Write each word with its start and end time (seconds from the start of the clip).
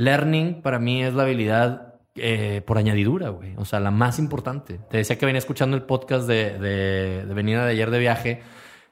learning 0.00 0.62
para 0.62 0.78
mí 0.78 1.02
es 1.02 1.14
la 1.14 1.24
habilidad 1.24 1.94
eh, 2.16 2.62
por 2.66 2.78
añadidura, 2.78 3.28
güey. 3.28 3.54
O 3.56 3.64
sea, 3.64 3.80
la 3.80 3.90
más 3.90 4.18
importante. 4.18 4.80
Te 4.90 4.96
decía 4.96 5.18
que 5.18 5.26
venía 5.26 5.38
escuchando 5.38 5.76
el 5.76 5.82
podcast 5.82 6.26
de, 6.26 6.58
de, 6.58 7.24
de 7.26 7.34
venida 7.34 7.64
de 7.64 7.72
ayer 7.72 7.90
de 7.90 7.98
viaje, 7.98 8.42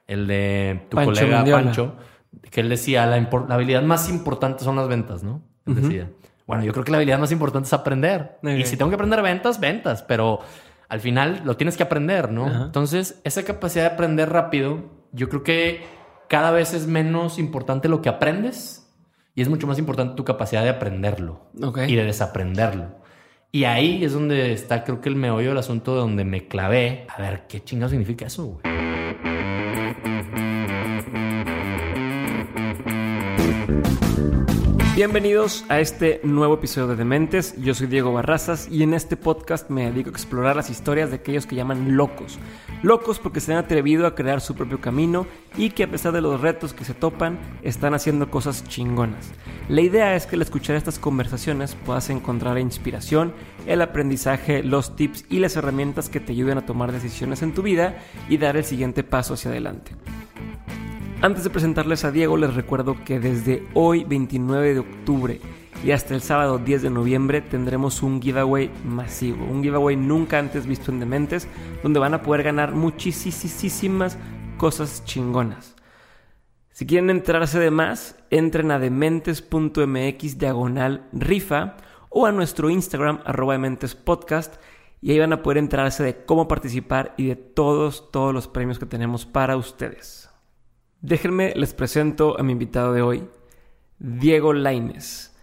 el 0.07 0.27
de 0.27 0.85
tu 0.89 0.95
Pancho 0.95 1.11
colega 1.11 1.37
Mendiola. 1.37 1.63
Pancho, 1.63 1.95
que 2.49 2.61
él 2.61 2.69
decía, 2.69 3.05
la, 3.05 3.17
la 3.19 3.55
habilidad 3.55 3.81
más 3.81 4.09
importante 4.09 4.63
son 4.63 4.75
las 4.75 4.87
ventas, 4.87 5.23
¿no? 5.23 5.41
Él 5.65 5.75
decía. 5.75 6.09
Bueno, 6.47 6.63
yo 6.63 6.71
creo 6.71 6.83
que 6.83 6.91
la 6.91 6.97
habilidad 6.97 7.19
más 7.19 7.31
importante 7.31 7.67
es 7.67 7.73
aprender. 7.73 8.37
Y 8.43 8.65
si 8.65 8.77
tengo 8.77 8.89
que 8.89 8.95
aprender 8.95 9.21
ventas, 9.21 9.59
ventas, 9.59 10.01
pero 10.03 10.39
al 10.87 10.99
final 10.99 11.41
lo 11.43 11.57
tienes 11.57 11.77
que 11.77 11.83
aprender, 11.83 12.31
¿no? 12.31 12.65
Entonces, 12.65 13.19
esa 13.23 13.43
capacidad 13.43 13.83
de 13.83 13.93
aprender 13.93 14.29
rápido, 14.29 14.91
yo 15.11 15.29
creo 15.29 15.43
que 15.43 15.83
cada 16.27 16.51
vez 16.51 16.73
es 16.73 16.87
menos 16.87 17.37
importante 17.39 17.89
lo 17.89 18.01
que 18.01 18.09
aprendes 18.09 18.78
y 19.39 19.41
es 19.41 19.47
mucho 19.47 19.67
más 19.67 19.79
importante 19.79 20.15
tu 20.15 20.25
capacidad 20.25 20.63
de 20.63 20.69
aprenderlo 20.69 21.39
y 21.87 21.95
de 21.95 22.03
desaprenderlo. 22.03 22.87
Y 23.53 23.63
ahí 23.63 24.03
es 24.03 24.11
donde 24.11 24.51
está, 24.51 24.83
creo 24.83 24.99
que 24.99 25.07
el 25.07 25.15
meollo 25.15 25.47
del 25.47 25.57
asunto, 25.57 25.95
donde 25.95 26.25
me 26.25 26.49
clavé. 26.49 27.07
A 27.07 27.21
ver, 27.21 27.47
¿qué 27.47 27.63
chingado 27.63 27.89
significa 27.89 28.25
eso, 28.25 28.59
güey? 28.61 28.98
Bienvenidos 34.99 35.63
a 35.69 35.79
este 35.79 36.19
nuevo 36.23 36.55
episodio 36.55 36.87
de 36.87 36.97
Dementes. 36.97 37.55
Yo 37.55 37.73
soy 37.73 37.87
Diego 37.87 38.11
Barrazas 38.11 38.67
y 38.69 38.83
en 38.83 38.93
este 38.93 39.15
podcast 39.15 39.69
me 39.69 39.85
dedico 39.85 40.09
a 40.09 40.11
explorar 40.11 40.57
las 40.57 40.69
historias 40.69 41.09
de 41.09 41.15
aquellos 41.15 41.45
que 41.45 41.55
llaman 41.55 41.95
locos. 41.95 42.37
Locos 42.83 43.17
porque 43.17 43.39
se 43.39 43.53
han 43.53 43.59
atrevido 43.59 44.05
a 44.05 44.13
crear 44.13 44.41
su 44.41 44.55
propio 44.55 44.81
camino 44.81 45.25
y 45.55 45.69
que 45.69 45.83
a 45.83 45.89
pesar 45.89 46.11
de 46.11 46.19
los 46.19 46.41
retos 46.41 46.73
que 46.73 46.83
se 46.83 46.93
topan, 46.93 47.39
están 47.61 47.93
haciendo 47.93 48.29
cosas 48.29 48.65
chingonas. 48.65 49.31
La 49.69 49.79
idea 49.79 50.17
es 50.17 50.25
que 50.25 50.35
al 50.35 50.41
escuchar 50.41 50.75
estas 50.75 50.99
conversaciones 50.99 51.75
puedas 51.75 52.09
encontrar 52.09 52.55
la 52.55 52.59
inspiración, 52.59 53.31
el 53.67 53.81
aprendizaje, 53.81 54.63
los 54.63 54.97
tips 54.97 55.23
y 55.29 55.39
las 55.39 55.55
herramientas 55.55 56.09
que 56.09 56.19
te 56.19 56.33
ayuden 56.33 56.57
a 56.57 56.65
tomar 56.65 56.91
decisiones 56.91 57.41
en 57.41 57.53
tu 57.53 57.61
vida 57.61 57.99
y 58.27 58.35
dar 58.35 58.57
el 58.57 58.65
siguiente 58.65 59.05
paso 59.05 59.35
hacia 59.35 59.49
adelante. 59.49 59.93
Antes 61.21 61.43
de 61.43 61.49
presentarles 61.49 62.05
a 62.05 62.11
Diego, 62.11 62.37
les 62.37 62.53
recuerdo 62.53 62.95
que 63.03 63.19
desde 63.19 63.67
hoy 63.73 64.05
29 64.05 64.73
de 64.73 64.79
octubre 64.79 65.41
y 65.83 65.91
hasta 65.91 66.15
el 66.15 66.21
sábado 66.21 66.59
10 66.59 66.83
de 66.83 66.89
noviembre 66.89 67.41
tendremos 67.41 68.01
un 68.01 68.21
giveaway 68.21 68.71
masivo, 68.85 69.43
un 69.43 69.61
giveaway 69.61 69.97
nunca 69.97 70.39
antes 70.39 70.65
visto 70.65 70.91
en 70.91 71.01
Dementes, 71.01 71.49
donde 71.83 71.99
van 71.99 72.13
a 72.13 72.21
poder 72.21 72.43
ganar 72.43 72.71
muchísimas 72.71 74.17
cosas 74.55 75.03
chingonas. 75.03 75.75
Si 76.71 76.85
quieren 76.85 77.09
enterarse 77.09 77.59
de 77.59 77.69
más, 77.69 78.15
entren 78.29 78.71
a 78.71 78.79
dementes.mx 78.79 80.37
diagonal 80.37 81.05
rifa 81.11 81.75
o 82.07 82.27
a 82.27 82.31
nuestro 82.31 82.69
Instagram 82.69 83.19
arroba 83.25 83.55
dementes 83.55 83.93
podcast 83.93 84.55
y 85.01 85.11
ahí 85.11 85.19
van 85.19 85.33
a 85.33 85.43
poder 85.43 85.57
enterarse 85.57 86.01
de 86.01 86.23
cómo 86.23 86.47
participar 86.47 87.13
y 87.17 87.27
de 87.27 87.35
todos, 87.35 88.09
todos 88.09 88.33
los 88.33 88.47
premios 88.47 88.79
que 88.79 88.85
tenemos 88.85 89.25
para 89.25 89.57
ustedes. 89.57 90.28
Déjenme 91.01 91.53
les 91.55 91.73
presento 91.73 92.37
a 92.37 92.43
mi 92.43 92.51
invitado 92.51 92.91
de 92.91 93.01
hoy, 93.01 93.23
Diego 93.99 94.51
Laines. 94.51 95.33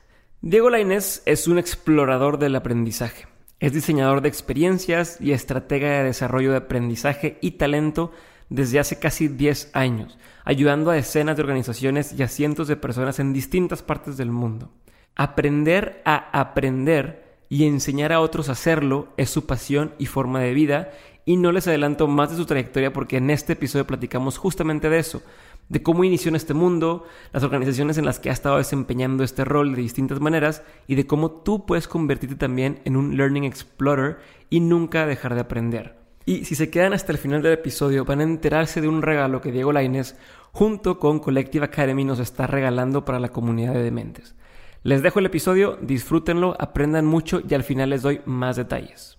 Diego 0.42 0.68
Laines 0.68 1.22
es 1.24 1.48
un 1.48 1.58
explorador 1.58 2.38
del 2.38 2.56
aprendizaje. 2.56 3.26
Es 3.58 3.72
diseñador 3.72 4.20
de 4.20 4.28
experiencias 4.28 5.18
y 5.18 5.32
estratega 5.32 5.88
de 5.88 6.04
desarrollo 6.04 6.50
de 6.50 6.58
aprendizaje 6.58 7.38
y 7.40 7.52
talento 7.52 8.12
desde 8.50 8.78
hace 8.78 8.98
casi 8.98 9.28
10 9.28 9.70
años, 9.72 10.18
ayudando 10.44 10.90
a 10.90 10.94
decenas 10.94 11.36
de 11.36 11.42
organizaciones 11.42 12.12
y 12.12 12.22
a 12.22 12.28
cientos 12.28 12.68
de 12.68 12.76
personas 12.76 13.18
en 13.18 13.32
distintas 13.32 13.82
partes 13.82 14.18
del 14.18 14.30
mundo. 14.30 14.70
Aprender 15.14 16.02
a 16.04 16.38
aprender 16.38 17.38
y 17.48 17.64
enseñar 17.64 18.12
a 18.12 18.20
otros 18.20 18.50
a 18.50 18.52
hacerlo 18.52 19.08
es 19.16 19.30
su 19.30 19.46
pasión 19.46 19.94
y 19.98 20.04
forma 20.04 20.40
de 20.40 20.52
vida 20.52 20.90
y 21.26 21.36
no 21.36 21.52
les 21.52 21.66
adelanto 21.66 22.06
más 22.06 22.30
de 22.30 22.36
su 22.36 22.46
trayectoria 22.46 22.92
porque 22.92 23.18
en 23.18 23.28
este 23.30 23.54
episodio 23.54 23.86
platicamos 23.86 24.38
justamente 24.38 24.88
de 24.88 25.00
eso, 25.00 25.22
de 25.68 25.82
cómo 25.82 26.04
inició 26.04 26.28
en 26.28 26.36
este 26.36 26.54
mundo, 26.54 27.04
las 27.32 27.42
organizaciones 27.42 27.98
en 27.98 28.06
las 28.06 28.20
que 28.20 28.30
ha 28.30 28.32
estado 28.32 28.58
desempeñando 28.58 29.24
este 29.24 29.44
rol 29.44 29.74
de 29.74 29.82
distintas 29.82 30.20
maneras 30.20 30.62
y 30.86 30.94
de 30.94 31.06
cómo 31.06 31.32
tú 31.32 31.66
puedes 31.66 31.88
convertirte 31.88 32.36
también 32.36 32.80
en 32.84 32.96
un 32.96 33.16
Learning 33.16 33.44
Explorer 33.44 34.18
y 34.48 34.60
nunca 34.60 35.04
dejar 35.04 35.34
de 35.34 35.40
aprender. 35.40 35.96
Y 36.24 36.44
si 36.44 36.54
se 36.54 36.70
quedan 36.70 36.92
hasta 36.92 37.12
el 37.12 37.18
final 37.18 37.42
del 37.42 37.52
episodio 37.52 38.04
van 38.04 38.20
a 38.20 38.24
enterarse 38.24 38.80
de 38.80 38.88
un 38.88 39.02
regalo 39.02 39.40
que 39.40 39.52
Diego 39.52 39.72
Lainez 39.72 40.16
junto 40.52 41.00
con 41.00 41.18
Collective 41.18 41.64
Academy 41.64 42.04
nos 42.04 42.20
está 42.20 42.46
regalando 42.46 43.04
para 43.04 43.20
la 43.20 43.30
comunidad 43.30 43.74
de 43.74 43.82
dementes. 43.82 44.36
Les 44.84 45.02
dejo 45.02 45.18
el 45.18 45.26
episodio, 45.26 45.76
disfrútenlo, 45.82 46.56
aprendan 46.60 47.04
mucho 47.04 47.42
y 47.48 47.52
al 47.54 47.64
final 47.64 47.90
les 47.90 48.02
doy 48.02 48.20
más 48.24 48.54
detalles. 48.54 49.18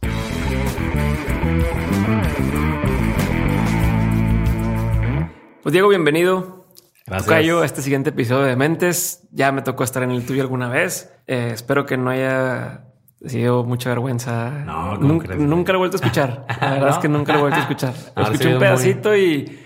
Pues 5.67 5.73
Diego, 5.73 5.89
bienvenido. 5.89 6.65
Gracias. 7.05 7.25
Tocayo, 7.25 7.61
a 7.61 7.65
este 7.65 7.81
siguiente 7.81 8.11
episodio 8.11 8.45
de 8.45 8.55
Mentes. 8.55 9.27
Ya 9.33 9.51
me 9.51 9.61
tocó 9.61 9.83
estar 9.83 10.01
en 10.01 10.11
el 10.11 10.25
tuyo 10.25 10.41
alguna 10.41 10.69
vez. 10.69 11.13
Eh, 11.27 11.49
espero 11.51 11.85
que 11.85 11.97
no 11.97 12.09
haya 12.09 12.85
sido 13.25 13.65
mucha 13.65 13.89
vergüenza. 13.89 14.49
No, 14.65 14.91
¿cómo 14.95 15.07
nunca, 15.09 15.25
crees? 15.27 15.41
nunca 15.41 15.73
lo 15.73 15.79
he 15.79 15.79
vuelto 15.79 15.97
a 15.97 15.99
escuchar. 15.99 16.45
La 16.61 16.71
verdad 16.71 16.89
es 16.91 16.95
¿No? 16.95 17.01
que 17.01 17.09
nunca 17.09 17.33
lo 17.33 17.39
he 17.39 17.41
vuelto 17.41 17.59
a 17.59 17.61
escuchar. 17.63 17.93
Ha 18.15 18.21
Escuché 18.21 18.45
un 18.45 18.51
muy- 18.53 18.59
pedacito 18.61 19.13
y 19.17 19.59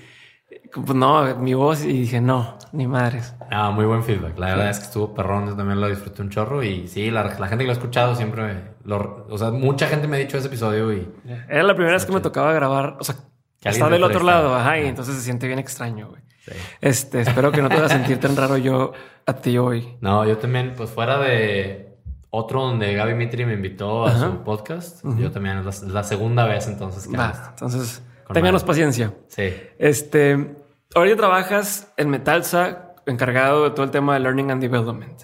pues 0.74 0.96
no, 0.96 1.36
mi 1.36 1.54
voz 1.54 1.84
y 1.86 1.90
dije, 1.94 2.20
no, 2.20 2.58
ni 2.72 2.88
madres. 2.88 3.36
Ah, 3.52 3.70
muy 3.70 3.86
buen 3.86 4.02
feedback. 4.04 4.40
La 4.40 4.48
verdad 4.48 4.72
es 4.72 4.80
que 4.80 4.86
estuvo 4.86 5.14
perrón. 5.14 5.50
Yo 5.50 5.56
también 5.56 5.80
lo 5.80 5.88
disfruté 5.88 6.24
un 6.24 6.32
chorro. 6.32 6.64
Y 6.64 6.88
sí, 6.88 7.12
la, 7.12 7.26
la 7.26 7.48
gente 7.48 7.58
que 7.64 7.66
lo 7.66 7.74
ha 7.74 7.74
escuchado 7.74 8.16
siempre... 8.16 8.42
me- 8.42 8.72
lo- 8.86 9.28
o 9.30 9.38
sea, 9.38 9.52
mucha 9.52 9.86
gente 9.86 10.08
me 10.08 10.18
ha 10.18 10.20
dicho 10.20 10.36
ese 10.40 10.48
episodio 10.48 10.92
y... 10.94 11.08
Era 11.48 11.62
la 11.62 11.76
primera 11.76 11.94
vez 11.94 12.08
que 12.08 12.12
me 12.12 12.22
tocaba 12.22 12.52
grabar, 12.54 12.98
o 13.00 13.04
sea, 13.04 13.18
Que 13.62 13.70
te 13.72 13.90
del 13.90 14.04
otro 14.04 14.24
lado, 14.24 14.56
ajá, 14.56 14.80
y 14.80 14.88
entonces 14.88 15.16
se 15.16 15.22
siente 15.22 15.48
bien 15.48 15.60
extraño, 15.60 16.10
güey. 16.10 16.22
sí. 16.46 16.52
Este, 16.82 17.22
espero 17.22 17.52
que 17.52 17.62
no 17.62 17.70
te 17.70 17.76
vas 17.80 17.92
a 17.92 17.96
sentir 17.96 18.20
tan 18.20 18.36
raro 18.36 18.58
yo 18.58 18.92
a 19.26 19.34
ti 19.34 19.58
hoy. 19.58 19.98
No, 20.02 20.26
yo 20.28 20.38
también, 20.38 20.74
pues 20.76 20.90
fuera 20.90 21.20
de 21.20 21.96
otro 22.32 22.62
donde 22.64 22.94
Gaby 22.94 23.14
Mitri 23.14 23.46
me 23.46 23.54
invitó 23.54 24.06
a 24.08 24.10
Ajá. 24.12 24.20
su 24.32 24.44
podcast, 24.44 25.06
yo 25.18 25.32
también 25.32 25.60
es 25.60 25.84
la, 25.84 26.04
segunda 26.04 26.46
vez 26.46 26.68
entonces 26.68 27.08
que 27.08 27.16
Va, 27.16 27.50
entonces, 27.52 28.02
ténganos 28.34 28.64
paciencia. 28.64 29.14
Sí. 29.28 29.54
Este, 29.78 30.56
ahorita 30.96 31.18
trabajas 31.18 31.92
en 31.98 32.10
Metalsa, 32.10 32.94
encargado 33.06 33.66
de 33.66 33.72
todo 33.72 33.84
el 33.84 33.92
tema 33.92 34.14
de 34.16 34.22
Learning 34.22 34.50
and 34.52 34.62
Development. 34.62 35.22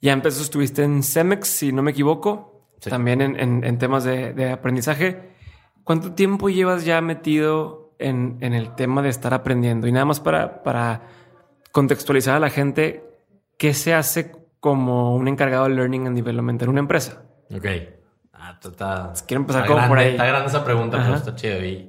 Ya 0.00 0.12
empezó, 0.12 0.42
estuviste 0.42 0.82
en 0.82 1.02
Cemex, 1.02 1.46
si 1.46 1.72
no 1.72 1.82
me 1.82 1.92
equivoco, 1.92 2.52
Sí. 2.80 2.90
también 2.90 3.20
en, 3.22 3.38
en- 3.40 3.64
en 3.64 3.78
temas 3.78 4.04
de, 4.04 4.32
de 4.34 4.50
aprendizaje. 4.50 5.35
¿Cuánto 5.86 6.14
tiempo 6.14 6.48
llevas 6.48 6.84
ya 6.84 7.00
metido 7.00 7.94
en, 8.00 8.38
en 8.40 8.54
el 8.54 8.74
tema 8.74 9.02
de 9.02 9.08
estar 9.08 9.32
aprendiendo? 9.32 9.86
Y 9.86 9.92
nada 9.92 10.04
más 10.04 10.18
para, 10.18 10.64
para 10.64 11.02
contextualizar 11.70 12.34
a 12.34 12.40
la 12.40 12.50
gente, 12.50 13.04
¿qué 13.56 13.72
se 13.72 13.94
hace 13.94 14.32
como 14.58 15.14
un 15.14 15.28
encargado 15.28 15.68
de 15.68 15.76
Learning 15.76 16.08
and 16.08 16.16
Development 16.16 16.60
en 16.60 16.70
una 16.70 16.80
empresa? 16.80 17.22
Ok. 17.54 17.66
Ah, 18.32 18.58
está, 18.60 19.12
Quiero 19.28 19.42
empezar 19.42 19.62
está 19.62 19.68
como 19.68 19.76
grande, 19.76 19.88
por 19.88 19.98
ahí. 19.98 20.10
Está 20.10 20.26
grande 20.26 20.48
esa 20.48 20.64
pregunta, 20.64 20.96
Ajá. 20.96 21.06
pero 21.06 21.18
está 21.18 21.34
chido. 21.36 21.64
Y 21.64 21.88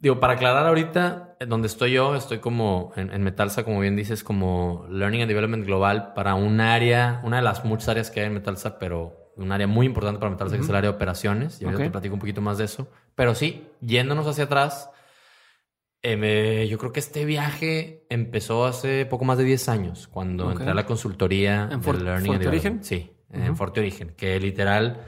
digo, 0.00 0.18
para 0.18 0.32
aclarar 0.32 0.66
ahorita, 0.66 1.36
donde 1.46 1.68
estoy 1.68 1.92
yo, 1.92 2.16
estoy 2.16 2.40
como 2.40 2.90
en, 2.96 3.12
en 3.12 3.22
Metalsa, 3.22 3.62
como 3.62 3.78
bien 3.78 3.94
dices, 3.94 4.24
como 4.24 4.88
Learning 4.90 5.20
and 5.20 5.28
Development 5.28 5.64
Global 5.64 6.14
para 6.14 6.34
un 6.34 6.60
área, 6.60 7.20
una 7.22 7.36
de 7.36 7.42
las 7.42 7.64
muchas 7.64 7.90
áreas 7.90 8.10
que 8.10 8.22
hay 8.22 8.26
en 8.26 8.34
Metalsa, 8.34 8.80
pero 8.80 9.25
un 9.36 9.52
área 9.52 9.66
muy 9.66 9.86
importante 9.86 10.18
para 10.18 10.30
Metalsa, 10.30 10.56
que 10.56 10.62
es 10.62 10.68
el 10.68 10.74
área 10.76 10.90
de 10.90 10.96
operaciones. 10.96 11.60
Y 11.60 11.64
ahorita 11.64 11.82
Ok. 11.82 11.86
te 11.86 11.90
platico 11.92 12.14
un 12.14 12.20
poquito 12.20 12.40
más 12.40 12.58
de 12.58 12.64
eso. 12.64 12.88
Pero 13.14 13.34
sí, 13.34 13.66
yéndonos 13.80 14.26
hacia 14.26 14.44
atrás, 14.44 14.90
eh, 16.02 16.16
me- 16.16 16.68
yo 16.68 16.78
creo 16.78 16.92
que 16.92 17.00
este 17.00 17.24
viaje 17.24 18.06
empezó 18.10 18.64
hace 18.66 19.06
poco 19.06 19.24
más 19.24 19.38
de 19.38 19.44
10 19.44 19.68
años, 19.68 20.08
cuando 20.08 20.50
entré 20.52 20.68
a 20.70 20.74
la 20.74 20.86
consultoría 20.86 21.64
¿En 21.70 21.80
de 21.80 21.84
Fort- 21.84 22.00
Learning 22.02 22.32
Forte 22.32 22.48
Origen? 22.48 22.84
Sí, 22.84 23.10
en. 23.32 23.56
Forte 23.56 23.80
Origen, 23.80 24.14
que 24.16 24.38
literal, 24.38 25.00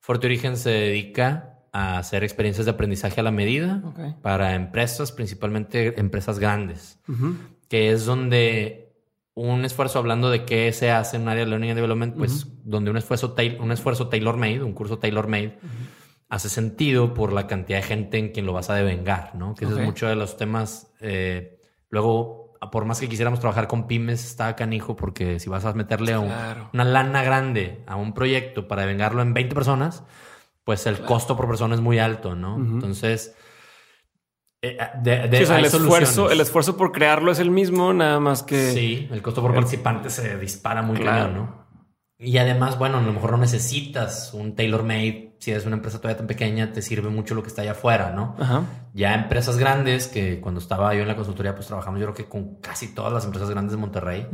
Forte 0.00 0.26
Origen 0.26 0.56
se 0.56 0.70
dedica 0.70 1.58
a 1.72 1.98
hacer 1.98 2.22
experiencias 2.22 2.64
de 2.64 2.70
aprendizaje 2.72 3.20
a 3.20 3.22
la 3.24 3.32
medida 3.32 3.82
para 4.22 4.54
empresas, 4.54 5.10
principalmente 5.12 5.98
empresas 6.00 6.38
grandes, 6.38 6.98
que 7.68 7.90
es 7.90 8.06
donde 8.06 8.85
un 9.36 9.64
esfuerzo 9.66 9.98
hablando 9.98 10.30
de 10.30 10.44
qué 10.46 10.72
se 10.72 10.90
hace 10.90 11.16
en 11.16 11.22
un 11.22 11.28
área 11.28 11.44
de 11.44 11.50
Learning 11.50 11.70
and 11.70 11.76
Development, 11.76 12.16
pues 12.16 12.46
donde 12.64 12.90
un 12.90 12.96
esfuerzo, 12.96 13.34
un 13.60 13.70
esfuerzo 13.70 14.08
tailor-made, 14.08 14.62
un 14.62 14.72
curso 14.72 14.98
tailor-made, 14.98 15.58
hace 16.30 16.48
sentido 16.48 17.12
por 17.12 17.34
la 17.34 17.46
cantidad 17.46 17.78
de 17.78 17.82
gente 17.84 18.16
en 18.18 18.30
quien 18.32 18.46
lo 18.46 18.54
vas 18.54 18.70
a 18.70 18.74
devengar, 18.74 19.34
¿no? 19.34 19.54
Que 19.54 19.66
ese 19.66 19.74
Ok. 19.74 19.80
es 19.80 19.86
mucho 19.86 20.06
de 20.08 20.16
los 20.16 20.36
temas. 20.38 20.90
eh, 21.00 21.60
luego, 21.90 22.54
por 22.72 22.86
más 22.86 22.98
que 22.98 23.08
quisiéramos 23.10 23.38
trabajar 23.38 23.68
con 23.68 23.86
pymes, 23.86 24.24
está 24.24 24.56
canijo, 24.56 24.96
porque 24.96 25.38
si 25.38 25.50
vas 25.50 25.66
a 25.66 25.74
meterle 25.74 26.14
a 26.14 26.20
un- 26.20 26.28
Claro. 26.28 26.70
una 26.72 26.84
lana 26.84 27.22
grande 27.22 27.84
a 27.86 27.96
un 27.96 28.14
proyecto 28.14 28.66
para 28.66 28.82
devengarlo 28.82 29.20
en 29.20 29.34
20 29.34 29.54
personas, 29.54 30.02
pues 30.64 30.86
el 30.86 31.00
costo 31.02 31.36
por 31.36 31.46
persona 31.46 31.74
es 31.74 31.82
muy 31.82 31.98
alto, 31.98 32.34
¿no? 32.34 32.56
Entonces, 32.56 33.36
eh, 34.62 34.78
de, 35.02 35.28
de- 35.28 35.36
Sí, 35.38 35.42
o 35.44 35.46
sea, 35.46 35.56
hay 35.56 35.62
el 35.62 35.66
esfuerzo, 35.66 36.30
el 36.30 36.40
esfuerzo 36.40 36.76
por 36.76 36.92
crearlo 36.92 37.30
es 37.32 37.38
el 37.38 37.50
mismo, 37.50 37.92
nada 37.92 38.20
más 38.20 38.42
que. 38.42 38.72
Sí, 38.72 39.08
el 39.12 39.22
costo 39.22 39.42
por 39.42 39.54
participante 39.54 40.10
se 40.10 40.36
dispara 40.38 40.82
muy 40.82 40.96
Claro. 40.98 41.32
¿no? 41.32 41.66
Y 42.18 42.38
además, 42.38 42.78
bueno, 42.78 42.96
a 42.98 43.02
lo 43.02 43.12
mejor 43.12 43.32
no 43.32 43.36
necesitas 43.36 44.32
un 44.32 44.54
tailor 44.56 44.82
made. 44.84 45.36
Si 45.38 45.50
eres 45.50 45.66
una 45.66 45.76
empresa 45.76 45.98
todavía 45.98 46.16
tan 46.16 46.26
pequeña, 46.26 46.72
te 46.72 46.80
sirve 46.80 47.10
mucho 47.10 47.34
lo 47.34 47.42
que 47.42 47.48
está 47.48 47.60
allá 47.60 47.72
afuera, 47.72 48.10
¿no? 48.10 48.34
Ajá. 48.38 48.62
Ya 48.94 49.14
empresas 49.14 49.58
grandes, 49.58 50.06
que 50.06 50.40
cuando 50.40 50.58
estaba 50.60 50.94
yo 50.94 51.02
en 51.02 51.08
la 51.08 51.14
consultoría, 51.16 51.54
pues 51.54 51.66
trabajamos 51.66 52.00
yo 52.00 52.06
creo 52.06 52.14
que 52.16 52.24
con 52.24 52.54
casi 52.62 52.94
todas 52.94 53.12
las 53.12 53.26
empresas 53.26 53.50
grandes 53.50 53.72
de 53.72 53.76
Monterrey. 53.78 54.26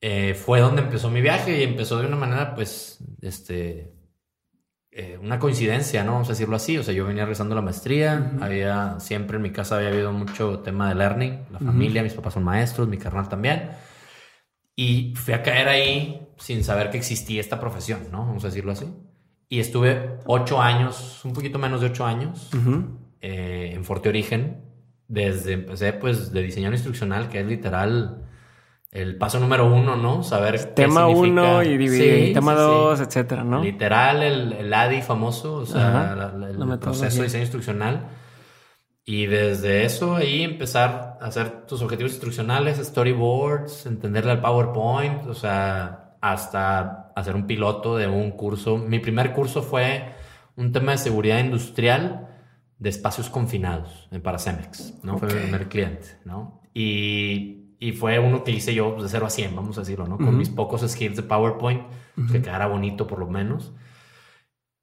Eh, 0.00 0.34
fue 0.34 0.60
donde 0.60 0.82
empezó 0.82 1.08
mi 1.08 1.20
viaje 1.20 1.58
y 1.60 1.62
empezó 1.62 1.98
de 1.98 2.06
una 2.08 2.16
manera, 2.16 2.54
pues, 2.56 2.98
este, 3.22 3.92
eh, 4.98 5.18
una 5.22 5.38
coincidencia, 5.38 6.02
¿no? 6.04 6.12
Vamos 6.12 6.28
a 6.28 6.32
decirlo 6.32 6.56
así. 6.56 6.78
O 6.78 6.82
sea, 6.82 6.94
yo 6.94 7.04
venía 7.04 7.24
regresando 7.24 7.54
la 7.54 7.60
maestría, 7.60 8.32
había, 8.40 8.98
siempre 8.98 9.36
en 9.36 9.42
mi 9.42 9.50
casa 9.50 9.76
había 9.76 9.88
habido 9.90 10.10
mucho 10.10 10.60
tema 10.60 10.88
de 10.88 10.94
learning, 10.94 11.40
la 11.50 11.58
familia, 11.58 12.02
mis 12.02 12.14
papás 12.14 12.32
son 12.34 12.44
maestros, 12.44 12.88
mi 12.88 12.96
carnal 12.96 13.28
también. 13.28 13.68
Y 14.74 15.14
fui 15.14 15.34
a 15.34 15.42
caer 15.42 15.68
ahí 15.68 16.26
sin 16.38 16.64
saber 16.64 16.90
que 16.90 16.98
existía 16.98 17.40
esta 17.40 17.60
profesión, 17.60 18.00
¿no? 18.10 18.26
Vamos 18.26 18.44
a 18.44 18.48
decirlo 18.48 18.72
así. 18.72 18.86
Y 19.48 19.60
estuve 19.60 20.18
ocho 20.26 20.60
años, 20.60 21.20
un 21.24 21.32
poquito 21.32 21.58
menos 21.58 21.80
de 21.82 21.86
ocho 21.88 22.04
años, 22.04 22.50
Ujú. 22.54 22.98
eh, 23.20 23.72
en 23.74 23.84
Forte 23.84 24.08
Origen. 24.08 24.62
Desde 25.08 25.52
empecé, 25.52 25.92
pues, 25.92 26.32
de 26.32 26.42
diseñador 26.42 26.74
instruccional, 26.74 27.28
que 27.28 27.40
es 27.40 27.46
literal 27.46 28.22
el 28.92 29.16
paso 29.18 29.38
número 29.40 29.66
uno, 29.66 29.96
¿no? 29.96 30.22
Saber 30.22 30.58
qué 30.58 30.64
Tema 30.82 31.06
significa- 31.06 31.42
1 31.42 31.62
y 31.64 31.76
dividir, 31.76 32.26
Sí, 32.28 32.32
tema 32.32 32.52
sí, 32.52 32.58
sí. 32.58 32.64
2, 32.64 33.00
etcétera, 33.00 33.44
¿no? 33.44 33.62
Literal, 33.62 34.22
el, 34.22 34.52
el 34.54 34.72
ADI 34.72 35.02
famoso, 35.02 35.54
o 35.56 35.66
sea, 35.66 36.14
la- 36.16 36.32
la- 36.32 36.48
el 36.50 36.58
la 36.58 36.76
proceso 36.78 37.16
de 37.18 37.24
diseño 37.24 37.42
instruccional. 37.42 38.08
Y 39.04 39.26
desde 39.26 39.84
eso 39.84 40.16
ahí 40.16 40.42
empezar 40.42 41.18
a 41.20 41.26
hacer 41.26 41.66
tus 41.66 41.80
objetivos 41.82 42.12
instruccionales, 42.12 42.78
storyboards, 42.78 43.86
entenderle 43.86 44.32
al 44.32 44.40
PowerPoint, 44.40 45.26
o 45.26 45.34
sea, 45.34 46.16
hasta 46.20 47.12
hacer 47.14 47.36
un 47.36 47.46
piloto 47.46 47.96
de 47.96 48.08
un 48.08 48.32
curso. 48.32 48.78
Mi 48.78 48.98
primer 48.98 49.32
curso 49.32 49.62
fue 49.62 50.12
un 50.56 50.72
tema 50.72 50.92
de 50.92 50.98
seguridad 50.98 51.38
industrial 51.38 52.28
de 52.78 52.88
espacios 52.90 53.30
confinados 53.30 54.08
eh, 54.10 54.18
para 54.18 54.38
Cemex, 54.38 54.94
¿no? 55.04 55.18
Fue 55.18 55.28
Ok. 55.28 55.34
mi 55.34 55.40
primer 55.42 55.68
cliente, 55.68 56.08
¿no? 56.24 56.60
Y, 56.74 57.65
y 57.78 57.92
fue 57.92 58.18
uno 58.18 58.42
que 58.44 58.52
hice 58.52 58.74
yo 58.74 58.92
pues, 58.92 59.04
de 59.04 59.08
0 59.08 59.26
a 59.26 59.30
100, 59.30 59.54
vamos 59.54 59.76
a 59.76 59.80
decirlo, 59.80 60.06
¿no? 60.06 60.16
Con 60.16 60.28
Ujú. 60.28 60.36
mis 60.36 60.48
pocos 60.48 60.82
skills 60.88 61.16
de 61.16 61.22
PowerPoint, 61.22 61.82
que 62.32 62.40
quedara 62.42 62.66
bonito 62.66 63.06
por 63.06 63.18
lo 63.18 63.26
menos. 63.26 63.72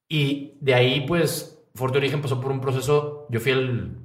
Y 0.07 0.57
de 0.61 0.73
ahí, 0.75 1.05
pues, 1.07 1.65
Forte 1.75 1.97
Origen 1.97 2.21
pasó 2.21 2.39
por 2.39 2.51
un 2.51 2.61
proceso, 2.61 3.25
yo 3.29 3.39
fui 3.39 3.51
el 3.51 3.97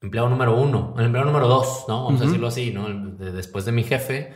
empleado 0.00 0.28
número 0.28 0.56
uno, 0.56 0.94
el 0.96 1.06
empleado 1.06 1.26
número 1.26 1.48
dos, 1.48 1.86
¿no? 1.88 2.04
Vamos 2.04 2.20
a 2.20 2.24
Ujú. 2.24 2.30
decirlo 2.30 2.46
así, 2.46 2.70
¿no? 2.72 2.88
Después 2.88 3.64
de 3.64 3.72
mi 3.72 3.82
jefe, 3.82 4.32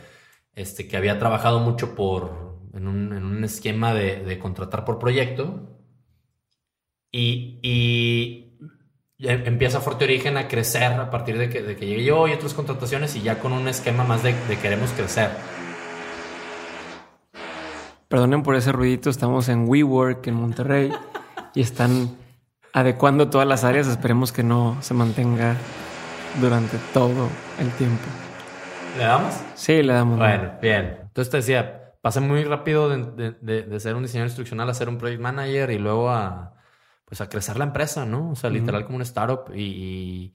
este, 0.53 0.87
que 0.87 0.97
había 0.97 1.19
trabajado 1.19 1.59
mucho 1.59 1.95
por, 1.95 2.59
en 2.73 2.87
un, 2.87 3.13
en 3.13 3.23
un 3.23 3.43
esquema 3.45 3.93
de, 3.93 4.23
de 4.23 4.39
contratar 4.39 4.83
por 4.83 4.99
proyecto. 4.99 5.69
Y, 7.11 7.59
y 7.61 8.42
empieza 9.23 9.79
Forte 9.79 10.05
Origen 10.05 10.37
a 10.37 10.47
crecer 10.47 10.91
a 10.93 11.09
partir 11.09 11.37
de 11.37 11.49
que, 11.49 11.61
de 11.61 11.75
que 11.75 11.85
llegué 11.85 12.03
yo 12.03 12.27
y 12.27 12.33
otras 12.33 12.53
contrataciones 12.53 13.15
y 13.15 13.21
ya 13.21 13.39
con 13.39 13.53
un 13.53 13.67
esquema 13.67 14.03
más 14.03 14.21
de, 14.23 14.33
de 14.47 14.57
queremos 14.57 14.91
crecer. 14.91 15.29
Perdonen 18.07 18.43
por 18.43 18.55
ese 18.55 18.71
ruidito, 18.71 19.09
estamos 19.09 19.49
en 19.49 19.67
WeWork 19.67 20.27
en 20.27 20.35
Monterrey 20.35 20.91
y 21.55 21.61
están 21.61 22.15
adecuando 22.73 23.29
todas 23.29 23.47
las 23.47 23.63
áreas. 23.63 23.87
Esperemos 23.87 24.31
que 24.31 24.43
no 24.43 24.77
se 24.81 24.93
mantenga 24.93 25.55
durante 26.39 26.77
todo 26.93 27.27
el 27.59 27.69
tiempo. 27.71 28.03
¿Le 28.97 29.03
damos? 29.05 29.33
Sí, 29.55 29.81
le 29.81 29.93
damos. 29.93 30.19
Bueno, 30.19 30.51
bien. 30.61 30.99
Entonces 31.01 31.31
te 31.31 31.37
decía, 31.37 31.93
pasé 32.01 32.19
muy 32.19 32.43
rápido 32.43 32.89
de, 32.89 33.03
de- 33.03 33.35
de- 33.41 33.63
de 33.63 33.79
ser 33.79 33.95
un 33.95 34.03
diseñador 34.03 34.27
instruccional 34.27 34.69
a 34.69 34.73
ser 34.75 34.89
un 34.89 34.99
project 34.99 35.21
manager 35.21 35.71
y 35.71 35.79
luego 35.79 36.11
a, 36.11 36.53
pues 37.05 37.21
a 37.21 37.29
crecer 37.29 37.57
la 37.57 37.65
empresa, 37.65 38.05
¿no? 38.05 38.31
O 38.31 38.35
sea, 38.35 38.49
literal 38.49 38.85
como 38.85 38.95
una 38.95 39.03
startup 39.03 39.53
y, 39.53 39.61
y 39.61 40.33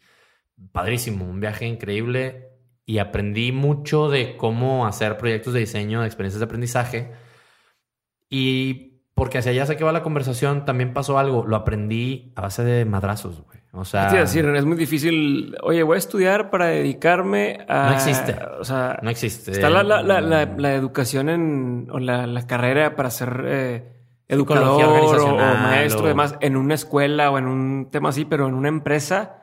padrísimo, 0.73 1.25
un 1.25 1.41
viaje 1.41 1.67
increíble 1.67 2.49
y 2.85 2.99
aprendí 2.99 3.53
mucho 3.53 4.09
de 4.09 4.37
cómo 4.37 4.87
hacer 4.87 5.17
proyectos 5.19 5.55
de 5.55 5.61
diseño, 5.61 6.00
de 6.00 6.06
experiencias 6.06 6.41
de 6.41 6.47
aprendizaje 6.47 7.12
y 8.31 8.88
porque 9.15 9.38
hacia 9.38 9.50
allá 9.50 9.67
sé 9.67 9.76
que 9.76 9.85
va 9.85 9.93
la 9.93 10.03
conversación, 10.03 10.65
también 10.65 10.94
pasó 10.94 11.19
algo, 11.19 11.44
lo 11.44 11.56
aprendí 11.56 12.32
a 12.37 12.43
base 12.43 12.62
de 12.62 12.85
madrazos, 12.85 13.43
güey. 13.43 13.59
O 13.73 13.85
sea, 13.85 14.05
¿Qué 14.05 14.09
te 14.09 14.14
iba 14.14 14.23
a 14.23 14.26
decir? 14.26 14.47
Es 14.47 14.64
muy 14.64 14.76
difícil. 14.76 15.56
Oye, 15.62 15.82
voy 15.82 15.97
a 15.97 15.99
estudiar 15.99 16.50
para 16.50 16.67
dedicarme 16.67 17.67
a. 17.69 17.91
No 17.91 17.94
existe. 17.94 18.37
O 18.61 18.64
sea, 18.64 18.99
no 19.03 19.11
existe. 19.11 19.50
está 19.50 19.69
la, 19.71 19.82
la, 19.82 20.03
la, 20.03 20.21
la, 20.21 20.47
la 20.47 20.75
educación 20.75 21.29
en. 21.29 21.88
o 21.91 21.99
la, 21.99 22.26
la 22.26 22.47
carrera 22.47 22.97
para 22.97 23.11
ser 23.11 23.44
eh, 23.47 23.98
educador 24.28 25.19
o, 25.20 25.54
maestro, 25.56 26.02
o- 26.02 26.06
además, 26.06 26.36
en 26.40 26.56
una 26.56 26.75
escuela 26.75 27.30
o 27.30 27.38
en 27.38 27.46
un 27.46 27.88
tema 27.90 28.10
así, 28.10 28.25
pero 28.25 28.46
en 28.48 28.54
una 28.54 28.69
empresa. 28.69 29.34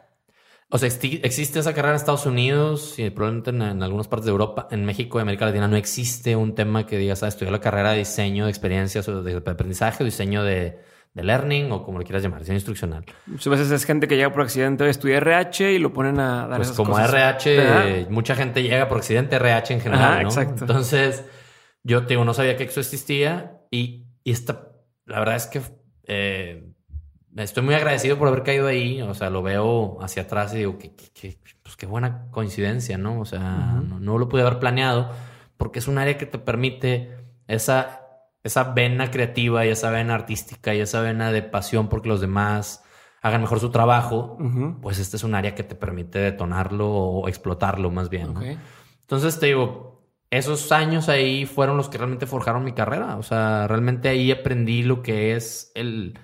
O 0.70 0.78
sea, 0.80 0.88
existe 0.88 1.60
esa 1.60 1.74
carrera 1.74 1.90
en 1.92 1.96
Estados 1.98 2.26
Unidos 2.26 2.98
y 2.98 3.10
probablemente 3.12 3.52
en, 3.52 3.62
en 3.62 3.84
algunas 3.84 4.08
partes 4.08 4.26
de 4.26 4.32
Europa. 4.32 4.68
En 4.72 4.84
México 4.84 5.20
y 5.20 5.22
América 5.22 5.46
Latina 5.46 5.68
no 5.68 5.76
existe 5.76 6.36
un 6.36 6.56
tema 6.56 6.86
que 6.86 6.98
digas, 6.98 7.22
ah, 7.24 7.28
estudiar 7.28 7.52
la 7.52 7.60
carrera 7.62 7.92
de 7.92 8.00
diseño 8.00 8.46
de 8.46 8.50
experiencias 8.52 9.08
o 9.08 9.22
de 9.22 9.38
aprendizaje 9.38 10.04
o 10.04 10.06
diseño 10.06 10.44
de, 10.44 10.80
de 11.14 11.24
learning 11.24 11.72
o 11.72 11.84
como 11.84 12.00
lo 12.00 12.04
quieras 12.04 12.24
llamar, 12.24 12.40
diseño 12.40 12.58
instruccional. 12.58 13.06
Muchas 13.28 13.48
veces 13.48 13.72
es 13.72 13.86
gente 13.86 14.08
que 14.08 14.16
llega 14.18 14.32
por 14.34 14.42
accidente, 14.42 14.90
estudia 14.90 15.18
RH 15.18 15.72
y 15.74 15.78
lo 15.80 15.94
ponen 15.94 16.20
a 16.20 16.48
dar 16.48 16.58
Pues 16.58 16.70
esas 16.70 16.78
como 16.78 16.94
cosas. 16.94 17.10
RH, 17.14 17.56
¿Verdad? 17.58 18.10
mucha 18.10 18.36
gente 18.36 18.64
llega 18.64 18.90
por 18.90 18.98
accidente 18.98 19.36
RH 19.36 19.76
en 19.76 19.82
general, 19.82 20.24
¿no? 20.24 20.30
exacto. 20.30 20.62
Entonces, 20.66 21.26
yo 21.84 22.02
te 22.02 22.16
digo, 22.16 22.26
no 22.26 22.34
sabía 22.34 22.58
que 22.58 22.64
eso 22.64 22.80
existía 22.80 23.60
y, 23.70 24.08
y 24.24 24.32
esta, 24.32 24.72
la 25.06 25.20
verdad 25.20 25.36
es 25.36 25.48
que 25.48 25.62
eh, 26.08 26.72
estoy 27.36 27.64
muy 27.64 27.76
agradecido 27.76 28.18
por 28.18 28.28
haber 28.28 28.44
caído 28.44 28.68
ahí. 28.68 29.02
O 29.02 29.14
sea, 29.14 29.30
lo 29.30 29.42
veo 29.42 29.98
hacia 30.02 30.24
atrás 30.24 30.54
y 30.54 30.58
digo, 30.58 30.78
que, 30.78 30.96
que- 30.96 31.10
que- 31.14 31.38
pues 31.64 31.76
qué 31.76 31.86
buena 31.86 32.28
coincidencia, 32.32 32.98
¿no? 32.98 33.20
O 33.20 33.26
sea, 33.26 33.40
no, 33.88 34.00
no 34.00 34.18
lo 34.18 34.30
pude 34.30 34.42
haber 34.42 34.60
planeado 34.60 35.10
porque 35.58 35.80
es 35.80 35.88
un 35.88 35.98
área 35.98 36.18
que 36.18 36.26
te 36.26 36.38
permite 36.38 37.16
esa, 37.48 38.02
esa 38.44 38.64
vena 38.74 39.10
creativa 39.12 39.66
y 39.66 39.70
esa 39.70 39.90
vena 39.90 40.14
artística 40.16 40.74
y 40.76 40.80
esa 40.82 41.02
vena 41.02 41.32
de 41.32 41.42
pasión 41.42 41.88
porque 41.90 42.10
los 42.10 42.22
demás 42.22 42.84
hagan 43.22 43.42
mejor 43.42 43.60
su 43.60 43.72
trabajo 43.72 44.38
pues 44.82 45.00
este 45.00 45.18
es 45.18 45.24
un 45.24 45.34
área 45.34 45.56
que 45.56 45.64
te 45.64 45.74
permite 45.76 46.20
detonarlo 46.20 46.88
o 46.92 47.28
explotarlo 47.28 47.90
más 47.90 48.10
bien. 48.10 48.34
Entonces 49.02 49.40
te 49.40 49.48
digo, 49.48 49.95
esos 50.36 50.72
años 50.72 51.10
ahí 51.10 51.46
fueron 51.46 51.78
los 51.78 51.90
que 51.90 51.98
realmente 51.98 52.28
forjaron 52.28 52.64
mi 52.64 52.74
carrera. 52.74 53.18
O 53.18 53.24
sea, 53.24 53.68
realmente 53.68 54.10
ahí 54.10 54.32
aprendí 54.32 54.84
lo 54.84 55.02
que 55.02 55.36
es 55.36 55.72
el, 55.76 56.18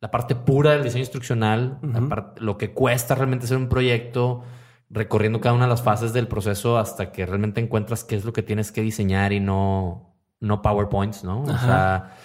la 0.00 0.10
parte 0.10 0.34
pura 0.34 0.72
del 0.72 0.82
diseño 0.84 1.02
instruccional, 1.02 1.78
parte- 2.08 2.40
lo 2.40 2.56
que 2.58 2.72
cuesta 2.72 3.14
realmente 3.14 3.46
hacer 3.46 3.56
un 3.56 3.68
proyecto, 3.68 4.42
recorriendo 4.90 5.40
cada 5.40 5.54
una 5.54 5.64
de 5.64 5.70
las 5.70 5.82
fases 5.82 6.12
del 6.12 6.28
proceso 6.28 6.78
hasta 6.78 7.10
que 7.10 7.26
realmente 7.26 7.60
encuentras 7.60 8.04
qué 8.04 8.16
es 8.16 8.24
lo 8.24 8.32
que 8.32 8.42
tienes 8.42 8.70
que 8.72 8.82
diseñar 8.82 9.32
y 9.32 9.40
no, 9.40 10.14
no 10.40 10.62
PowerPoints, 10.62 11.24
¿no? 11.24 11.42
O 11.42 11.58
sea, 11.58 12.16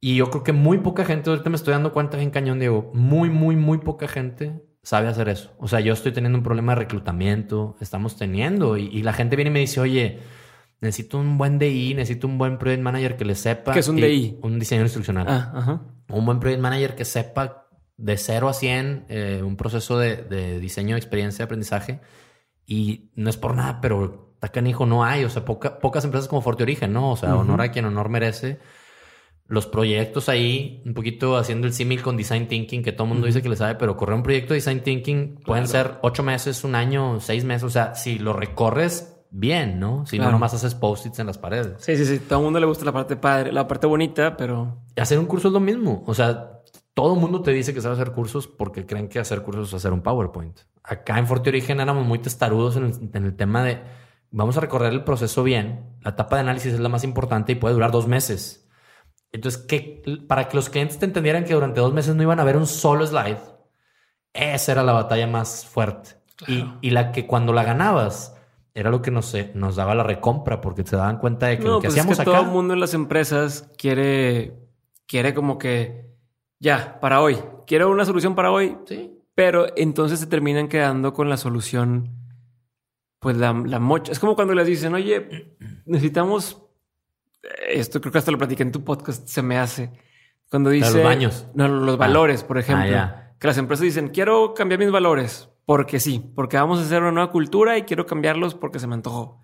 y 0.00 0.16
yo 0.16 0.30
creo 0.30 0.44
que 0.44 0.52
muy 0.52 0.78
poca 0.78 1.04
gente, 1.04 1.30
ahorita 1.30 1.48
me 1.50 1.56
estoy 1.56 1.72
dando 1.72 1.92
cuenta 1.92 2.16
bien 2.18 2.30
cañón, 2.30 2.58
Diego, 2.58 2.90
muy, 2.94 3.30
muy, 3.30 3.56
muy 3.56 3.78
poca 3.78 4.06
gente 4.06 4.62
sabe 4.84 5.08
hacer 5.08 5.28
eso. 5.28 5.52
O 5.58 5.66
sea, 5.66 5.80
yo 5.80 5.92
estoy 5.92 6.12
teniendo 6.12 6.38
un 6.38 6.44
problema 6.44 6.72
de 6.72 6.80
reclutamiento, 6.82 7.76
estamos 7.80 8.16
teniendo, 8.16 8.76
y, 8.76 8.84
y 8.86 9.02
la 9.02 9.12
gente 9.12 9.34
viene 9.34 9.50
y 9.50 9.52
me 9.54 9.58
dice, 9.60 9.80
oye, 9.80 10.20
necesito 10.80 11.18
un 11.18 11.36
buen 11.38 11.58
DI, 11.58 11.94
necesito 11.94 12.26
un 12.28 12.38
buen 12.38 12.58
project 12.58 12.82
manager 12.82 13.16
que 13.16 13.24
le 13.24 13.34
sepa. 13.34 13.72
¿Qué 13.72 13.80
es 13.80 13.88
un 13.88 13.96
DI? 13.96 14.38
Un 14.42 14.58
diseñador 14.60 14.86
instruccional. 14.86 15.26
Ah, 15.28 15.52
ajá. 15.54 15.82
Un 16.10 16.24
buen 16.26 16.38
project 16.38 16.60
manager 16.60 16.94
que 16.94 17.04
sepa 17.04 17.66
de 17.96 18.16
0 18.16 18.48
a 18.48 18.52
100 18.52 19.06
eh, 19.08 19.42
un 19.44 19.56
proceso 19.56 19.98
de, 19.98 20.16
de 20.16 20.60
diseño, 20.60 20.96
experiencia, 20.96 21.44
aprendizaje. 21.46 22.00
Y 22.66 23.10
no 23.14 23.30
es 23.30 23.36
por 23.36 23.54
nada, 23.54 23.80
pero 23.80 24.36
Tacanijo 24.40 24.84
no 24.86 25.04
hay. 25.04 25.24
O 25.24 25.30
sea, 25.30 25.44
poca- 25.44 25.78
pocas 25.78 26.04
empresas 26.04 26.28
como 26.28 26.42
Forte 26.42 26.62
Origen, 26.62 26.92
¿no? 26.92 27.10
O 27.12 27.16
sea, 27.16 27.30
Ujú. 27.34 27.40
honor 27.42 27.60
a 27.62 27.70
quien 27.70 27.84
honor 27.86 28.08
merece. 28.08 28.58
Los 29.46 29.66
proyectos 29.66 30.28
ahí, 30.30 30.82
un 30.86 30.94
poquito 30.94 31.36
haciendo 31.36 31.66
el 31.66 31.74
símil 31.74 32.00
con 32.02 32.16
Design 32.16 32.48
Thinking, 32.48 32.82
que 32.82 32.92
todo 32.92 33.04
el 33.06 33.12
mundo 33.12 33.26
dice 33.26 33.42
que 33.42 33.48
le 33.50 33.56
sabe, 33.56 33.74
pero 33.74 33.96
correr 33.96 34.16
un 34.16 34.22
proyecto 34.22 34.54
de 34.54 34.56
Design 34.56 34.80
Thinking 34.82 35.40
pueden 35.44 35.68
ser 35.68 35.98
ocho 36.02 36.22
meses, 36.22 36.64
un 36.64 36.74
año, 36.74 37.20
seis 37.20 37.44
meses. 37.44 37.64
O 37.64 37.70
sea, 37.70 37.94
si 37.94 38.18
lo 38.18 38.32
recorres 38.32 39.10
bien, 39.30 39.78
¿no? 39.78 40.06
Si 40.06 40.16
Claro. 40.16 40.30
no, 40.30 40.36
nomás 40.36 40.54
haces 40.54 40.74
post-its 40.74 41.18
en 41.18 41.26
las 41.26 41.36
paredes. 41.38 41.74
Sí, 41.78 41.96
sí, 41.96 42.06
sí. 42.06 42.20
Todo 42.20 42.38
el 42.38 42.44
mundo 42.46 42.58
le 42.60 42.66
gusta 42.66 42.84
la 42.86 42.92
parte 42.92 43.16
padre, 43.16 43.52
la 43.52 43.68
parte 43.68 43.86
bonita, 43.86 44.36
pero. 44.36 44.78
Hacer 44.96 45.18
un 45.18 45.26
curso 45.26 45.48
es 45.48 45.54
lo 45.54 45.60
mismo. 45.60 46.04
O 46.06 46.14
sea, 46.14 46.62
todo 46.94 47.14
el 47.14 47.20
mundo 47.20 47.42
te 47.42 47.50
dice 47.50 47.74
que 47.74 47.80
sabe 47.82 47.94
hacer 47.96 48.12
cursos 48.12 48.46
porque 48.46 48.86
creen 48.86 49.08
que 49.08 49.18
hacer 49.18 49.42
cursos 49.42 49.68
es 49.68 49.74
hacer 49.74 49.92
un 49.92 50.00
PowerPoint. 50.02 50.58
Acá 50.82 51.18
en 51.18 51.26
Forte 51.26 51.50
Origen 51.50 51.80
éramos 51.80 52.06
muy 52.06 52.18
testarudos 52.20 52.76
en 52.76 52.84
el, 52.86 53.10
en 53.12 53.24
el 53.24 53.36
tema 53.36 53.62
de 53.64 53.82
vamos 54.30 54.56
a 54.56 54.60
recorrer 54.60 54.92
el 54.92 55.04
proceso 55.04 55.42
bien. 55.42 55.96
La 56.02 56.10
etapa 56.12 56.36
de 56.36 56.40
análisis 56.42 56.72
es 56.72 56.80
la 56.80 56.88
más 56.88 57.04
importante 57.04 57.52
y 57.52 57.56
puede 57.56 57.74
durar 57.74 57.90
dos 57.90 58.06
meses. 58.06 58.63
Entonces, 59.34 59.60
que 59.62 60.00
para 60.28 60.48
que 60.48 60.54
los 60.56 60.70
clientes 60.70 60.96
te 60.98 61.06
entendieran 61.06 61.44
que 61.44 61.54
durante 61.54 61.80
dos 61.80 61.92
meses 61.92 62.14
no 62.14 62.22
iban 62.22 62.38
a 62.38 62.44
ver 62.44 62.56
un 62.56 62.68
solo 62.68 63.04
slide, 63.04 63.38
esa 64.32 64.72
era 64.72 64.84
la 64.84 64.92
batalla 64.92 65.26
más 65.26 65.66
fuerte. 65.66 66.10
Y, 66.46 66.64
y 66.80 66.90
la 66.90 67.10
que 67.10 67.26
cuando 67.26 67.52
la 67.52 67.64
ganabas, 67.64 68.36
era 68.74 68.90
lo 68.90 69.02
que 69.02 69.10
nos, 69.10 69.34
eh, 69.34 69.50
nos 69.54 69.74
daba 69.74 69.96
la 69.96 70.04
recompra, 70.04 70.60
porque 70.60 70.84
se 70.86 70.94
daban 70.96 71.18
cuenta 71.18 71.48
de 71.48 71.58
que 71.58 71.64
lo 71.64 71.80
que 71.80 71.88
pues 71.88 71.94
es 71.94 72.00
hacíamos 72.00 72.16
que 72.18 72.22
acá. 72.22 72.30
todo 72.30 72.42
el 72.42 72.50
mundo 72.52 72.74
en 72.74 72.80
las 72.80 72.94
empresas 72.94 73.68
quiere, 73.76 74.54
quiere 75.06 75.34
como 75.34 75.58
que 75.58 76.14
ya, 76.60 77.00
para 77.00 77.20
hoy. 77.20 77.36
Quiero 77.66 77.90
una 77.90 78.04
solución 78.04 78.36
para 78.36 78.52
hoy, 78.52 78.76
Sí. 78.86 79.18
pero 79.34 79.66
entonces 79.76 80.20
se 80.20 80.26
terminan 80.26 80.68
quedando 80.68 81.12
con 81.12 81.28
la 81.28 81.36
solución, 81.36 82.10
pues 83.18 83.36
la, 83.36 83.52
la 83.52 83.80
mocha. 83.80 84.12
Es 84.12 84.20
como 84.20 84.36
cuando 84.36 84.54
les 84.54 84.66
dicen, 84.68 84.94
oye, 84.94 85.56
necesitamos 85.86 86.60
esto, 87.68 88.00
creo 88.00 88.12
que 88.12 88.18
hasta 88.18 88.30
lo 88.30 88.38
platiqué 88.38 88.62
en 88.62 88.72
tu 88.72 88.84
podcast, 88.84 89.26
se 89.26 89.42
me 89.42 89.58
hace. 89.58 89.90
Cuando 90.50 90.70
dice 90.70 90.92
los 90.92 91.02
baños. 91.02 91.46
no, 91.54 91.66
los 91.68 91.96
valores, 91.98 92.44
por 92.44 92.58
ejemplo, 92.58 92.84
Ah, 92.86 92.90
ya. 92.90 93.36
que 93.40 93.46
las 93.46 93.58
empresas 93.58 93.82
dicen, 93.82 94.08
quiero 94.08 94.54
cambiar 94.54 94.78
mis 94.78 94.90
valores 94.92 95.48
porque 95.66 95.98
sí, 96.00 96.30
porque 96.34 96.56
vamos 96.56 96.78
a 96.78 96.82
hacer 96.82 97.00
una 97.02 97.10
nueva 97.12 97.30
cultura 97.30 97.76
y 97.78 97.82
quiero 97.82 98.06
cambiarlos 98.06 98.54
porque 98.54 98.78
se 98.78 98.86
me 98.86 98.94
antojó. 98.94 99.40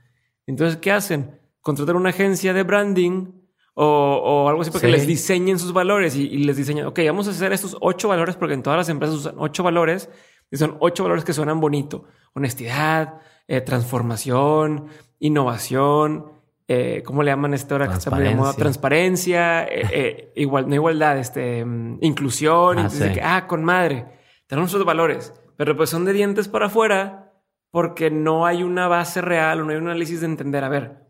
Entonces, 0.47 0.77
¿qué 0.79 0.93
hacen? 0.93 1.41
Contratar 1.63 1.97
una 1.97 2.11
agencia 2.11 2.53
de 2.53 2.63
branding 2.63 3.33
o, 3.75 3.85
o 3.87 4.49
algo 4.49 4.63
así 4.63 4.71
para 4.71 4.83
que 4.83 4.89
les 4.89 5.07
diseñen 5.07 5.59
sus 5.59 5.73
valores 5.73 6.15
y, 6.17 6.27
y 6.27 6.45
les 6.45 6.57
diseñen, 6.57 6.87
ok, 6.87 6.99
vamos 7.07 7.27
a 7.29 7.31
hacer 7.31 7.53
estos 7.53 7.77
ocho 7.81 8.09
valores 8.09 8.37
porque 8.37 8.55
en 8.55 8.63
todas 8.63 8.77
las 8.77 8.89
empresas 8.89 9.17
usan 9.17 9.35
ocho 9.39 9.63
valores 9.63 10.11
y 10.51 10.57
son 10.59 10.77
ocho 10.81 11.03
valores 11.05 11.25
que 11.25 11.33
suenan 11.33 11.61
bonito. 11.61 12.05
Honestidad, 12.35 13.21
eh, 13.49 13.61
transformación, 13.63 14.87
innovación, 15.19 16.27
eh, 16.73 17.03
¿cómo 17.03 17.25
le 17.25 17.33
llaman 17.33 17.53
esto 17.53 17.75
ahora 17.75 17.89
que 17.89 17.95
está 17.95 18.13
muy 18.13 18.23
de 18.23 18.33
moda? 18.33 18.53
Transparencia, 18.53 19.65
eh, 19.65 19.89
eh, 19.93 20.33
igual, 20.37 20.69
no 20.69 20.77
igualdad, 20.77 21.19
este, 21.19 21.65
mm, 21.65 21.99
inclusión. 22.01 22.79
Ah, 22.79 22.89
sí. 22.89 23.11
que, 23.13 23.21
ah, 23.21 23.49
con 23.49 23.65
madre, 23.65 24.07
tenemos 24.47 24.71
esos 24.71 24.85
valores, 24.85 25.35
pero 25.57 25.77
pues 25.77 25.91
son 25.91 26.05
de 26.05 26.13
dientes 26.13 26.47
para 26.47 26.67
afuera 26.67 27.33
porque 27.73 28.13
no 28.13 28.47
hay 28.47 28.63
una 28.63 28.87
base 28.87 29.21
real 29.21 29.61
o 29.61 29.65
no 29.65 29.73
hay 29.73 29.79
un 29.79 29.89
análisis 29.89 30.21
de 30.21 30.27
entender, 30.27 30.63
a 30.63 30.69
ver, 30.69 31.09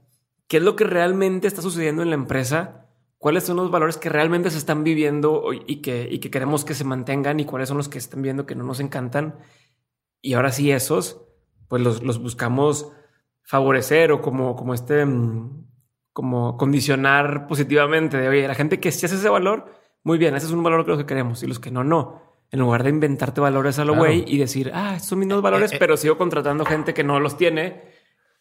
¿qué 0.49 0.57
es 0.57 0.62
lo 0.62 0.76
que 0.76 0.85
realmente 0.85 1.47
está 1.47 1.61
sucediendo 1.61 2.00
en 2.02 2.09
la 2.09 2.14
empresa? 2.14 2.87
¿Cuáles 3.19 3.45
son 3.45 3.59
los 3.59 3.71
valores 3.71 3.99
que 3.99 4.09
realmente 4.09 4.50
se 4.50 4.57
están 4.57 4.83
viviendo 4.83 5.50
y 5.52 5.83
que, 5.83 6.09
y 6.11 6.21
que 6.21 6.31
queremos 6.31 6.64
que 6.64 6.73
se 6.73 6.85
mantengan 6.85 7.38
y 7.38 7.45
cuáles 7.45 7.69
son 7.69 7.76
los 7.76 7.90
que 7.90 7.99
están 7.99 8.23
viendo 8.23 8.47
que 8.47 8.55
no 8.55 8.64
nos 8.64 8.81
encantan? 8.81 9.35
Y 10.23 10.33
ahora 10.33 10.52
sí, 10.52 10.73
esos, 10.73 11.21
pues 11.69 11.83
los, 11.83 12.02
los 12.02 12.19
buscamos 12.19 12.95
favorecer 13.50 14.12
o 14.12 14.23
como, 14.23 14.54
como 14.54 14.75
este, 14.75 15.04
mm, 15.04 15.66
como 16.12 16.57
condicionar 16.57 17.49
positivamente 17.49 18.16
de, 18.16 18.28
oye, 18.28 18.47
la 18.47 18.54
gente 18.54 18.78
que 18.78 18.92
sí 18.92 19.07
hace 19.07 19.16
ese 19.16 19.28
valor, 19.28 19.66
muy 20.04 20.19
bien, 20.19 20.37
ese 20.37 20.47
es 20.47 20.52
un 20.52 20.62
valor 20.62 20.85
que 20.85 20.90
los 20.92 21.00
que 21.00 21.07
queremos 21.07 21.42
y 21.42 21.49
los 21.49 21.59
que 21.59 21.73
no, 21.73 21.83
no. 21.83 22.23
En 22.52 22.61
lugar 22.61 22.85
de 22.85 22.90
inventarte 22.90 23.40
valores 23.40 23.80
a 23.80 23.85
lo 23.85 23.95
Claro. 23.95 24.07
güey 24.07 24.25
y 24.25 24.38
decir, 24.38 24.71
ah, 24.73 24.92
estos 24.95 25.09
son 25.09 25.19
mis 25.19 25.26
nuevos 25.26 25.42
valores, 25.42 25.73
eh, 25.73 25.75
eh. 25.75 25.78
pero 25.80 25.97
sigo 25.97 26.16
contratando 26.16 26.64
gente 26.64 26.95
que 26.95 27.02
no 27.02 27.19
los 27.19 27.37
tiene 27.37 27.83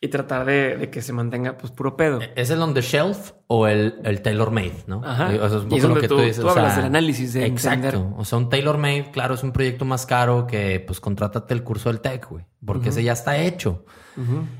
y 0.02 0.08
tratar 0.08 0.46
de, 0.46 0.78
de 0.78 0.90
que 0.90 1.02
se 1.02 1.12
mantenga 1.12 1.58
pues 1.58 1.74
puro 1.74 1.98
pedo. 1.98 2.20
¿Es 2.36 2.50
el 2.50 2.62
on 2.62 2.74
the 2.74 2.82
shelf 2.82 3.34
o 3.48 3.68
el, 3.68 3.96
el 4.06 4.22
tailor 4.22 4.50
made? 4.52 4.72
¿no? 4.88 5.02
Ajá. 5.04 5.26
O 5.42 5.50
sea, 5.50 5.58
es 5.58 5.64
un 5.66 5.72
Y 5.72 5.76
es 5.76 5.82
poco 5.82 5.82
lo 5.82 5.88
donde 5.88 6.02
que 6.02 6.08
tú- 6.08 6.16
tú 6.16 6.22
dices. 6.22 6.40
tú 6.42 6.48
o 6.48 6.54
sea, 6.54 6.62
hablas 6.62 6.78
del 6.78 6.86
análisis, 6.86 7.34
de 7.34 7.46
Exacto. 7.46 7.88
entender. 7.88 8.14
O 8.18 8.24
sea, 8.24 8.38
un 8.38 8.48
tailor 8.50 8.78
made, 8.78 9.12
claro, 9.12 9.34
es 9.36 9.44
un 9.44 9.52
proyecto 9.52 9.84
más 9.84 10.06
caro 10.06 10.48
que 10.48 10.80
pues 10.80 11.02
contrátate 11.02 11.54
el 11.54 11.64
curso 11.64 11.90
del 11.90 12.00
tech, 12.00 12.28
güey. 12.30 12.46
Porque 12.66 12.90
ese 12.90 13.04
ya 13.04 13.14
está 13.14 13.38
hecho. 13.38 13.86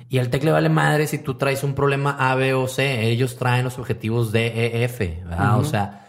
Y 0.10 0.20
al 0.20 0.30
tech 0.30 0.44
le 0.44 0.52
vale 0.52 0.70
madre 0.70 1.06
si 1.08 1.18
tú 1.20 1.36
traes 1.38 1.64
un 1.64 1.74
problema 1.76 2.12
A, 2.18 2.36
B 2.36 2.54
o 2.54 2.68
C. 2.68 3.08
Ellos 3.10 3.36
traen 3.38 3.64
los 3.66 3.78
objetivos 3.78 4.32
D, 4.32 4.48
E, 4.48 4.84
F. 4.86 5.22
¿verdad? 5.26 5.60
O 5.60 5.64
sea, 5.66 6.06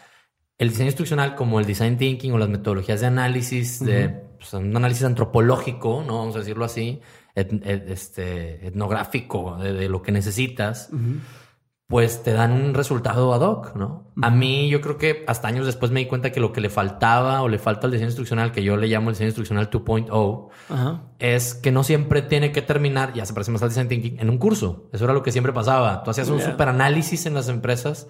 el 0.58 0.68
diseño 0.70 0.86
instruccional 0.88 1.34
como 1.36 1.58
el 1.58 1.66
design 1.66 1.96
thinking 1.98 2.32
o 2.32 2.38
las 2.38 2.48
metodologías 2.48 3.00
de 3.00 3.06
análisis, 3.06 3.84
de 3.84 4.08
pues, 4.38 4.52
un 4.54 4.76
análisis 4.76 5.04
antropológico, 5.04 6.04
¿no? 6.06 6.18
Vamos 6.18 6.36
a 6.36 6.40
decirlo 6.40 6.64
así, 6.64 7.00
et- 7.34 7.52
et- 7.66 7.88
este, 7.90 8.66
etnográfico 8.66 9.56
de, 9.58 9.72
de 9.72 9.88
lo 9.88 10.02
que 10.02 10.12
necesitas, 10.12 10.90
pues 11.86 12.22
te 12.22 12.32
dan 12.32 12.52
un 12.52 12.74
resultado 12.74 13.34
ad 13.34 13.40
hoc, 13.40 13.74
¿no? 13.74 14.12
A 14.22 14.30
mí 14.30 14.68
yo 14.68 14.80
creo 14.80 14.96
que 14.96 15.24
hasta 15.26 15.48
años 15.48 15.66
después 15.66 15.90
me 15.90 15.98
di 15.98 16.06
cuenta 16.06 16.30
que 16.30 16.38
lo 16.38 16.52
que 16.52 16.60
le 16.60 16.70
faltaba 16.70 17.42
o 17.42 17.48
le 17.48 17.58
falta 17.58 17.86
al 17.88 17.90
diseño 17.90 18.08
instruccional, 18.10 18.52
que 18.52 18.62
yo 18.62 18.76
le 18.76 18.86
llamo 18.86 19.10
el 19.10 19.14
diseño 19.14 19.28
instruccional 19.28 19.68
2.0, 19.70 20.48
Ajá. 20.68 21.02
es 21.18 21.54
que 21.54 21.72
no 21.72 21.82
siempre 21.82 22.22
tiene 22.22 22.52
que 22.52 22.62
terminar, 22.62 23.12
ya 23.12 23.26
se 23.26 23.32
parece 23.34 23.50
más 23.50 23.62
al 23.64 23.70
design 23.70 23.88
thinking, 23.88 24.20
en 24.20 24.30
un 24.30 24.38
curso. 24.38 24.88
Eso 24.92 25.02
era 25.04 25.14
lo 25.14 25.24
que 25.24 25.32
siempre 25.32 25.52
pasaba. 25.52 26.04
Tú 26.04 26.10
hacías 26.12 26.28
un 26.28 26.38
Ya. 26.38 26.50
super 26.52 26.68
análisis 26.68 27.26
en 27.26 27.34
las 27.34 27.48
empresas 27.48 28.06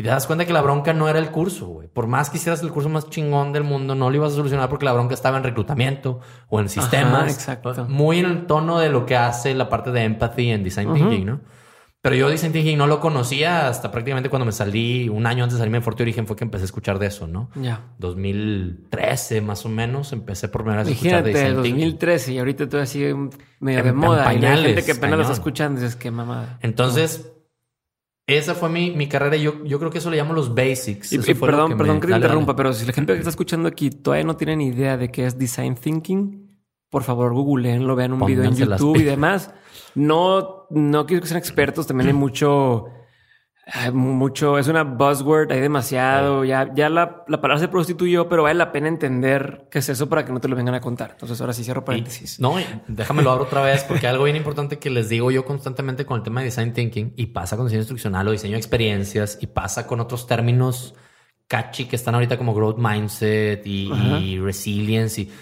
y 0.00 0.02
te 0.02 0.08
das 0.08 0.26
cuenta 0.26 0.44
que 0.46 0.52
la 0.52 0.62
bronca 0.62 0.92
no 0.92 1.08
era 1.08 1.18
el 1.18 1.30
curso, 1.30 1.66
güey. 1.68 1.88
Por 1.88 2.06
más 2.06 2.30
que 2.30 2.38
hicieras 2.38 2.62
el 2.62 2.70
curso 2.70 2.88
más 2.88 3.08
chingón 3.10 3.52
del 3.52 3.64
mundo, 3.64 3.94
no 3.94 4.08
lo 4.10 4.16
ibas 4.16 4.32
a 4.32 4.36
solucionar 4.36 4.68
porque 4.68 4.84
la 4.86 4.92
bronca 4.92 5.14
estaba 5.14 5.36
en 5.36 5.44
reclutamiento 5.44 6.20
o 6.48 6.58
en 6.60 6.68
sistemas. 6.68 7.32
exacto. 7.32 7.86
Muy 7.88 8.18
en 8.20 8.26
el 8.26 8.46
tono 8.46 8.78
de 8.78 8.88
lo 8.88 9.04
que 9.06 9.16
hace 9.16 9.54
la 9.54 9.68
parte 9.68 9.90
de 9.92 10.02
empathy 10.04 10.50
en 10.50 10.64
design 10.64 10.92
thinking, 10.94 11.26
¿no? 11.26 11.40
Pero 12.02 12.14
yo 12.16 12.30
design 12.30 12.50
thinking 12.52 12.78
no 12.78 12.86
lo 12.86 12.98
conocía 12.98 13.68
hasta 13.68 13.90
prácticamente 13.90 14.30
cuando 14.30 14.46
me 14.46 14.52
salí, 14.52 15.10
un 15.10 15.26
año 15.26 15.44
antes 15.44 15.56
de 15.56 15.58
salirme 15.58 15.78
de 15.78 15.82
Forte 15.84 16.02
Origen 16.02 16.26
fue 16.26 16.34
que 16.34 16.44
empecé 16.44 16.62
a 16.62 16.64
escuchar 16.64 16.98
de 16.98 17.06
eso, 17.08 17.26
¿no? 17.26 17.50
Ya. 17.56 17.80
2013 17.98 19.40
más 19.40 19.64
o 19.66 19.68
menos 19.68 20.12
empecé 20.12 20.48
por 20.48 20.62
primera 20.62 20.82
vez 20.82 20.88
a 20.88 20.92
escuchar 20.94 21.22
de 21.24 21.32
design 21.32 21.62
thinking. 21.62 21.72
2013 21.90 22.32
y 22.32 22.38
ahorita 22.38 22.68
todo 22.68 22.80
así 22.80 23.04
medio 23.60 23.78
En- 23.80 23.84
de 23.84 23.92
moda. 23.92 24.32
y 24.34 24.44
hay 24.44 24.62
gente 24.64 24.84
que 24.84 24.92
apenas 24.92 25.16
lo 25.16 25.22
está 25.22 25.32
cañón. 25.32 25.32
escuchando 25.32 25.80
y 25.80 25.84
dices, 25.84 25.96
qué 25.96 26.10
mamada. 26.10 26.58
Entonces, 26.62 27.29
esa 28.38 28.54
fue 28.54 28.68
mi, 28.68 28.90
mi 28.92 29.08
carrera. 29.08 29.36
y 29.36 29.42
Yo, 29.42 29.64
yo 29.64 29.78
creo 29.78 29.90
que 29.90 29.98
eso 29.98 30.10
le 30.10 30.16
llamo 30.16 30.32
los 30.34 30.54
basics. 30.54 31.12
Y, 31.12 31.16
y 31.16 31.18
lo 31.18 31.24
perdón, 31.40 31.70
me- 31.70 31.76
perdón 31.76 32.00
que 32.00 32.06
te 32.08 32.14
interrumpa, 32.14 32.52
dale. 32.52 32.56
pero 32.56 32.72
si 32.72 32.86
la 32.86 32.92
gente 32.92 33.12
que 33.12 33.18
está 33.18 33.30
escuchando 33.30 33.68
aquí 33.68 33.90
todavía 33.90 34.24
no 34.24 34.36
tiene 34.36 34.56
ni 34.56 34.68
idea 34.68 34.96
de 34.96 35.10
qué 35.10 35.26
es 35.26 35.38
design 35.38 35.74
thinking, 35.74 36.48
por 36.90 37.02
favor, 37.02 37.32
googleenlo, 37.32 37.94
vean 37.96 38.12
un 38.12 38.24
video 38.26 38.44
en 38.44 38.54
YouTube 38.56 38.96
y 38.96 39.02
demás. 39.04 39.52
No, 39.94 40.66
no 40.70 41.06
quiero 41.06 41.22
que 41.22 41.28
sean 41.28 41.38
expertos, 41.38 41.86
también 41.86 42.08
hay 42.08 42.14
mucho, 42.14 42.86
hay 43.72 43.92
mucho, 43.92 44.58
es 44.58 44.68
una 44.68 44.82
buzzword, 44.82 45.52
hay 45.52 45.60
demasiado, 45.60 46.44
ya, 46.44 46.72
ya 46.74 46.88
la, 46.88 47.24
la 47.28 47.40
palabra 47.40 47.60
se 47.60 47.68
prostituyó, 47.68 48.28
pero 48.28 48.42
vale 48.42 48.56
la 48.56 48.72
pena 48.72 48.88
entender 48.88 49.68
qué 49.70 49.78
es 49.78 49.88
eso 49.88 50.08
para 50.08 50.24
que 50.24 50.32
no 50.32 50.40
te 50.40 50.48
lo 50.48 50.56
vengan 50.56 50.74
a 50.74 50.80
contar. 50.80 51.12
Entonces 51.12 51.40
ahora 51.40 51.52
sí 51.52 51.62
cierro 51.62 51.84
paréntesis. 51.84 52.40
no, 52.40 52.58
y 52.58 52.64
déjame 52.88 53.22
lo 53.22 53.30
abro 53.30 53.44
otra 53.44 53.62
vez 53.62 53.84
porque 53.84 54.06
algo 54.06 54.24
bien 54.24 54.36
importante 54.36 54.78
que 54.78 54.90
les 54.90 55.08
digo 55.08 55.30
yo 55.30 55.44
constantemente 55.44 56.04
con 56.04 56.18
el 56.18 56.22
tema 56.22 56.40
de 56.40 56.46
design 56.46 56.72
thinking 56.72 57.12
y 57.16 57.26
pasa 57.26 57.56
con 57.56 57.66
diseño 57.66 57.82
instruccional 57.82 58.26
o 58.28 58.32
diseño 58.32 58.52
de 58.52 58.58
experiencias 58.58 59.38
y 59.40 59.46
pasa 59.46 59.86
con 59.86 60.00
otros 60.00 60.26
términos 60.26 60.94
catchy 61.46 61.84
que 61.84 61.96
están 61.96 62.14
ahorita 62.14 62.38
como 62.38 62.54
growth 62.54 62.78
mindset 62.78 63.66
y, 63.66 63.92
y 64.22 64.38
resilience 64.38 65.22
y 65.22 65.32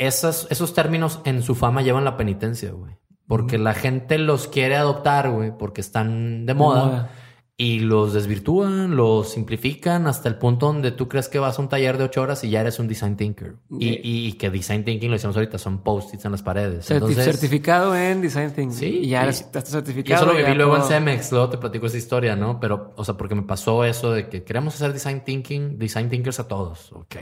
esas, 0.00 0.46
esos 0.50 0.72
términos 0.72 1.20
en 1.24 1.42
su 1.42 1.54
fama 1.54 1.82
llevan 1.82 2.04
la 2.04 2.16
penitencia, 2.16 2.72
güey. 2.72 2.96
Porque 3.30 3.58
la 3.58 3.74
gente 3.74 4.18
los 4.18 4.48
quiere 4.48 4.74
adoptar, 4.74 5.30
güey, 5.30 5.56
porque 5.56 5.80
están 5.80 6.46
de 6.46 6.52
moda. 6.54 6.84
moda. 6.84 7.10
Y 7.56 7.80
los 7.80 8.12
desvirtúan, 8.14 8.96
los 8.96 9.28
simplifican 9.32 10.06
hasta 10.08 10.28
el 10.30 10.36
punto 10.36 10.66
donde 10.66 10.90
tú 10.92 11.08
crees 11.08 11.28
que 11.28 11.38
vas 11.38 11.58
a 11.58 11.62
un 11.62 11.68
taller 11.68 11.96
de 11.98 12.04
ocho 12.04 12.22
horas 12.22 12.42
y 12.42 12.50
ya 12.50 12.62
eres 12.62 12.78
un 12.80 12.88
design 12.88 13.16
thinker. 13.16 13.56
Y, 13.78 13.88
Sí. 13.90 14.00
y- 14.02 14.26
y 14.28 14.32
que 14.32 14.48
design 14.50 14.82
thinking, 14.82 15.10
lo 15.10 15.14
decíamos 15.16 15.36
ahorita, 15.36 15.58
son 15.58 15.82
post-its 15.84 16.24
en 16.24 16.32
las 16.32 16.42
paredes. 16.42 16.90
Entonces, 16.90 17.22
certificado 17.24 17.94
en 17.94 18.20
design 18.22 18.50
thinking. 18.52 18.72
Sí, 18.72 19.00
y 19.02 19.08
ya 19.10 19.26
y- 19.26 19.28
estás 19.28 19.68
y 19.68 19.72
certificado. 19.72 20.22
eso 20.24 20.32
lo 20.32 20.36
viví 20.38 20.54
luego 20.56 20.74
en 20.74 20.80
todo- 20.80 20.88
Cemex, 20.90 21.30
luego 21.32 21.50
te 21.50 21.58
platico 21.58 21.86
esa 21.86 21.98
historia, 21.98 22.34
¿no? 22.34 22.58
Pero, 22.58 22.94
o 22.96 23.04
sea, 23.04 23.14
porque 23.16 23.34
me 23.34 23.42
pasó 23.42 23.84
eso 23.84 24.10
de 24.10 24.28
que 24.28 24.42
queremos 24.42 24.74
hacer 24.74 24.92
design 24.94 25.22
thinking, 25.22 25.78
design 25.78 26.08
thinkers 26.08 26.40
a 26.40 26.48
todos. 26.48 26.90
Ok. 26.92 27.14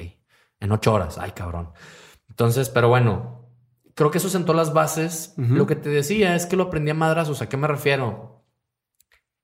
En 0.61 0.73
ocho 0.73 0.95
horas. 0.95 1.19
Ay, 1.19 1.33
cabrón. 1.33 1.71
Entonces, 2.31 2.69
pero 2.71 2.89
bueno, 2.89 3.38
creo 3.99 4.11
que 4.13 4.19
eso 4.19 4.29
sentó 4.31 4.55
las 4.55 4.73
bases. 4.73 5.35
Lo 5.37 5.67
que 5.67 5.75
te 5.77 5.89
decía 5.91 6.35
es 6.37 6.47
que 6.47 6.57
lo 6.57 6.63
aprendí 6.65 6.91
a 6.93 6.95
madrazos. 6.95 7.43
¿A 7.43 7.49
qué 7.49 7.57
me 7.57 7.67
refiero? 7.67 8.45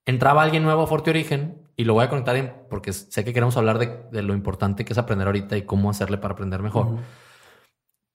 Entraba 0.06 0.42
alguien 0.42 0.62
nuevo 0.62 0.82
a 0.82 0.86
Forte 0.86 1.10
Origen 1.10 1.62
y 1.76 1.84
lo 1.84 1.94
voy 1.94 2.04
a 2.04 2.08
conectar 2.08 2.36
en- 2.36 2.52
porque 2.70 2.92
sé 2.92 3.24
que 3.24 3.32
queremos 3.32 3.56
hablar 3.56 3.78
de, 3.78 4.02
de 4.12 4.22
lo 4.22 4.32
importante 4.34 4.84
que 4.84 4.92
es 4.92 4.98
aprender 4.98 5.26
ahorita 5.26 5.56
y 5.56 5.62
cómo 5.62 5.90
hacerle 5.90 6.18
para 6.18 6.34
aprender 6.34 6.62
mejor. 6.62 6.98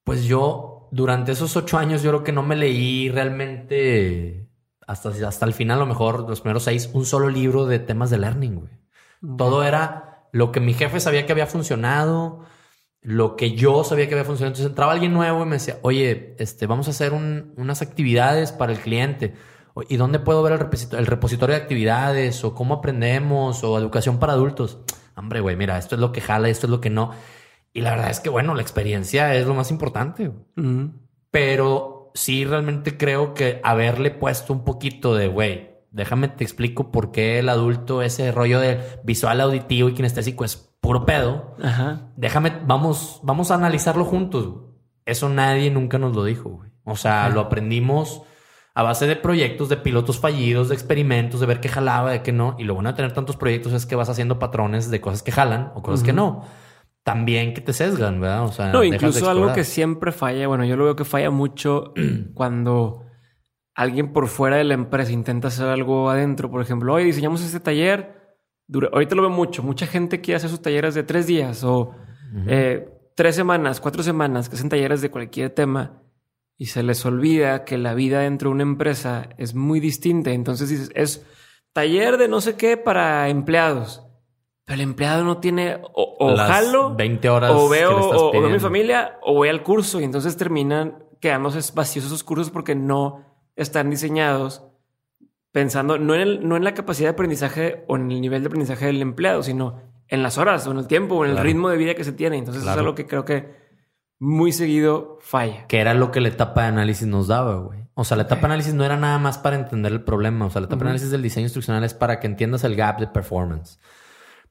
Pues 0.05 0.23
yo, 0.23 0.87
durante 0.91 1.33
esos 1.33 1.55
ocho 1.57 1.77
años, 1.77 2.01
yo 2.03 2.11
creo 2.11 2.23
que 2.23 2.31
no 2.31 2.41
me 2.41 2.55
leí 2.55 3.09
realmente 3.09 4.47
hasta, 4.87 5.09
hasta 5.27 5.45
el 5.45 5.53
final, 5.53 5.77
a 5.77 5.81
lo 5.81 5.85
mejor 5.87 6.27
los 6.29 6.41
primeros 6.41 6.63
seis, 6.63 6.89
un 6.93 7.05
solo 7.05 7.29
libro 7.29 7.65
de 7.65 7.79
temas 7.79 8.09
de 8.09 8.17
learning, 8.17 8.55
güey. 8.55 8.71
Todo 9.37 9.63
era 9.63 10.27
lo 10.31 10.51
que 10.51 10.59
mi 10.61 10.73
jefe 10.73 10.99
sabía 10.99 11.25
que 11.25 11.31
había 11.33 11.45
funcionado, 11.47 12.45
lo 13.01 13.35
que 13.35 13.51
yo 13.51 13.83
sabía 13.83 14.07
que 14.07 14.13
había 14.13 14.25
funcionado. 14.25 14.49
Entonces 14.49 14.69
entraba 14.69 14.91
alguien 14.91 15.13
nuevo 15.13 15.43
y 15.43 15.45
me 15.45 15.55
decía, 15.55 15.77
oye, 15.83 16.35
este, 16.39 16.67
vamos 16.67 16.87
a 16.87 16.91
hacer 16.91 17.13
un- 17.13 17.53
unas 17.57 17.81
actividades 17.81 18.51
para 18.51 18.71
el 18.73 18.79
cliente. 18.79 19.33
¿Y 19.87 19.95
dónde 19.95 20.19
puedo 20.19 20.43
ver 20.43 20.53
el 20.53 20.59
repositorio, 20.59 20.99
el 20.99 21.05
repositorio 21.05 21.55
de 21.55 21.61
actividades? 21.61 22.43
¿O 22.43 22.53
cómo 22.53 22.73
aprendemos? 22.75 23.63
¿O 23.63 23.77
educación 23.77 24.19
para 24.19 24.33
adultos? 24.33 24.79
Hombre, 25.15 25.39
güey, 25.39 25.55
mira, 25.55 25.77
esto 25.77 25.95
es 25.95 26.01
lo 26.01 26.11
que 26.11 26.19
jala, 26.21 26.49
esto 26.49 26.67
es 26.67 26.71
lo 26.71 26.81
que 26.81 26.89
no. 26.89 27.11
Y 27.71 27.81
la 27.81 27.91
verdad 27.91 28.09
es 28.09 28.19
que, 28.19 28.29
bueno, 28.29 28.55
la 28.55 28.61
experiencia 28.61 29.33
es 29.35 29.45
lo 29.47 29.53
más 29.53 29.71
importante. 29.71 30.31
Pero 31.31 32.11
sí 32.15 32.43
realmente 32.45 32.97
creo 32.97 33.33
que 33.33 33.61
haberle 33.63 34.11
puesto 34.11 34.51
un 34.53 34.63
poquito 34.65 35.15
de, 35.15 35.27
güey, 35.27 35.69
déjame 35.91 36.27
te 36.27 36.43
explico 36.43 36.91
por 36.91 37.11
qué 37.11 37.39
el 37.39 37.49
adulto, 37.49 38.01
ese 38.01 38.31
rollo 38.31 38.59
de 38.59 38.79
visual, 39.03 39.39
auditivo 39.41 39.89
y 39.89 39.93
kinestésico 39.93 40.43
es 40.43 40.68
puro 40.89 41.05
pedo. 41.05 41.55
Ajá. 41.61 42.09
Déjame, 42.15 42.51
vamos, 42.65 43.19
vamos 43.21 43.51
a 43.51 43.53
analizarlo 43.53 44.05
juntos. 44.05 44.47
güey. 44.47 44.65
Eso 45.05 45.29
nadie 45.29 45.69
nunca 45.69 45.99
nos 45.99 46.15
lo 46.15 46.23
dijo, 46.23 46.49
güey. 46.49 46.71
O 46.83 46.95
sea, 46.95 47.25
Ajá. 47.25 47.35
lo 47.35 47.41
aprendimos 47.41 48.23
a 48.73 48.81
base 48.81 49.05
de 49.05 49.15
proyectos, 49.15 49.69
de 49.69 49.77
pilotos 49.77 50.19
fallidos, 50.19 50.69
de 50.69 50.73
experimentos, 50.73 51.41
de 51.41 51.45
ver 51.45 51.59
qué 51.59 51.69
jalaba, 51.69 52.09
de 52.09 52.23
qué 52.23 52.31
no. 52.31 52.55
Y 52.57 52.63
lo 52.63 52.73
bueno 52.73 52.89
de 52.89 52.95
tener 52.95 53.13
tantos 53.13 53.37
proyectos 53.37 53.71
es 53.73 53.85
que 53.85 53.95
vas 53.95 54.09
haciendo 54.09 54.39
patrones 54.39 54.89
de 54.89 54.99
cosas 54.99 55.21
que 55.21 55.31
jalan 55.31 55.71
o 55.75 55.83
cosas 55.83 56.01
que 56.03 56.11
no. 56.11 56.43
También 57.03 57.53
que 57.53 57.61
te 57.61 57.71
sesgan, 57.71 58.19
¿verdad? 58.19 58.45
O 58.45 58.51
sea, 58.51 58.71
no, 58.71 58.83
incluso 58.83 59.29
algo 59.29 59.53
que 59.53 59.65
siempre 59.65 60.11
falla, 60.11 60.47
bueno, 60.47 60.65
yo 60.65 60.75
lo 60.75 60.85
veo 60.85 60.95
que 60.95 61.05
falla 61.05 61.29
mucho 61.29 61.93
cuando 62.33 63.03
alguien 63.75 64.11
por 64.11 64.27
fuera 64.27 64.57
de 64.57 64.63
la 64.63 64.73
empresa 64.73 65.11
intenta 65.11 65.49
hacer 65.49 65.67
algo 65.67 66.09
adentro. 66.09 66.49
Por 66.49 66.63
ejemplo, 66.63 66.95
hoy 66.95 67.03
diseñamos 67.03 67.43
este 67.43 67.59
taller. 67.59 68.18
Ahorita 68.91 69.15
lo 69.15 69.23
veo 69.23 69.31
mucho. 69.31 69.63
Mucha 69.63 69.87
gente 69.87 70.21
quiere 70.21 70.37
hacer 70.37 70.49
sus 70.49 70.61
talleres 70.61 70.93
de 70.95 71.03
tres 71.03 71.27
días 71.27 71.63
o 71.63 71.95
eh, 72.47 72.89
tres 73.15 73.35
semanas, 73.35 73.79
cuatro 73.79 74.03
semanas, 74.03 74.49
que 74.49 74.55
hacen 74.55 74.69
talleres 74.69 75.01
de 75.01 75.11
cualquier 75.11 75.49
tema 75.49 76.03
y 76.57 76.67
se 76.67 76.83
les 76.83 77.05
olvida 77.05 77.63
que 77.63 77.77
la 77.77 77.93
vida 77.93 78.19
dentro 78.19 78.49
de 78.49 78.55
una 78.55 78.63
empresa 78.63 79.29
es 79.37 79.55
muy 79.55 79.79
distinta. 79.79 80.31
Entonces 80.31 80.69
dices, 80.69 80.91
es 80.93 81.25
taller 81.73 82.17
de 82.17 82.27
no 82.27 82.41
sé 82.41 82.55
qué 82.55 82.77
para 82.77 83.29
empleados. 83.29 84.03
Pero 84.65 84.75
el 84.75 84.81
empleado 84.81 85.23
no 85.23 85.39
tiene 85.39 85.81
o, 85.81 86.35
jalo 86.37 86.93
20 86.95 87.29
horas 87.29 87.51
o 87.55 87.69
veo, 87.69 87.97
o, 87.97 88.31
veo 88.31 88.49
mi 88.49 88.59
familia 88.59 89.17
o 89.23 89.33
voy 89.33 89.49
al 89.49 89.63
curso 89.63 89.99
y 89.99 90.03
entonces 90.03 90.37
terminan 90.37 91.03
quedándose 91.19 91.59
vacíos 91.73 92.05
esos 92.05 92.23
cursos 92.23 92.51
porque 92.51 92.75
no 92.75 93.25
están 93.55 93.89
diseñados 93.89 94.68
pensando 95.51 95.97
no 95.97 96.15
en, 96.15 96.21
el, 96.21 96.47
no 96.47 96.57
en 96.57 96.63
la 96.63 96.73
capacidad 96.73 97.07
de 97.09 97.13
aprendizaje 97.13 97.83
o 97.87 97.95
en 97.95 98.11
el 98.11 98.21
nivel 98.21 98.43
de 98.43 98.47
aprendizaje 98.47 98.85
del 98.85 99.01
empleado, 99.01 99.43
sino 99.43 99.81
en 100.07 100.23
las 100.23 100.37
horas 100.37 100.65
o 100.67 100.71
en 100.71 100.77
el 100.77 100.87
tiempo 100.87 101.15
o 101.15 101.25
en 101.25 101.31
el 101.31 101.37
ritmo 101.37 101.69
de 101.69 101.77
vida 101.77 101.95
que 101.95 102.03
se 102.03 102.11
tiene. 102.11 102.37
Entonces 102.37 102.63
eso 102.63 102.71
es 102.71 102.77
algo 102.77 102.95
que 102.95 103.05
creo 103.05 103.25
que 103.25 103.69
muy 104.19 104.51
seguido 104.51 105.17
falla. 105.21 105.65
Que 105.67 105.79
era 105.79 105.93
lo 105.93 106.11
que 106.11 106.19
la 106.19 106.27
etapa 106.27 106.63
de 106.63 106.67
análisis 106.67 107.07
nos 107.07 107.27
daba, 107.27 107.55
güey. 107.57 107.79
O 107.93 108.03
sea, 108.03 108.17
la 108.17 108.23
etapa 108.23 108.41
de 108.41 108.45
análisis 108.47 108.73
no 108.73 108.83
era 108.83 108.97
nada 108.97 109.17
más 109.17 109.37
para 109.37 109.55
entender 109.55 109.91
el 109.91 110.03
problema. 110.03 110.45
O 110.45 110.49
sea, 110.49 110.61
la 110.61 110.67
etapa 110.67 110.83
de 110.83 110.89
análisis 110.89 111.11
del 111.11 111.21
diseño 111.21 111.45
instruccional 111.45 111.83
es 111.83 111.93
para 111.93 112.19
que 112.19 112.27
entiendas 112.27 112.63
el 112.63 112.75
gap 112.75 112.99
de 112.99 113.07
performance. 113.07 113.79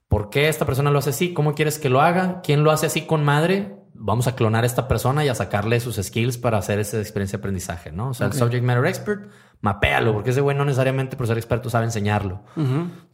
¿Por 0.07 0.29
qué 0.29 0.49
esta 0.49 0.65
persona 0.65 0.89
lo 0.89 0.99
hace 0.99 1.11
así? 1.11 1.33
¿Cómo 1.33 1.53
quieres 1.53 1.77
que 1.77 1.89
lo 1.89 2.01
haga? 2.01 2.41
¿Quién 2.41 2.63
lo 2.63 2.71
hace 2.71 2.87
así 2.87 3.05
con 3.05 3.23
madre? 3.23 3.78
Vamos 3.93 4.27
a 4.27 4.35
clonar 4.35 4.63
a 4.63 4.67
esta 4.67 4.87
persona 4.87 5.25
y 5.25 5.29
a 5.29 5.35
sacarle 5.35 5.79
sus 5.79 5.97
skills 5.97 6.37
para 6.37 6.57
hacer 6.57 6.79
esa 6.79 6.99
experiencia 6.99 7.37
de 7.37 7.41
aprendizaje, 7.41 7.91
¿no? 7.91 8.09
O 8.09 8.13
sea, 8.13 8.27
el 8.27 8.33
subject 8.33 8.63
matter 8.63 8.85
expert, 8.85 9.29
mapéalo, 9.61 10.13
porque 10.13 10.29
ese 10.29 10.41
güey 10.41 10.55
no 10.55 10.65
necesariamente 10.65 11.17
por 11.17 11.27
ser 11.27 11.37
experto 11.37 11.69
sabe 11.69 11.85
enseñarlo. 11.85 12.43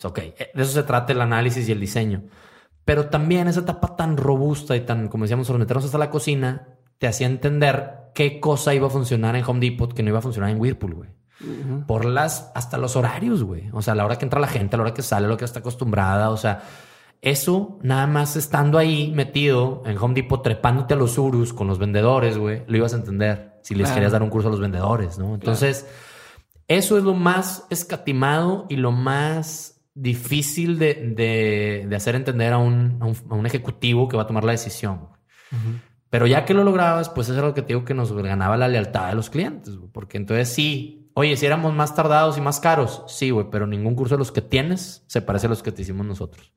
ok, 0.04 0.20
de 0.20 0.52
eso 0.56 0.72
se 0.72 0.84
trata 0.84 1.14
el 1.14 1.22
análisis 1.22 1.68
y 1.68 1.72
el 1.72 1.80
diseño. 1.80 2.24
Pero 2.86 3.08
también 3.08 3.48
esa 3.48 3.62
etapa 3.62 3.96
tan 3.96 4.16
robusta 4.16 4.76
y 4.76 4.82
tan, 4.82 5.08
como 5.08 5.24
decíamos, 5.24 5.48
sobre 5.48 5.60
meternos 5.60 5.86
hasta 5.86 5.98
la 5.98 6.12
cocina, 6.12 6.68
te 7.00 7.08
hacía 7.08 7.28
entender 7.28 8.12
qué 8.14 8.40
cosa 8.40 8.74
iba 8.74 8.88
a 8.88 8.92
funcionar 8.92 9.36
en 9.36 9.44
Home 9.46 9.60
Depot 9.60 9.94
que 9.94 10.04
no 10.04 10.10
iba 10.10 10.20
a 10.20 10.22
funcionar 10.22 10.52
en 10.52 10.60
Whirlpool, 10.60 10.94
güey. 10.94 11.10
Por 11.86 12.06
las, 12.06 12.52
hasta 12.56 12.78
los 12.78 12.96
horarios, 12.96 13.44
güey. 13.44 13.70
O 13.74 13.82
sea, 13.82 13.94
la 13.94 14.06
hora 14.06 14.18
que 14.18 14.26
entra 14.26 14.40
la 14.40 14.48
gente, 14.48 14.78
la 14.78 14.84
hora 14.84 14.94
que 14.94 15.02
sale, 15.02 15.28
lo 15.28 15.38
que 15.38 15.46
está 15.46 15.60
acostumbrada. 15.60 16.30
O 16.30 16.38
sea, 16.38 16.64
eso 17.22 17.80
nada 17.82 18.08
más 18.08 18.36
estando 18.36 18.78
ahí 18.78 19.12
metido 19.16 19.82
en 19.86 19.98
Home 19.98 20.14
Depot, 20.14 20.44
trepándote 20.44 20.94
a 20.94 20.98
los 20.98 21.18
urus 21.18 21.54
con 21.54 21.68
los 21.68 21.80
vendedores, 21.80 22.38
güey, 22.38 22.64
lo 22.68 22.78
ibas 22.78 22.94
a 22.94 22.98
entender 22.98 23.60
si 23.62 23.74
les 23.74 23.90
querías 23.92 24.12
dar 24.12 24.22
un 24.22 24.30
curso 24.30 24.48
a 24.48 24.52
los 24.52 24.60
vendedores, 24.60 25.18
¿no? 25.18 25.34
Entonces, 25.34 25.88
eso 26.68 26.98
es 26.98 27.04
lo 27.04 27.16
más 27.16 27.66
escatimado 27.72 28.68
y 28.70 28.76
lo 28.76 28.92
más 28.92 29.82
difícil 29.96 30.78
de, 30.78 31.90
hacer 31.96 32.16
entender 32.16 32.54
a 32.54 32.58
un, 32.60 33.00
ejecutivo 33.46 34.08
que 34.08 34.18
va 34.18 34.24
a 34.24 34.28
tomar 34.28 34.44
la 34.44 34.52
decisión. 34.52 35.08
Pero 36.10 36.28
ya 36.28 36.46
que 36.46 36.54
lo 36.54 36.64
lograbas, 36.64 37.10
pues 37.10 37.28
eso 37.30 37.40
es 37.40 37.44
lo 37.44 37.54
que 37.54 37.62
te 37.62 37.70
digo 37.70 37.86
que 37.86 37.94
nos 37.94 38.14
ganaba 38.14 38.56
la 38.56 38.68
lealtad 38.68 39.10
de 39.10 39.16
los 39.16 39.30
clientes, 39.30 39.78
porque 39.92 40.18
entonces 40.18 40.50
sí, 40.50 41.10
oye, 41.14 41.36
si 41.38 41.46
éramos 41.46 41.74
más 41.74 41.96
tardados 41.96 42.38
y 42.38 42.42
más 42.42 42.60
caros, 42.60 43.04
sí, 43.08 43.32
güey, 43.32 43.48
pero 43.50 43.66
ningún 43.66 43.96
curso 43.96 44.16
de 44.16 44.20
los 44.20 44.32
que 44.32 44.42
tienes 44.42 45.04
se 45.08 45.22
parece 45.22 45.48
a 45.48 45.50
los 45.50 45.64
que 45.64 45.72
te 45.72 45.82
hicimos 45.82 46.06
nosotros. 46.06 46.54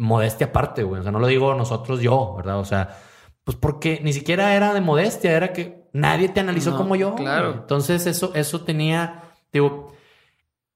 Modestia 0.00 0.46
aparte, 0.46 0.82
güey, 0.82 1.00
o 1.00 1.02
sea, 1.02 1.12
no 1.12 1.18
lo 1.18 1.26
digo 1.26 1.54
nosotros 1.54 2.00
yo, 2.00 2.34
¿verdad? 2.36 2.58
O 2.58 2.64
sea, 2.64 2.96
pues 3.44 3.56
porque 3.56 4.00
ni 4.02 4.14
siquiera 4.14 4.54
era 4.54 4.72
de 4.72 4.80
modestia, 4.80 5.36
era 5.36 5.52
que 5.52 5.88
nadie 5.92 6.30
te 6.30 6.40
analizó 6.40 6.74
como 6.74 6.96
yo. 6.96 7.14
Claro. 7.16 7.52
Entonces 7.52 8.06
eso, 8.06 8.32
eso 8.34 8.62
tenía, 8.62 9.24
digo, 9.52 9.92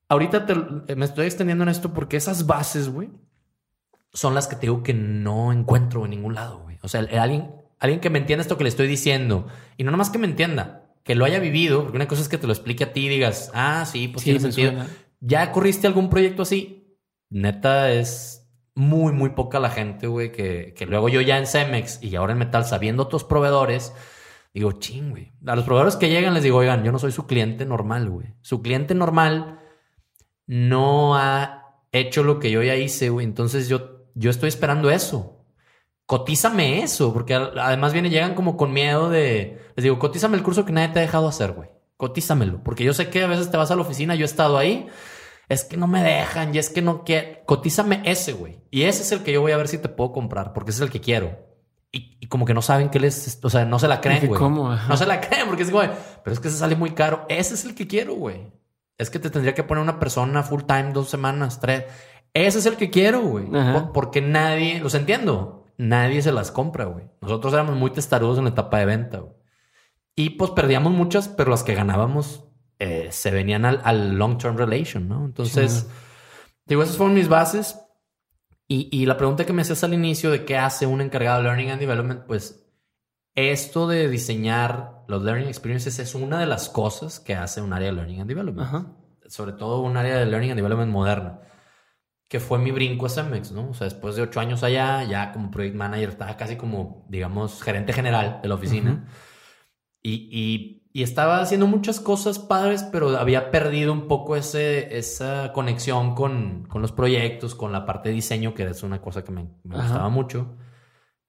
ahorita 0.08 0.46
me 0.94 1.04
estoy 1.06 1.24
extendiendo 1.26 1.64
en 1.64 1.70
esto 1.70 1.94
porque 1.94 2.18
esas 2.18 2.46
bases, 2.46 2.90
güey, 2.90 3.10
son 4.12 4.34
las 4.34 4.46
que 4.46 4.56
te 4.56 4.62
digo 4.62 4.82
que 4.82 4.92
no 4.92 5.52
encuentro 5.52 6.04
en 6.04 6.10
ningún 6.10 6.34
lado, 6.34 6.60
güey. 6.60 6.78
O 6.82 6.88
sea, 6.88 7.00
alguien, 7.00 7.50
alguien 7.80 8.00
que 8.00 8.10
me 8.10 8.18
entienda 8.18 8.42
esto 8.42 8.58
que 8.58 8.64
le 8.64 8.68
estoy 8.68 8.88
diciendo 8.88 9.46
y 9.78 9.84
no 9.84 9.90
nomás 9.90 10.10
que 10.10 10.18
me 10.18 10.26
entienda, 10.26 10.92
que 11.02 11.14
lo 11.14 11.24
haya 11.24 11.38
vivido, 11.38 11.82
porque 11.82 11.96
una 11.96 12.08
cosa 12.08 12.22
es 12.22 12.28
que 12.28 12.38
te 12.38 12.46
lo 12.46 12.52
explique 12.52 12.84
a 12.84 12.92
ti 12.92 13.06
y 13.06 13.08
digas, 13.08 13.50
ah, 13.54 13.84
sí, 13.86 14.08
pues 14.08 14.24
tiene 14.24 14.40
sentido. 14.40 14.72
¿Ya 15.20 15.50
corriste 15.50 15.86
algún 15.86 16.10
proyecto 16.10 16.42
así? 16.42 16.98
Neta, 17.30 17.90
es 17.90 18.43
muy, 18.74 19.12
muy 19.12 19.30
poca 19.30 19.60
la 19.60 19.70
gente, 19.70 20.06
güey, 20.06 20.32
que, 20.32 20.74
que 20.76 20.86
luego 20.86 21.08
yo 21.08 21.20
ya 21.20 21.38
en 21.38 21.46
Cemex 21.46 22.02
y 22.02 22.16
ahora 22.16 22.32
en 22.32 22.38
Metal, 22.38 22.64
sabiendo 22.64 23.04
otros 23.04 23.24
proveedores, 23.24 23.92
digo, 24.52 24.72
ching, 24.72 25.10
güey. 25.10 25.32
A 25.46 25.56
los 25.56 25.64
proveedores 25.64 25.96
que 25.96 26.08
llegan 26.08 26.34
les 26.34 26.42
digo, 26.42 26.58
oigan, 26.58 26.84
yo 26.84 26.92
no 26.92 26.98
soy 26.98 27.12
su 27.12 27.26
cliente 27.26 27.66
normal, 27.66 28.10
güey. 28.10 28.34
Su 28.40 28.62
cliente 28.62 28.94
normal 28.94 29.60
no 30.46 31.16
ha 31.16 31.80
hecho 31.92 32.22
lo 32.22 32.38
que 32.38 32.50
yo 32.50 32.62
ya 32.62 32.76
hice, 32.76 33.10
güey. 33.10 33.26
Entonces 33.26 33.68
yo, 33.68 34.06
yo 34.14 34.30
estoy 34.30 34.48
esperando 34.48 34.90
eso. 34.90 35.44
Cotízame 36.06 36.82
eso, 36.82 37.14
porque 37.14 37.34
además 37.34 37.92
viene, 37.92 38.10
llegan 38.10 38.34
como 38.34 38.56
con 38.56 38.72
miedo 38.72 39.08
de. 39.08 39.58
Les 39.74 39.84
digo, 39.84 39.98
cotízame 39.98 40.36
el 40.36 40.42
curso 40.42 40.64
que 40.64 40.72
nadie 40.72 40.88
te 40.88 40.98
ha 40.98 41.02
dejado 41.02 41.28
hacer, 41.28 41.52
güey. 41.52 41.70
Cotízamelo, 41.96 42.62
porque 42.62 42.84
yo 42.84 42.92
sé 42.92 43.08
que 43.08 43.22
a 43.22 43.26
veces 43.26 43.50
te 43.50 43.56
vas 43.56 43.70
a 43.70 43.76
la 43.76 43.82
oficina, 43.82 44.14
yo 44.14 44.24
he 44.24 44.26
estado 44.26 44.58
ahí. 44.58 44.86
Es 45.48 45.64
que 45.64 45.76
no 45.76 45.86
me 45.86 46.02
dejan 46.02 46.54
y 46.54 46.58
es 46.58 46.70
que 46.70 46.82
no 46.82 47.04
quiero. 47.04 47.44
Cotízame 47.44 48.02
ese, 48.04 48.32
güey. 48.32 48.60
Y 48.70 48.82
ese 48.82 49.02
es 49.02 49.12
el 49.12 49.22
que 49.22 49.32
yo 49.32 49.40
voy 49.40 49.52
a 49.52 49.56
ver 49.56 49.68
si 49.68 49.78
te 49.78 49.88
puedo 49.88 50.12
comprar, 50.12 50.52
porque 50.52 50.70
ese 50.70 50.78
es 50.78 50.86
el 50.86 50.90
que 50.90 51.00
quiero. 51.00 51.38
Y, 51.92 52.26
como 52.26 52.44
que 52.44 52.54
no 52.54 52.62
saben 52.62 52.88
qué 52.88 52.98
les. 52.98 53.38
O 53.42 53.50
sea, 53.50 53.64
no 53.64 53.78
se 53.78 53.86
la 53.86 54.00
creen, 54.00 54.26
güey. 54.26 54.40
¿Cómo? 54.40 54.74
No 54.74 54.96
se 54.96 55.06
la 55.06 55.20
creen 55.20 55.46
porque 55.46 55.62
es 55.62 55.70
güey. 55.70 55.88
Pero 56.24 56.34
es 56.34 56.40
que 56.40 56.50
se 56.50 56.56
sale 56.56 56.74
muy 56.74 56.90
caro. 56.90 57.24
Ese 57.28 57.54
es 57.54 57.64
el 57.64 57.74
que 57.74 57.86
quiero, 57.86 58.14
güey 58.14 58.50
es 58.98 59.10
que 59.10 59.18
te 59.18 59.30
tendría 59.30 59.54
que 59.54 59.64
poner 59.64 59.82
una 59.82 59.98
persona 59.98 60.42
full 60.42 60.62
time 60.62 60.92
dos 60.92 61.08
semanas, 61.08 61.60
tres. 61.60 61.84
Ese 62.32 62.58
es 62.58 62.66
el 62.66 62.76
que 62.76 62.90
quiero, 62.90 63.20
güey. 63.22 63.46
Porque 63.92 64.20
nadie, 64.20 64.80
los 64.80 64.94
entiendo, 64.94 65.66
nadie 65.76 66.22
se 66.22 66.32
las 66.32 66.50
compra, 66.50 66.86
güey. 66.86 67.06
Nosotros 67.20 67.52
éramos 67.52 67.76
muy 67.76 67.90
testarudos 67.90 68.38
en 68.38 68.44
la 68.44 68.50
etapa 68.50 68.78
de 68.78 68.86
venta, 68.86 69.18
güey. 69.18 69.34
Y 70.16 70.30
pues 70.30 70.52
perdíamos 70.52 70.92
muchas, 70.92 71.28
pero 71.28 71.50
las 71.50 71.64
que 71.64 71.74
ganábamos 71.74 72.44
eh, 72.78 73.08
se 73.10 73.30
venían 73.30 73.64
al, 73.64 74.16
long-term 74.16 74.56
relation, 74.56 75.08
¿no? 75.08 75.24
Entonces, 75.24 75.88
digo, 76.66 76.82
esas 76.82 76.96
fueron 76.96 77.14
mis 77.14 77.28
bases. 77.28 77.78
Y, 78.66 78.88
y 78.90 79.06
la 79.06 79.16
pregunta 79.16 79.44
que 79.44 79.52
me 79.52 79.62
hacías 79.62 79.84
al 79.84 79.94
inicio 79.94 80.30
de 80.30 80.44
qué 80.44 80.56
hace 80.56 80.86
un 80.86 81.00
encargado 81.00 81.38
de 81.38 81.44
Learning 81.44 81.70
and 81.70 81.80
Development, 81.80 82.22
pues 82.26 82.64
esto 83.34 83.88
de 83.88 84.08
diseñar 84.08 85.04
los 85.08 85.22
learning 85.22 85.48
experiences 85.48 85.98
es 85.98 86.14
una 86.14 86.38
de 86.38 86.46
las 86.46 86.68
cosas 86.68 87.20
que 87.20 87.34
hace 87.34 87.60
un 87.60 87.72
área 87.72 87.88
de 87.88 87.94
learning 87.94 88.20
and 88.20 88.28
development. 88.28 88.88
Sobre 89.26 89.52
todo 89.52 89.80
un 89.80 89.96
área 89.96 90.18
de 90.18 90.26
learning 90.26 90.50
and 90.50 90.58
development 90.58 90.92
moderna. 90.92 91.40
Que 92.28 92.40
fue 92.40 92.58
mi 92.58 92.70
brinco 92.70 93.06
a 93.06 93.10
Cemex, 93.10 93.52
¿no? 93.52 93.70
O 93.70 93.74
sea, 93.74 93.86
después 93.86 94.16
de 94.16 94.22
ocho 94.22 94.40
años 94.40 94.62
allá, 94.62 95.02
ya 95.04 95.32
como 95.32 95.50
project 95.50 95.76
manager, 95.76 96.08
estaba 96.10 96.36
casi 96.36 96.56
como, 96.56 97.06
digamos, 97.08 97.62
gerente 97.62 97.92
general 97.92 98.40
de 98.42 98.48
la 98.48 98.54
oficina. 98.54 99.06
y, 100.02 100.28
y, 100.30 100.83
estaba 101.02 101.40
haciendo 101.40 101.66
muchas 101.66 101.98
cosas 102.00 102.38
padres, 102.38 102.84
pero 102.84 103.16
había 103.18 103.50
perdido 103.50 103.92
un 103.92 104.06
poco 104.06 104.36
ese, 104.36 104.96
esa 104.96 105.52
conexión 105.52 106.14
con, 106.14 106.66
con 106.68 106.82
los 106.82 106.92
proyectos, 106.92 107.54
con 107.54 107.72
la 107.72 107.84
parte 107.84 108.10
de 108.10 108.14
diseño, 108.14 108.54
que 108.54 108.64
es 108.64 108.82
una 108.82 109.02
cosa 109.02 109.24
que 109.24 109.32
me, 109.32 109.48
me 109.64 109.76
gustaba 109.76 110.08
mucho 110.08 110.56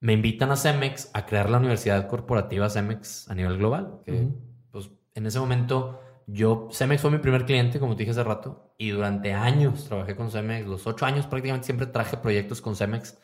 me 0.06 0.14
invitan 0.14 0.52
a 0.52 0.56
Cemex 0.56 1.10
a 1.14 1.26
crear 1.26 1.50
la 1.50 1.58
universidad 1.58 2.08
corporativa 2.08 2.70
Cemex 2.70 3.28
a 3.28 3.34
nivel 3.34 3.58
global. 3.58 4.02
Que, 4.06 4.30
pues, 4.70 4.92
en 5.16 5.26
ese 5.26 5.40
momento, 5.40 6.00
yo, 6.28 6.70
Cemex 6.72 7.02
fue 7.02 7.10
mi 7.10 7.18
primer 7.18 7.46
cliente, 7.46 7.80
como 7.80 7.96
te 7.96 8.04
dije 8.04 8.12
hace 8.12 8.24
rato, 8.24 8.76
y 8.78 8.90
durante 8.90 9.34
años 9.34 9.86
trabajé 9.86 10.16
con 10.16 10.30
Cemex. 10.30 10.68
Los 10.68 10.86
ocho 10.86 11.08
años 11.08 11.26
prácticamente 11.26 11.66
siempre 11.66 11.88
traje 11.88 12.18
proyectos 12.18 12.62
con 12.62 12.76
Cemex, 12.76 13.18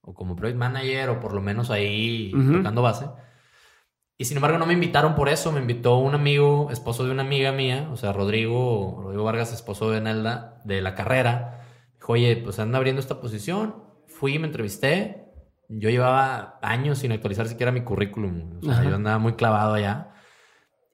o 0.00 0.14
como 0.14 0.36
project 0.36 0.58
manager, 0.58 1.10
o 1.10 1.18
por 1.18 1.32
lo 1.32 1.40
menos 1.40 1.70
ahí 1.70 2.30
tocando 2.30 2.82
base. 2.82 3.06
Y 4.18 4.24
sin 4.24 4.36
embargo, 4.36 4.58
no 4.58 4.66
me 4.66 4.74
invitaron 4.74 5.14
por 5.14 5.28
eso. 5.28 5.52
Me 5.52 5.60
invitó 5.60 5.96
un 5.96 6.14
amigo, 6.14 6.68
esposo 6.70 7.04
de 7.04 7.12
una 7.12 7.22
amiga 7.22 7.52
mía, 7.52 7.88
o 7.92 7.96
sea, 7.96 8.12
Rodrigo, 8.12 9.00
Rodrigo 9.02 9.24
Vargas, 9.24 9.52
esposo 9.52 9.90
de 9.90 10.00
Nelda, 10.00 10.60
de 10.64 10.82
la 10.82 10.94
carrera. 10.94 11.64
Dijo, 11.94 12.12
oye, 12.12 12.36
pues 12.36 12.58
anda 12.58 12.78
abriendo 12.78 13.00
esta 13.00 13.20
posición. 13.20 13.76
Fui, 14.06 14.38
me 14.38 14.48
entrevisté 14.48 15.28
yo 15.68 15.90
llevaba 15.90 16.58
años 16.62 16.98
sin 16.98 17.12
actualizar 17.12 17.46
siquiera 17.46 17.70
mi 17.72 17.82
currículum. 17.82 18.58
O 18.62 18.64
sea, 18.64 18.82
yo 18.84 18.94
andaba 18.94 19.18
muy 19.18 19.34
clavado 19.34 19.74
allá. 19.74 20.14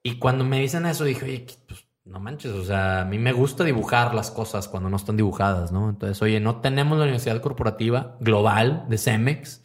Y 0.03 0.19
cuando 0.19 0.45
me 0.45 0.61
dicen 0.61 0.85
eso, 0.85 1.05
dije, 1.05 1.25
oye, 1.25 1.47
pues 1.67 1.87
no 2.05 2.21
manches, 2.21 2.53
o 2.53 2.65
sea, 2.65 3.03
a 3.03 3.05
mí 3.05 3.19
me 3.19 3.33
gusta 3.33 3.65
dibujar 3.65 4.15
las 4.15 4.31
cosas 4.31 4.69
cuando 4.69 4.91
no 4.91 4.97
están 4.97 5.17
dibujadas, 5.17 5.73
¿no? 5.73 5.89
Entonces, 5.89 6.21
oye, 6.21 6.41
no 6.41 6.61
tenemos 6.61 6.99
la 6.99 7.05
Universidad 7.05 7.41
Corporativa 7.41 8.17
Global 8.21 8.85
de 8.89 8.99
CEMEX. 8.99 9.63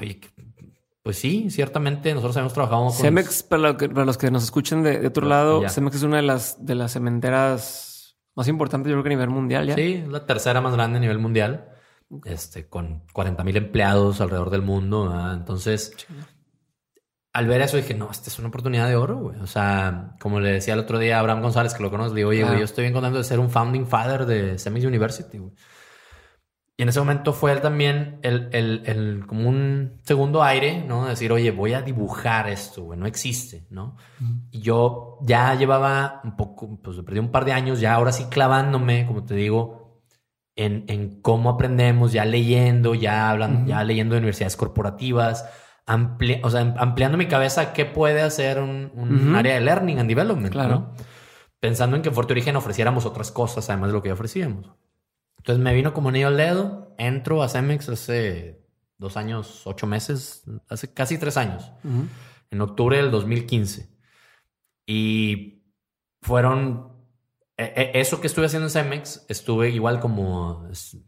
oye, 0.00 0.20
Pues 1.04 1.18
sí, 1.18 1.50
ciertamente 1.50 2.14
nosotros 2.14 2.34
hemos 2.38 2.54
trabajado 2.54 2.84
con... 2.84 2.92
Cemex, 2.92 3.42
para, 3.42 3.74
los 4.06 4.16
que 4.16 4.30
nos 4.30 4.42
escuchen 4.42 4.82
de, 4.82 5.06
otro 5.06 5.28
lado, 5.28 5.68
Cemex 5.68 5.96
es 5.96 6.02
una 6.02 6.16
de 6.16 6.22
las, 6.22 6.64
de 6.64 6.74
las 6.74 6.94
cementeras 6.94 8.16
más 8.34 8.48
importantes, 8.48 8.88
yo 8.88 8.94
creo 8.94 9.02
que 9.02 9.08
a 9.10 9.16
nivel 9.16 9.28
mundial 9.28 9.66
ya. 9.66 9.74
Sí, 9.74 10.02
la 10.08 10.24
tercera 10.24 10.62
más 10.62 10.72
grande 10.72 10.96
a 10.96 11.00
nivel 11.02 11.18
mundial, 11.18 11.68
este, 12.24 12.70
con 12.70 13.02
40 13.12 13.44
mil 13.44 13.54
empleados 13.58 14.22
alrededor 14.22 14.48
del 14.48 14.62
mundo. 14.62 15.14
Entonces, 15.30 15.94
al 17.34 17.48
ver 17.48 17.60
eso 17.60 17.76
dije, 17.76 17.92
no, 17.92 18.10
esta 18.10 18.30
es 18.30 18.38
una 18.38 18.48
oportunidad 18.48 18.88
de 18.88 18.96
oro, 18.96 19.18
güey. 19.18 19.38
O 19.40 19.46
sea, 19.46 20.16
como 20.18 20.40
le 20.40 20.52
decía 20.52 20.72
el 20.72 20.80
otro 20.80 20.98
día 20.98 21.18
a 21.18 21.20
Abraham 21.20 21.42
González, 21.42 21.74
que 21.74 21.82
lo 21.82 21.90
conozco, 21.90 22.14
le 22.14 22.20
digo, 22.20 22.30
oye, 22.30 22.44
güey, 22.44 22.60
yo 22.60 22.64
estoy 22.64 22.84
bien 22.84 22.94
contento 22.94 23.18
de 23.18 23.24
ser 23.24 23.40
un 23.40 23.50
founding 23.50 23.86
father 23.86 24.24
de 24.24 24.56
Cemex 24.58 24.86
University, 24.86 25.36
güey. 25.36 25.52
Y 26.76 26.82
en 26.82 26.88
ese 26.88 26.98
momento 26.98 27.32
fue 27.32 27.52
él 27.52 27.60
también 27.60 28.18
el, 28.22 28.48
el, 28.52 28.82
el, 28.86 29.26
como 29.26 29.48
un 29.48 30.00
segundo 30.02 30.42
aire, 30.42 30.84
¿no? 30.84 31.06
Decir, 31.06 31.30
oye, 31.30 31.52
voy 31.52 31.72
a 31.72 31.82
dibujar 31.82 32.48
esto, 32.48 32.82
güey, 32.82 32.98
no 32.98 33.06
existe, 33.06 33.64
¿no? 33.70 33.96
Y 34.50 34.60
yo 34.60 35.18
ya 35.22 35.54
llevaba 35.54 36.20
un 36.24 36.36
poco, 36.36 36.80
pues 36.82 36.98
perdí 37.02 37.20
un 37.20 37.30
par 37.30 37.44
de 37.44 37.52
años, 37.52 37.78
ya 37.78 37.94
ahora 37.94 38.10
sí 38.10 38.24
clavándome, 38.28 39.06
como 39.06 39.24
te 39.24 39.36
digo, 39.36 40.02
en, 40.56 40.84
en 40.88 41.20
cómo 41.20 41.50
aprendemos, 41.50 42.12
ya 42.12 42.24
leyendo, 42.24 42.96
ya 42.96 43.30
hablando, 43.30 43.68
ya 43.68 43.84
leyendo 43.84 44.14
de 44.14 44.18
universidades 44.18 44.56
corporativas, 44.56 45.48
o 46.42 46.50
sea, 46.50 46.74
ampliando 46.78 47.16
mi 47.16 47.26
cabeza 47.26 47.72
qué 47.72 47.84
puede 47.84 48.20
hacer 48.20 48.60
un, 48.60 48.90
un 48.96 49.36
área 49.36 49.54
de 49.54 49.60
learning 49.60 50.00
and 50.00 50.08
development, 50.08 50.52
claro. 50.52 50.70
¿no? 50.70 50.94
Pensando 51.60 51.94
en 51.94 52.02
que 52.02 52.08
en 52.08 52.14
Fuerte 52.16 52.32
Origen 52.32 52.56
ofreciéramos 52.56 53.06
otras 53.06 53.30
cosas, 53.30 53.70
además 53.70 53.90
de 53.90 53.94
lo 53.94 54.02
que 54.02 54.08
ya 54.08 54.14
ofrecíamos. 54.14 54.72
Entonces 55.44 55.62
me 55.62 55.74
vino 55.74 55.92
como 55.92 56.10
niño 56.10 56.28
al 56.28 56.38
dedo, 56.38 56.94
entro 56.96 57.42
a 57.42 57.50
Cemex 57.50 57.90
hace 57.90 58.64
dos 58.96 59.18
años, 59.18 59.66
ocho 59.66 59.86
meses, 59.86 60.42
hace 60.70 60.94
casi 60.94 61.18
tres 61.18 61.36
años, 61.36 61.70
en 62.50 62.60
octubre 62.62 62.96
del 62.96 63.10
2015. 63.10 63.90
Y 64.86 65.66
fueron, 66.22 66.94
e, 67.58 67.64
e, 67.76 68.00
eso 68.00 68.22
que 68.22 68.26
estuve 68.26 68.46
haciendo 68.46 68.68
en 68.68 68.70
Cemex, 68.70 69.26
estuve 69.28 69.68
igual 69.68 70.00
como 70.00 70.66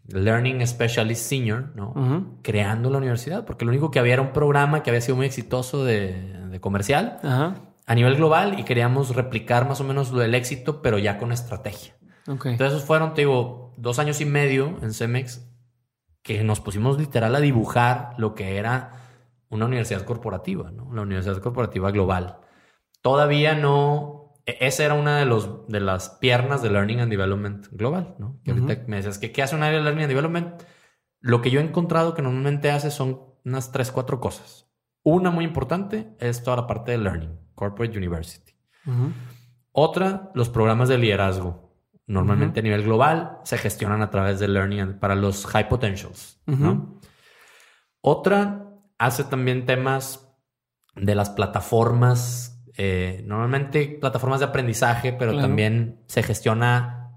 Learning 0.09 0.67
Specialist 0.67 1.23
Senior, 1.23 1.73
¿no? 1.75 2.39
Creando 2.43 2.91
la 2.91 2.99
universidad, 2.99 3.47
porque 3.47 3.65
lo 3.65 3.71
único 3.71 3.91
que 3.91 4.01
había 4.01 4.13
era 4.13 4.23
un 4.23 4.35
programa 4.35 4.83
que 4.83 4.91
había 4.91 5.01
sido 5.01 5.17
muy 5.17 5.25
exitoso 5.25 5.83
de, 5.83 6.59
comercial 6.61 7.21
a 7.23 7.95
nivel 7.95 8.17
global 8.17 8.61
y 8.61 8.65
queríamos 8.65 9.17
replicar 9.17 9.67
más 9.67 9.81
o 9.81 9.85
menos 9.85 10.11
lo 10.11 10.19
del 10.19 10.35
éxito, 10.35 10.83
pero 10.83 10.99
ya 10.99 11.17
con 11.17 11.33
estrategia. 11.33 11.97
Entonces 12.27 12.83
fueron, 12.83 13.15
te 13.15 13.23
digo, 13.23 13.66
dos 13.77 13.99
años 13.99 14.21
y 14.21 14.25
medio 14.25 14.79
en 14.83 14.93
Cemex 14.93 15.47
que 16.23 16.43
nos 16.43 16.61
pusimos 16.61 16.99
literal 16.99 17.35
a 17.37 17.41
dibujar 17.41 18.15
lo 18.19 18.35
que 18.35 18.57
era 18.57 18.93
una 19.49 19.67
universidad 19.67 20.03
corporativa, 20.03 20.73
¿no? 20.73 20.93
La 20.93 21.03
universidad 21.03 21.39
corporativa 21.39 21.91
global. 21.93 22.39
Todavía 23.01 23.55
no, 23.55 24.35
e, 24.45 24.57
esa 24.61 24.85
era 24.85 24.95
una 24.95 25.19
de, 25.19 25.25
los, 25.25 25.69
de 25.69 25.81
las 25.81 26.11
piernas 26.11 26.63
de 26.63 26.71
Learning 26.71 27.01
and 27.01 27.11
Development 27.11 27.69
global, 27.71 28.17
¿no? 28.19 28.41
Que 28.45 28.51
ahorita 28.51 28.85
me 28.89 28.97
decías 28.97 29.19
que 29.19 29.31
qué 29.31 29.43
hace 29.43 29.55
un 29.55 29.63
área 29.63 29.79
de 29.79 29.85
Learning 29.85 30.05
and 30.05 30.13
Development. 30.13 30.63
Lo 31.21 31.43
que 31.43 31.51
yo 31.51 31.61
he 31.61 31.63
encontrado 31.63 32.15
que 32.15 32.23
normalmente 32.23 32.71
hace 32.71 32.91
son 32.91 33.21
unas 33.45 33.71
tres, 33.71 33.93
cuatro 33.93 34.21
cosas. 34.21 34.69
Una 35.05 35.31
muy 35.31 35.45
importante 35.45 36.17
es 36.19 36.43
toda 36.43 36.57
la 36.57 36.67
parte 36.67 36.91
de 36.91 36.99
Learning, 36.99 37.39
Corporate 37.55 37.97
University. 37.97 38.53
Otra, 39.71 40.33
los 40.35 40.49
programas 40.49 40.89
de 40.89 40.99
liderazgo 40.99 41.66
normalmente 42.07 42.61
a 42.61 42.63
nivel 42.63 42.83
global, 42.83 43.39
se 43.45 43.59
gestionan 43.59 44.01
a 44.03 44.11
través 44.11 44.39
de 44.39 44.49
Learning 44.49 44.99
para 44.99 45.15
los 45.15 45.47
high 45.47 45.69
potentials. 45.69 46.41
Otra 48.01 48.71
hace 48.99 49.25
también 49.25 49.67
temas 49.67 50.29
de 50.95 51.15
las 51.15 51.31
plataformas, 51.31 52.65
eh, 52.77 53.23
normalmente 53.27 53.99
plataformas 54.01 54.41
de 54.41 54.47
aprendizaje, 54.47 55.13
pero 55.13 55.37
también 55.39 56.01
se 56.07 56.23
gestiona 56.23 57.11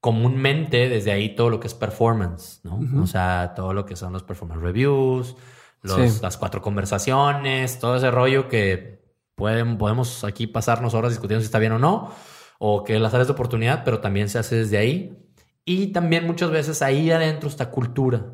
comúnmente 0.00 0.88
desde 0.90 1.12
ahí 1.12 1.34
todo 1.34 1.48
lo 1.48 1.60
que 1.60 1.66
es 1.66 1.74
performance, 1.74 2.60
¿no? 2.62 3.02
O 3.02 3.06
sea, 3.06 3.54
todo 3.56 3.72
lo 3.72 3.86
que 3.86 3.96
son 3.96 4.12
los 4.12 4.22
performance 4.22 4.60
reviews, 4.60 5.34
las 5.82 6.36
cuatro 6.36 6.60
conversaciones, 6.60 7.78
todo 7.78 7.96
ese 7.96 8.10
rollo 8.10 8.48
que 8.48 9.02
pueden, 9.34 9.78
podemos 9.78 10.22
aquí 10.24 10.46
pasarnos 10.46 10.92
horas 10.92 11.12
discutiendo 11.12 11.40
si 11.40 11.46
está 11.46 11.58
bien 11.58 11.72
o 11.72 11.78
no 11.78 12.12
o 12.58 12.84
que 12.84 12.98
las 12.98 13.14
áreas 13.14 13.28
de 13.28 13.34
oportunidad, 13.34 13.84
pero 13.84 14.00
también 14.00 14.28
se 14.28 14.38
hace 14.38 14.56
desde 14.56 14.78
ahí. 14.78 15.18
Y 15.64 15.88
también 15.88 16.26
muchas 16.26 16.50
veces 16.50 16.82
ahí 16.82 17.10
adentro 17.10 17.48
está 17.48 17.70
cultura. 17.70 18.32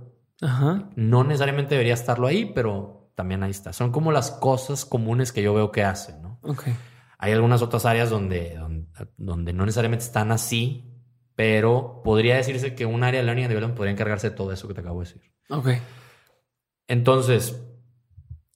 No 0.97 1.25
necesariamente 1.25 1.75
debería 1.75 1.95
estarlo 1.95 2.27
ahí, 2.27 2.51
pero 2.55 3.13
también 3.15 3.43
ahí 3.43 3.51
está. 3.51 3.73
Son 3.73 3.93
como 3.93 4.13
las 4.13 4.31
cosas 4.31 4.85
comunes 4.85 5.33
que 5.33 5.43
yo 5.43 5.53
veo 5.55 5.71
que 5.71 5.85
hacen, 5.85 6.23
¿no? 6.23 6.41
Hay 7.19 7.33
algunas 7.33 7.61
otras 7.61 7.85
áreas 7.85 8.09
donde, 8.09 8.59
donde, 9.19 9.53
no 9.53 9.67
necesariamente 9.67 10.07
están 10.07 10.33
así, 10.33 10.91
pero 11.37 12.01
podría 12.03 12.37
decirse 12.37 12.75
que 12.75 12.87
un 12.87 13.05
área 13.05 13.21
de 13.21 13.27
learning 13.27 13.45
and 13.45 13.51
development 13.53 13.77
podría 13.77 13.93
encargarse 13.93 14.31
de 14.31 14.37
todo 14.37 14.53
eso 14.53 14.67
que 14.67 14.75
te 14.75 14.81
acabo 14.81 15.01
de 15.01 15.07
decir. 15.07 15.23
Ok. 15.51 15.69
Entonces, 16.89 17.63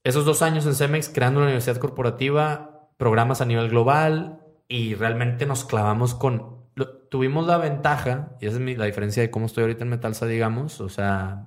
esos 0.03 0.25
dos 0.25 0.41
años 0.41 0.65
en 0.67 0.75
Cemex 0.75 1.11
creando 1.11 1.41
una 1.41 1.47
universidad 1.47 1.77
corporativa, 1.77 2.91
programas 2.97 3.43
a 3.43 3.45
nivel 3.45 3.69
global, 3.69 4.44
y 4.69 4.95
realmente 4.95 5.47
nos 5.47 5.65
clavamos 5.65 6.15
con... 6.15 6.65
tuvimos 7.11 7.47
la 7.47 7.59
ventaja, 7.59 8.37
y 8.41 8.47
esa 8.47 8.59
es 8.59 8.79
la 8.79 8.87
diferencia 8.87 9.23
de 9.23 9.31
cómo 9.31 9.47
estoy 9.47 9.63
ahorita 9.63 9.85
en 9.85 9.91
Metalsa, 9.91 10.27
digamos, 10.27 10.81
o 10.81 10.89
sea, 10.89 11.47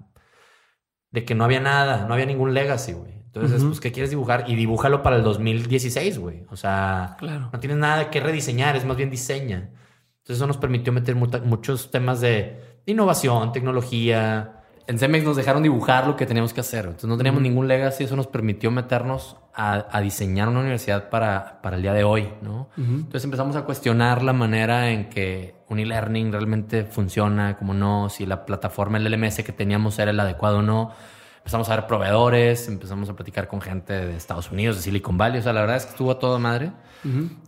de 1.12 1.26
que 1.26 1.36
no 1.36 1.44
había 1.44 1.60
nada, 1.60 2.06
no 2.08 2.14
había 2.14 2.26
ningún 2.26 2.54
legacy, 2.54 2.94
güey. 2.94 3.18
Entonces, 3.26 3.64
pues, 3.64 3.80
¿qué 3.80 3.92
quieres 3.92 4.10
dibujar? 4.10 4.46
Y 4.48 4.56
dibújalo 4.56 5.04
para 5.04 5.16
el 5.18 5.24
2016, 5.24 6.18
güey. 6.18 6.46
O 6.50 6.56
sea, 6.56 7.18
claro. 7.20 7.50
no 7.54 7.60
tienes 7.60 7.78
nada 7.78 8.10
que 8.10 8.20
rediseñar, 8.20 8.76
es 8.76 8.84
más 8.84 8.98
bien 8.98 9.12
diseña. 9.12 9.70
Entonces, 10.18 10.38
eso 10.38 10.48
nos 10.48 10.58
permitió 10.58 10.92
meter 10.92 11.16
muchos 11.16 11.92
temas 11.92 12.20
de 12.20 12.82
innovación, 12.88 13.52
tecnología, 13.52 14.58
en 14.88 14.98
Cemex 14.98 15.26
nos 15.26 15.36
dejaron 15.36 15.64
dibujar 15.64 16.08
lo 16.08 16.16
que 16.16 16.26
teníamos 16.26 16.54
que 16.54 16.62
hacer. 16.62 16.86
Entonces 16.86 17.10
no 17.10 17.18
teníamos 17.18 17.42
ningún 17.42 17.68
legacy. 17.68 18.06
Eso 18.06 18.16
nos 18.16 18.28
permitió 18.28 18.72
meternos 18.72 19.36
a, 19.60 20.02
diseñar 20.02 20.48
una 20.48 20.60
universidad 20.60 21.10
para, 21.10 21.60
para, 21.64 21.78
el 21.78 21.82
día 21.82 21.94
de 21.94 22.04
hoy, 22.04 22.30
¿no? 22.44 22.70
Entonces 22.78 23.24
empezamos 23.24 23.56
a 23.56 23.64
cuestionar 23.64 24.22
la 24.22 24.32
manera 24.32 24.92
en 24.92 25.10
que 25.10 25.56
un 25.68 25.80
e-learning 25.80 26.32
realmente 26.32 26.86
funciona, 26.86 27.58
como 27.58 27.74
no, 27.74 28.10
si 28.10 28.28
la 28.28 28.46
plataforma, 28.46 29.00
el 29.00 29.12
LMS 29.12 29.38
que 29.44 29.52
teníamos 29.52 29.98
era 29.98 30.12
el 30.12 30.20
adecuado 30.20 30.60
o 30.60 30.62
no. 30.62 30.92
Empezamos 31.40 31.70
a 31.70 31.76
ver 31.76 31.88
proveedores, 31.88 32.68
empezamos 32.68 33.10
a 33.10 33.16
platicar 33.16 33.48
con 33.48 33.60
gente 33.60 33.94
de 33.94 34.16
Estados 34.16 34.52
Unidos, 34.52 34.76
de 34.76 34.84
Silicon 34.84 35.18
Valley. 35.18 35.40
O 35.40 35.44
sea, 35.44 35.54
la 35.54 35.62
verdad 35.62 35.78
es 35.78 35.86
que 35.86 35.92
estuvo 35.92 36.12
a 36.12 36.20
toda 36.20 36.38
madre 36.38 36.72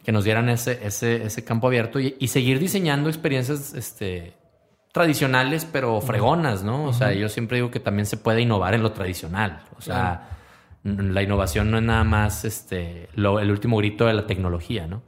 que 0.04 0.12
nos 0.12 0.24
dieran 0.24 0.50
ese, 0.50 0.80
ese, 0.86 1.26
ese 1.26 1.44
campo 1.44 1.68
abierto 1.68 2.00
y, 2.00 2.16
y 2.18 2.30
seguir 2.30 2.60
diseñando 2.60 3.10
experiencias 3.10 3.74
este, 3.74 4.38
tradicionales, 4.92 5.66
pero 5.66 6.02
fregonas, 6.02 6.64
¿no? 6.64 6.86
O 6.86 6.94
sea, 6.94 7.14
yo 7.14 7.30
siempre 7.30 7.58
digo 7.58 7.70
que 7.70 7.80
también 7.80 8.06
se 8.06 8.18
puede 8.18 8.42
innovar 8.42 8.74
en 8.74 8.82
lo 8.82 8.94
tradicional. 8.94 9.64
O 9.78 9.82
sea, 9.82 10.39
la 10.84 11.22
innovación 11.22 11.72
no 11.72 11.78
es 11.78 11.84
nada 11.84 12.04
más 12.04 12.46
este, 12.46 13.10
el 13.16 13.52
último 13.52 13.78
grito 13.78 14.06
de 14.06 14.14
la 14.14 14.26
tecnología, 14.26 14.88
¿no? 14.88 15.02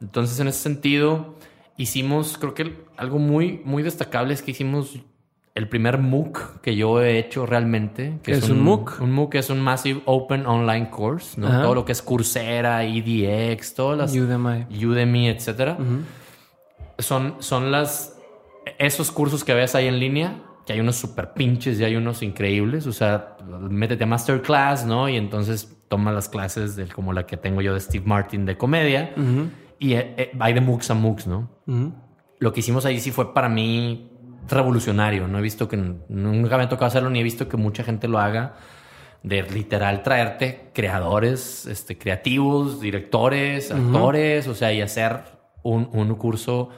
Entonces, 0.00 0.38
en 0.40 0.48
ese 0.48 0.60
sentido, 0.60 1.36
hicimos, 1.76 2.38
creo 2.38 2.54
que 2.54 2.84
algo 2.96 3.18
muy, 3.18 3.62
muy 3.64 3.82
destacable 3.82 4.34
es 4.34 4.42
que 4.42 4.50
hicimos 4.50 5.00
el 5.54 5.68
primer 5.68 5.98
MOOC 5.98 6.60
que 6.60 6.76
yo 6.76 7.00
he 7.00 7.18
hecho 7.18 7.46
realmente. 7.46 8.18
Que 8.22 8.32
es, 8.32 8.50
un, 8.50 8.62
MOOC? 8.62 9.00
Un 9.00 9.12
MOOC 9.12 9.36
es 9.36 9.48
un 9.48 9.60
Massive 9.60 10.02
Open 10.04 10.46
Online 10.46 10.90
Course, 10.90 11.40
¿no? 11.40 11.48
Todo 11.62 11.74
lo 11.74 11.84
que 11.84 11.92
es 11.92 12.02
Coursera, 12.02 12.84
EDX, 12.84 13.74
todas 13.74 13.96
las... 13.96 14.14
Udemy. 14.14 14.66
Udemy, 14.84 15.28
etcétera. 15.28 15.78
son, 16.98 17.36
son 17.38 17.72
las 17.72 18.16
esos 18.78 19.10
cursos 19.10 19.44
que 19.44 19.54
ves 19.54 19.74
ahí 19.74 19.86
en 19.86 19.98
línea, 19.98 20.42
que 20.66 20.72
hay 20.72 20.80
unos 20.80 20.96
super 20.96 21.32
pinches 21.32 21.78
y 21.78 21.84
hay 21.84 21.94
unos 21.94 22.22
increíbles, 22.22 22.88
o 22.88 22.92
sea, 22.92 23.36
métete 23.70 24.02
a 24.02 24.06
masterclass, 24.06 24.84
¿no? 24.84 25.08
Y 25.08 25.16
entonces 25.16 25.72
toma 25.88 26.10
las 26.10 26.28
clases 26.28 26.74
del, 26.74 26.92
como 26.92 27.12
la 27.12 27.24
que 27.24 27.36
tengo 27.36 27.62
yo 27.62 27.72
de 27.72 27.78
Steve 27.78 28.04
Martin 28.04 28.44
de 28.44 28.58
comedia. 28.58 29.14
Y 29.78 29.92
eh, 29.92 30.14
eh, 30.16 30.32
hay 30.40 30.54
de 30.54 30.60
MOOCs 30.60 30.90
a 30.90 30.94
MOOCs, 30.94 31.28
¿no? 31.28 31.48
Lo 32.40 32.52
que 32.52 32.60
hicimos 32.60 32.84
ahí 32.84 32.98
sí 32.98 33.12
fue 33.12 33.32
para 33.32 33.48
mí 33.48 34.10
revolucionario, 34.48 35.28
no 35.28 35.38
he 35.38 35.42
visto 35.42 35.68
que 35.68 35.76
nunca 35.76 36.56
me 36.56 36.64
ha 36.64 36.68
tocado 36.68 36.86
hacerlo 36.86 37.10
ni 37.10 37.20
he 37.20 37.24
visto 37.24 37.48
que 37.48 37.56
mucha 37.56 37.82
gente 37.82 38.06
lo 38.06 38.18
haga 38.18 38.56
de 39.22 39.42
literal 39.42 40.02
traerte 40.02 40.70
creadores, 40.72 41.66
este, 41.66 41.96
creativos, 41.96 42.80
directores, 42.80 43.70
actores, 43.70 44.46
o 44.46 44.54
sea, 44.54 44.72
y 44.72 44.80
hacer 44.80 45.20
un, 45.62 45.88
un 45.92 46.14
curso 46.14 46.70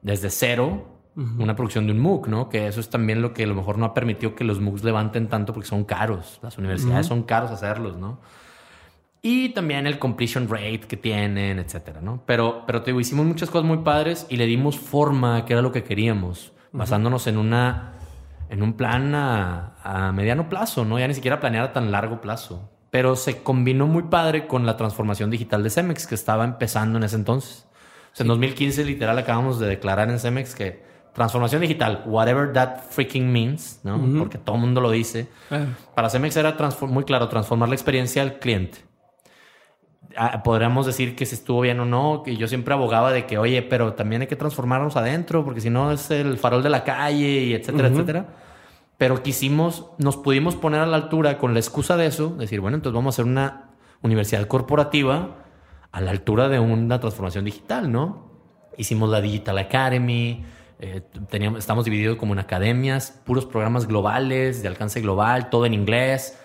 desde 0.00 0.30
cero 0.30 0.91
una 1.14 1.54
producción 1.54 1.86
de 1.86 1.92
un 1.92 1.98
MOOC, 1.98 2.28
¿no? 2.28 2.48
Que 2.48 2.66
eso 2.66 2.80
es 2.80 2.88
también 2.88 3.20
lo 3.20 3.34
que 3.34 3.44
a 3.44 3.46
lo 3.46 3.54
mejor 3.54 3.76
no 3.78 3.84
ha 3.84 3.94
permitido 3.94 4.34
que 4.34 4.44
los 4.44 4.60
MOOCs 4.60 4.82
levanten 4.82 5.28
tanto 5.28 5.52
porque 5.52 5.68
son 5.68 5.84
caros. 5.84 6.38
Las 6.42 6.56
universidades 6.56 7.06
son 7.06 7.22
caros 7.24 7.50
hacerlos, 7.50 7.96
¿no? 7.96 8.20
Y 9.20 9.50
también 9.50 9.86
el 9.86 9.98
completion 9.98 10.48
rate 10.48 10.80
que 10.80 10.96
tienen, 10.96 11.58
etcétera, 11.58 12.00
¿no? 12.00 12.22
Pero, 12.26 12.64
pero 12.66 12.82
te 12.82 12.90
digo, 12.90 13.00
hicimos 13.00 13.24
muchas 13.24 13.50
cosas 13.50 13.66
muy 13.66 13.78
padres 13.78 14.26
y 14.28 14.36
le 14.36 14.46
dimos 14.46 14.78
forma 14.78 15.44
que 15.44 15.52
era 15.52 15.62
lo 15.62 15.70
que 15.70 15.84
queríamos, 15.84 16.52
basándonos 16.72 17.26
en 17.28 17.38
una 17.38 17.92
en 18.48 18.62
un 18.62 18.74
plan 18.74 19.14
a, 19.14 20.12
mediano 20.14 20.50
plazo, 20.50 20.84
¿no? 20.84 20.98
Ya 20.98 21.08
ni 21.08 21.14
siquiera 21.14 21.40
planear 21.40 21.64
a 21.64 21.72
tan 21.72 21.90
largo 21.90 22.20
plazo. 22.20 22.68
pero 22.90 23.16
se 23.16 23.42
combinó 23.42 23.86
muy 23.86 24.02
padre 24.02 24.46
con 24.46 24.66
la 24.66 24.76
transformación 24.76 25.30
digital 25.30 25.62
de 25.62 25.70
Cemex, 25.70 26.06
que 26.06 26.14
estaba 26.14 26.44
empezando 26.44 26.98
en 26.98 27.04
ese 27.04 27.16
entonces. 27.16 27.66
O 28.12 28.16
sea, 28.16 28.24
en 28.24 28.28
2015 28.28 28.84
literal 28.84 29.18
acabamos 29.18 29.58
de 29.58 29.68
declarar 29.68 30.10
en 30.10 30.18
Cemex 30.18 30.54
que 30.54 30.82
transformación 31.12 31.60
digital, 31.60 32.02
whatever 32.06 32.52
that 32.52 32.82
freaking 32.90 33.30
means, 33.30 33.80
¿no? 33.82 34.00
Porque 34.18 34.38
todo 34.38 34.56
el 34.56 34.62
mundo 34.62 34.80
lo 34.80 34.90
dice. 34.90 35.28
Para 35.94 36.08
Cemex 36.08 36.36
era 36.36 36.56
muy 36.88 37.04
claro, 37.04 37.28
transformar 37.28 37.68
la 37.68 37.74
experiencia 37.74 38.24
del 38.24 38.38
cliente. 38.38 38.78
Ah, 40.16 40.42
podríamos 40.42 40.84
decir 40.84 41.16
que 41.16 41.24
si 41.24 41.34
estuvo 41.34 41.62
bien 41.62 41.80
o 41.80 41.86
no, 41.86 42.22
que 42.22 42.36
yo 42.36 42.46
siempre 42.46 42.74
abogaba 42.74 43.12
de 43.12 43.24
que, 43.24 43.38
oye, 43.38 43.62
pero 43.62 43.94
también 43.94 44.22
hay 44.22 44.28
que 44.28 44.36
transformarnos 44.36 44.96
adentro, 44.96 45.44
porque 45.44 45.60
si 45.60 45.70
no 45.70 45.90
es 45.90 46.10
el 46.10 46.36
farol 46.36 46.62
de 46.62 46.68
la 46.68 46.84
calle 46.84 47.44
y 47.44 47.54
etcétera, 47.54 47.88
etcétera. 47.88 48.26
Pero 48.98 49.22
quisimos, 49.22 49.86
nos 49.98 50.16
pudimos 50.16 50.54
poner 50.54 50.80
a 50.80 50.86
la 50.86 50.96
altura 50.96 51.38
con 51.38 51.54
la 51.54 51.60
excusa 51.60 51.96
de 51.96 52.06
eso, 52.06 52.30
decir, 52.30 52.60
bueno, 52.60 52.76
entonces 52.76 52.94
vamos 52.94 53.14
a 53.14 53.22
hacer 53.22 53.30
una 53.30 53.70
universidad 54.02 54.46
corporativa 54.46 55.36
a 55.90 56.00
la 56.00 56.10
altura 56.10 56.48
de 56.48 56.58
una 56.58 57.00
transformación 57.00 57.44
digital, 57.44 57.90
¿no? 57.90 58.30
Hicimos 58.76 59.08
la 59.10 59.20
Digital 59.20 59.58
Academy, 59.58 60.44
eh, 60.84 61.00
teníamos, 61.30 61.60
estamos 61.60 61.84
divididos 61.84 62.16
como 62.16 62.32
en 62.32 62.40
academias, 62.40 63.22
puros 63.24 63.46
programas 63.46 63.86
globales, 63.86 64.62
de 64.62 64.68
alcance 64.68 65.00
global, 65.00 65.48
todo 65.48 65.64
en 65.64 65.74
inglés. 65.74 66.36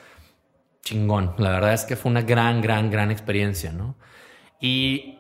Chingón. 0.84 1.34
La 1.40 1.50
verdad 1.50 1.74
es 1.74 1.86
que 1.86 1.96
fue 1.96 2.12
una 2.12 2.22
gran, 2.22 2.62
gran, 2.62 2.92
gran 2.92 3.10
experiencia, 3.10 3.72
¿no? 3.72 3.96
Y 4.62 5.18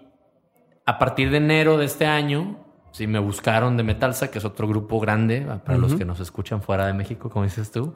a 0.85 0.99
partir 0.99 1.31
de 1.31 1.37
enero 1.37 1.79
de 1.79 1.85
este 1.85 2.05
año, 2.05 2.63
sí, 2.91 3.07
me 3.07 3.17
buscaron 3.17 3.75
de 3.75 3.81
Metalsa, 3.81 4.29
que 4.29 4.37
es 4.37 4.45
otro 4.45 4.67
grupo 4.67 4.99
grande, 4.99 5.47
para 5.65 5.79
los 5.79 5.95
que 5.95 6.05
nos 6.05 6.19
escuchan 6.19 6.61
fuera 6.61 6.85
de 6.85 6.93
México, 6.93 7.31
como 7.31 7.43
dices 7.43 7.71
tú. 7.71 7.95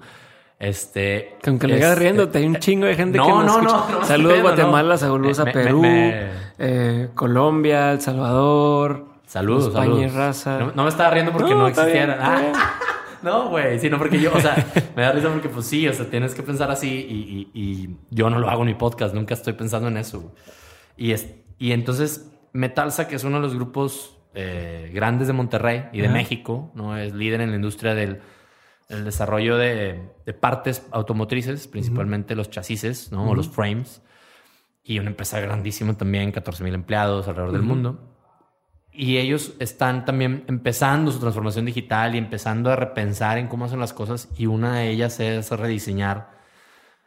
Este. 0.57 1.37
Aunque 1.45 1.67
me 1.67 1.75
este, 1.75 1.95
riendo, 1.95 2.31
hay 2.33 2.45
un 2.45 2.55
chingo 2.55 2.87
de 2.87 2.95
gente 2.95 3.19
no, 3.19 3.25
que 3.27 3.31
nos 3.31 3.45
no, 3.45 3.51
escucha. 3.59 3.91
No, 3.91 3.99
no, 3.99 4.05
Saludos 4.05 4.41
Guatemala, 4.41 4.97
saludos 4.97 5.39
a 5.39 5.45
Perú, 5.45 5.83
eh, 5.85 7.09
Colombia, 7.13 7.91
El 7.91 8.01
Salvador. 8.01 9.10
Saludos, 9.31 9.67
España 9.67 9.93
saludos. 9.93 10.13
raza. 10.13 10.59
No, 10.75 10.83
me 10.83 10.89
estaba 10.89 11.09
riendo 11.09 11.31
porque 11.31 11.55
no, 11.55 11.65
existiera. 11.65 12.17
Ah, 12.19 12.51
no, 13.23 13.47
güey, 13.47 13.79
sino 13.79 13.97
porque 13.97 14.19
yo, 14.19 14.33
o 14.33 14.39
sea, 14.41 14.57
me 14.97 15.03
da 15.03 15.13
risa 15.13 15.29
porque 15.29 15.47
pues 15.47 15.67
sí, 15.67 15.87
o 15.87 15.93
sea, 15.93 16.09
tienes 16.09 16.35
que 16.35 16.43
pensar 16.43 16.69
así 16.69 16.89
y, 16.89 17.49
y, 17.53 17.95
yo 18.09 18.29
no 18.29 18.39
lo 18.39 18.49
hago 18.49 18.63
en 18.63 18.67
mi 18.67 18.73
podcast, 18.73 19.15
nunca 19.15 19.33
estoy 19.33 19.53
pensando 19.53 19.87
en 19.87 19.95
eso. 19.95 20.35
Y, 20.97 21.13
es, 21.13 21.33
y 21.57 21.71
entonces 21.71 22.29
Metalsa, 22.51 23.07
que 23.07 23.15
es 23.15 23.23
uno 23.23 23.37
de 23.37 23.43
los 23.43 23.55
grupos 23.55 24.17
eh, 24.33 24.91
grandes 24.93 25.27
de 25.27 25.33
Monterrey 25.33 25.85
y 25.93 26.01
de 26.01 26.09
México, 26.09 26.69
¿no? 26.75 26.97
Es 26.97 27.13
líder 27.13 27.39
en 27.39 27.51
la 27.51 27.55
industria 27.55 27.95
del 27.95 28.19
desarrollo 28.89 29.55
de, 29.55 30.09
de, 30.25 30.33
partes 30.33 30.85
automotrices, 30.91 31.69
principalmente 31.69 32.35
los 32.35 32.49
chasis, 32.49 33.13
¿no? 33.13 33.29
O 33.29 33.33
los 33.33 33.47
frames. 33.47 34.01
Y 34.83 34.99
una 34.99 35.09
empresa 35.09 35.39
grandísima 35.39 35.93
también, 35.93 36.33
14 36.33 36.65
mil 36.65 36.73
empleados 36.73 37.29
alrededor 37.29 37.53
del 37.53 37.61
mundo 37.61 38.11
y 38.93 39.17
ellos 39.17 39.53
están 39.59 40.05
también 40.05 40.43
empezando 40.47 41.11
su 41.11 41.19
transformación 41.19 41.65
digital 41.65 42.15
y 42.15 42.17
empezando 42.17 42.71
a 42.71 42.75
repensar 42.75 43.37
en 43.37 43.47
cómo 43.47 43.65
hacen 43.65 43.79
las 43.79 43.93
cosas 43.93 44.29
y 44.37 44.47
una 44.47 44.77
de 44.77 44.89
ellas 44.89 45.19
es 45.19 45.49
rediseñar 45.51 46.41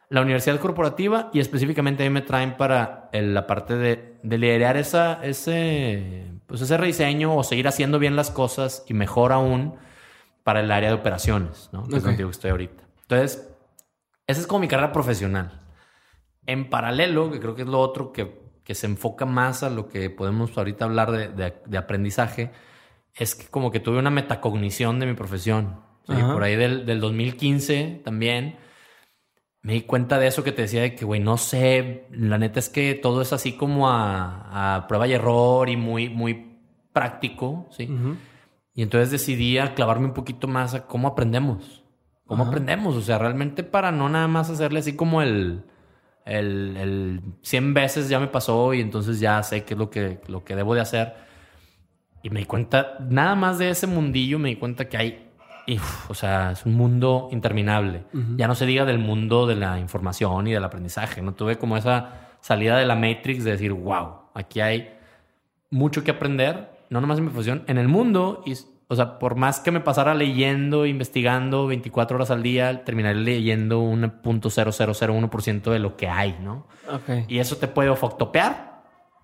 la 0.09 0.23
universidad 0.23 0.61
corporativa 0.61 1.31
y 1.33 1.41
específicamente 1.41 2.05
a 2.05 2.07
mí 2.09 2.13
me 2.13 2.23
traen 2.23 2.57
para 2.57 3.11
la 3.13 3.47
parte 3.47 3.77
de, 3.77 4.19
de 4.23 4.39
liderar 4.39 4.77
esa, 4.77 5.25
ese, 5.25 6.31
pues 6.47 6.61
ese 6.61 6.77
rediseño 6.77 7.37
o 7.37 7.43
seguir 7.43 7.67
haciendo 7.69 7.99
bien 7.99 8.15
las 8.15 8.31
cosas 8.31 8.85
y 8.87 8.95
mejor 8.95 9.33
aún 9.33 9.77
para 10.45 10.61
el 10.61 10.71
área 10.71 10.91
de 10.91 10.95
operaciones, 10.95 11.71
¿no? 11.73 11.85
que 11.89 11.97
es 11.97 12.03
donde 12.03 12.23
estoy 12.29 12.51
ahorita. 12.51 12.85
Entonces, 13.03 13.49
esa 14.27 14.41
es 14.41 14.47
como 14.47 14.61
mi 14.61 14.69
carrera 14.69 14.93
profesional. 14.93 15.63
En 16.47 16.69
paralelo, 16.69 17.31
que 17.31 17.41
creo 17.41 17.55
que 17.55 17.63
es 17.63 17.69
lo 17.69 17.81
otro 17.81 18.13
que 18.13 18.44
que 18.65 18.75
se 18.75 18.87
enfoca 18.87 19.27
más 19.27 19.63
a 19.63 19.71
lo 19.71 19.89
que 19.89 20.11
podemos 20.11 20.57
ahorita 20.57 20.87
hablar 20.87 21.11
de, 21.13 21.79
aprendizaje, 21.79 22.51
es 23.15 23.35
que 23.35 23.47
como 23.47 23.71
que 23.71 23.81
tuve 23.81 23.99
una 23.99 24.11
metacognición 24.11 24.99
de 24.99 25.07
mi 25.07 25.15
profesión. 25.15 25.83
Por 26.07 26.43
ahí 26.43 26.57
del, 26.57 26.85
del, 26.85 27.01
2015 27.01 28.03
también 28.05 28.57
me 29.63 29.73
di 29.73 29.83
cuenta 29.83 30.19
de 30.19 30.27
eso 30.27 30.45
que 30.45 30.53
te 30.53 30.63
decía 30.63 30.83
de 30.83 30.95
que, 30.95 31.07
güey, 31.07 31.21
no 31.21 31.39
sé, 31.39 32.07
la 32.11 32.37
neta 32.37 32.59
es 32.59 32.69
que 32.69 32.95
todo 32.95 33.23
es 33.23 33.33
así 33.33 33.53
como 33.53 33.89
a, 33.89 34.85
prueba 34.89 35.07
y 35.07 35.15
error 35.15 35.71
y 35.71 35.77
muy, 35.77 36.11
muy 36.11 36.59
práctico, 36.93 37.67
¿sí? 37.71 37.89
Y 38.75 38.83
entonces 38.83 39.11
decidí 39.11 39.57
a 39.57 39.75
clavarme 39.75 40.07
un 40.07 40.13
poquito 40.13 40.49
más 40.49 40.75
a 40.75 40.87
cómo 40.87 41.09
aprendemos. 41.09 41.83
¿Cómo 42.27 42.45
aprendemos? 42.45 42.97
O 42.97 43.01
sea, 43.01 43.19
realmente 43.19 43.63
para 43.63 43.93
no 43.93 44.09
nada 44.09 44.29
más 44.29 44.51
hacerle 44.51 44.81
así 44.81 44.97
como 44.97 45.23
el 45.23 45.65
el, 46.25 46.77
el 46.77 47.21
100 47.43 47.75
veces 47.75 48.09
ya 48.09 48.19
me 48.19 48.29
pasó 48.29 48.73
y 48.75 48.81
entonces 48.81 49.21
ya 49.21 49.43
sé 49.43 49.65
qué 49.65 49.75
es 49.75 49.79
lo 49.79 49.91
que, 49.91 50.21
lo 50.27 50.45
que 50.45 50.57
debo 50.57 50.75
de 50.75 50.81
hacer. 50.81 51.15
Y 52.23 52.31
me 52.31 52.41
di 52.41 52.47
cuenta, 52.47 52.97
nada 53.01 53.35
más 53.35 53.59
de 53.59 53.69
ese 53.69 53.87
mundillo, 53.87 54.39
me 54.39 54.49
di 54.49 54.57
cuenta 54.57 54.89
que 54.89 54.97
hay, 54.97 55.31
o 56.09 56.15
sea, 56.15 56.53
es 56.53 56.65
un 56.65 56.75
mundo 56.75 57.29
interminable. 57.33 58.05
Ya 58.37 58.49
no 58.49 58.55
se 58.55 58.65
diga 58.65 58.87
del 58.87 58.99
mundo 58.99 59.47
de 59.47 59.57
la 59.57 59.79
información 59.79 60.47
y 60.47 60.53
del 60.53 60.65
aprendizaje. 60.65 61.21
No 61.21 61.35
tuve 61.35 61.59
como 61.59 61.77
esa 61.77 62.37
salida 62.41 62.79
de 62.79 62.87
la 62.87 62.95
Matrix 62.95 63.45
de 63.45 63.53
decir, 63.53 63.73
wow, 63.73 64.31
aquí 64.33 64.61
hay 64.61 64.95
mucho 65.71 66.03
que 66.03 66.13
aprender, 66.13 66.71
no 66.89 67.01
nomás 67.03 67.19
en 67.19 67.25
mi 67.25 67.31
profesión, 67.31 67.65
en 67.67 67.77
el 67.77 67.89
mundo 67.89 68.43
y 68.47 68.55
o 68.95 68.97
sea, 68.97 69.19
por 69.19 69.35
más 69.37 69.61
que 69.61 69.71
me 69.71 69.81
pasara 69.81 70.15
leyendo, 70.15 70.87
investigando 70.87 71.67
24 71.67 72.17
horas 72.17 72.31
al 72.31 72.43
día, 72.43 72.85
terminaré 72.85 73.19
leyendo 73.19 73.81
un 73.81 74.03
.0001% 74.03 75.71
de 75.71 75.79
lo 75.79 75.97
que 75.97 76.09
hay, 76.09 76.39
¿no? 76.41 76.67
Okay. 76.91 77.25
Y 77.29 77.39
eso 77.39 77.57
te 77.57 77.69
puede 77.69 77.91
o 77.91 77.97
factopear 77.97 78.83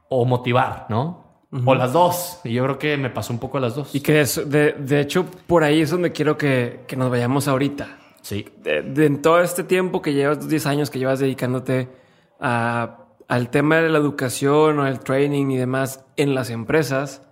o 0.09 0.25
motivar, 0.25 0.87
¿no? 0.89 1.31
O 1.65 1.75
las 1.75 1.93
dos. 1.93 2.41
Y 2.45 2.53
yo 2.53 2.65
creo 2.65 2.79
que 2.79 2.97
me 2.97 3.11
pasó 3.11 3.33
un 3.33 3.39
poco 3.39 3.59
las 3.59 3.75
dos. 3.75 3.95
Y 3.95 4.01
que 4.01 4.21
eso, 4.21 4.45
de, 4.45 4.73
de 4.73 5.01
hecho, 5.01 5.27
por 5.47 5.65
ahí 5.65 5.81
es 5.81 5.91
donde 5.91 6.13
quiero 6.13 6.37
que, 6.37 6.85
que 6.87 6.97
nos 6.97 7.11
vayamos 7.11 7.49
ahorita. 7.49 7.99
Sí. 8.23 8.47
De, 8.63 9.07
en 9.07 9.23
todo 9.23 9.41
este 9.41 9.65
tiempo 9.65 10.03
que 10.03 10.13
llevas, 10.13 10.49
10 10.49 10.67
años 10.67 10.91
que 10.91 10.99
llevas 10.99 11.19
dedicándote 11.19 11.89
a, 12.39 13.07
al 13.27 13.51
tema 13.51 13.77
de 13.77 13.89
la 13.89 13.99
educación 13.99 14.79
o 14.79 14.87
el 14.87 15.01
training 15.01 15.51
y 15.51 15.57
demás 15.57 16.05
en 16.17 16.35
las 16.35 16.51
empresas, 16.51 17.23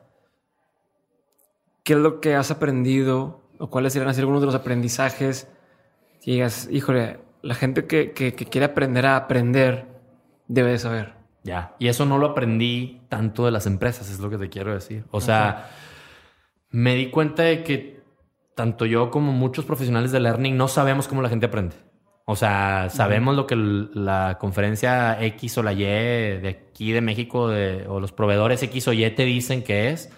¿qué 1.88 1.94
es 1.94 2.00
lo 2.00 2.20
que 2.20 2.34
has 2.34 2.50
aprendido 2.50 3.40
o 3.58 3.70
cuáles 3.70 3.94
serían 3.94 4.10
así 4.10 4.20
algunos 4.20 4.42
de 4.42 4.46
los 4.46 4.54
aprendizajes? 4.54 5.48
Si 6.18 6.32
digas, 6.32 6.68
híjole, 6.70 7.18
la 7.40 7.54
gente 7.54 7.86
que, 7.86 8.12
quiere 8.12 8.66
aprender 8.66 9.06
a 9.06 9.16
aprender 9.16 9.86
debe 10.48 10.72
de 10.72 10.78
saber. 10.78 11.14
Ya, 11.44 11.74
y 11.78 11.88
eso 11.88 12.04
no 12.04 12.18
lo 12.18 12.26
aprendí 12.26 13.00
tanto 13.08 13.46
de 13.46 13.52
las 13.52 13.64
empresas, 13.64 14.10
es 14.10 14.20
lo 14.20 14.28
que 14.28 14.36
te 14.36 14.50
quiero 14.50 14.74
decir. 14.74 15.06
O 15.12 15.22
sea, 15.22 15.70
me 16.68 16.94
di 16.94 17.08
cuenta 17.08 17.44
de 17.44 17.64
que 17.64 18.02
tanto 18.54 18.84
yo 18.84 19.10
como 19.10 19.32
muchos 19.32 19.64
profesionales 19.64 20.12
de 20.12 20.20
learning 20.20 20.58
no 20.58 20.68
sabemos 20.68 21.08
cómo 21.08 21.22
la 21.22 21.30
gente 21.30 21.46
aprende. 21.46 21.76
O 22.26 22.36
sea, 22.36 22.90
sabemos 22.90 23.34
lo 23.34 23.46
que 23.46 23.56
la 23.56 24.36
conferencia 24.38 25.24
X 25.24 25.56
o 25.56 25.62
la 25.62 25.72
Y 25.72 25.78
de 25.78 26.48
aquí 26.48 26.92
de 26.92 27.00
México 27.00 27.44
o 27.44 27.98
los 27.98 28.12
proveedores 28.12 28.62
X 28.62 28.88
o 28.88 28.92
Y 28.92 29.10
te 29.12 29.24
dicen 29.24 29.62
que 29.62 29.88
es, 29.88 30.12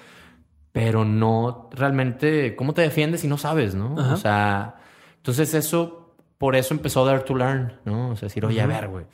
pero 0.73 1.05
no 1.05 1.69
realmente, 1.73 2.55
¿cómo 2.57 2.75
te 2.75 2.83
defiendes 2.83 3.23
si 3.23 3.29
no 3.29 3.39
sabes, 3.39 3.75
no? 3.75 3.95
O 3.95 4.17
sea, 4.17 4.77
entonces 5.17 5.55
eso, 5.55 6.15
por 6.39 6.57
eso 6.57 6.75
empezó 6.75 7.05
Dare 7.05 7.21
to 7.21 7.35
Learn, 7.35 7.81
¿no? 7.85 8.11
O 8.11 8.17
sea, 8.17 8.27
decir, 8.27 8.45
oye, 8.45 8.61
a 8.61 8.67
ver, 8.67 8.89
güey, 8.89 9.07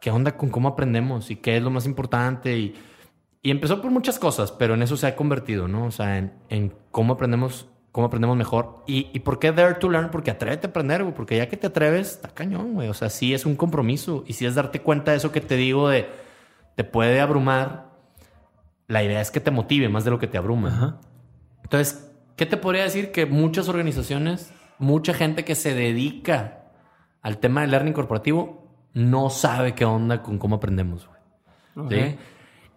¿qué 0.00 0.10
onda 0.10 0.36
con 0.36 0.50
cómo 0.50 0.68
aprendemos 0.68 1.30
y 1.30 1.36
qué 1.36 1.56
es 1.56 1.62
lo 1.62 1.70
más 1.70 1.86
importante? 1.86 2.58
Y, 2.58 2.74
y 3.42 3.50
empezó 3.50 3.80
por 3.80 3.90
muchas 3.90 4.18
cosas, 4.18 4.52
pero 4.52 4.74
en 4.74 4.82
eso 4.82 4.96
se 4.96 5.06
ha 5.06 5.16
convertido, 5.16 5.68
¿no? 5.68 5.86
O 5.86 5.90
sea, 5.90 6.18
en, 6.18 6.32
en 6.48 6.74
cómo 6.90 7.14
aprendemos 7.14 7.68
cómo 7.96 8.08
aprendemos 8.08 8.36
mejor. 8.36 8.82
¿Y, 8.86 9.08
¿Y 9.14 9.20
por 9.20 9.38
qué 9.38 9.52
Dare 9.52 9.76
to 9.76 9.88
Learn? 9.88 10.10
Porque 10.10 10.30
atrévete 10.30 10.66
a 10.66 10.70
aprender, 10.70 11.02
güey. 11.02 11.14
Porque 11.14 11.38
ya 11.38 11.48
que 11.48 11.56
te 11.56 11.68
atreves, 11.68 12.10
está 12.10 12.28
cañón, 12.28 12.74
güey. 12.74 12.90
O 12.90 12.92
sea, 12.92 13.08
sí 13.08 13.32
es 13.32 13.46
un 13.46 13.56
compromiso. 13.56 14.22
Y 14.26 14.34
sí 14.34 14.44
es 14.44 14.54
darte 14.54 14.82
cuenta 14.82 15.12
de 15.12 15.16
eso 15.16 15.32
que 15.32 15.40
te 15.40 15.56
digo 15.56 15.88
de... 15.88 16.06
Te 16.74 16.84
puede 16.84 17.22
abrumar, 17.22 17.85
la 18.88 19.02
idea 19.02 19.20
es 19.20 19.30
que 19.30 19.40
te 19.40 19.50
motive 19.50 19.88
más 19.88 20.04
de 20.04 20.10
lo 20.10 20.18
que 20.18 20.26
te 20.26 20.38
abruma. 20.38 21.00
Entonces, 21.62 22.12
¿qué 22.36 22.46
te 22.46 22.56
podría 22.56 22.84
decir? 22.84 23.10
Que 23.12 23.26
muchas 23.26 23.68
organizaciones, 23.68 24.52
mucha 24.78 25.14
gente 25.14 25.44
que 25.44 25.54
se 25.54 25.74
dedica 25.74 26.70
al 27.22 27.38
tema 27.38 27.62
del 27.62 27.70
learning 27.70 27.92
corporativo 27.92 28.66
no 28.94 29.30
sabe 29.30 29.74
qué 29.74 29.84
onda 29.84 30.22
con 30.22 30.38
cómo 30.38 30.56
aprendemos. 30.56 31.08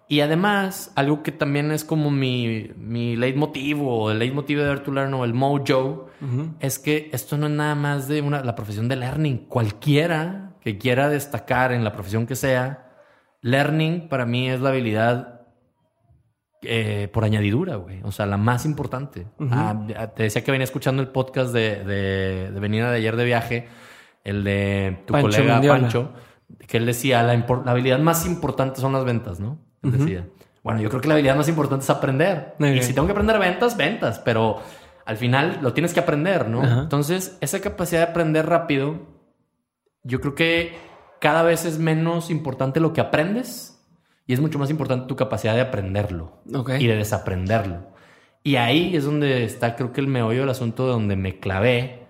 Y 0.07 0.21
además, 0.21 0.91
algo 0.95 1.21
que 1.21 1.31
también 1.31 1.71
es 1.71 1.83
como 1.83 2.09
mi, 2.09 2.71
mi 2.75 3.15
leitmotiv 3.15 3.83
o 3.83 4.09
el 4.09 4.17
leitmotiv 4.17 4.57
de 4.57 4.65
Dare 4.65 4.79
to 4.79 4.91
Learn 4.91 5.13
o 5.13 5.23
el 5.23 5.35
mojo, 5.35 6.07
es 6.59 6.79
que 6.79 7.11
esto 7.13 7.37
no 7.37 7.45
es 7.45 7.53
nada 7.53 7.75
más 7.75 8.07
de 8.07 8.21
una, 8.21 8.43
la 8.43 8.55
profesión 8.55 8.87
de 8.87 8.95
learning. 8.95 9.45
Cualquiera 9.45 10.53
que 10.61 10.79
quiera 10.79 11.09
destacar 11.09 11.71
en 11.71 11.83
la 11.83 11.93
profesión 11.93 12.25
que 12.25 12.35
sea, 12.35 12.91
learning 13.41 14.09
para 14.09 14.25
mí 14.25 14.49
es 14.49 14.59
la 14.59 14.69
habilidad 14.69 15.38
eh, 16.61 17.09
por 17.13 17.23
añadidura, 17.23 17.75
güey. 17.77 18.01
O 18.03 18.11
sea, 18.11 18.25
la 18.25 18.37
más 18.37 18.65
importante. 18.65 19.27
Ah, 19.51 19.77
te 20.15 20.23
decía 20.23 20.43
que 20.43 20.51
venía 20.51 20.65
escuchando 20.65 21.01
el 21.01 21.09
podcast 21.09 21.53
de, 21.53 21.83
de, 21.83 22.51
de 22.51 22.59
venida 22.59 22.91
de 22.91 22.97
ayer 22.97 23.15
de 23.15 23.25
viaje, 23.25 23.67
el 24.23 24.43
de 24.43 25.03
tu 25.05 25.13
colega 25.13 25.61
Pancho. 25.61 26.13
que 26.67 26.77
él 26.77 26.85
decía, 26.85 27.23
la, 27.23 27.35
la 27.35 27.71
habilidad 27.71 27.99
más 27.99 28.25
importante 28.25 28.81
son 28.81 28.93
las 28.93 29.05
ventas, 29.05 29.39
¿no? 29.39 29.59
Él 29.83 29.91
decía. 29.97 30.27
Bueno, 30.61 30.81
yo 30.81 30.89
creo 30.89 31.01
que 31.01 31.07
la 31.07 31.13
habilidad 31.13 31.37
más 31.37 31.47
importante 31.47 31.83
es 31.83 31.89
aprender. 31.89 32.55
Y 32.59 32.81
si 32.81 32.93
tengo 32.93 33.07
que 33.07 33.13
aprender 33.13 33.39
ventas, 33.39 33.77
ventas, 33.77 34.19
pero 34.19 34.61
al 35.05 35.15
final 35.17 35.59
lo 35.61 35.73
tienes 35.73 35.93
que 35.93 36.01
aprender, 36.01 36.49
¿no? 36.49 36.81
Entonces, 36.81 37.37
esa 37.41 37.61
capacidad 37.61 38.01
de 38.05 38.11
aprender 38.11 38.45
rápido, 38.45 39.07
yo 40.03 40.19
creo 40.19 40.35
que 40.35 40.77
cada 41.21 41.43
vez 41.43 41.63
es 41.65 41.79
menos 41.79 42.29
importante 42.29 42.79
lo 42.79 42.91
que 42.93 43.01
aprendes 43.01 43.78
y 44.29 44.33
es 44.33 44.39
mucho 44.39 44.59
más 44.59 44.69
importante 44.69 45.07
tu 45.07 45.15
capacidad 45.15 45.55
de 45.55 45.61
aprenderlo 45.61 46.33
Ok. 46.53 46.73
y 46.79 46.85
de 46.85 46.95
desaprenderlo. 46.95 47.87
Y 48.43 48.57
ahí 48.57 48.95
es 48.95 49.03
donde 49.03 49.43
está, 49.43 49.75
creo 49.75 49.91
que 49.91 50.01
el 50.01 50.07
meollo 50.07 50.41
del 50.41 50.49
asunto 50.49 50.85
donde 50.85 51.15
me 51.15 51.39
clavé. 51.39 52.05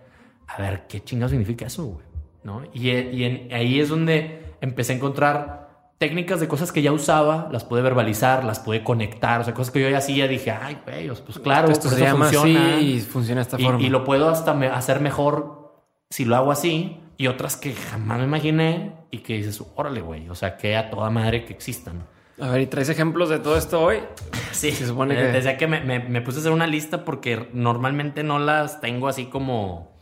A 0.46 0.62
ver, 0.62 0.86
¿qué 0.88 1.02
chingado 1.02 1.30
significa 1.30 1.66
eso, 1.68 1.86
güey? 1.86 2.06
¿No? 2.44 2.62
Y, 2.74 2.90
y 2.92 3.24
en- 3.24 3.54
ahí 3.54 3.80
es 3.80 3.88
donde 3.88 4.54
empecé 4.60 4.92
a 4.92 4.96
encontrar 4.98 5.70
técnicas 5.98 6.42
de 6.42 6.50
cosas 6.50 6.74
que 6.74 6.82
ya 6.82 6.92
usaba, 6.92 7.48
las 7.54 7.64
pude 7.64 7.82
verbalizar, 7.82 8.44
las 8.44 8.60
pude 8.60 8.84
conectar, 8.84 9.40
o 9.40 9.44
sea, 9.46 9.54
cosas 9.54 9.72
que 9.72 9.80
yo 9.82 9.90
ya 9.90 10.00
hacía, 10.00 10.28
dije, 10.28 10.52
ay, 10.52 10.78
güey, 10.86 11.08
pues 11.26 11.40
claro, 11.40 11.70
Esto 11.72 11.84
pues 11.88 11.96
se 11.96 12.02
llama 12.04 12.26
funciona. 12.26 12.76
así 12.76 12.86
y 12.96 13.00
funciona 13.00 13.40
de 13.40 13.44
esta 13.44 13.60
Y- 13.60 13.64
forma. 13.64 13.82
y 13.82 13.90
lo 13.90 14.04
puedo 14.04 14.28
hasta 14.30 14.54
me- 14.54 14.68
hacer 14.68 15.00
mejor 15.00 15.74
si 16.10 16.26
lo 16.26 16.36
hago 16.36 16.52
así. 16.52 16.98
Y 17.20 17.28
otras 17.28 17.58
que 17.58 17.74
jamás 17.74 18.18
me 18.20 18.24
imaginé 18.24 18.94
y 19.12 19.18
que 19.20 19.34
dices, 19.36 19.62
órale, 19.76 20.00
güey, 20.02 20.30
o 20.30 20.36
sea, 20.36 20.56
que 20.56 20.78
a 20.78 20.90
toda 20.90 21.10
madre 21.10 21.44
que 21.44 21.52
existan. 21.54 22.02
A 22.40 22.48
ver, 22.48 22.62
¿y 22.62 22.68
traes 22.68 22.88
ejemplos 22.88 23.28
de 23.30 23.40
todo 23.40 23.58
esto 23.58 23.82
hoy? 23.82 23.98
Sí, 24.54 24.72
Se 24.72 24.88
supone 24.88 25.16
que- 25.16 25.24
Desde 25.26 25.58
que 25.58 25.68
me, 25.68 25.82
me- 25.82 26.00
me 26.00 26.22
puse 26.22 26.38
a 26.38 26.40
hacer 26.40 26.52
una 26.54 26.66
lista 26.66 27.04
porque 27.06 27.50
normalmente 27.54 28.24
no 28.24 28.40
las 28.40 28.80
tengo 28.82 29.08
así 29.10 29.26
como 29.26 29.96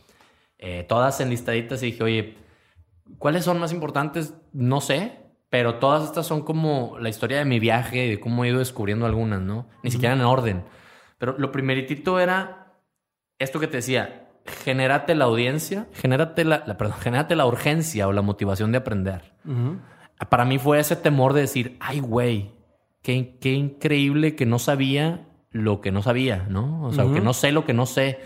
eh, 0.58 0.84
todas 0.88 1.20
enlistaditas 1.20 1.82
y 1.82 1.86
dije, 1.86 2.02
oye, 2.04 2.36
¿cuáles 3.18 3.44
son 3.44 3.58
más 3.58 3.72
importantes? 3.72 4.34
No 4.52 4.80
sé, 4.80 5.18
pero 5.50 5.74
todas 5.76 6.04
estas 6.04 6.24
son 6.26 6.42
como 6.42 6.98
la 7.00 7.08
historia 7.08 7.38
de 7.38 7.44
mi 7.44 7.58
viaje 7.58 8.06
y 8.06 8.10
de 8.10 8.20
cómo 8.20 8.44
he 8.44 8.48
ido 8.48 8.58
descubriendo 8.60 9.06
algunas, 9.06 9.40
¿no? 9.40 9.68
Ni 9.82 9.90
siquiera 9.90 10.14
en 10.14 10.20
orden. 10.22 10.64
Pero 11.18 11.36
lo 11.36 11.50
primeritito 11.50 12.20
era 12.20 12.74
esto 13.40 13.58
que 13.60 13.66
te 13.66 13.78
decía, 13.78 14.17
genérate 14.48 15.14
la 15.14 15.26
audiencia, 15.26 15.86
genérate 15.94 16.44
la, 16.44 16.62
la- 16.66 16.76
perdón, 16.76 16.96
genérate 17.00 17.36
la 17.36 17.46
urgencia 17.46 18.08
o 18.08 18.12
la 18.12 18.22
motivación 18.22 18.72
de 18.72 18.78
aprender. 18.78 19.32
Para 20.28 20.44
mí 20.44 20.58
fue 20.58 20.80
ese 20.80 20.96
temor 20.96 21.32
de 21.32 21.42
decir, 21.42 21.76
ay, 21.80 22.00
güey, 22.00 22.50
qué, 23.02 23.38
qué 23.40 23.52
increíble 23.52 24.34
que 24.34 24.46
no 24.46 24.58
sabía 24.58 25.26
lo 25.50 25.80
que 25.80 25.92
no 25.92 26.02
sabía, 26.02 26.46
¿no? 26.48 26.82
O 26.84 26.92
sea, 26.92 27.04
que 27.14 27.20
no 27.20 27.32
sé 27.32 27.52
lo 27.52 27.64
que 27.64 27.72
no 27.72 27.86
sé. 27.86 28.18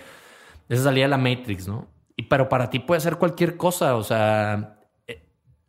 Esa 0.69 0.85
salía 0.85 1.05
de 1.05 1.09
la 1.09 1.19
Matrix, 1.19 1.69
¿no? 1.69 1.89
Y, 2.17 2.25
pero 2.25 2.49
para 2.49 2.71
ti 2.71 2.79
puede 2.79 3.01
ser 3.01 3.17
cualquier 3.17 3.57
cosa, 3.57 3.95
o 3.97 4.03
sea, 4.03 4.79
eh, 5.07 5.23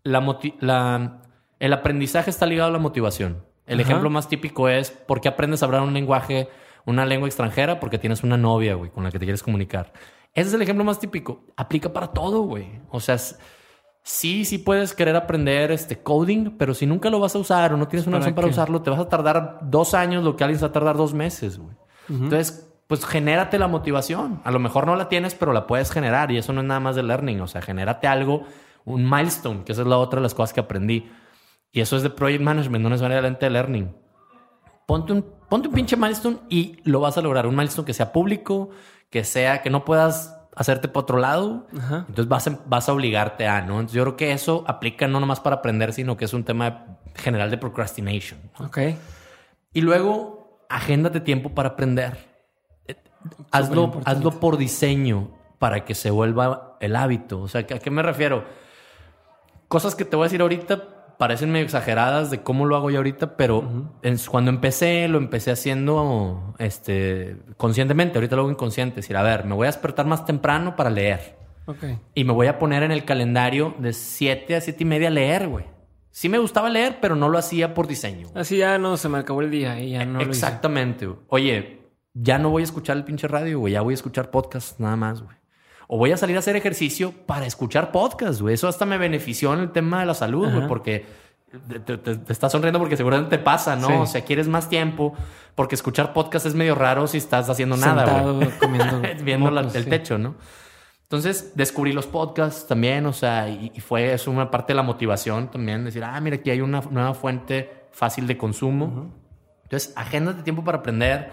la, 0.04 0.22
la- 0.62 1.22
el 1.60 1.74
aprendizaje 1.74 2.30
está 2.30 2.46
ligado 2.46 2.70
a 2.70 2.74
la 2.74 2.80
motivación. 2.80 3.46
El 3.66 3.80
ejemplo 3.80 4.10
más 4.10 4.28
típico 4.28 4.68
es, 4.68 4.92
¿por 4.92 5.22
qué 5.22 5.30
aprendes 5.30 5.62
a 5.62 5.66
hablar 5.66 5.82
un 5.82 5.94
lenguaje, 5.94 6.50
una 6.86 7.06
lengua 7.06 7.28
extranjera? 7.30 7.80
Porque 7.80 7.98
tienes 7.98 8.24
una 8.24 8.36
novia, 8.36 8.76
güey, 8.76 8.92
con 8.92 9.04
la 9.06 9.12
que 9.12 9.20
te 9.20 9.26
quieres 9.26 9.42
comunicar. 9.44 9.94
Ese 10.34 10.50
es 10.50 10.54
el 10.54 10.62
ejemplo 10.62 10.84
más 10.84 11.00
típico. 11.00 11.46
Aplica 11.56 11.94
para 11.94 12.08
todo, 12.08 12.42
güey. 12.42 12.82
O 12.90 13.00
sea, 13.00 13.18
sí, 14.02 14.46
sí 14.46 14.58
puedes 14.58 14.94
querer 14.94 15.16
aprender 15.16 15.72
este 15.72 16.02
coding, 16.02 16.58
pero 16.58 16.74
si 16.74 16.86
nunca 16.86 17.10
lo 17.10 17.20
vas 17.20 17.36
a 17.36 17.40
usar 17.40 17.74
o 17.74 17.78
no 17.78 17.88
tienes 17.88 18.08
una 18.08 18.18
¿Para 18.18 18.30
opción 18.30 18.36
para 18.36 18.48
usarlo, 18.48 18.82
te 18.82 18.90
vas 18.90 19.00
a 19.00 19.10
tardar 19.10 19.60
dos 19.64 19.94
años 19.94 20.24
lo 20.24 20.36
que 20.36 20.44
alguien 20.44 20.60
se 20.60 20.66
va 20.66 20.70
a 20.70 20.74
tardar 20.74 20.98
dos 20.98 21.14
meses, 21.14 21.58
güey. 21.60 21.76
Entonces, 22.10 22.70
pues 22.88 23.06
genérate 23.06 23.58
la 23.58 23.68
motivación. 23.68 24.42
A 24.44 24.52
lo 24.52 24.60
mejor 24.60 24.86
no 24.86 24.96
la 24.96 25.08
tienes, 25.08 25.36
pero 25.36 25.54
la 25.54 25.68
puedes 25.68 25.92
generar 25.92 26.32
y 26.32 26.38
eso 26.38 26.52
no 26.52 26.62
es 26.62 26.68
nada 26.68 26.80
más 26.80 26.96
de 26.96 27.04
learning. 27.04 27.40
O 27.42 27.48
sea, 27.48 27.62
genérate 27.62 28.08
algo, 28.08 28.44
un 28.86 29.10
milestone, 29.10 29.64
que 29.64 29.72
esa 29.72 29.82
es 29.82 29.88
la 29.88 29.98
otra 29.98 30.20
de 30.20 30.24
las 30.24 30.34
cosas 30.34 30.54
que 30.54 30.60
aprendí. 30.60 31.10
Y 31.72 31.82
eso 31.82 31.96
es 31.96 32.04
de 32.04 32.10
project 32.10 32.44
management, 32.44 32.84
no 32.84 32.90
necesariamente 32.90 33.46
de 33.46 33.50
learning. 33.52 33.96
Ponte 34.86 35.14
un, 35.14 35.26
ponte 35.50 35.70
un 35.70 35.74
pinche 35.74 35.96
milestone 35.96 36.40
y 36.50 36.78
lo 36.84 37.00
vas 37.00 37.18
a 37.18 37.22
lograr. 37.22 37.48
Un 37.48 37.56
milestone 37.56 37.86
que 37.86 37.94
sea 37.94 38.12
público, 38.12 38.70
que 39.14 39.24
sea 39.24 39.62
que 39.62 39.70
no 39.70 39.86
puedas 39.86 40.36
hacerte 40.56 40.88
para 40.88 41.02
otro 41.02 41.20
lado. 41.20 41.68
Ajá. 41.78 41.98
Entonces 42.08 42.28
vas 42.28 42.48
a, 42.48 42.60
vas 42.66 42.90
a 42.90 42.94
obligarte 42.94 43.46
a, 43.46 43.62
¿no? 43.62 43.74
Entonces 43.74 43.94
yo 43.94 44.02
creo 44.02 44.18
que 44.18 44.32
eso 44.32 44.64
aplica 44.66 45.08
no 45.08 45.20
nomás 45.20 45.40
para 45.40 45.58
aprender, 45.58 45.94
sino 45.94 46.18
que 46.18 46.26
es 46.26 46.34
un 46.34 46.44
tema 46.44 46.98
general 47.14 47.52
de 47.52 47.60
procrastination. 47.60 48.40
¿no? 48.58 48.66
Ok. 48.66 48.80
Y 49.72 49.82
luego, 49.82 50.66
agéndate 50.68 51.20
tiempo 51.20 51.50
para 51.50 51.70
aprender. 51.70 52.18
Eh, 52.88 52.96
Hazlo, 53.52 53.84
importante. 53.84 54.10
hazlo 54.18 54.40
por 54.40 54.58
diseño 54.58 55.30
para 55.60 55.86
que 55.86 55.94
se 55.94 56.10
vuelva 56.10 56.78
el 56.80 56.96
hábito. 56.96 57.42
O 57.42 57.48
sea, 57.48 57.62
¿a 57.62 57.66
qué 57.66 57.92
me 57.92 58.02
refiero? 58.02 58.46
Cosas 59.68 59.94
que 59.94 60.06
te 60.06 60.16
voy 60.16 60.24
a 60.24 60.26
decir 60.26 60.42
ahorita 60.42 60.82
parecen 61.18 61.52
medio 61.52 61.66
exageradas 61.66 62.30
de 62.32 62.42
cómo 62.42 62.66
lo 62.66 62.76
hago 62.76 62.90
yo 62.90 62.98
ahorita, 62.98 63.38
pero 63.38 63.92
cuando 64.30 64.52
empecé, 64.52 65.08
lo 65.08 65.18
empecé 65.18 65.52
haciendo 65.52 66.56
este, 66.60 67.38
conscientemente. 67.58 68.18
Ahorita 68.18 68.36
lo 68.36 68.44
hago 68.44 68.52
inconsciente. 68.52 69.00
Es 69.00 69.06
decir, 69.06 69.18
a 69.18 69.24
ver, 69.24 69.46
me 69.46 69.56
voy 69.56 69.66
a 69.66 69.70
despertar 69.72 70.06
más 70.06 70.26
temprano 70.26 70.76
para 70.76 70.90
leer. 70.90 71.38
Ok. 71.66 71.84
Y 72.14 72.24
me 72.24 72.34
voy 72.34 72.48
a 72.48 72.60
poner 72.60 72.84
en 72.84 72.92
el 72.92 73.06
calendario 73.06 73.76
de 73.80 73.94
7 73.94 74.56
a 74.56 74.62
7 74.62 74.84
y 74.84 74.86
media 74.86 75.08
a 75.08 75.12
leer, 75.12 75.48
güey. 75.48 75.66
Sí 76.12 76.30
me 76.30 76.38
gustaba 76.38 76.70
leer, 76.70 77.00
pero 77.02 77.16
no 77.16 77.30
lo 77.30 77.38
hacía 77.38 77.74
por 77.74 77.88
diseño. 77.88 78.28
güey. 78.30 78.42
Así 78.42 78.58
ya 78.58 78.78
no 78.78 78.98
se 78.98 79.10
me 79.10 79.18
acabó 79.18 79.42
el 79.42 79.50
día 79.50 79.80
y 79.80 79.92
ya 79.92 80.06
no 80.06 80.14
lo 80.14 80.22
hice. 80.22 80.30
Exactamente. 80.30 81.10
Oye, 81.28 81.80
ya 82.14 82.38
no 82.38 82.50
voy 82.50 82.62
a 82.62 82.66
escuchar 82.66 82.98
el 82.98 83.04
pinche 83.04 83.28
radio, 83.28 83.60
güey. 83.60 83.74
Ya 83.74 83.82
voy 83.82 83.94
a 83.94 83.96
escuchar 83.96 84.30
podcast 84.30 84.80
nada 84.80 84.96
más, 84.96 85.24
güey. 85.24 85.36
O 85.88 85.98
voy 85.98 86.12
a 86.12 86.18
salir 86.18 86.36
a 86.36 86.40
hacer 86.40 86.56
ejercicio 86.56 87.14
para 87.26 87.46
escuchar 87.46 87.92
podcast, 87.92 88.42
güey. 88.42 88.54
Eso 88.56 88.68
hasta 88.68 88.86
me 88.86 88.98
benefició 88.98 89.54
en 89.54 89.60
el 89.60 89.72
tema 89.72 90.00
de 90.00 90.06
la 90.06 90.14
salud, 90.14 90.50
güey, 90.54 90.68
porque 90.68 91.06
te, 91.68 91.80
te- 91.80 91.98
te- 92.18 92.34
estás 92.34 92.52
sonriendo 92.52 92.80
porque 92.80 92.98
seguramente 92.98 93.38
te 93.38 93.44
pasa, 93.44 93.76
¿no? 93.76 93.88
Sí. 93.88 93.94
O 93.94 94.06
sea, 94.06 94.22
quieres 94.22 94.48
más 94.48 94.70
tiempo, 94.70 95.14
porque 95.56 95.76
escuchar 95.76 96.14
podcast 96.14 96.46
es 96.46 96.56
medio 96.56 96.74
raro 96.76 97.06
si 97.08 97.18
estás 97.18 97.50
haciendo 97.50 97.78
nada, 97.78 98.22
güey. 98.24 98.50
comiendo 98.60 99.02
Viendo 99.24 99.52
la- 99.52 99.62
mocos, 99.62 99.76
el 99.76 99.84
sí. 99.84 99.90
techo, 99.90 100.18
¿no? 100.18 100.36
Entonces 101.04 101.52
descubrí 101.56 101.92
los 101.94 102.08
podcasts 102.08 102.66
también, 102.66 103.06
o 103.06 103.14
sea, 103.14 103.48
y, 103.50 103.72
y 103.76 103.80
fue 103.82 104.14
eso 104.14 104.32
una 104.32 104.50
parte 104.50 104.74
de 104.74 104.78
la 104.78 104.84
motivación 104.84 105.52
también, 105.52 105.84
decir, 105.86 106.04
ah, 106.04 106.20
mira, 106.22 106.38
aquí 106.38 106.50
hay 106.50 106.62
una 106.62 106.82
nueva 106.90 107.14
fuente 107.14 107.70
fácil 107.92 108.26
de 108.26 108.36
consumo. 108.36 109.14
Entonces, 109.64 109.94
agéndate 109.96 110.42
tiempo 110.42 110.64
para 110.64 110.80
aprender, 110.80 111.30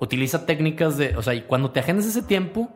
utiliza 0.00 0.46
técnicas 0.46 0.96
de, 0.96 1.14
o 1.16 1.20
sea, 1.22 1.34
y 1.34 1.42
cuando 1.42 1.70
te 1.72 1.80
agendas 1.80 2.06
ese 2.06 2.22
tiempo, 2.22 2.70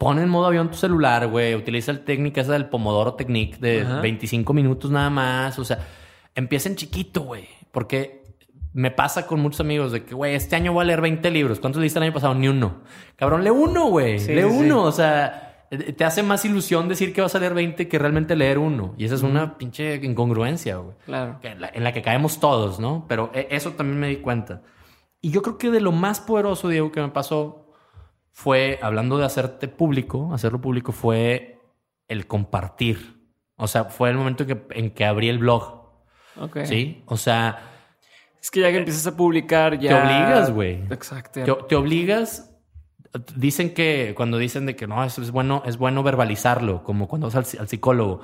pon 0.00 0.18
en 0.18 0.30
modo 0.30 0.46
avión 0.46 0.70
tu 0.70 0.78
celular, 0.78 1.26
güey, 1.26 1.54
utiliza 1.54 1.92
la 1.92 2.02
técnica 2.06 2.40
esa 2.40 2.54
del 2.54 2.70
Pomodoro 2.70 3.16
Technique 3.16 3.58
de 3.58 3.82
Ajá. 3.82 4.00
25 4.00 4.54
minutos 4.54 4.90
nada 4.90 5.10
más, 5.10 5.58
o 5.58 5.64
sea, 5.64 5.86
empieza 6.34 6.70
en 6.70 6.76
chiquito, 6.76 7.20
güey, 7.20 7.46
porque 7.70 8.24
me 8.72 8.90
pasa 8.90 9.26
con 9.26 9.40
muchos 9.40 9.60
amigos 9.60 9.92
de 9.92 10.04
que, 10.04 10.14
güey, 10.14 10.34
este 10.34 10.56
año 10.56 10.72
voy 10.72 10.84
a 10.84 10.86
leer 10.86 11.02
20 11.02 11.30
libros. 11.30 11.60
¿Cuántos 11.60 11.80
leíste 11.80 11.98
el 11.98 12.04
año 12.04 12.14
pasado? 12.14 12.34
Ni 12.34 12.48
uno. 12.48 12.80
Cabrón, 13.16 13.44
lee 13.44 13.50
uno, 13.50 13.90
güey. 13.90 14.18
Sí, 14.20 14.32
lee 14.32 14.42
sí, 14.42 14.48
uno. 14.48 14.84
O 14.84 14.92
sea, 14.92 15.66
te 15.68 16.04
hace 16.04 16.22
más 16.22 16.46
ilusión 16.46 16.88
decir 16.88 17.12
que 17.12 17.20
vas 17.20 17.34
a 17.34 17.38
leer 17.40 17.52
20 17.52 17.86
que 17.86 17.98
realmente 17.98 18.36
leer 18.36 18.58
uno. 18.58 18.94
Y 18.96 19.04
esa 19.04 19.16
es 19.16 19.22
una 19.22 19.58
pinche 19.58 19.96
incongruencia, 19.96 20.76
güey. 20.76 20.96
Claro. 21.04 21.40
En 21.42 21.60
la, 21.60 21.70
en 21.74 21.84
la 21.84 21.92
que 21.92 22.00
caemos 22.00 22.40
todos, 22.40 22.80
¿no? 22.80 23.04
Pero 23.06 23.30
eh, 23.34 23.48
eso 23.50 23.72
también 23.72 23.98
me 24.00 24.08
di 24.08 24.16
cuenta. 24.16 24.62
Y 25.20 25.30
yo 25.30 25.42
creo 25.42 25.58
que 25.58 25.70
de 25.70 25.80
lo 25.80 25.92
más 25.92 26.20
poderoso, 26.20 26.68
Diego, 26.68 26.92
que 26.92 27.00
me 27.00 27.08
pasó 27.08 27.69
fue, 28.32 28.78
hablando 28.82 29.18
de 29.18 29.24
hacerte 29.24 29.68
público, 29.68 30.30
hacerlo 30.32 30.60
público, 30.60 30.92
fue 30.92 31.58
el 32.08 32.26
compartir. 32.26 33.20
O 33.56 33.66
sea, 33.68 33.84
fue 33.84 34.10
el 34.10 34.16
momento 34.16 34.44
en 34.44 34.48
que, 34.48 34.66
en 34.70 34.90
que 34.90 35.04
abrí 35.04 35.28
el 35.28 35.38
blog, 35.38 35.80
Ok. 36.40 36.60
¿sí? 36.64 37.02
O 37.06 37.16
sea, 37.16 37.58
Es 38.40 38.50
que 38.50 38.60
ya 38.60 38.70
que 38.70 38.78
empiezas 38.78 39.06
a 39.06 39.16
publicar 39.16 39.78
ya... 39.78 39.90
Te 39.90 39.94
obligas, 39.96 40.50
güey. 40.50 40.82
Exacto. 40.90 41.42
te, 41.44 41.52
te 41.68 41.76
obligas. 41.76 42.46
Dicen 43.34 43.74
que 43.74 44.14
cuando 44.16 44.38
dicen 44.38 44.66
de 44.66 44.76
que 44.76 44.86
no, 44.86 45.02
eso 45.04 45.20
es 45.20 45.32
bueno, 45.32 45.62
es 45.66 45.76
bueno 45.76 46.02
verbalizarlo, 46.04 46.84
como 46.84 47.08
cuando 47.08 47.26
vas 47.26 47.34
al, 47.34 47.60
al 47.60 47.68
psicólogo, 47.68 48.20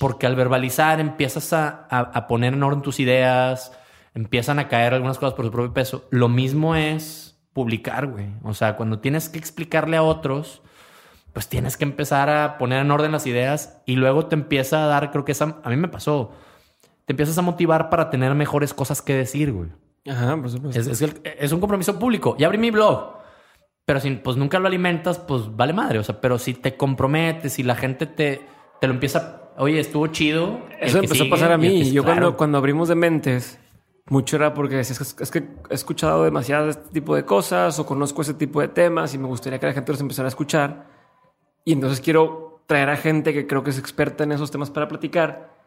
porque 0.00 0.26
al 0.26 0.34
verbalizar 0.34 0.98
empiezas 0.98 1.52
a, 1.52 1.86
a- 1.90 2.00
a 2.00 2.26
poner 2.26 2.54
en 2.54 2.62
orden 2.62 2.80
tus 2.80 3.00
ideas, 3.00 3.70
empiezan 4.14 4.58
a 4.58 4.66
caer 4.68 4.94
algunas 4.94 5.18
cosas 5.18 5.34
por 5.34 5.44
su 5.44 5.52
propio 5.52 5.74
peso. 5.74 6.08
Lo 6.10 6.28
mismo 6.30 6.74
es 6.74 7.29
publicar, 7.52 8.06
güey. 8.06 8.26
O 8.42 8.54
sea, 8.54 8.76
cuando 8.76 8.98
tienes 9.00 9.28
que 9.28 9.38
explicarle 9.38 9.96
a 9.96 10.02
otros, 10.02 10.62
pues 11.32 11.48
tienes 11.48 11.76
que 11.76 11.84
empezar 11.84 12.28
a 12.30 12.58
poner 12.58 12.80
en 12.80 12.90
orden 12.90 13.12
las 13.12 13.26
ideas 13.26 13.80
y 13.86 13.96
luego 13.96 14.26
te 14.26 14.34
empieza 14.34 14.84
a 14.84 14.86
dar, 14.86 15.10
creo 15.10 15.24
que 15.24 15.32
esa, 15.32 15.58
a 15.62 15.68
mí 15.70 15.76
me 15.76 15.88
pasó, 15.88 16.32
te 17.06 17.12
empiezas 17.12 17.38
a 17.38 17.42
motivar 17.42 17.90
para 17.90 18.10
tener 18.10 18.34
mejores 18.34 18.74
cosas 18.74 19.02
que 19.02 19.14
decir, 19.14 19.52
güey. 19.52 19.68
Ajá, 20.08 20.36
por 20.36 20.50
supuesto. 20.50 20.80
Es, 20.80 20.86
es 20.86 21.02
el- 21.02 21.20
es 21.24 21.52
un 21.52 21.60
compromiso 21.60 21.98
público. 21.98 22.36
Ya 22.38 22.46
abrí 22.46 22.58
mi 22.58 22.70
blog. 22.70 23.18
Pero 23.84 23.98
si 24.00 24.10
pues 24.12 24.36
nunca 24.36 24.58
lo 24.58 24.68
alimentas, 24.68 25.18
pues 25.18 25.54
vale 25.56 25.72
madre. 25.72 25.98
O 25.98 26.04
sea, 26.04 26.20
pero 26.20 26.38
si 26.38 26.54
te 26.54 26.76
comprometes 26.76 27.58
y 27.58 27.64
la 27.64 27.74
gente 27.74 28.06
te, 28.06 28.40
te 28.80 28.86
lo 28.86 28.94
empieza, 28.94 29.50
oye, 29.58 29.80
estuvo 29.80 30.06
chido. 30.06 30.60
Eso 30.80 30.98
empezó 30.98 31.14
sigue 31.14 31.26
a 31.26 31.30
pasar 31.30 31.52
a 31.52 31.58
mí. 31.58 31.90
Yo 31.90 32.02
claro. 32.04 32.20
cuando, 32.20 32.36
cuando 32.36 32.58
abrimos 32.58 32.88
de 32.88 32.94
mentes, 32.94 33.58
mucho 34.06 34.36
era 34.36 34.54
porque 34.54 34.76
decías, 34.76 35.00
es 35.00 35.14
que, 35.14 35.22
es 35.22 35.30
que 35.30 35.38
he 35.70 35.74
escuchado 35.74 36.24
demasiado 36.24 36.64
de 36.64 36.70
este 36.72 36.90
tipo 36.92 37.14
de 37.14 37.24
cosas 37.24 37.78
o 37.78 37.86
conozco 37.86 38.22
ese 38.22 38.34
tipo 38.34 38.60
de 38.60 38.68
temas 38.68 39.14
y 39.14 39.18
me 39.18 39.26
gustaría 39.26 39.58
que 39.58 39.66
la 39.66 39.72
gente 39.72 39.92
los 39.92 40.00
empezara 40.00 40.26
a 40.26 40.30
escuchar. 40.30 40.88
Y 41.64 41.72
entonces 41.72 42.00
quiero 42.00 42.62
traer 42.66 42.90
a 42.90 42.96
gente 42.96 43.32
que 43.32 43.46
creo 43.46 43.62
que 43.62 43.70
es 43.70 43.78
experta 43.78 44.24
en 44.24 44.32
esos 44.32 44.50
temas 44.50 44.70
para 44.70 44.88
platicar. 44.88 45.58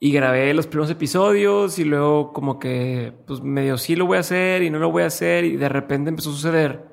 Y 0.00 0.12
grabé 0.12 0.54
los 0.54 0.66
primeros 0.66 0.90
episodios 0.90 1.78
y 1.78 1.84
luego 1.84 2.32
como 2.32 2.58
que, 2.58 3.12
pues 3.26 3.40
medio 3.42 3.78
sí 3.78 3.96
lo 3.96 4.06
voy 4.06 4.18
a 4.18 4.20
hacer 4.20 4.62
y 4.62 4.70
no 4.70 4.78
lo 4.78 4.90
voy 4.90 5.02
a 5.02 5.06
hacer. 5.06 5.44
Y 5.44 5.56
de 5.56 5.68
repente 5.68 6.10
empezó 6.10 6.30
a 6.30 6.34
suceder 6.34 6.86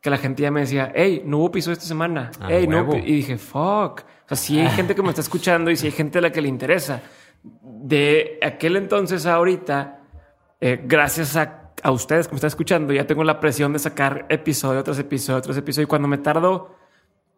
que 0.00 0.08
la 0.08 0.16
gente 0.16 0.42
ya 0.42 0.50
me 0.50 0.60
decía, 0.60 0.90
hey, 0.94 1.22
no 1.26 1.38
hubo 1.38 1.48
episodio 1.48 1.74
esta 1.74 1.86
semana. 1.86 2.30
Ah, 2.40 2.46
hey, 2.48 2.66
no 2.66 2.78
hubo 2.78 2.92
huevo. 2.92 3.04
epi-". 3.04 3.10
Y 3.10 3.16
dije, 3.16 3.38
fuck. 3.38 4.00
O 4.00 4.28
sea, 4.28 4.36
sí 4.36 4.58
hay 4.58 4.68
gente 4.76 4.94
que 4.94 5.02
me 5.02 5.10
está 5.10 5.20
escuchando 5.20 5.70
y 5.70 5.76
sí 5.76 5.86
hay 5.86 5.92
gente 5.92 6.18
a 6.18 6.22
la 6.22 6.32
que 6.32 6.40
le 6.40 6.48
interesa. 6.48 7.02
De 7.42 8.38
aquel 8.42 8.76
entonces 8.76 9.26
a 9.26 9.34
ahorita, 9.34 10.00
eh, 10.60 10.82
gracias 10.84 11.36
a, 11.36 11.72
a 11.82 11.90
ustedes 11.90 12.28
que 12.28 12.32
me 12.32 12.36
están 12.36 12.48
escuchando, 12.48 12.92
ya 12.92 13.06
tengo 13.06 13.24
la 13.24 13.40
presión 13.40 13.72
de 13.72 13.78
sacar 13.78 14.26
episodio 14.28 14.82
tras 14.84 14.98
episodio 14.98 15.40
tras 15.40 15.56
episodio. 15.56 15.84
Y 15.84 15.88
cuando 15.88 16.08
me 16.08 16.18
tardo 16.18 16.76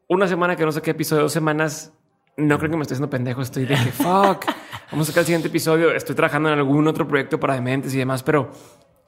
una 0.09 0.26
semana 0.26 0.57
que 0.57 0.64
no 0.64 0.72
saqué 0.72 0.90
episodio, 0.90 1.22
dos 1.22 1.32
semanas, 1.32 1.92
no 2.36 2.59
creo 2.59 2.70
que 2.70 2.76
me 2.76 2.82
estoy 2.82 2.96
haciendo 2.96 3.11
pendejo. 3.11 3.42
Estoy 3.42 3.64
de 3.64 3.74
que 3.74 3.92
fuck. 3.92 4.44
Vamos 4.90 5.09
a 5.09 5.12
sacar 5.12 5.20
el 5.20 5.26
siguiente 5.26 5.48
episodio. 5.48 5.92
Estoy 5.92 6.14
trabajando 6.14 6.50
en 6.50 6.59
algún 6.59 6.86
otro 6.86 7.07
proyecto 7.07 7.38
para 7.38 7.55
dementes 7.55 7.94
y 7.94 7.98
demás, 7.98 8.22
pero, 8.22 8.50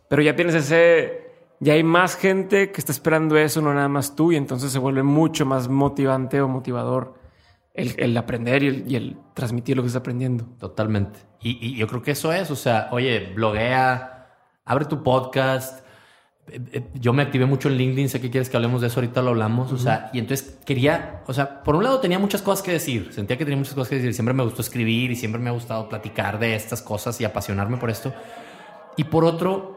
pero 0.09 0.23
ya 0.23 0.35
tienes 0.37 0.55
ese. 0.55 1.25
Ya 1.61 1.75
hay 1.75 1.83
más 1.83 2.17
gente 2.17 2.73
que 2.73 2.81
está 2.81 2.93
esperando 2.93 3.37
eso, 3.37 3.63
no 3.63 3.73
nada 3.73 3.89
más 3.89 4.17
tú, 4.17 4.33
y 4.33 4.37
entonces 4.37 4.73
se 4.73 4.79
vuelve 4.79 5.03
mucho 5.03 5.47
más 5.47 5.69
motivante 5.69 6.41
o 6.41 6.49
motivador 6.49 7.15
el, 7.75 7.95
el 7.99 8.17
aprender 8.17 8.63
y 8.63 8.69
el, 8.69 8.91
y 8.91 8.97
el 8.97 9.17
transmitir 9.35 9.77
lo 9.77 9.83
que 9.83 9.89
estás 9.89 10.01
aprendiendo. 10.01 10.47
Totalmente. 10.59 11.19
Y, 11.41 11.59
y 11.61 11.77
yo 11.77 11.87
creo 11.87 12.03
que 12.03 12.13
eso 12.13 12.33
es, 12.33 12.51
o 12.51 12.57
sea, 12.57 12.89
oye, 12.93 13.33
bloguea, 13.35 14.29
abre 14.65 14.87
tu 14.87 15.03
podcast. 15.03 15.85
Eh, 16.47 16.61
eh, 16.73 16.91
Yo 16.95 17.13
me 17.13 17.23
activé 17.23 17.47
mucho 17.47 17.69
en 17.69 17.77
LinkedIn, 17.77 18.09
sé 18.09 18.21
que 18.21 18.31
quieres 18.31 18.49
que 18.51 18.57
hablemos 18.57 18.81
de 18.81 18.87
eso, 18.89 19.01
ahorita 19.01 19.23
lo 19.23 19.31
hablamos, 19.31 19.73
o 19.73 19.79
sea, 19.79 20.11
y 20.13 20.19
entonces 20.19 20.59
quería, 20.67 21.23
o 21.27 21.33
sea, 21.33 21.63
por 21.63 21.75
un 21.75 21.85
lado 21.85 22.01
tenía 22.01 22.19
muchas 22.19 22.43
cosas 22.43 22.63
que 22.63 22.71
decir, 22.71 23.13
sentía 23.13 23.39
que 23.39 23.45
tenía 23.45 23.57
muchas 23.57 23.75
cosas 23.75 23.89
que 23.89 23.97
decir, 23.97 24.13
siempre 24.13 24.35
me 24.35 24.43
gustó 24.43 24.61
escribir 24.61 25.11
y 25.11 25.17
siempre 25.17 25.41
me 25.41 25.49
ha 25.49 25.55
gustado 25.55 25.89
platicar 25.89 26.39
de 26.39 26.55
estas 26.55 26.83
cosas 26.83 27.19
y 27.21 27.25
apasionarme 27.25 27.79
por 27.79 27.89
esto. 27.91 28.13
Y 28.97 29.05
por 29.05 29.25
otro, 29.25 29.75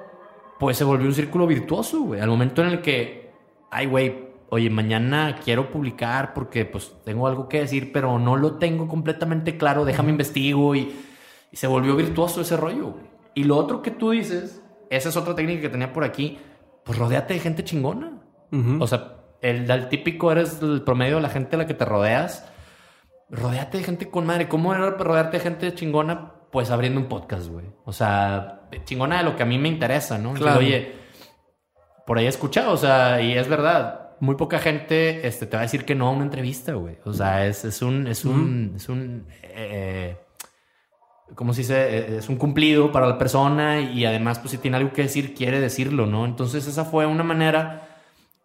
pues 0.60 0.78
se 0.78 0.84
volvió 0.84 1.08
un 1.08 1.14
círculo 1.14 1.48
virtuoso, 1.48 2.02
güey, 2.02 2.20
al 2.20 2.30
momento 2.30 2.62
en 2.62 2.68
el 2.68 2.82
que, 2.82 3.32
ay, 3.72 3.86
güey, 3.86 4.27
oye, 4.50 4.70
mañana 4.70 5.40
quiero 5.44 5.72
publicar 5.72 6.34
porque 6.34 6.66
pues 6.66 6.94
tengo 7.04 7.28
algo 7.28 7.48
que 7.50 7.60
decir, 7.60 7.92
pero 7.92 8.18
no 8.20 8.36
lo 8.38 8.54
tengo 8.56 8.88
completamente 8.88 9.58
claro, 9.58 9.86
déjame 9.86 10.12
investigo 10.12 10.76
y, 10.76 10.96
y 11.52 11.58
se 11.58 11.68
volvió 11.68 11.96
virtuoso 11.96 12.42
ese 12.42 12.58
rollo. 12.58 12.92
güey. 12.92 13.06
Y 13.36 13.44
lo 13.44 13.58
otro 13.58 13.82
que 13.82 13.92
tú 13.92 14.12
dices, 14.12 14.64
esa 14.90 15.10
es 15.10 15.18
otra 15.18 15.36
técnica 15.36 15.62
que 15.62 15.70
tenía 15.70 15.94
por 15.94 16.04
aquí, 16.04 16.40
pues 16.84 16.98
rodeate 16.98 17.34
de 17.36 17.40
gente 17.40 17.64
chingona. 17.64 18.22
Ujú. 18.52 18.82
O 18.82 18.88
sea, 18.88 19.16
el, 19.42 19.70
el 19.70 19.90
típico 19.90 20.32
eres 20.32 20.62
el 20.62 20.82
promedio 20.82 21.18
de 21.18 21.22
la 21.22 21.30
gente 21.30 21.56
a 21.56 21.60
la 21.60 21.68
que 21.68 21.74
te 21.74 21.86
rodeas. 21.86 22.50
Rodeate 23.30 23.78
de 23.80 23.84
gente 23.84 24.10
con 24.10 24.26
madre. 24.26 24.48
¿Cómo 24.48 24.74
era 24.74 24.90
rodearte 24.92 25.38
de 25.38 25.44
gente 25.44 25.74
chingona? 25.74 26.32
Pues 26.52 26.72
abriendo 26.72 27.00
un 27.02 27.08
podcast, 27.08 27.50
güey. 27.50 27.66
O 27.84 27.92
sea, 27.92 28.62
chingona 28.86 29.18
de 29.18 29.24
lo 29.26 29.36
que 29.36 29.44
a 29.44 29.46
mí 29.46 29.60
me 29.60 29.68
interesa, 29.68 30.18
¿no? 30.18 30.34
Claro. 30.34 30.60
Oye, 30.60 30.94
por 32.06 32.18
ahí 32.18 32.26
he 32.26 32.30
escuchado, 32.30 32.72
o 32.72 32.78
sea, 32.78 33.22
y 33.22 33.34
es 33.34 33.50
verdad. 33.50 34.07
Muy 34.20 34.36
poca 34.36 34.60
gente 34.60 35.28
este, 35.28 35.46
te 35.46 35.56
va 35.58 35.62
a 35.62 35.66
decir 35.66 35.86
que 35.86 35.96
no 35.96 36.08
a 36.08 36.12
una 36.12 36.24
entrevista, 36.24 36.74
güey. 36.74 36.98
O 37.06 37.14
sea, 37.14 37.46
es, 37.46 37.66
es 37.66 37.82
un, 37.82 38.08
es 38.08 38.26
un, 38.26 38.74
es 38.76 38.90
un, 38.90 39.26
eh, 39.44 40.18
¿cómo 41.36 41.54
se 41.54 41.62
dice? 41.62 41.98
Eh, 41.98 42.18
Es 42.18 42.30
un 42.30 42.38
cumplido 42.38 42.92
para 42.92 43.08
la 43.08 43.18
persona 43.18 43.80
y 43.82 44.06
además, 44.06 44.40
pues 44.40 44.52
si 44.52 44.58
tiene 44.58 44.78
algo 44.78 44.92
que 44.94 45.04
decir, 45.04 45.34
quiere 45.34 45.60
decirlo, 45.60 46.06
¿no? 46.06 46.26
Entonces 46.26 46.68
esa 46.68 46.86
fue 46.86 47.06
una 47.06 47.24
manera 47.24 47.84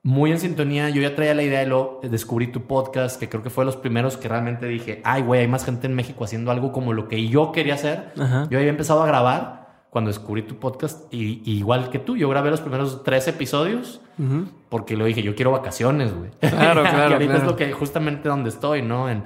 muy 0.02 0.32
en 0.32 0.40
sintonía. 0.40 0.90
Yo 0.90 1.00
ya 1.00 1.14
traía 1.14 1.34
la 1.34 1.42
idea 1.42 1.60
de 1.60 1.66
lo 1.66 2.00
descubrí 2.02 2.48
tu 2.48 2.66
podcast, 2.66 3.18
que 3.18 3.28
creo 3.28 3.42
que 3.42 3.50
fue 3.50 3.62
de 3.62 3.66
los 3.66 3.76
primeros 3.76 4.16
que 4.16 4.28
realmente 4.28 4.66
dije, 4.66 5.00
ay, 5.04 5.22
güey, 5.22 5.42
hay 5.42 5.48
más 5.48 5.64
gente 5.64 5.86
en 5.86 5.94
México 5.94 6.24
haciendo 6.24 6.50
algo 6.50 6.72
como 6.72 6.92
lo 6.92 7.08
que 7.08 7.28
yo 7.28 7.52
quería 7.52 7.74
hacer. 7.74 8.12
Ajá. 8.18 8.48
Yo 8.50 8.58
había 8.58 8.70
empezado 8.70 9.02
a 9.02 9.06
grabar 9.06 9.61
cuando 9.92 10.08
descubrí 10.08 10.40
tu 10.40 10.56
podcast 10.56 11.12
y, 11.12 11.42
y 11.44 11.58
igual 11.58 11.90
que 11.90 11.98
tú, 11.98 12.16
yo 12.16 12.26
grabé 12.30 12.48
los 12.48 12.62
primeros 12.62 13.02
tres 13.04 13.28
episodios 13.28 14.00
Ujú. 14.18 14.46
porque 14.70 14.96
lo 14.96 15.04
dije, 15.04 15.22
yo 15.22 15.34
quiero 15.34 15.50
vacaciones, 15.50 16.14
güey. 16.16 16.30
Claro, 16.40 16.80
y 16.86 16.88
claro, 16.88 17.12
ahorita 17.12 17.34
es 17.34 17.40
claro. 17.40 17.50
lo 17.50 17.56
que 17.56 17.72
justamente 17.72 18.26
donde 18.26 18.48
estoy, 18.48 18.80
¿no? 18.80 19.10
En, 19.10 19.24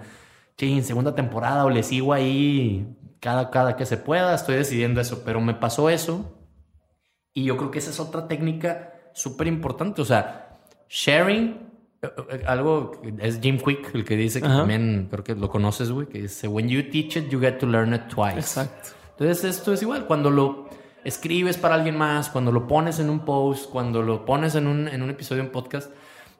chin, 0.56 0.82
segunda 0.82 1.14
temporada 1.14 1.64
o 1.64 1.70
le 1.70 1.84
sigo 1.84 2.12
ahí 2.12 2.84
cada, 3.20 3.50
cada 3.50 3.76
que 3.76 3.86
se 3.86 3.96
pueda, 3.96 4.34
estoy 4.34 4.56
decidiendo 4.56 5.00
eso, 5.00 5.22
pero 5.24 5.40
me 5.40 5.54
pasó 5.54 5.88
eso 5.88 6.32
y 7.32 7.44
yo 7.44 7.56
creo 7.56 7.70
que 7.70 7.78
esa 7.78 7.90
es 7.90 8.00
otra 8.00 8.26
técnica 8.26 8.92
súper 9.14 9.46
importante, 9.46 10.02
o 10.02 10.04
sea, 10.04 10.58
sharing, 10.88 11.60
eh, 12.02 12.08
eh, 12.30 12.42
algo, 12.44 12.90
es 13.20 13.38
Jim 13.40 13.58
Quick 13.58 13.94
el 13.94 14.04
que 14.04 14.16
dice 14.16 14.40
que 14.40 14.48
Ajá. 14.48 14.58
también, 14.58 15.06
creo 15.08 15.22
que 15.22 15.36
lo 15.36 15.48
conoces, 15.48 15.92
güey, 15.92 16.08
que 16.08 16.22
dice, 16.22 16.48
when 16.48 16.68
you 16.68 16.82
teach 16.90 17.16
it, 17.16 17.28
you 17.28 17.38
get 17.38 17.58
to 17.58 17.66
learn 17.66 17.94
it 17.94 18.08
twice. 18.08 18.38
Exacto. 18.38 18.95
Entonces 19.18 19.44
esto 19.44 19.72
es 19.72 19.82
igual, 19.82 20.06
cuando 20.06 20.30
lo 20.30 20.68
escribes 21.04 21.56
para 21.56 21.76
alguien 21.76 21.96
más, 21.96 22.28
cuando 22.28 22.52
lo 22.52 22.66
pones 22.66 22.98
en 22.98 23.08
un 23.08 23.20
post, 23.20 23.70
cuando 23.70 24.02
lo 24.02 24.24
pones 24.24 24.54
en 24.56 24.66
un, 24.66 24.88
en 24.88 25.02
un 25.02 25.10
episodio 25.10 25.42
en 25.42 25.50
podcast, 25.50 25.90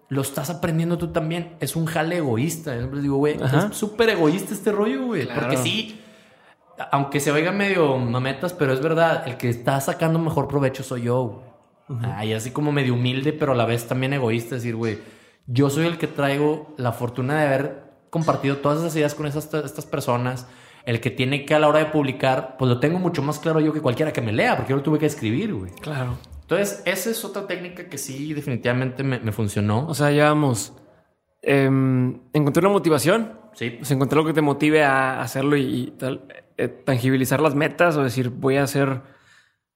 lo 0.09 0.21
estás 0.23 0.51
aprendiendo 0.51 0.99
tú 0.99 1.09
también. 1.09 1.57
Es 1.61 1.77
un 1.77 1.87
jale 1.87 2.19
egoísta. 2.19 2.75
Yo 2.75 2.81
siempre 2.81 3.01
digo, 3.01 3.17
güey, 3.17 3.37
es 3.37 3.77
súper 3.77 4.11
egoísta 4.11 4.53
este 4.53 4.73
rollo, 4.73 5.07
güey. 5.07 5.25
Claro. 5.25 5.41
Porque 5.41 5.57
sí, 5.57 6.01
aunque 6.91 7.21
se 7.21 7.31
oiga 7.33 7.53
medio 7.53 7.97
mametas, 7.97 8.53
pero 8.53 8.73
es 8.73 8.81
verdad, 8.81 9.27
el 9.27 9.37
que 9.37 9.49
está 9.49 9.81
sacando 9.81 10.19
mejor 10.19 10.49
provecho 10.49 10.83
soy 10.83 11.03
yo, 11.03 11.23
güey. 11.23 11.47
Ay, 12.17 12.33
así 12.33 12.51
como 12.51 12.73
medio 12.73 12.95
humilde, 12.95 13.33
pero 13.33 13.53
a 13.53 13.55
la 13.55 13.65
vez 13.65 13.87
también 13.87 14.13
egoísta, 14.13 14.57
decir, 14.57 14.75
güey, 14.75 14.99
yo 15.47 15.71
soy 15.71 15.87
el 15.87 15.99
que 15.99 16.09
traigo 16.09 16.75
la 16.77 16.93
fortuna 16.93 17.39
de 17.39 17.47
haber 17.47 17.85
compartido 18.11 18.57
todas 18.57 18.81
esas 18.81 18.97
ideas 18.97 19.15
con 19.15 19.27
esas, 19.27 19.53
estas 19.55 19.87
personas. 19.87 20.49
El 20.87 21.01
que 21.01 21.11
tiene 21.11 21.45
que 21.45 21.55
a 21.55 21.59
la 21.59 21.69
hora 21.69 21.81
de 21.81 21.87
publicar, 21.87 22.57
pues 22.59 22.69
lo 22.71 22.81
tengo 22.81 22.99
mucho 22.99 23.21
más 23.23 23.39
claro 23.39 23.61
yo 23.61 23.73
que 23.75 23.81
cualquiera 23.83 24.13
que 24.13 24.23
me 24.23 24.33
lea, 24.33 24.57
porque 24.57 24.71
yo 24.71 24.77
lo 24.77 24.83
tuve 24.83 24.99
que 24.99 25.07
escribir, 25.07 25.53
güey. 25.53 25.73
Claro. 25.83 26.17
Entonces, 26.43 26.81
esa 26.87 27.11
es 27.11 27.25
otra 27.25 27.47
técnica 27.47 27.89
que 27.89 27.99
sí, 27.99 28.33
definitivamente 28.33 29.03
me, 29.03 29.19
me 29.19 29.33
funcionó. 29.33 29.87
O 29.89 29.95
sea, 29.95 30.11
ya 30.13 30.25
vamos. 30.29 30.73
em, 31.43 32.19
encontré 32.33 32.61
una 32.61 32.71
motivación. 32.73 33.33
Sí, 33.53 33.79
O 33.83 33.85
sea, 33.85 33.95
encontrar 33.97 34.23
lo 34.23 34.27
que 34.29 34.33
te 34.35 34.43
motive 34.43 34.85
a 34.85 35.21
hacerlo 35.23 35.57
y, 35.57 35.63
y 35.63 35.91
tal. 35.93 36.23
eh, 36.57 36.69
tangibilizar 36.69 37.41
las 37.41 37.55
metas 37.55 37.97
o 37.97 38.03
decir, 38.05 38.31
voy 38.31 38.57
a 38.57 38.63
hacer 38.63 39.01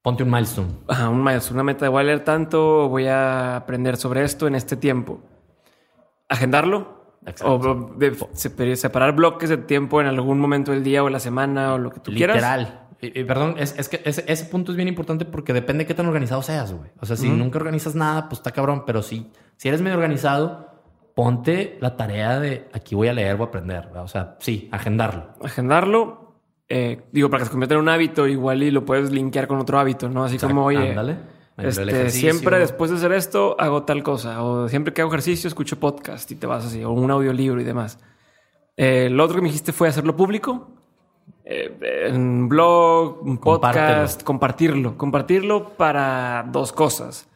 ponte 0.01 0.23
un 0.23 0.31
milestone. 0.31 0.69
ajá, 0.87 1.09
un 1.09 1.23
milestone, 1.23 1.55
una 1.55 1.63
meta, 1.63 1.89
voy 1.89 2.01
a 2.01 2.03
leer 2.05 2.23
tanto, 2.23 2.87
voy 2.89 3.07
a 3.07 3.57
aprender 3.57 3.97
sobre 3.97 4.23
esto 4.23 4.47
en 4.47 4.55
este 4.55 4.75
tiempo. 4.77 5.19
Agendarlo. 6.29 7.00
Exacto. 7.25 7.55
O 7.55 7.95
separar 8.75 9.15
bloques 9.15 9.49
de 9.49 9.57
tiempo 9.57 10.01
en 10.01 10.07
algún 10.07 10.39
momento 10.39 10.71
del 10.71 10.83
día 10.83 11.03
o 11.03 11.09
la 11.09 11.19
semana 11.19 11.73
o 11.73 11.77
lo 11.77 11.91
que 11.91 11.99
tú 11.99 12.11
quieras. 12.11 12.35
Literal. 12.37 12.77
Y- 13.01 13.19
y 13.21 13.23
perdón, 13.23 13.55
es, 13.57 13.73
es 13.79 13.89
que 13.89 14.01
ese, 14.05 14.23
ese 14.27 14.45
punto 14.45 14.71
es 14.71 14.75
bien 14.75 14.87
importante 14.87 15.25
porque 15.25 15.53
depende 15.53 15.83
de 15.83 15.87
qué 15.87 15.93
tan 15.95 16.05
organizado 16.05 16.41
seas, 16.43 16.71
güey. 16.73 16.89
O 16.99 17.05
sea, 17.05 17.15
si 17.15 17.29
nunca 17.29 17.57
organizas 17.57 17.95
nada, 17.95 18.29
pues 18.29 18.39
está 18.39 18.51
cabrón. 18.51 18.83
Pero 18.85 19.01
si, 19.01 19.31
si 19.57 19.67
eres 19.69 19.81
medio 19.81 19.95
organizado, 19.97 20.67
ponte 21.15 21.77
la 21.81 21.97
tarea 21.97 22.39
de 22.39 22.67
aquí 22.73 22.93
voy 22.95 23.07
a 23.07 23.13
leer, 23.13 23.37
voy 23.37 23.45
a 23.45 23.47
aprender. 23.49 23.85
¿verdad? 23.87 24.03
O 24.03 24.07
sea, 24.07 24.35
sí, 24.39 24.69
agendarlo. 24.71 25.33
Agendarlo. 25.43 26.35
eh, 26.69 27.01
digo, 27.11 27.29
para 27.29 27.41
que 27.41 27.45
se 27.45 27.51
convierta 27.51 27.73
en 27.75 27.81
un 27.81 27.89
hábito, 27.89 28.27
igual 28.27 28.63
y 28.63 28.71
lo 28.71 28.85
puedes 28.85 29.11
linkear 29.11 29.47
con 29.47 29.59
otro 29.59 29.77
hábito, 29.79 30.07
¿no? 30.07 30.23
Así 30.23 30.37
como, 30.37 30.63
oye, 30.65 30.89
Ándale. 30.89 31.17
Este, 31.57 32.09
siempre 32.09 32.57
después 32.59 32.89
de 32.91 32.97
hacer 32.97 33.11
esto 33.11 33.55
hago 33.59 33.83
tal 33.83 34.01
cosa, 34.03 34.41
o 34.43 34.67
siempre 34.69 34.93
que 34.93 35.01
hago 35.01 35.11
ejercicio 35.11 35.47
escucho 35.47 35.79
podcast 35.79 36.29
y 36.31 36.35
te 36.35 36.47
vas 36.47 36.65
así, 36.65 36.83
o 36.83 36.91
un 36.91 37.11
audiolibro 37.11 37.61
y 37.61 37.63
demás. 37.63 37.99
Eh, 38.77 39.09
lo 39.11 39.23
otro 39.23 39.35
que 39.35 39.41
me 39.41 39.49
dijiste 39.49 39.73
fue 39.73 39.87
hacerlo 39.87 40.15
público. 40.15 40.69
Eh, 41.45 42.07
en 42.07 42.15
un 42.15 42.49
blog, 42.49 43.21
un 43.23 43.37
podcast, 43.37 44.23
compartirlo. 44.23 44.97
Compartirlo 44.97 45.69
para 45.75 46.47
dos 46.51 46.71
cosas. 46.71 47.27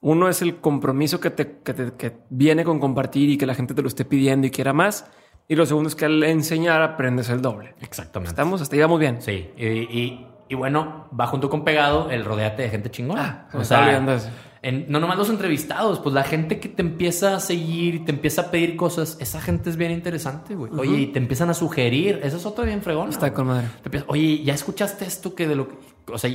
Uno 0.00 0.28
es 0.28 0.40
el 0.42 0.56
compromiso 0.56 1.18
que, 1.20 1.30
te, 1.30 1.58
que, 1.64 1.74
te- 1.74 1.92
que 1.94 2.16
viene 2.30 2.64
con 2.64 2.78
compartir 2.78 3.28
y 3.30 3.36
que 3.36 3.46
la 3.46 3.54
gente 3.54 3.74
te 3.74 3.82
lo 3.82 3.88
esté 3.88 4.04
pidiendo 4.04 4.46
y 4.46 4.50
quiera 4.50 4.72
más. 4.72 5.10
Y 5.48 5.56
lo 5.56 5.66
segundo 5.66 5.88
es 5.88 5.94
que 5.96 6.04
al 6.04 6.22
enseñar 6.22 6.80
aprendes 6.82 7.28
el 7.28 7.42
doble. 7.42 7.74
Exactamente. 7.80 8.30
Estamos, 8.30 8.62
hasta 8.62 8.76
ahí 8.76 8.80
vamos 8.82 9.00
bien. 9.00 9.20
Sí. 9.20 9.50
Y, 9.56 9.64
y, 9.66 10.26
y 10.48 10.54
bueno, 10.54 11.08
va 11.18 11.26
junto 11.26 11.48
con 11.50 11.64
pegado 11.64 12.10
el 12.10 12.24
rodeate 12.24 12.62
de 12.62 12.68
gente 12.70 12.90
chingona. 12.90 13.46
Ah, 13.46 13.48
se 13.50 13.56
me 13.56 13.62
estaba 13.62 13.82
olvidando 13.84 14.12
eso. 14.14 14.28
en- 14.62 14.86
no 14.88 14.98
nomás 15.00 15.16
los 15.18 15.30
entrevistados, 15.30 16.00
pues 16.00 16.14
la 16.14 16.24
gente 16.24 16.58
que 16.60 16.68
te 16.68 16.82
empieza 16.82 17.36
a 17.36 17.40
seguir 17.40 17.94
y 17.96 17.98
te 18.00 18.10
empieza 18.12 18.42
a 18.42 18.50
pedir 18.50 18.74
cosas, 18.76 19.16
esa 19.20 19.40
gente 19.40 19.70
es 19.70 19.76
bien 19.76 19.92
interesante, 19.92 20.54
güey. 20.56 20.72
Oye, 20.76 20.96
y 20.98 21.06
te 21.08 21.18
empiezan 21.18 21.50
a 21.50 21.54
sugerir, 21.54 22.20
eso 22.24 22.36
es 22.36 22.46
otra 22.46 22.64
bien 22.64 22.82
fregona. 22.82 23.10
Está 23.10 23.32
con 23.32 23.46
madre. 23.46 23.68
Te 23.82 23.88
empiezas, 23.88 24.08
Oye, 24.08 24.42
¿ya 24.42 24.54
escuchaste 24.54 25.04
esto 25.04 25.34
que 25.34 25.46
de 25.46 25.54
lo 25.56 25.68
que... 25.68 25.74
O 26.12 26.18
sea, 26.18 26.30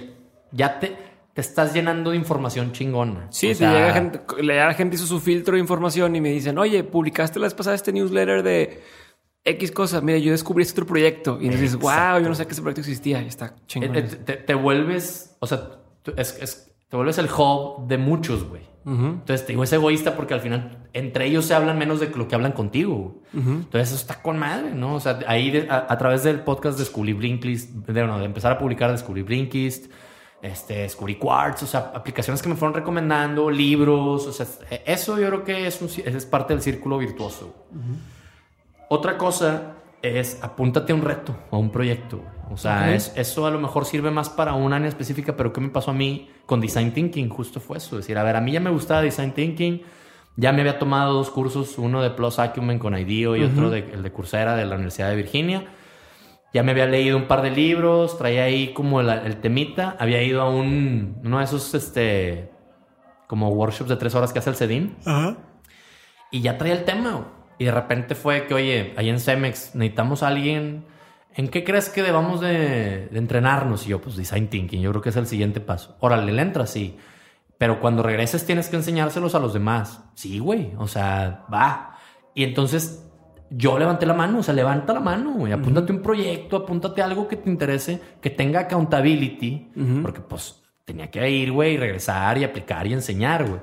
ya 0.52 0.80
te, 0.80 0.96
te 1.34 1.42
estás 1.42 1.74
llenando 1.74 2.12
de 2.12 2.18
información 2.18 2.72
chingona. 2.74 3.28
Sí, 3.32 3.48
O 3.48 3.50
te 3.50 3.56
sea, 3.56 3.72
llega 3.74 3.94
gente, 3.94 4.20
la 4.44 4.74
gente 4.76 4.96
hizo 4.96 5.06
su 5.08 5.20
filtro 5.20 5.56
de 5.56 5.60
información 5.62 6.16
y 6.16 6.22
me 6.22 6.30
dicen, 6.30 6.58
oye, 6.58 6.84
publicaste 6.84 7.40
la 7.40 7.46
vez 7.48 7.54
pasada 7.54 7.76
este 7.76 7.92
newsletter 7.92 8.44
de 8.44 8.82
X 9.44 9.72
cosas. 9.72 10.04
Mira, 10.04 10.18
yo 10.20 10.32
descubrí 10.32 10.62
este 10.64 10.74
otro 10.74 10.86
proyecto. 10.86 11.38
Y 11.42 11.50
dices, 11.50 11.76
wow, 11.78 12.20
yo 12.22 12.30
no 12.30 12.36
sé 12.36 12.46
que 12.46 12.54
ese 12.54 12.62
proyecto 12.62 12.82
existía. 12.82 13.22
Y 13.22 13.28
está 13.28 13.48
eh, 13.48 13.62
chingón. 13.68 13.96
eh, 13.96 14.04
te, 14.04 14.36
te 14.38 14.54
vuelves, 14.54 15.36
o 15.40 15.48
sea, 15.48 15.80
es, 16.18 16.38
es- 16.42 16.68
te 16.90 16.98
vuelves 16.98 17.18
el 17.20 17.28
hub 17.32 17.88
de 17.88 17.98
muchos, 17.98 18.44
güey. 18.44 18.70
Entonces 18.84 19.46
te 19.46 19.54
digo, 19.54 19.64
es 19.64 19.72
egoísta 19.72 20.16
porque 20.16 20.34
al 20.34 20.42
final 20.42 20.90
entre 20.94 21.28
ellos 21.28 21.46
se 21.46 21.54
hablan 21.54 21.78
menos 21.78 22.00
de 22.00 22.10
lo 22.10 22.28
que 22.28 22.34
hablan 22.36 22.52
contigo. 22.52 23.22
Entonces 23.32 23.90
eso 23.90 23.96
está 23.96 24.22
con 24.24 24.40
madre, 24.40 24.72
¿no? 24.74 24.96
O 24.96 25.00
sea, 25.00 25.20
ahí 25.28 25.68
a, 25.70 25.98
través 26.00 26.24
del 26.24 26.40
podcast 26.42 26.80
descubrí 26.80 27.14
Blinkist, 27.14 27.70
de, 27.70 27.94
de 27.94 28.26
empezar 28.26 28.52
a 28.52 28.58
publicar 28.58 28.92
descubrí 28.92 29.22
Blinkist, 29.22 29.92
este, 30.42 30.80
descubrí 30.80 31.16
Quartz, 31.16 31.62
o 31.64 31.68
sea, 31.68 31.92
aplicaciones 31.94 32.42
que 32.42 32.50
me 32.50 32.56
fueron 32.56 32.74
recomendando, 32.74 33.52
libros, 33.52 34.26
o 34.26 34.34
sea, 34.34 34.48
eso 34.86 35.20
yo 35.20 35.28
creo 35.28 35.44
que 35.44 35.68
es, 35.68 35.80
es 36.00 36.26
parte 36.26 36.54
del 36.56 36.64
círculo 36.64 36.98
virtuoso. 36.98 37.68
Otra 38.94 39.18
cosa 39.18 39.76
es 40.02 40.44
apúntate 40.44 40.92
a 40.92 40.96
un 40.96 41.02
reto, 41.02 41.34
a 41.50 41.56
un 41.56 41.72
proyecto. 41.72 42.22
O 42.52 42.58
sea, 42.58 42.94
es, 42.94 43.14
eso 43.16 43.46
a 43.46 43.50
lo 43.50 43.58
mejor 43.58 43.86
sirve 43.86 44.12
más 44.12 44.30
para 44.30 44.54
un 44.54 44.74
área 44.74 44.90
específica, 44.90 45.38
pero 45.38 45.54
¿qué 45.54 45.62
me 45.62 45.70
pasó 45.70 45.92
a 45.92 45.94
mí 45.94 46.30
con 46.46 46.60
Design 46.60 46.92
Thinking? 46.92 47.30
Justo 47.30 47.62
fue 47.62 47.78
eso. 47.78 47.98
Es 47.98 48.04
decir, 48.04 48.18
a 48.18 48.24
ver, 48.24 48.36
a 48.36 48.42
mí 48.42 48.52
ya 48.52 48.60
me 48.60 48.70
gustaba 48.70 49.02
Design 49.02 49.32
Thinking, 49.32 49.82
ya 50.36 50.52
me 50.52 50.60
había 50.60 50.78
tomado 50.78 51.14
dos 51.14 51.30
cursos, 51.30 51.78
uno 51.78 52.02
de 52.02 52.10
Plus 52.10 52.38
Acumen 52.38 52.80
con 52.80 52.98
IDEO 52.98 53.38
y 53.38 53.46
otro 53.46 53.70
de, 53.70 53.80
el 53.94 54.04
de 54.04 54.12
Coursera 54.12 54.58
de 54.58 54.66
la 54.66 54.76
Universidad 54.76 55.10
de 55.10 55.16
Virginia. 55.16 55.68
Ya 56.54 56.62
me 56.62 56.72
había 56.72 56.86
leído 56.86 57.16
un 57.16 57.30
par 57.30 57.44
de 57.44 57.52
libros, 57.52 58.18
traía 58.18 58.44
ahí 58.44 58.74
como 58.74 59.00
el, 59.00 59.38
temita. 59.38 59.96
Había 60.00 60.22
ido 60.22 60.42
a 60.42 60.50
un, 60.50 61.18
uno 61.24 61.38
de 61.38 61.46
esos, 61.46 61.74
este, 61.76 62.52
como 63.28 63.52
workshops 63.52 63.90
de 63.90 63.96
tres 63.96 64.16
horas 64.16 64.34
que 64.34 64.40
hace 64.40 64.50
el 64.50 64.58
CEDIN. 64.58 64.98
Y 66.30 66.42
ya 66.42 66.58
traía 66.58 66.74
el 66.74 66.84
tema. 66.84 67.38
Y 67.62 67.66
de 67.66 67.72
repente 67.72 68.16
fue 68.16 68.48
que, 68.48 68.56
oye, 68.56 68.92
ahí 68.98 69.08
en 69.08 69.20
Cemex 69.20 69.76
necesitamos 69.76 70.24
a 70.24 70.30
alguien. 70.30 70.84
¿En 71.36 71.48
qué 71.48 71.64
crees 71.64 71.90
que 71.90 72.02
debamos 72.02 72.42
de, 72.42 73.08
entrenarnos? 73.14 73.86
Y 73.86 73.90
yo, 73.90 74.02
pues 74.02 74.16
design 74.16 74.48
thinking, 74.48 74.82
yo 74.82 74.90
creo 74.90 75.04
que 75.04 75.10
es 75.10 75.16
el 75.16 75.28
siguiente 75.28 75.60
paso. 75.60 75.96
Órale, 76.00 76.32
le 76.32 76.42
entras, 76.42 76.72
sí. 76.72 76.98
Pero 77.60 77.80
cuando 77.80 78.02
regreses 78.02 78.48
tienes 78.48 78.68
que 78.68 78.78
enseñárselos 78.78 79.36
a 79.36 79.40
los 79.40 79.54
demás. 79.54 80.02
Sí, 80.16 80.40
güey. 80.40 80.72
O 80.80 80.88
sea, 80.88 81.46
va. 81.54 82.00
Y 82.34 82.46
entonces 82.46 83.08
yo 83.52 83.78
levanté 83.78 84.08
la 84.08 84.16
mano, 84.16 84.40
o 84.40 84.44
sea, 84.44 84.56
levanta 84.56 84.94
la 84.94 85.00
mano, 85.00 85.34
güey. 85.34 85.54
Apúntate 85.54 85.92
un 85.92 86.02
proyecto, 86.02 86.58
apúntate 86.58 87.04
algo 87.04 87.28
que 87.28 87.36
te 87.36 87.48
interese, 87.48 88.02
que 88.20 88.32
tenga 88.32 88.62
accountability. 88.62 89.70
Porque 90.02 90.22
pues 90.22 90.64
tenía 90.84 91.12
que 91.12 91.30
ir, 91.30 91.52
güey, 91.52 91.76
y 91.76 91.78
regresar 91.78 92.40
y 92.40 92.44
aplicar 92.44 92.88
y 92.88 92.94
enseñar, 92.94 93.48
güey. 93.48 93.62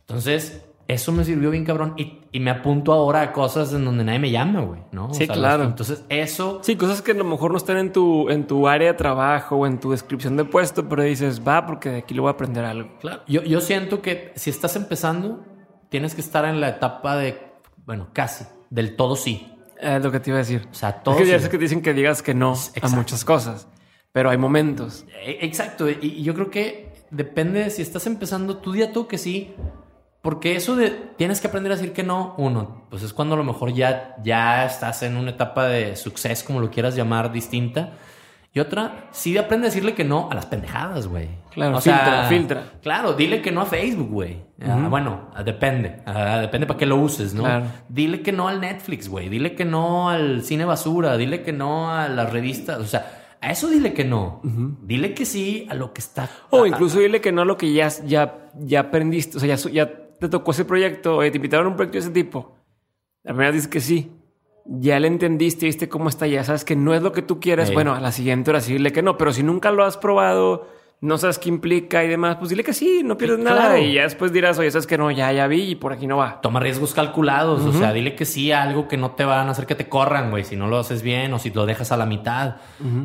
Entonces, 0.00 0.64
eso 0.86 1.12
me 1.12 1.24
sirvió 1.24 1.50
bien 1.50 1.64
cabrón 1.64 1.94
y, 1.96 2.40
me 2.40 2.50
apunto 2.50 2.92
ahora 2.92 3.22
a 3.22 3.32
cosas 3.32 3.72
en 3.72 3.84
donde 3.84 4.04
nadie 4.04 4.18
me 4.18 4.30
llama, 4.30 4.60
güey, 4.60 4.80
¿no? 4.92 5.14
Sí, 5.14 5.26
claro. 5.26 5.64
entonces, 5.64 6.04
eso... 6.08 6.60
Sí, 6.62 6.76
cosas 6.76 7.00
que 7.00 7.12
a 7.12 7.14
lo 7.14 7.24
mejor 7.24 7.52
no 7.52 7.56
están 7.56 7.78
en 7.78 7.92
tu, 7.92 8.28
en 8.28 8.46
tu 8.46 8.68
área 8.68 8.92
de 8.92 8.98
trabajo 8.98 9.56
o 9.56 9.66
en 9.66 9.78
tu 9.78 9.92
descripción 9.92 10.36
de 10.36 10.44
puesto, 10.44 10.88
pero 10.88 11.02
dices, 11.04 11.40
va, 11.46 11.64
porque 11.64 11.90
de 11.90 11.98
aquí 11.98 12.12
lo 12.12 12.22
voy 12.22 12.30
a 12.30 12.32
aprender 12.32 12.64
algo. 12.64 12.90
Claro. 13.00 13.22
Yo, 13.26 13.42
yo 13.42 13.60
siento 13.60 14.02
que 14.02 14.32
si 14.34 14.50
estás 14.50 14.76
empezando, 14.76 15.42
tienes 15.88 16.14
que 16.14 16.20
estar 16.20 16.44
en 16.44 16.60
la 16.60 16.70
etapa 16.70 17.16
de, 17.16 17.40
bueno, 17.86 18.08
casi, 18.12 18.44
del 18.68 18.96
todo 18.96 19.16
sí. 19.16 19.50
Es 19.80 20.02
lo 20.02 20.10
que 20.10 20.20
te 20.20 20.30
iba 20.30 20.38
a 20.38 20.42
decir. 20.42 20.66
O 20.70 20.74
sea, 20.74 21.02
todo 21.02 21.14
Es 21.14 21.22
que 21.22 21.28
ya 21.28 21.38
sé 21.38 21.48
que 21.48 21.56
te 21.56 21.64
dicen 21.64 21.82
que 21.82 21.94
digas 21.94 22.20
que 22.20 22.34
no 22.34 22.54
a 22.82 22.88
muchas 22.88 23.24
cosas, 23.24 23.68
pero 24.12 24.28
hay 24.28 24.38
momentos. 24.38 25.06
E, 25.24 25.38
exacto. 25.42 25.88
Y 25.88 26.22
yo 26.22 26.34
creo 26.34 26.50
que 26.50 26.92
depende 27.10 27.70
si 27.70 27.80
estás 27.80 28.06
empezando, 28.06 28.56
tú 28.58 28.72
día 28.72 28.92
tú 28.92 29.06
que 29.06 29.18
sí 29.18 29.54
porque 30.24 30.56
eso 30.56 30.74
de 30.74 30.88
tienes 30.88 31.42
que 31.42 31.48
aprender 31.48 31.70
a 31.70 31.76
decir 31.76 31.92
que 31.92 32.02
no, 32.02 32.34
uno, 32.38 32.86
pues 32.88 33.02
es 33.02 33.12
cuando 33.12 33.34
a 33.34 33.36
lo 33.36 33.44
mejor 33.44 33.74
ya, 33.74 34.16
ya 34.24 34.64
estás 34.64 35.02
en 35.02 35.18
una 35.18 35.32
etapa 35.32 35.66
de 35.68 35.96
suceso, 35.96 36.46
como 36.46 36.60
lo 36.60 36.70
quieras 36.70 36.96
llamar, 36.96 37.30
distinta. 37.30 37.92
Y 38.50 38.58
otra, 38.58 39.08
sí 39.10 39.36
aprende 39.36 39.66
a 39.66 39.68
decirle 39.68 39.92
que 39.92 40.02
no 40.02 40.30
a 40.30 40.34
las 40.34 40.46
pendejadas, 40.46 41.08
güey. 41.08 41.28
Claro, 41.50 41.78
filtra, 41.78 42.24
filtra. 42.24 42.62
Claro, 42.80 43.12
dile 43.12 43.42
que 43.42 43.52
no 43.52 43.60
a 43.60 43.66
Facebook, 43.66 44.08
güey. 44.08 44.38
Ah, 44.66 44.86
bueno, 44.88 45.28
ah, 45.34 45.42
depende. 45.42 46.00
Ah, 46.06 46.38
depende 46.38 46.66
para 46.66 46.78
qué 46.78 46.86
lo 46.86 46.96
uses, 46.96 47.34
¿no? 47.34 47.44
Dile 47.90 48.22
que 48.22 48.32
no 48.32 48.48
al 48.48 48.62
Netflix, 48.62 49.10
güey. 49.10 49.28
Dile 49.28 49.54
que 49.54 49.66
no 49.66 50.08
al 50.08 50.42
cine 50.42 50.64
basura. 50.64 51.18
Dile 51.18 51.42
que 51.42 51.52
no 51.52 51.90
a 51.90 52.08
las 52.08 52.32
revistas. 52.32 52.78
O 52.78 52.86
sea, 52.86 53.36
a 53.42 53.50
eso 53.50 53.68
dile 53.68 53.92
que 53.92 54.04
no. 54.04 54.40
Dile 54.80 55.12
que 55.12 55.26
sí 55.26 55.66
a 55.68 55.74
lo 55.74 55.92
que 55.92 56.00
está. 56.00 56.30
O 56.48 56.64
incluso 56.64 56.98
dile 57.00 57.20
que 57.20 57.30
no 57.30 57.42
a 57.42 57.44
lo 57.44 57.58
que 57.58 57.74
ya, 57.74 57.88
ya, 58.06 58.50
ya 58.58 58.80
aprendiste. 58.80 59.36
O 59.36 59.40
sea, 59.40 59.54
ya, 59.54 59.70
ya 59.70 60.03
te 60.24 60.30
tocó 60.30 60.52
ese 60.52 60.64
proyecto, 60.64 61.18
te 61.18 61.36
invitaron 61.36 61.66
a 61.66 61.70
un 61.70 61.76
proyecto 61.76 61.98
de 61.98 62.04
ese 62.04 62.10
tipo. 62.10 62.56
La 63.22 63.32
primera 63.32 63.52
dices 63.52 63.68
que 63.68 63.80
sí. 63.80 64.12
Ya 64.66 64.98
le 64.98 65.08
entendiste, 65.08 65.66
viste 65.66 65.90
cómo 65.90 66.08
está, 66.08 66.26
ya 66.26 66.42
sabes 66.42 66.64
que 66.64 66.74
no 66.74 66.94
es 66.94 67.02
lo 67.02 67.12
que 67.12 67.20
tú 67.20 67.38
quieres. 67.38 67.72
Bueno, 67.72 67.94
a 67.94 68.00
la 68.00 68.12
siguiente 68.12 68.50
hora 68.50 68.62
sí 68.62 68.72
dile 68.72 68.92
que 68.92 69.02
no, 69.02 69.18
pero 69.18 69.32
si 69.32 69.42
nunca 69.42 69.70
lo 69.70 69.84
has 69.84 69.98
probado, 69.98 70.68
no 71.00 71.18
sabes 71.18 71.38
qué 71.38 71.50
implica 71.50 72.02
y 72.02 72.08
demás, 72.08 72.36
pues 72.36 72.48
dile 72.48 72.64
que 72.64 72.72
sí, 72.72 73.02
no 73.04 73.18
pierdes 73.18 73.38
nada. 73.38 73.78
Y 73.78 73.92
ya 73.92 74.04
después 74.04 74.32
dirás, 74.32 74.58
oye, 74.58 74.70
sabes 74.70 74.86
que 74.86 74.96
no, 74.96 75.10
ya, 75.10 75.30
ya 75.32 75.46
vi 75.46 75.62
y 75.62 75.74
por 75.74 75.92
aquí 75.92 76.06
no 76.06 76.16
va. 76.16 76.40
Toma 76.40 76.60
riesgos 76.60 76.94
calculados. 76.94 77.62
O 77.62 77.72
sea, 77.72 77.92
dile 77.92 78.14
que 78.14 78.24
sí 78.24 78.52
a 78.52 78.62
algo 78.62 78.88
que 78.88 78.96
no 78.96 79.10
te 79.10 79.24
van 79.24 79.48
a 79.48 79.50
hacer 79.50 79.66
que 79.66 79.74
te 79.74 79.88
corran, 79.88 80.30
güey, 80.30 80.44
si 80.44 80.56
no 80.56 80.66
lo 80.66 80.78
haces 80.78 81.02
bien 81.02 81.34
o 81.34 81.38
si 81.38 81.50
lo 81.50 81.66
dejas 81.66 81.92
a 81.92 81.98
la 81.98 82.06
mitad. 82.06 82.56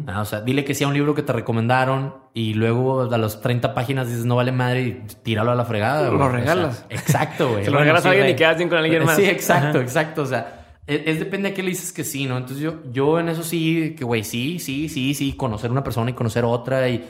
Ah, 0.07 0.21
o 0.21 0.25
sea, 0.25 0.41
dile 0.41 0.63
que 0.63 0.73
sí 0.73 0.85
a 0.85 0.87
un 0.87 0.93
libro 0.93 1.13
que 1.13 1.23
te 1.23 1.33
recomendaron 1.33 2.15
y 2.33 2.53
luego 2.53 3.01
a 3.01 3.17
las 3.17 3.41
30 3.41 3.73
páginas 3.73 4.07
dices, 4.07 4.23
no 4.23 4.37
vale 4.37 4.53
madre 4.53 4.81
y 4.81 5.03
tíralo 5.23 5.51
a 5.51 5.55
la 5.55 5.65
fregada. 5.65 6.09
Lo 6.09 6.29
regalas. 6.29 6.85
exacto, 6.89 7.51
güey. 7.51 7.65
Se 7.65 7.71
lo 7.71 7.79
regalas 7.79 8.05
a 8.05 8.11
alguien 8.11 8.29
y 8.29 8.35
quedas 8.35 8.57
bien 8.57 8.69
con 8.69 8.77
alguien 8.77 9.03
más. 9.03 9.17
Sí, 9.17 9.25
exacto, 9.29 9.81
exacto. 9.81 10.21
O 10.21 10.25
sea, 10.25 10.67
es, 10.87 11.01
es, 11.05 11.19
depende 11.19 11.49
a 11.49 11.53
qué 11.53 11.63
le 11.63 11.69
dices 11.69 11.91
que 11.91 12.05
sí, 12.05 12.25
¿no? 12.27 12.37
Entonces 12.37 12.59
yo, 12.63 12.75
yo 12.93 13.19
en 13.19 13.27
eso 13.27 13.43
sí, 13.43 13.93
que 13.97 14.05
güey, 14.05 14.23
sí, 14.23 14.59
sí, 14.59 14.87
sí, 14.87 15.13
sí, 15.13 15.33
conocer 15.33 15.69
una 15.69 15.83
persona 15.83 16.11
y 16.11 16.13
conocer 16.13 16.45
otra 16.45 16.87
y 16.87 17.03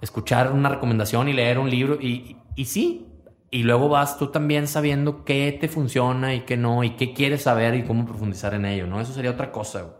escuchar 0.00 0.52
una 0.52 0.68
recomendación 0.68 1.28
y 1.28 1.32
leer 1.32 1.58
un 1.58 1.70
libro 1.70 1.98
y, 2.00 2.36
y, 2.54 2.64
sí. 2.66 3.06
Y 3.50 3.62
luego 3.62 3.88
vas 3.88 4.18
tú 4.18 4.28
también 4.28 4.66
sabiendo 4.66 5.24
qué 5.24 5.56
te 5.58 5.68
funciona 5.68 6.34
y 6.34 6.40
qué 6.40 6.56
no, 6.56 6.82
y 6.84 6.90
qué 6.90 7.12
quieres 7.14 7.42
saber 7.42 7.74
y 7.74 7.84
cómo 7.84 8.04
profundizar 8.04 8.54
en 8.54 8.64
ello, 8.64 8.86
¿no? 8.86 9.00
Eso 9.00 9.12
sería 9.12 9.30
otra 9.30 9.52
cosa. 9.52 9.96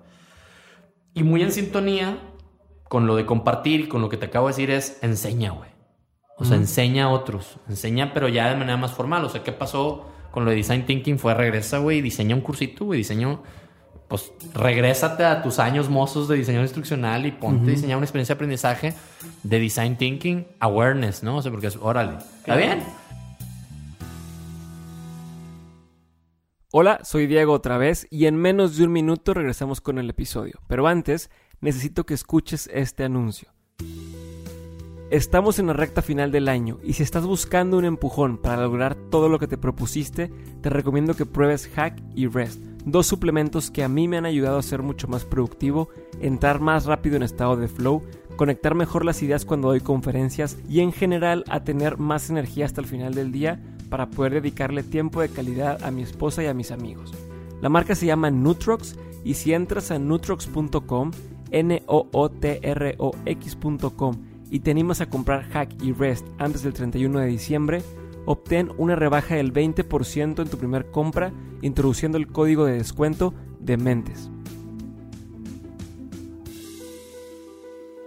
Y 1.14 1.22
muy 1.22 1.42
en 1.42 1.53
sintonía 1.53 2.18
con 2.88 3.07
lo 3.07 3.16
de 3.16 3.24
compartir 3.24 3.80
y 3.80 3.88
con 3.88 4.03
lo 4.03 4.09
que 4.09 4.16
te 4.16 4.26
acabo 4.26 4.49
de 4.49 4.53
decir 4.53 4.70
es 4.70 4.99
enseña, 5.03 5.53
güey. 5.53 5.70
O 6.38 6.44
sea, 6.44 6.57
enseña 6.57 7.05
a 7.05 7.09
otros. 7.09 7.59
Enseña, 7.68 8.12
pero 8.12 8.28
ya 8.28 8.51
de 8.51 8.57
manera 8.57 8.76
más 8.76 8.92
formal. 8.92 9.24
O 9.24 9.28
sea, 9.28 9.42
¿qué 9.42 9.53
pasó 9.53 10.07
con 10.32 10.44
lo 10.44 10.51
de 10.51 10.57
Design 10.57 10.84
Thinking? 10.84 11.18
Fue 11.18 11.32
regresa, 11.32 11.78
güey, 11.78 12.03
diseña 12.03 12.34
un 12.34 12.42
cursito, 12.42 12.84
güey, 12.84 12.99
diseño 12.99 13.42
pues 14.09 14.32
regrésate 14.54 15.24
a 15.24 15.42
tus 15.42 15.59
años 15.59 15.88
mozos 15.88 16.28
de 16.28 16.36
diseño 16.36 16.62
instruccional 16.62 17.26
y 17.26 17.32
ponte 17.32 17.70
a 17.70 17.74
diseñar 17.74 17.96
una 17.96 18.07
experiencia 18.07 18.34
de 18.34 18.36
aprendizaje 18.36 18.94
de 19.42 19.59
design 19.59 19.96
thinking 19.96 20.46
awareness, 20.61 21.22
¿no? 21.22 21.36
O 21.36 21.42
sea, 21.42 21.50
porque 21.50 21.66
es, 21.66 21.76
órale, 21.76 22.18
¿está 22.38 22.57
bien? 22.57 22.82
Hola, 26.72 27.00
soy 27.04 27.26
Diego 27.26 27.52
otra 27.52 27.78
vez 27.78 28.07
y 28.11 28.26
en 28.26 28.36
menos 28.36 28.76
de 28.76 28.84
un 28.84 28.92
minuto 28.92 29.34
regresamos 29.34 29.80
con 29.80 29.98
el 29.98 30.11
episodio. 30.11 30.61
Pero 30.68 30.86
antes, 30.86 31.30
necesito 31.61 32.04
que 32.04 32.14
escuches 32.14 32.68
este 32.72 33.04
anuncio. 33.04 33.48
Estamos 35.11 35.59
en 35.59 35.68
la 35.68 35.72
recta 35.72 36.02
final 36.02 36.32
del 36.32 36.48
año 36.48 36.78
y 36.82 36.94
si 36.94 37.02
estás 37.02 37.24
buscando 37.24 37.78
un 37.78 37.84
empujón 37.84 38.38
para 38.38 38.61
lograr 38.61 38.94
todo 38.94 39.28
lo 39.28 39.38
que 39.38 39.46
te 39.46 39.57
propusiste, 39.57 40.30
te 40.61 40.68
recomiendo 40.68 41.14
que 41.14 41.24
pruebes 41.24 41.68
Hack 41.68 42.02
y 42.14 42.26
Rest, 42.26 42.61
dos 42.87 43.07
suplementos 43.07 43.70
que 43.70 43.84
a 43.84 43.89
mí 43.89 44.09
me 44.09 44.16
han 44.16 44.24
ayudado 44.24 44.59
a 44.59 44.62
ser 44.62 44.80
mucho 44.80 45.09
más 45.09 45.24
productivo, 45.24 45.91
entrar 46.20 46.61
más 46.61 46.87
rápido 46.87 47.16
en 47.16 47.24
estado 47.24 47.57
de 47.57 47.68
flow, 47.68 48.03
conectar 48.37 48.74
mejor 48.74 49.05
las 49.05 49.22
ideas 49.22 49.45
cuando 49.45 49.68
doy 49.68 49.80
conferencias 49.80 50.57
y 50.68 50.80
en 50.80 50.93
general 50.93 51.45
a 51.49 51.64
tener 51.64 51.99
más 51.99 52.30
energía 52.30 52.64
hasta 52.64 52.80
el 52.80 52.87
final 52.87 53.12
del 53.12 53.32
día 53.32 53.61
para 53.91 54.09
poder 54.09 54.34
dedicarle 54.34 54.82
tiempo 54.82 55.20
de 55.20 55.28
calidad 55.28 55.84
a 55.84 55.91
mi 55.91 56.03
esposa 56.03 56.43
y 56.43 56.47
a 56.47 56.55
mis 56.55 56.70
amigos. 56.70 57.12
La 57.61 57.68
marca 57.68 57.95
se 57.95 58.07
llama 58.07 58.30
Nutrox 58.30 58.97
y 59.24 59.34
si 59.34 59.53
entras 59.53 59.91
a 59.91 59.99
nutrox.com, 59.99 61.11
n 61.51 61.82
o 61.87 62.09
o 62.12 62.28
t 62.28 62.61
r 62.62 62.95
o 62.99 63.12
x.com 63.24 64.16
y 64.51 64.61
te 64.61 64.70
animas 64.70 65.01
a 65.01 65.11
comprar 65.11 65.43
Hack 65.51 65.82
y 65.82 65.93
Rest 65.93 66.26
antes 66.39 66.62
del 66.62 66.72
31 66.72 67.18
de 67.18 67.26
diciembre, 67.26 67.82
obtén 68.27 68.70
una 68.77 68.97
rebaja 68.97 69.37
del 69.37 69.53
20% 69.53 70.43
en 70.43 70.49
tu 70.49 70.59
primer 70.59 70.91
compra 70.91 71.33
introduciendo 71.62 72.18
el 72.18 72.27
código 72.27 72.66
de 72.66 72.74
descuento 72.74 73.33
de 73.61 73.77
Mentes. 73.77 74.31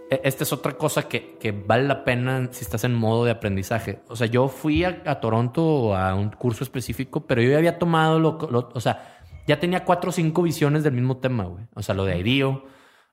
E, 0.10 0.22
esta 0.24 0.44
es 0.44 0.54
otra 0.54 0.74
cosa 0.74 1.08
que, 1.08 1.64
vale 1.66 1.88
la 1.88 2.04
pena 2.04 2.50
si 2.52 2.64
estás 2.64 2.84
en 2.84 2.96
modo 2.96 3.26
de 3.26 3.32
aprendizaje. 3.32 4.02
O 4.08 4.16
sea, 4.16 4.28
yo 4.28 4.48
fui 4.48 4.84
a, 4.84 5.20
Toronto 5.20 5.96
a 5.96 6.16
un 6.16 6.30
curso 6.30 6.64
específico, 6.64 7.26
pero 7.26 7.42
yo 7.42 7.52
ya 7.52 7.58
había 7.58 7.80
tomado 7.80 8.20
lo, 8.20 8.38
o 8.74 8.80
sea, 8.80 9.24
ya 9.48 9.60
tenía 9.60 9.84
cuatro 9.86 10.10
o 10.10 10.14
cinco 10.14 10.44
visiones 10.44 10.84
del 10.84 10.94
mismo 10.94 11.18
tema, 11.18 11.46
güey. 11.46 11.66
O 11.76 11.82
sea, 11.82 11.96
lo 11.96 12.06
de 12.06 12.20
IDEO, 12.20 12.64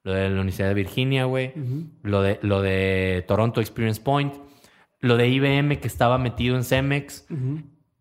lo 0.05 0.13
de 0.13 0.29
la 0.29 0.35
Universidad 0.35 0.69
de 0.69 0.75
Virginia, 0.75 1.25
güey, 1.25 1.53
lo, 2.03 2.23
de, 2.23 2.39
lo 2.43 2.63
de 2.63 3.25
Toronto 3.27 3.61
Experience 3.61 4.01
Point, 4.01 4.35
lo 5.07 5.17
de 5.17 5.29
IBM 5.29 5.81
que 5.81 5.89
estaba 5.89 6.19
metido 6.19 6.57
en 6.57 6.65
Cemex. 6.65 7.27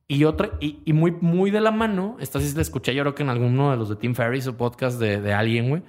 Y 0.07 0.23
otra, 0.25 0.51
y, 0.59 0.93
muy, 0.93 1.11
muy 1.11 1.49
de 1.49 1.61
la 1.61 1.71
mano, 1.71 2.17
esta 2.19 2.39
sí 2.39 2.53
la 2.55 2.61
escuché 2.61 2.93
yo 2.93 3.01
creo 3.03 3.15
que 3.15 3.23
en 3.23 3.29
alguno 3.29 3.71
de 3.71 3.77
los 3.77 3.89
de 3.89 3.95
Tim 3.95 4.13
Ferriss 4.13 4.45
o 4.45 4.55
podcast 4.55 4.99
de, 4.99 5.33
alguien, 5.33 5.69
güey. 5.69 5.81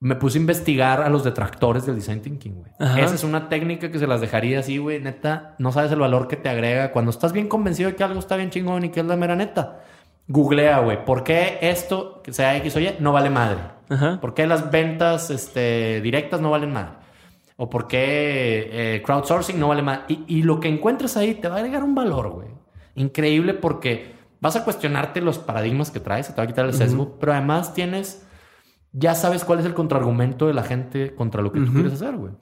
me 0.00 0.14
puse 0.14 0.38
a 0.38 0.40
investigar 0.40 1.02
a 1.02 1.10
los 1.10 1.24
detractores 1.24 1.84
del 1.84 1.96
design 1.96 2.22
thinking, 2.22 2.54
güey. 2.54 2.72
Ajá. 2.78 3.00
Esa 3.00 3.14
es 3.14 3.24
una 3.24 3.50
técnica 3.50 3.90
que 3.90 3.98
se 3.98 4.06
las 4.06 4.22
dejaría 4.22 4.60
así, 4.60 4.78
güey. 4.78 5.00
Neta, 5.00 5.56
no 5.58 5.72
sabes 5.72 5.92
el 5.92 5.98
valor 5.98 6.26
que 6.26 6.36
te 6.36 6.48
agrega 6.48 6.90
cuando 6.90 7.10
estás 7.10 7.34
bien 7.34 7.48
convencido 7.48 7.90
de 7.90 7.96
que 7.96 8.04
algo 8.04 8.18
está 8.18 8.36
bien 8.36 8.48
chingón 8.48 8.86
y 8.86 8.88
que 8.88 9.00
es 9.00 9.06
la 9.06 9.16
mera 9.16 9.36
neta. 9.36 9.82
Googlea, 10.28 10.78
güey, 10.80 11.04
¿por 11.04 11.22
qué 11.24 11.58
esto, 11.60 12.22
que 12.22 12.32
sea 12.32 12.56
X 12.56 12.76
o 12.76 12.80
Y, 12.80 12.96
no 13.00 13.12
vale 13.12 13.28
madre? 13.28 13.60
Ajá. 13.90 14.18
¿Por 14.20 14.32
qué 14.32 14.46
las 14.46 14.70
ventas 14.70 15.30
este, 15.30 16.00
directas 16.00 16.40
no 16.40 16.50
valen 16.50 16.72
madre? 16.72 16.92
¿O 17.60 17.68
por 17.68 17.88
qué 17.88 18.70
eh, 18.70 19.02
crowdsourcing 19.04 19.58
no 19.58 19.68
vale 19.68 19.82
madre? 19.82 20.04
Y, 20.06 20.24
y 20.28 20.42
lo 20.42 20.60
que 20.60 20.68
encuentres 20.68 21.16
ahí 21.16 21.34
te 21.34 21.48
va 21.48 21.56
a 21.56 21.58
agregar 21.58 21.82
un 21.82 21.92
valor, 21.92 22.30
güey. 22.30 22.46
Increíble 22.94 23.52
porque 23.52 24.14
vas 24.40 24.54
a 24.54 24.62
cuestionarte 24.62 25.20
los 25.20 25.40
paradigmas 25.40 25.90
que 25.90 25.98
traes, 25.98 26.26
se 26.26 26.32
te 26.32 26.36
va 26.36 26.44
a 26.44 26.46
quitar 26.46 26.66
el 26.66 26.72
sesgo, 26.72 27.18
pero 27.18 27.32
además 27.32 27.74
tienes, 27.74 28.24
ya 28.92 29.16
sabes 29.16 29.44
cuál 29.44 29.58
es 29.58 29.66
el 29.66 29.74
contraargumento 29.74 30.46
de 30.46 30.54
la 30.54 30.62
gente 30.62 31.16
contra 31.16 31.42
lo 31.42 31.50
que 31.50 31.58
tú 31.58 31.64
Ujú. 31.64 31.74
quieres 31.74 31.94
hacer, 31.94 32.16
güey. 32.16 32.32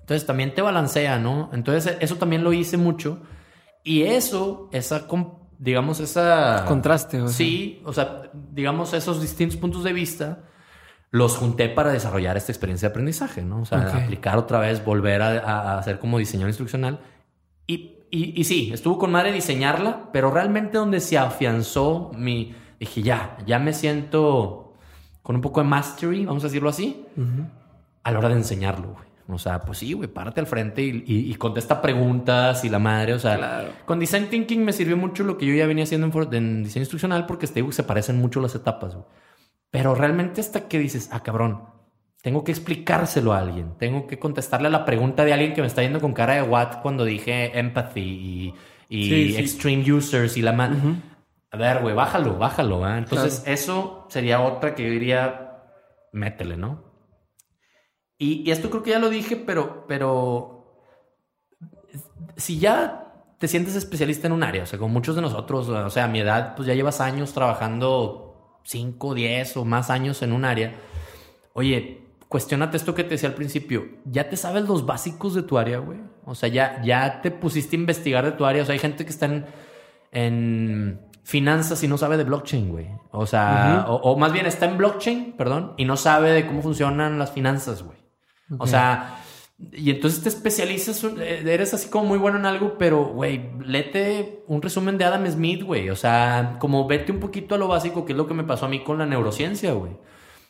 Entonces 0.00 0.26
también 0.26 0.54
te 0.54 0.62
balancea, 0.62 1.18
¿no? 1.18 1.50
Entonces 1.52 1.98
eso 2.00 2.16
también 2.16 2.42
lo 2.42 2.54
hice 2.54 2.78
mucho. 2.78 3.20
Y 3.82 4.04
eso, 4.04 4.70
esa, 4.72 5.06
digamos, 5.58 6.00
esa... 6.00 6.64
Contraste, 6.66 7.18
sea. 7.18 7.28
Sí, 7.28 7.82
o 7.84 7.92
sea, 7.92 8.30
digamos, 8.32 8.94
esos 8.94 9.20
distintos 9.20 9.58
puntos 9.58 9.84
de 9.84 9.92
vista 9.92 10.44
los 11.14 11.36
junté 11.36 11.68
para 11.68 11.92
desarrollar 11.92 12.36
esta 12.36 12.50
experiencia 12.50 12.88
de 12.88 12.90
aprendizaje, 12.92 13.42
¿no? 13.42 13.60
O 13.60 13.64
sea, 13.64 13.78
aplicar 14.02 14.36
otra 14.36 14.58
vez, 14.58 14.84
volver 14.84 15.22
a, 15.22 15.78
hacer 15.78 16.00
como 16.00 16.18
diseñador 16.18 16.48
instruccional. 16.50 16.98
Y, 17.68 17.98
y, 18.10 18.40
y 18.40 18.42
sí, 18.42 18.70
estuvo 18.74 18.98
con 18.98 19.12
madre 19.12 19.30
diseñarla, 19.30 20.10
pero 20.12 20.32
realmente 20.32 20.76
donde 20.76 20.98
se 20.98 21.16
afianzó 21.16 22.10
mi... 22.16 22.52
Dije, 22.80 23.02
ya, 23.02 23.36
ya 23.46 23.60
me 23.60 23.72
siento 23.72 24.74
con 25.22 25.36
un 25.36 25.40
poco 25.42 25.62
de 25.62 25.68
mastery, 25.68 26.24
vamos 26.26 26.42
a 26.42 26.48
decirlo 26.48 26.68
así, 26.68 27.06
a 28.02 28.10
la 28.10 28.18
hora 28.18 28.28
de 28.30 28.34
enseñarlo, 28.34 28.88
güey. 28.94 29.04
O 29.28 29.38
sea, 29.38 29.60
pues 29.62 29.78
sí, 29.78 29.92
güey, 29.94 30.08
párate 30.08 30.40
al 30.40 30.46
frente 30.48 30.82
y, 30.82 31.04
y- 31.06 31.30
y 31.30 31.34
contesta 31.36 31.80
preguntas 31.80 32.62
y 32.64 32.68
la 32.68 32.78
madre, 32.80 33.14
o 33.14 33.18
sea, 33.20 33.36
Claro. 33.36 33.68
con 33.86 33.98
Design 34.00 34.28
Thinking 34.28 34.64
me 34.64 34.72
sirvió 34.72 34.96
mucho 34.98 35.22
lo 35.24 35.38
que 35.38 35.46
yo 35.46 35.54
ya 35.54 35.66
venía 35.66 35.84
haciendo 35.84 36.08
en, 36.08 36.34
en 36.34 36.62
diseño 36.64 36.82
instruccional 36.82 37.24
porque 37.24 37.46
te 37.46 37.54
digo 37.54 37.68
que 37.68 37.74
se 37.74 37.84
parecen 37.84 38.18
mucho 38.18 38.40
las 38.40 38.54
etapas, 38.54 38.94
güey. 38.94 39.06
Pero 39.74 39.92
realmente 39.96 40.40
hasta 40.40 40.68
que 40.68 40.78
dices, 40.78 41.08
ah, 41.10 41.24
cabrón, 41.24 41.64
tengo 42.22 42.44
que 42.44 42.52
explicárselo 42.52 43.32
a 43.32 43.40
alguien, 43.40 43.76
tengo 43.76 44.06
que 44.06 44.20
contestarle 44.20 44.68
a 44.68 44.70
la 44.70 44.84
pregunta 44.84 45.24
de 45.24 45.32
alguien 45.32 45.52
que 45.52 45.62
me 45.62 45.66
está 45.66 45.82
yendo 45.82 46.00
con 46.00 46.12
cara 46.12 46.34
de 46.34 46.42
what 46.42 46.80
cuando 46.80 47.04
dije 47.04 47.58
empathy 47.58 48.00
y, 48.00 48.54
y 48.88 49.08
Sí, 49.08 49.32
sí. 49.32 49.36
extreme 49.40 49.92
users 49.92 50.36
y 50.36 50.42
la 50.42 50.52
madre. 50.52 50.76
Ujú. 50.76 50.94
A 51.50 51.56
ver, 51.56 51.82
güey, 51.82 51.92
bájalo, 51.92 52.38
bájalo, 52.38 52.78
¿va? 52.78 52.98
Entonces, 52.98 53.42
eso 53.46 54.06
sería 54.08 54.40
otra 54.42 54.76
que 54.76 54.84
yo 54.84 54.90
diría, 54.90 55.64
métele, 56.12 56.56
¿no? 56.56 56.84
Y, 58.16 58.48
y 58.48 58.52
esto 58.52 58.70
creo 58.70 58.84
que 58.84 58.90
ya 58.90 59.00
lo 59.00 59.10
dije, 59.10 59.34
pero, 59.34 59.86
pero 59.88 60.78
si 62.36 62.60
ya 62.60 63.12
te 63.38 63.48
sientes 63.48 63.74
especialista 63.74 64.28
en 64.28 64.34
un 64.34 64.44
área, 64.44 64.62
o 64.62 64.66
sea, 64.66 64.78
como 64.78 64.92
muchos 64.94 65.16
de 65.16 65.22
nosotros, 65.22 65.68
o 65.68 65.90
sea, 65.90 66.04
a 66.04 66.08
mi 66.08 66.20
edad, 66.20 66.54
pues 66.54 66.68
ya 66.68 66.74
llevas 66.74 67.00
años 67.00 67.32
trabajando 67.32 68.23
5, 68.64 69.14
10 69.14 69.56
o 69.56 69.64
más 69.64 69.90
años 69.90 70.22
en 70.22 70.32
un 70.32 70.44
área. 70.44 70.74
Oye, 71.52 72.02
cuestionate 72.28 72.76
esto 72.76 72.94
que 72.94 73.04
te 73.04 73.10
decía 73.10 73.28
al 73.28 73.34
principio. 73.34 73.86
¿Ya 74.04 74.28
te 74.28 74.36
sabes 74.36 74.64
los 74.64 74.86
básicos 74.86 75.34
de 75.34 75.42
tu 75.42 75.56
área, 75.58 75.78
güey? 75.78 76.00
O 76.24 76.34
sea, 76.34 76.48
ya, 76.48 76.82
ya 76.82 77.20
te 77.22 77.30
pusiste 77.30 77.76
a 77.76 77.80
investigar 77.80 78.24
de 78.24 78.32
tu 78.32 78.44
área. 78.44 78.62
O 78.62 78.66
sea, 78.66 78.72
hay 78.72 78.78
gente 78.78 79.04
que 79.04 79.10
está 79.10 79.26
en, 79.26 79.46
en 80.10 81.00
finanzas 81.22 81.82
y 81.82 81.88
no 81.88 81.98
sabe 81.98 82.16
de 82.16 82.24
blockchain, 82.24 82.70
güey. 82.70 82.88
O 83.12 83.26
sea, 83.26 83.86
o, 83.88 83.96
o 83.96 84.18
más 84.18 84.32
bien 84.32 84.46
está 84.46 84.66
en 84.66 84.78
blockchain, 84.78 85.34
perdón, 85.36 85.74
y 85.76 85.84
no 85.84 85.96
sabe 85.96 86.32
de 86.32 86.46
cómo 86.46 86.62
funcionan 86.62 87.18
las 87.18 87.32
finanzas, 87.32 87.82
güey. 87.82 87.98
O 88.58 88.66
sea, 88.66 89.23
y 89.72 89.90
entonces 89.90 90.22
te 90.22 90.28
especializas, 90.28 91.02
eh, 91.04 91.42
eres 91.46 91.72
así 91.74 91.88
como 91.88 92.06
muy 92.06 92.18
bueno 92.18 92.38
en 92.38 92.46
algo, 92.46 92.76
pero, 92.78 93.04
güey, 93.06 93.50
léete 93.64 94.42
un 94.48 94.60
resumen 94.60 94.98
de 94.98 95.04
Adam 95.04 95.26
Smith, 95.28 95.62
güey. 95.62 95.90
O 95.90 95.96
sea, 95.96 96.56
como 96.58 96.86
vete 96.88 97.12
un 97.12 97.20
poquito 97.20 97.54
a 97.54 97.58
lo 97.58 97.68
básico, 97.68 98.04
que 98.04 98.12
es 98.12 98.18
lo 98.18 98.26
que 98.26 98.34
me 98.34 98.44
pasó 98.44 98.66
a 98.66 98.68
mí 98.68 98.82
con 98.82 98.98
la 98.98 99.06
neurociencia, 99.06 99.72
güey. 99.72 99.92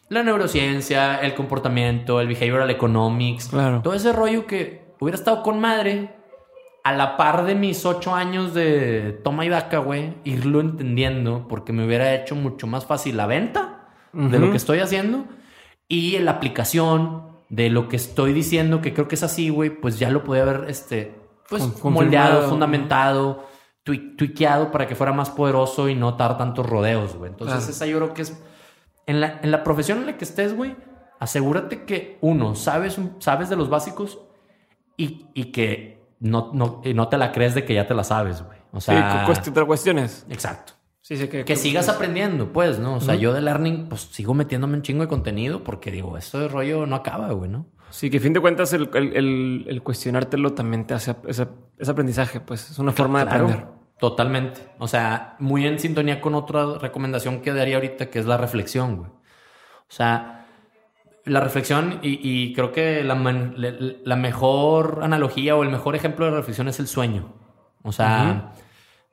La 0.09 0.22
neurociencia, 0.22 1.16
el 1.16 1.34
comportamiento, 1.34 2.20
el 2.20 2.28
behavioral 2.28 2.70
economics, 2.70 3.48
Claro. 3.48 3.82
todo 3.82 3.94
ese 3.94 4.12
rollo 4.12 4.46
que 4.46 4.94
hubiera 5.00 5.16
estado 5.18 5.42
con 5.42 5.61
madre 5.61 6.14
a 6.82 6.92
la 6.92 7.16
par 7.16 7.44
de 7.46 7.55
mis 7.55 7.84
ocho 7.86 8.14
años 8.14 8.52
de 8.55 9.18
toma 9.24 9.44
y 9.46 9.48
daca, 9.48 9.78
güey, 9.78 10.14
irlo 10.24 10.61
entendiendo 10.61 11.46
porque 11.48 11.72
me 11.72 11.86
hubiera 11.86 12.14
hecho 12.14 12.34
mucho 12.36 12.66
más 12.66 12.84
fácil 12.86 13.16
la 13.16 13.26
venta 13.26 13.88
de 14.12 14.36
Ujú. 14.36 14.46
lo 14.46 14.50
que 14.50 14.57
estoy 14.59 14.80
haciendo 14.80 15.24
y 15.88 16.18
la 16.18 16.32
aplicación 16.32 17.34
de 17.55 17.70
lo 17.70 17.88
que 17.88 17.96
estoy 17.96 18.32
diciendo, 18.32 18.80
que 18.80 18.92
creo 18.92 19.07
que 19.07 19.14
es 19.14 19.22
así, 19.22 19.48
güey, 19.48 19.70
pues 19.70 19.98
ya 19.98 20.11
lo 20.11 20.24
podía 20.24 20.42
haber, 20.42 20.64
este, 20.68 21.14
pues 21.48 21.62
Con- 21.62 21.92
moldeado, 21.92 22.48
fundamentado, 22.48 23.46
tui- 23.84 24.16
tuiqueado 24.16 24.70
para 24.72 24.86
que 24.88 24.94
fuera 24.96 25.12
más 25.12 25.30
poderoso 25.30 25.88
y 25.88 25.94
no 25.94 26.12
dar 26.12 26.36
tantos 26.36 26.66
rodeos, 26.68 27.14
güey. 27.16 27.30
Entonces 27.30 27.59
Claro. 27.59 27.70
esa 27.70 27.86
yo 27.86 27.98
creo 27.98 28.14
que 28.14 28.22
es, 28.22 28.42
en 29.07 29.20
la, 29.20 29.38
en 29.42 29.50
la 29.50 29.62
profesión 29.62 29.98
en 29.98 30.07
la 30.07 30.16
que 30.16 30.24
estés, 30.24 30.57
güey, 30.57 30.74
asegúrate 31.20 31.84
que 31.84 32.18
uno, 32.22 32.55
sabes, 32.57 32.98
sabes 33.20 33.48
de 33.50 33.57
los 33.57 33.68
básicos 33.70 34.18
y, 34.96 35.26
y 35.34 35.52
que 35.52 36.02
no, 36.20 36.50
no, 36.55 36.80
y 36.84 36.92
no 36.94 37.09
te 37.09 37.18
la 37.18 37.30
crees 37.30 37.55
de 37.55 37.64
que 37.64 37.74
ya 37.74 37.86
te 37.86 37.94
la 37.94 38.02
sabes, 38.05 38.42
güey. 38.42 38.59
O 38.72 38.80
Sí, 38.80 38.86
sea, 38.86 39.22
cuestionar 39.26 39.66
cuestiones. 39.66 40.26
exacto. 40.28 40.72
Sí, 41.07 41.18
sí, 41.18 41.28
que, 41.28 41.44
Que 41.44 41.55
sigas 41.57 41.90
aprendiendo, 41.90 42.50
pues, 42.50 42.78
¿no? 42.78 42.94
O 42.94 43.00
sea, 43.02 43.14
yo 43.14 43.34
de 43.34 43.42
learning, 43.42 43.90
pues 43.90 44.00
sigo 44.11 44.32
metiéndome 44.32 44.74
un 44.74 44.80
chingo 44.80 45.02
de 45.02 45.09
contenido 45.09 45.62
porque 45.62 45.90
digo, 45.90 46.16
esto 46.16 46.38
de 46.40 46.48
rollo 46.48 46.86
no 46.86 46.96
acaba, 46.96 47.30
güey, 47.32 47.50
¿no? 47.50 47.66
Sí, 47.90 48.09
que 48.09 48.16
a 48.16 48.20
fin 48.20 48.32
de 48.32 48.40
cuentas 48.40 48.72
el, 48.72 48.88
el, 48.94 49.14
el- 49.14 49.66
el 49.68 49.82
cuestionártelo 49.82 50.55
también 50.55 50.86
te 50.86 50.94
hace 50.94 51.14
ese, 51.28 51.46
ese 51.78 51.90
aprendizaje, 51.90 52.40
pues 52.40 52.70
es 52.70 52.78
una 52.78 52.92
forma 52.92 53.22
de 53.22 53.30
aprender. 53.30 53.66
Totalmente. 53.98 54.62
O 54.78 54.88
sea, 54.88 55.36
muy 55.40 55.66
en 55.66 55.78
sintonía 55.78 56.22
con 56.22 56.34
otra 56.34 56.78
recomendación 56.78 57.42
que 57.42 57.52
daría 57.52 57.74
ahorita, 57.76 58.09
que 58.09 58.18
es 58.18 58.24
la 58.24 58.38
reflexión, 58.38 58.96
güey. 58.96 59.11
O 59.11 59.90
sea, 59.90 60.46
la 61.26 61.40
reflexión, 61.40 62.00
y, 62.02 62.18
y 62.22 62.55
creo 62.55 62.72
que 62.72 63.05
la, 63.05 63.14
la 63.14 64.16
mejor 64.16 65.00
analogía 65.02 65.55
o 65.55 65.62
el 65.64 65.70
mejor 65.70 65.96
ejemplo 65.96 66.24
de 66.24 66.30
reflexión 66.32 66.66
es 66.68 66.80
el 66.80 66.86
sueño. 66.86 67.34
O 67.82 67.92
sea, 67.92 68.52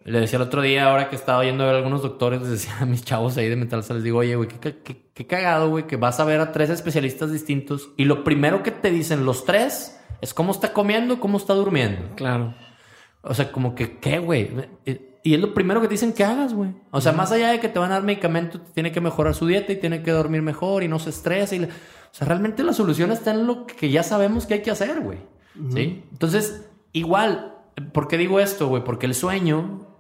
le 0.06 0.20
decía 0.20 0.38
el 0.38 0.44
otro 0.44 0.62
día, 0.62 0.90
ahora 0.90 1.10
que 1.10 1.16
estaba 1.16 1.44
yendo 1.44 1.64
a 1.64 1.68
ver 1.68 1.76
a 1.76 1.78
algunos 1.80 2.02
doctores, 2.02 2.42
les 2.42 2.50
decía 2.52 2.78
a 2.82 2.86
mis 2.86 3.04
chavos 3.04 3.38
ahí 3.38 3.48
de 3.50 3.56
mental, 3.56 3.84
les 3.90 4.04
digo, 4.04 4.20
oye, 4.20 4.36
güey, 4.36 4.48
qué, 4.50 4.78
qué- 4.84 5.06
qué 5.14 5.28
cagado, 5.28 5.70
güey, 5.70 5.86
que 5.88 5.96
vas 5.98 6.20
a 6.20 6.26
ver 6.26 6.40
a 6.40 6.52
tres 6.52 6.70
especialistas 6.70 7.32
distintos 7.32 7.90
y 7.98 8.06
lo 8.06 8.24
primero 8.24 8.64
que 8.64 8.72
te 8.72 8.90
dicen 8.92 9.26
los 9.26 9.46
tres 9.46 10.00
es 10.22 10.34
cómo 10.34 10.52
está 10.52 10.74
comiendo, 10.74 11.20
cómo 11.20 11.38
está 11.38 11.54
durmiendo. 11.54 12.16
Claro. 12.16 12.54
O 13.22 13.34
sea, 13.34 13.52
como 13.52 13.76
que, 13.76 14.00
¿qué, 14.00 14.18
güey? 14.20 14.50
Y 15.24 15.36
es 15.36 15.40
lo 15.40 15.54
primero 15.54 15.80
que 15.82 15.88
te 15.88 15.94
dicen 15.94 16.14
que 16.14 16.24
hagas, 16.24 16.54
güey. 16.56 16.72
O 16.90 17.00
sea, 17.02 17.12
más 17.12 17.32
allá 17.32 17.52
de 17.52 17.60
que 17.60 17.70
te 17.70 17.78
van 17.78 17.92
a 17.92 17.96
dar 17.96 18.04
medicamento, 18.04 18.60
tiene 18.74 18.92
que 18.92 19.02
mejorar 19.02 19.36
su 19.36 19.46
dieta 19.46 19.72
y 19.72 19.76
tiene 19.76 20.02
que 20.02 20.10
dormir 20.12 20.42
mejor 20.42 20.82
y 20.82 20.88
no 20.88 20.98
se 20.98 21.12
estresa. 21.12 21.56
Y 21.56 21.60
la- 21.60 21.68
O 21.68 22.14
sea, 22.14 22.28
realmente 22.28 22.64
la 22.64 22.74
solución 22.74 23.12
está 23.12 23.32
en 23.32 23.46
lo 23.46 23.68
que 23.68 23.90
ya 23.92 24.02
sabemos 24.02 24.48
que 24.48 24.56
hay 24.56 24.62
que 24.64 24.72
hacer, 24.72 25.00
güey. 25.02 25.20
¿Sí? 25.70 26.04
Entonces, 26.12 26.68
igual, 26.94 27.56
¿por 27.94 28.08
qué 28.08 28.18
digo 28.18 28.40
esto, 28.40 28.68
güey? 28.68 28.84
Porque 28.84 29.06
el 29.06 29.14
sueño, 29.14 29.82
eh, 29.82 29.91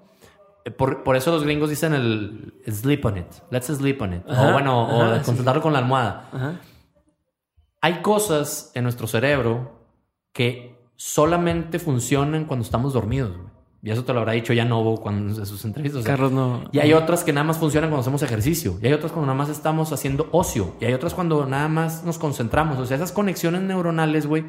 por, 0.77 1.03
por 1.03 1.15
eso 1.15 1.31
los 1.31 1.43
gringos 1.43 1.69
dicen 1.69 1.93
el 1.93 2.53
sleep 2.67 3.05
on 3.05 3.17
it. 3.17 3.27
Let's 3.49 3.67
sleep 3.67 4.01
on 4.01 4.13
it. 4.13 4.29
Ajá, 4.29 4.49
o 4.49 4.53
bueno, 4.53 4.83
o 4.87 5.01
ajá, 5.01 5.23
sí. 5.23 5.33
con 5.61 5.73
la 5.73 5.79
almohada. 5.79 6.29
Ajá. 6.31 6.59
Hay 7.81 8.01
cosas 8.01 8.71
en 8.75 8.83
nuestro 8.83 9.07
cerebro 9.07 9.79
que 10.33 10.79
solamente 10.95 11.79
funcionan 11.79 12.45
cuando 12.45 12.63
estamos 12.63 12.93
dormidos. 12.93 13.35
güey. 13.35 13.51
Y 13.83 13.89
eso 13.89 14.05
te 14.05 14.13
lo 14.13 14.19
habrá 14.19 14.33
dicho 14.33 14.53
ya 14.53 14.63
Novo 14.63 15.01
cuando 15.01 15.39
en 15.39 15.45
sus 15.47 15.65
entrevistas. 15.65 16.03
Carlos 16.03 16.31
no. 16.31 16.65
y 16.71 16.77
hay 16.77 16.93
otras 16.93 17.23
que 17.23 17.33
nada 17.33 17.43
más 17.43 17.57
funcionan 17.57 17.89
cuando 17.89 18.01
hacemos 18.01 18.21
ejercicio. 18.21 18.77
Y 18.79 18.85
hay 18.85 18.93
otras 18.93 19.11
cuando 19.11 19.25
nada 19.25 19.37
más 19.37 19.49
estamos 19.49 19.91
haciendo 19.91 20.29
ocio. 20.31 20.75
Y 20.79 20.85
hay 20.85 20.93
otras 20.93 21.15
cuando 21.15 21.47
nada 21.47 21.67
más 21.67 22.03
nos 22.03 22.19
concentramos. 22.19 22.77
O 22.77 22.85
sea, 22.85 22.97
esas 22.97 23.11
conexiones 23.11 23.63
neuronales, 23.63 24.27
güey, 24.27 24.45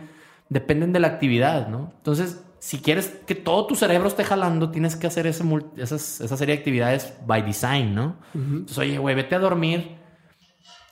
dependen 0.50 0.92
de 0.92 1.00
la 1.00 1.08
actividad, 1.08 1.68
¿no? 1.68 1.92
Entonces, 1.96 2.44
si 2.64 2.78
quieres 2.78 3.08
que 3.26 3.34
todo 3.34 3.66
tu 3.66 3.74
cerebro 3.74 4.06
esté 4.06 4.22
jalando, 4.22 4.70
tienes 4.70 4.94
que 4.94 5.08
hacer 5.08 5.26
ese 5.26 5.42
esas, 5.76 6.20
esa 6.20 6.36
serie 6.36 6.54
de 6.54 6.60
actividades 6.60 7.12
by 7.26 7.42
design, 7.42 7.92
¿no? 7.92 8.18
Entonces, 8.34 8.78
oye, 8.78 8.98
güey, 8.98 9.16
vete 9.16 9.34
a 9.34 9.40
dormir 9.40 9.96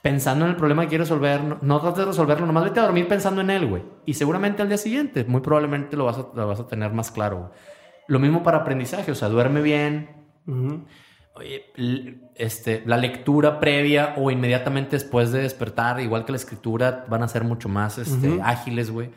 pensando 0.01 0.43
en 0.45 0.51
el 0.51 0.57
problema 0.57 0.81
que 0.83 0.89
quieres 0.89 1.07
resolver. 1.07 1.41
No, 1.41 1.59
no 1.61 1.79
trates 1.79 1.99
de 1.99 2.05
resolverlo, 2.05 2.45
nomás 2.45 2.65
vete 2.65 2.79
a 2.81 2.83
dormir 2.83 3.07
pensando 3.07 3.39
en 3.39 3.49
él, 3.51 3.67
güey. 3.67 3.83
Y 4.05 4.15
seguramente 4.15 4.61
al 4.61 4.67
día 4.67 4.77
siguiente, 4.77 5.23
muy 5.23 5.39
probablemente 5.39 5.95
lo 5.95 6.05
vas 6.05 6.17
a, 6.17 6.27
lo 6.35 6.45
vas 6.47 6.59
a 6.59 6.67
tener 6.67 6.91
más 6.91 7.09
claro. 7.09 7.37
güey. 7.37 7.49
Lo 8.07 8.19
mismo 8.19 8.43
para 8.43 8.57
aprendizaje, 8.59 9.11
o 9.11 9.15
sea, 9.15 9.29
duerme 9.29 9.61
bien, 9.61 10.09
Ujú. 10.47 10.85
Oye, 11.35 11.67
l- 11.77 12.19
este, 12.35 12.83
la 12.85 12.97
lectura 12.97 13.61
previa 13.61 14.15
o 14.17 14.29
inmediatamente 14.31 14.97
después 14.97 15.31
de 15.31 15.43
despertar, 15.43 16.01
igual 16.01 16.25
que 16.25 16.33
la 16.33 16.37
escritura, 16.37 17.05
van 17.07 17.23
a 17.23 17.29
ser 17.29 17.45
mucho 17.45 17.69
más 17.69 17.97
este, 17.97 18.27
Ujú. 18.31 18.41
ágiles, 18.43 18.91
güey. 18.91 19.11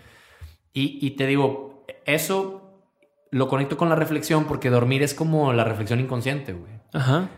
Y, 0.72 1.04
y 1.04 1.16
te 1.16 1.26
digo, 1.26 1.73
eso 2.06 2.82
lo 3.30 3.48
conecto 3.48 3.76
con 3.76 3.88
la 3.88 3.94
reflexión 3.96 4.44
porque 4.44 4.70
dormir 4.70 5.02
es 5.02 5.14
como 5.14 5.52
la 5.52 5.64
reflexión 5.64 6.00
inconsciente, 6.00 6.52
güey. 6.52 6.72
Ajá. 6.92 7.28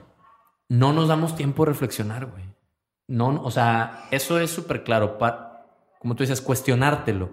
No 0.68 0.92
nos 0.92 1.08
damos 1.08 1.36
tiempo 1.36 1.64
de 1.64 1.70
reflexionar, 1.72 2.26
güey. 2.26 2.44
no, 3.08 3.40
o 3.42 3.50
sea, 3.50 4.04
eso 4.10 4.38
es 4.40 4.50
súper 4.50 4.82
claro. 4.84 5.16
Pa- 5.18 5.64
como 6.00 6.14
tú 6.16 6.22
dices, 6.24 6.40
cuestionártelo. 6.40 7.30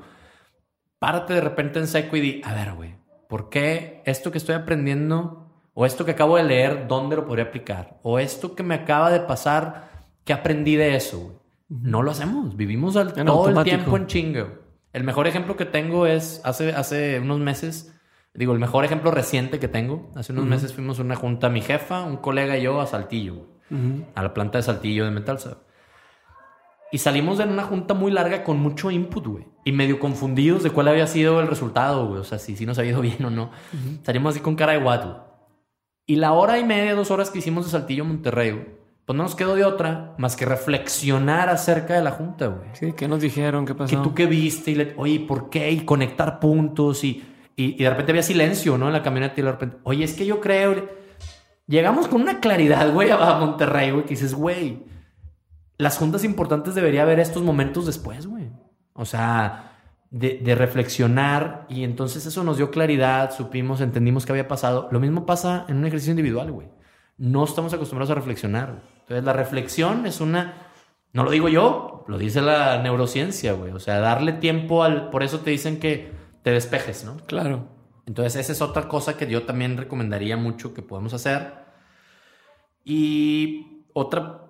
Párate 1.00 1.34
de 1.34 1.42
repente 1.42 1.80
en 1.80 1.88
seco 1.88 2.16
y 2.16 2.22
di, 2.22 2.42
a 2.46 2.54
ver, 2.54 2.74
güey, 2.74 2.96
¿por 3.28 3.50
qué 3.50 4.02
esto 4.06 4.32
que 4.32 4.38
estoy 4.38 4.56
aprendiendo 4.56 5.52
o 5.74 5.86
esto 5.86 6.06
que 6.06 6.12
acabo 6.12 6.38
de 6.38 6.44
leer, 6.44 6.88
dónde 6.88 7.16
lo 7.18 7.26
podría 7.26 7.46
aplicar? 7.46 8.00
O 8.04 8.20
esto 8.20 8.56
que 8.56 8.64
me 8.64 8.76
acaba 8.76 9.12
de 9.12 9.20
pasar, 9.20 9.90
¿qué 10.24 10.32
aprendí 10.34 10.76
de 10.76 10.96
eso, 10.96 11.20
güey? 11.20 11.36
No 11.70 12.02
lo 12.04 12.12
hacemos. 12.12 12.56
Vivimos 12.56 12.96
al, 12.96 13.14
todo 13.14 13.50
el 13.50 13.64
tiempo 13.64 13.98
en 13.98 14.08
chingo. 14.08 14.48
El 14.94 15.04
mejor 15.04 15.28
ejemplo 15.28 15.58
que 15.58 15.66
tengo 15.66 16.06
es 16.06 16.40
hace, 16.44 16.74
hace 16.74 17.20
unos 17.20 17.40
meses, 17.40 17.94
digo, 18.34 18.54
el 18.54 18.60
mejor 18.60 18.86
ejemplo 18.86 19.12
reciente 19.12 19.60
que 19.60 19.68
tengo. 19.68 20.12
Hace 20.16 20.34
unos 20.34 20.46
meses 20.46 20.74
fuimos 20.74 21.00
a 21.00 21.02
una 21.02 21.16
junta, 21.16 21.50
mi 21.50 21.62
jefa, 21.62 22.04
un 22.04 22.18
colega 22.18 22.58
y 22.58 22.64
yo 22.64 22.80
a 22.80 22.86
Saltillo, 22.86 23.48
a 24.14 24.22
la 24.22 24.34
planta 24.34 24.60
de 24.60 24.64
Saltillo 24.64 25.06
de 25.06 25.12
Metalsa. 25.12 25.58
Y 26.92 27.00
salimos 27.00 27.40
de 27.40 27.46
una 27.46 27.64
junta 27.64 27.96
muy 27.96 28.12
larga 28.12 28.44
con 28.44 28.60
mucho 28.60 28.92
input, 28.92 29.26
güey. 29.26 29.48
Y 29.66 29.72
medio 29.72 30.00
confundidos 30.00 30.62
de 30.62 30.70
cuál 30.70 30.90
había 30.90 31.08
sido 31.08 31.42
el 31.42 31.48
resultado, 31.48 32.06
güey. 32.08 32.20
O 32.20 32.24
sea, 32.24 32.38
si, 32.38 32.56
si 32.56 32.68
nos 32.68 32.78
había 32.78 32.92
ido 32.92 33.02
bien 33.02 33.26
o 33.26 33.32
no. 33.32 33.50
Salimos 34.04 34.36
así 34.36 34.44
con 34.44 34.56
cara 34.56 34.74
de 34.74 34.78
güey. 34.78 35.00
Y 36.06 36.18
la 36.18 36.34
hora 36.34 36.60
y 36.60 36.64
media, 36.64 36.94
dos 36.94 37.10
horas 37.10 37.32
que 37.32 37.40
hicimos 37.40 37.66
de 37.66 37.72
Saltillo 37.72 38.06
Monterrey, 38.06 38.52
güey, 38.52 38.68
pues 39.06 39.18
no 39.18 39.24
nos 39.24 39.36
quedó 39.36 39.56
de 39.56 39.66
otra 39.66 40.14
más 40.18 40.36
que 40.36 40.46
reflexionar 40.46 41.50
acerca 41.50 41.94
de 41.96 42.04
la 42.04 42.12
junta, 42.12 42.48
güey. 42.48 42.70
Sí, 42.74 42.94
¿qué 42.94 43.08
nos 43.08 43.22
dijeron? 43.22 43.66
¿Qué 43.66 43.74
Que 43.74 43.78
pasó? 43.80 44.02
tú 44.02 44.14
qué 44.14 44.26
viste 44.26 44.72
y 44.72 44.76
le, 44.76 44.94
oye, 44.98 45.20
¿por 45.20 45.50
qué? 45.50 45.70
Y 45.72 45.82
conectar 45.86 46.40
puntos 46.40 47.04
y, 47.04 47.24
y, 47.56 47.76
y 47.76 47.84
de 47.84 47.90
repente 47.90 48.14
había 48.14 48.24
silencio, 48.24 48.78
¿no? 48.78 48.88
En 48.88 48.94
la 48.94 49.04
camioneta 49.04 49.34
y 49.38 49.44
de 49.44 49.52
repente, 49.52 49.78
oye, 49.84 50.04
es 50.06 50.14
que 50.14 50.26
yo 50.26 50.40
creo. 50.40 50.90
Llegamos 51.68 52.08
con 52.08 52.22
una 52.22 52.40
claridad, 52.40 52.92
güey, 52.94 53.10
a 53.12 53.38
Monterrey, 53.40 53.92
güey, 53.92 54.04
que 54.04 54.12
dices, 54.12 54.34
güey, 54.34 54.84
las 55.78 55.98
juntas 55.98 56.24
importantes 56.24 56.76
debería 56.76 57.04
haber 57.04 57.20
estos 57.20 57.44
momentos 57.44 57.86
después, 57.86 58.28
güey. 58.28 58.50
O 58.94 59.06
sea, 59.06 59.72
de, 60.12 60.40
de 60.44 60.56
reflexionar 60.56 61.66
y 61.70 61.84
entonces 61.84 62.26
eso 62.26 62.44
nos 62.44 62.58
dio 62.58 62.70
claridad, 62.70 63.32
supimos, 63.36 63.82
entendimos 63.82 64.26
qué 64.26 64.32
había 64.34 64.48
pasado. 64.48 64.88
Lo 64.92 65.00
mismo 65.00 65.26
pasa 65.26 65.66
en 65.68 65.78
un 65.78 65.86
ejercicio 65.86 66.12
individual, 66.12 66.52
güey. 66.52 66.68
No 67.18 67.44
estamos 67.44 67.74
acostumbrados 67.74 68.12
a 68.12 68.16
reflexionar. 68.16 68.82
Entonces, 69.02 69.24
la 69.24 69.34
reflexión 69.34 70.06
es 70.06 70.22
una. 70.22 70.70
No 71.12 71.24
lo 71.24 71.32
digo 71.32 71.48
yo, 71.48 72.06
lo 72.08 72.18
dice 72.18 72.42
la 72.42 72.82
neurociencia, 72.82 73.54
güey. 73.54 73.72
O 73.72 73.80
sea, 73.80 74.00
darle 74.00 74.34
tiempo 74.34 74.84
al. 74.84 75.10
Por 75.10 75.24
eso 75.24 75.40
te 75.42 75.52
dicen 75.52 75.80
que 75.80 76.12
te 76.42 76.52
despejes, 76.52 77.04
¿no? 77.04 77.18
Claro. 77.28 77.68
Entonces, 78.06 78.36
esa 78.36 78.52
es 78.52 78.62
otra 78.62 78.88
cosa 78.88 79.16
que 79.18 79.28
yo 79.28 79.44
también 79.44 79.78
recomendaría 79.78 80.38
mucho 80.38 80.74
que 80.74 80.82
podemos 80.82 81.14
hacer. 81.14 81.54
Y 82.84 83.86
otra, 83.94 84.42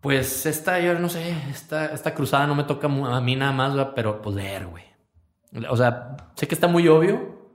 pues 0.00 0.46
esta, 0.46 0.78
yo 0.80 0.98
no 0.98 1.08
sé, 1.08 1.34
esta, 1.50 1.86
esta 1.86 2.14
cruzada 2.14 2.46
no 2.46 2.54
me 2.54 2.64
toca 2.64 2.86
a 2.86 3.20
mí 3.20 3.36
nada 3.36 3.52
más, 3.52 3.74
¿verdad? 3.74 3.92
pero 3.96 4.22
pues 4.22 4.36
leer, 4.36 4.66
güey. 4.66 4.84
O 5.68 5.76
sea, 5.76 6.16
sé 6.36 6.46
que 6.46 6.54
está 6.54 6.68
muy 6.68 6.86
obvio, 6.88 7.50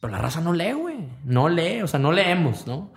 pero 0.00 0.12
la 0.12 0.18
raza 0.18 0.40
no 0.40 0.52
lee, 0.52 0.72
güey. 0.72 1.08
No 1.24 1.48
lee, 1.48 1.82
o 1.82 1.88
sea, 1.88 1.98
no 1.98 2.12
leemos, 2.12 2.66
¿no? 2.66 2.92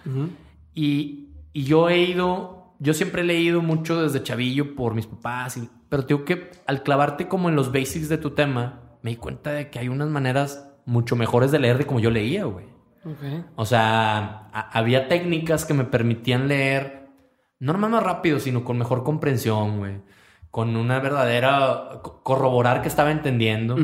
Y, 0.73 1.29
y 1.53 1.63
yo 1.63 1.89
he 1.89 1.99
ido, 1.99 2.73
yo 2.79 2.93
siempre 2.93 3.21
he 3.21 3.25
leído 3.25 3.61
mucho 3.61 4.01
desde 4.01 4.23
chavillo 4.23 4.75
por 4.75 4.93
mis 4.95 5.07
papás, 5.07 5.57
y- 5.57 5.69
pero 5.89 6.05
tengo 6.05 6.25
que 6.25 6.51
al 6.65 6.83
clavarte 6.83 7.27
como 7.27 7.49
en 7.49 7.55
los 7.55 7.71
basics 7.71 8.09
de 8.09 8.17
tu 8.17 8.31
tema, 8.31 8.81
me 9.01 9.11
di 9.11 9.17
cuenta 9.17 9.51
de 9.51 9.69
que 9.69 9.79
hay 9.79 9.89
unas 9.89 10.09
maneras 10.09 10.69
mucho 10.85 11.15
mejores 11.15 11.51
de 11.51 11.59
leer 11.59 11.77
de 11.77 11.85
como 11.85 11.99
yo 11.99 12.09
leía, 12.09 12.45
güey. 12.45 12.65
Ok. 13.05 13.45
O 13.55 13.65
sea, 13.65 14.49
a- 14.53 14.69
había 14.77 15.07
técnicas 15.07 15.65
que 15.65 15.73
me 15.73 15.83
permitían 15.83 16.47
leer, 16.47 17.07
no 17.59 17.73
nomás 17.73 17.91
más 17.91 18.03
rápido, 18.03 18.39
sino 18.39 18.63
con 18.63 18.77
mejor 18.77 19.03
comprensión, 19.03 19.77
güey. 19.79 20.01
Con 20.51 20.75
una 20.75 20.99
verdadera, 20.99 21.99
co- 22.01 22.21
corroborar 22.23 22.81
que 22.81 22.87
estaba 22.87 23.11
entendiendo, 23.11 23.75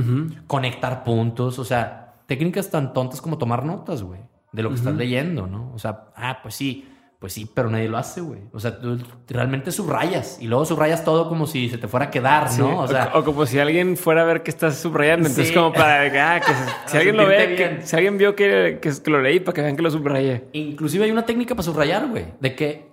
conectar 0.47 1.03
puntos, 1.03 1.59
o 1.59 1.65
sea, 1.65 2.21
técnicas 2.27 2.69
tan 2.69 2.93
tontas 2.93 3.21
como 3.21 3.37
tomar 3.37 3.65
notas, 3.65 4.03
güey, 4.03 4.21
de 4.51 4.63
lo 4.63 4.69
que 4.69 4.75
estás 4.75 4.95
leyendo, 4.95 5.47
¿no? 5.47 5.71
O 5.73 5.79
sea, 5.79 6.05
ah, 6.15 6.39
pues 6.41 6.55
sí, 6.55 6.87
pues 7.19 7.33
sí, 7.33 7.51
pero 7.53 7.69
nadie 7.69 7.89
lo 7.89 7.97
hace, 7.97 8.21
güey. 8.21 8.39
O 8.53 8.59
sea, 8.61 8.79
tú 8.79 8.97
realmente 9.27 9.71
subrayas 9.73 10.37
y 10.41 10.47
luego 10.47 10.63
subrayas 10.65 11.03
todo 11.03 11.27
como 11.27 11.47
si 11.47 11.69
se 11.69 11.77
te 11.77 11.87
fuera 11.89 12.05
a 12.05 12.09
quedar, 12.09 12.49
Sí, 12.49 12.61
¿no? 12.61 12.79
O 12.79 12.87
sea, 12.87 13.11
o, 13.13 13.23
como 13.25 13.45
si 13.45 13.59
alguien 13.59 13.97
fuera 13.97 14.21
a 14.21 14.25
ver 14.25 14.41
que 14.41 14.49
estás 14.51 14.77
subrayando. 14.77 15.27
Entonces, 15.27 15.53
como 15.53 15.73
para 15.73 16.03
ah, 16.35 16.39
que 16.39 16.51
si 16.89 16.97
alguien 16.97 17.17
lo 17.17 17.27
ve, 17.27 17.55
que- 17.55 17.85
si 17.85 17.95
alguien 17.95 18.17
vio 18.17 18.35
que, 18.35 18.79
que, 18.81 18.91
que 19.03 19.11
lo 19.11 19.21
leí, 19.21 19.39
para 19.41 19.53
que 19.53 19.61
vean 19.61 19.75
que 19.75 19.81
lo 19.81 19.91
subrayé. 19.91 20.45
Inclusive 20.53 21.03
hay 21.05 21.11
una 21.11 21.25
técnica 21.25 21.55
para 21.55 21.63
subrayar, 21.63 22.07
güey. 22.07 22.25
De 22.39 22.55
que, 22.55 22.87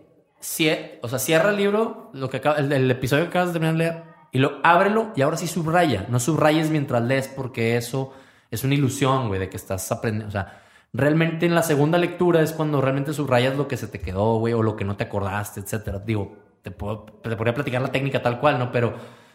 o 1.02 1.08
sea, 1.08 1.18
cierra 1.20 1.50
el 1.50 1.56
libro, 1.56 2.10
lo 2.12 2.28
que 2.28 2.38
acaba- 2.38 2.56
el, 2.58 2.70
el 2.72 2.90
episodio 2.90 3.24
que 3.24 3.28
acabas 3.30 3.48
de 3.48 3.52
terminar 3.60 3.74
de 3.74 3.78
leer, 3.78 4.02
y 4.32 4.38
lo 4.40 4.58
ábrelo 4.64 5.12
y 5.16 5.22
ahora 5.22 5.36
sí 5.36 5.46
subraya. 5.46 6.04
No 6.08 6.18
subrayes 6.20 6.68
mientras 6.70 7.00
lees 7.02 7.28
porque 7.28 7.76
eso 7.76 8.12
es 8.50 8.64
una 8.64 8.74
ilusión, 8.74 9.28
güey, 9.28 9.38
de 9.40 9.48
que 9.48 9.56
estás 9.56 9.90
aprendiendo. 9.92 10.28
O 10.28 10.32
sea, 10.32 10.62
realmente 10.96 11.46
en 11.46 11.54
la 11.54 11.62
segunda 11.62 11.98
lectura 11.98 12.40
es 12.40 12.52
cuando 12.52 12.80
realmente 12.80 13.12
subrayas 13.12 13.56
lo 13.56 13.68
que 13.68 13.76
se 13.76 13.86
te 13.86 14.00
quedó, 14.00 14.38
güey, 14.38 14.54
o 14.54 14.62
lo 14.62 14.76
que 14.76 14.84
no 14.84 14.96
te 14.96 15.04
acordaste, 15.04 15.60
etcétera. 15.60 15.98
Digo, 15.98 16.36
te, 16.62 16.70
puedo, 16.70 17.04
te 17.22 17.36
podría 17.36 17.54
platicar 17.54 17.82
la 17.82 17.92
técnica 17.92 18.22
tal 18.22 18.40
cual, 18.40 18.58
¿no? 18.58 18.72
Pero 18.72 18.94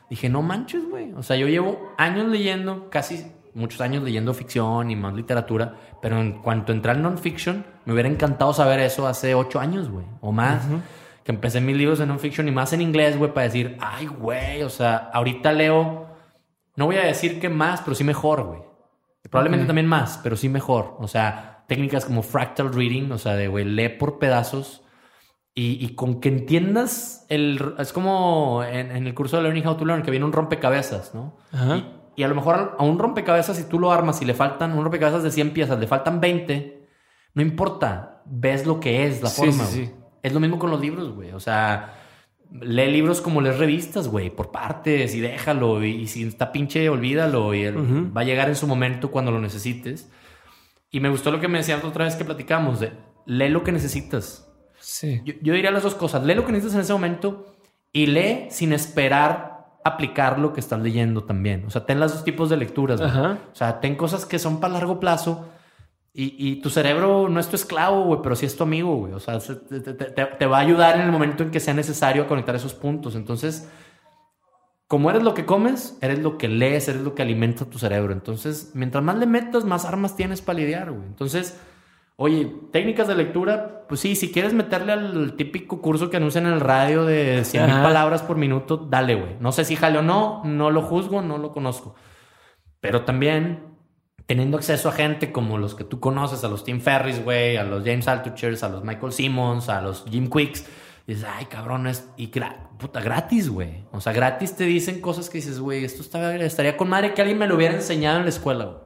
dije, 0.10 0.28
no 0.28 0.42
manches, 0.42 0.90
güey. 0.90 1.14
O 1.14 1.24
sea, 1.24 1.36
yo 1.38 1.48
llevo 1.48 1.94
años 1.98 2.28
leyendo, 2.28 2.90
casi 2.90 3.32
muchos 3.54 3.82
años 3.82 4.04
leyendo 4.04 4.34
ficción 4.34 4.90
y 4.90 4.96
más 4.96 5.14
literatura, 5.14 5.76
pero 6.02 6.20
en 6.20 6.42
cuanto 6.42 6.72
entré 6.72 6.92
al 6.92 7.02
non-fiction, 7.02 7.66
me 7.86 7.94
hubiera 7.94 8.10
encantado 8.10 8.54
saber 8.54 8.80
eso 8.80 9.08
hace 9.08 9.36
ocho 9.36 9.60
años, 9.60 9.90
güey, 9.90 10.06
o 10.22 10.32
más. 10.32 10.64
Que 11.24 11.32
empecé 11.32 11.62
mis 11.62 11.78
libros 11.78 12.00
de 12.00 12.08
non-fiction 12.08 12.48
y 12.48 12.52
más 12.52 12.74
en 12.74 12.82
inglés, 12.82 13.18
güey, 13.18 13.32
para 13.34 13.46
decir, 13.46 13.78
ay, 13.80 14.08
güey, 14.08 14.64
o 14.64 14.70
sea, 14.70 15.12
ahorita 15.14 15.52
leo, 15.52 16.08
no 16.76 16.86
voy 16.88 16.96
a 16.96 17.06
decir 17.06 17.40
que 17.40 17.50
más, 17.50 17.82
pero 17.82 17.94
sí 17.94 18.04
mejor, 18.04 18.44
güey. 18.44 18.71
Probablemente 19.32 19.64
Ok. 19.64 19.68
también 19.68 19.88
más, 19.88 20.20
pero 20.22 20.36
sí 20.36 20.50
mejor. 20.50 20.96
O 21.00 21.08
sea, 21.08 21.64
técnicas 21.68 22.06
como 22.06 22.22
fractal 22.22 22.72
reading, 22.74 23.12
o 23.12 23.18
sea, 23.18 23.34
de, 23.34 23.48
güey, 23.48 23.66
lee 23.66 23.90
por 23.90 24.20
pedazos 24.20 24.84
y, 25.56 25.84
y 25.84 25.96
con 25.96 26.20
que 26.20 26.30
entiendas 26.30 27.26
el... 27.30 27.74
Es 27.80 27.94
como 27.94 28.64
en, 28.64 28.92
en 28.92 29.08
el 29.08 29.14
curso 29.16 29.38
de 29.38 29.44
Learning 29.44 29.66
How 29.68 29.76
to 29.78 29.86
Learn, 29.86 30.04
que 30.04 30.12
viene 30.12 30.26
un 30.26 30.34
rompecabezas, 30.34 31.16
¿no? 31.16 31.38
Ajá. 31.52 31.78
Y, 31.78 32.22
y 32.22 32.24
a 32.24 32.28
lo 32.28 32.36
mejor 32.36 32.76
a 32.78 32.84
un 32.84 33.00
rompecabezas, 33.00 33.56
si 33.58 33.64
tú 33.64 33.80
lo 33.80 33.92
armas 33.92 34.22
y 34.22 34.26
le 34.26 34.34
faltan, 34.34 34.74
un 34.78 34.84
rompecabezas 34.84 35.24
de 35.24 35.32
100 35.32 35.52
piezas, 35.54 35.80
le 35.80 35.88
faltan 35.88 36.20
20, 36.20 36.88
no 37.34 37.42
importa, 37.42 38.22
ves 38.26 38.66
lo 38.66 38.80
que 38.82 39.08
es 39.08 39.22
la 39.24 39.30
Sí, 39.30 39.46
forma. 39.48 39.64
sí, 39.66 39.86
sí. 39.86 39.92
Es 40.22 40.34
lo 40.34 40.40
mismo 40.42 40.60
con 40.60 40.70
los 40.72 40.80
libros, 40.82 41.16
güey. 41.16 41.32
O 41.32 41.40
sea, 41.40 41.94
lee 42.52 42.92
libros 42.92 43.22
como 43.22 43.42
lees 43.42 43.58
revistas, 43.58 44.08
güey, 44.08 44.30
por 44.30 44.52
partes 44.52 45.16
y 45.16 45.22
déjalo. 45.22 45.84
Y, 45.84 45.92
y 46.02 46.08
si 46.08 46.24
está 46.24 46.52
pinche, 46.52 46.90
olvídalo. 46.90 47.54
Y 47.54 47.64
él 47.64 48.12
va 48.16 48.22
a 48.22 48.26
llegar 48.26 48.50
en 48.50 48.56
su 48.56 48.68
momento 48.68 49.12
cuando 49.12 49.32
lo 49.32 49.40
necesites. 49.40 50.10
Y 50.90 51.00
me 51.00 51.10
gustó 51.10 51.32
lo 51.32 51.40
que 51.40 51.48
me 51.48 51.60
decías 51.60 51.84
otra 51.84 52.06
vez 52.06 52.16
que 52.16 52.26
platicamos, 52.26 52.80
de 52.80 52.92
lee 53.26 53.50
lo 53.50 53.64
que 53.64 53.72
necesitas. 53.72 54.48
Sí. 54.80 55.22
Yo, 55.24 55.34
yo 55.42 55.54
diría 55.54 55.72
las 55.72 55.84
dos 55.84 55.96
cosas. 55.96 56.26
Lee 56.26 56.36
lo 56.36 56.46
que 56.46 56.52
necesitas 56.52 56.76
en 56.76 56.82
ese 56.82 56.94
momento 56.94 57.54
y 57.94 58.08
lee 58.08 58.48
sin 58.50 58.74
esperar 58.74 59.52
aplicar 59.84 60.38
lo 60.38 60.54
que 60.54 60.60
estás 60.60 60.80
leyendo 60.82 61.24
también. 61.24 61.66
O 61.66 61.70
sea, 61.70 61.86
ten 61.86 62.00
los 62.00 62.14
dos 62.14 62.24
tipos 62.24 62.50
de 62.50 62.58
lecturas. 62.58 63.00
güey. 63.00 63.12
O 63.12 63.38
sea, 63.56 63.80
ten 63.80 63.96
cosas 63.96 64.26
que 64.26 64.40
son 64.40 64.60
para 64.60 64.74
largo 64.74 65.00
plazo 65.00 65.48
y, 66.14 66.36
y 66.52 66.62
tu 66.62 66.70
cerebro 66.70 67.30
no 67.30 67.40
es 67.40 67.48
tu 67.48 67.56
esclavo, 67.56 68.04
güey, 68.04 68.20
pero 68.22 68.36
sí 68.36 68.46
es 68.46 68.58
tu 68.58 68.64
amigo, 68.64 68.96
güey. 68.98 69.14
O 69.14 69.20
sea, 69.20 69.40
se- 69.40 69.56
te, 69.56 69.80
te- 69.80 69.94
te- 69.94 70.26
te 70.26 70.46
va 70.46 70.58
a 70.58 70.62
ayudar 70.62 70.96
en 70.98 71.04
el 71.04 71.12
momento 71.12 71.44
en 71.44 71.52
que 71.52 71.60
sea 71.62 71.74
necesario 71.74 72.28
conectar 72.28 72.54
esos 72.56 72.74
puntos. 72.74 73.16
Entonces, 73.16 73.70
como 74.88 75.10
eres 75.10 75.24
lo 75.24 75.34
que 75.34 75.46
comes, 75.46 75.98
eres 76.02 76.20
lo 76.20 76.38
que 76.38 76.50
lees, 76.50 76.90
eres 76.90 77.02
lo 77.02 77.16
que 77.16 77.22
alimenta 77.22 77.66
tu 77.66 77.80
cerebro. 77.80 78.12
Entonces, 78.12 78.72
mientras 78.74 79.04
más 79.04 79.18
le 79.18 79.26
metas, 79.26 79.64
más 79.64 79.86
armas 79.86 80.18
tienes 80.18 80.42
para 80.42 80.60
lidiar, 80.60 80.92
güey. 80.92 81.06
Entonces, 81.08 81.58
oye, 82.18 82.54
técnicas 82.74 83.08
de 83.08 83.16
lectura, 83.16 83.86
pues 83.88 84.02
sí, 84.02 84.18
si 84.18 84.34
quieres 84.34 84.54
meterle 84.54 84.92
al 84.92 85.36
típico 85.38 85.82
curso 85.82 86.10
que 86.10 86.18
anuncian 86.18 86.46
en 86.46 86.52
el 86.54 86.60
radio 86.60 87.06
de 87.06 87.46
100 87.46 87.66
mil 87.68 87.76
palabras 87.84 88.22
por 88.22 88.36
minuto, 88.36 88.76
dale, 88.76 89.16
güey. 89.16 89.38
No 89.40 89.54
sé 89.54 89.64
si 89.64 89.78
jale 89.78 90.00
o 90.00 90.02
no, 90.02 90.42
no 90.44 90.72
lo 90.72 90.82
juzgo, 90.82 91.22
no 91.22 91.38
lo 91.38 91.54
conozco. 91.54 91.96
Pero 92.82 93.06
también 93.06 93.71
teniendo 94.26 94.58
acceso 94.58 94.90
a 94.90 94.92
gente 94.92 95.32
como 95.32 95.58
los 95.58 95.76
que 95.76 95.84
tú 95.84 96.00
conoces, 96.00 96.44
a 96.44 96.48
los 96.48 96.64
Tim 96.64 96.80
Ferris, 96.82 97.24
güey, 97.24 97.58
a 97.58 97.64
los 97.64 97.84
James 97.84 98.08
Altuchers, 98.08 98.64
a 98.64 98.70
los 98.70 98.84
Michael 98.84 99.12
Simmons, 99.14 99.70
a 99.70 99.82
los 99.82 100.06
Jim 100.10 100.30
Quicks, 100.30 100.66
dices, 101.08 101.26
ay, 101.28 101.46
cabrón, 101.46 101.88
es 101.88 102.08
y 102.18 102.32
puta, 102.80 103.02
gratis, 103.02 103.50
güey. 103.50 103.84
O 103.92 104.00
sea, 104.02 104.14
gratis 104.14 104.56
te 104.56 104.64
dicen 104.66 105.02
cosas 105.02 105.30
que 105.30 105.38
dices, 105.40 105.60
güey, 105.60 105.84
esto 105.84 106.02
está- 106.02 106.36
estaría 106.38 106.78
con 106.78 106.90
madre 106.90 107.14
que 107.14 107.22
alguien 107.22 107.38
me 107.40 107.48
lo 107.48 107.56
hubiera 107.56 107.74
enseñado 107.76 108.18
en 108.18 108.24
la 108.24 108.30
escuela, 108.30 108.66
güey. 108.66 108.78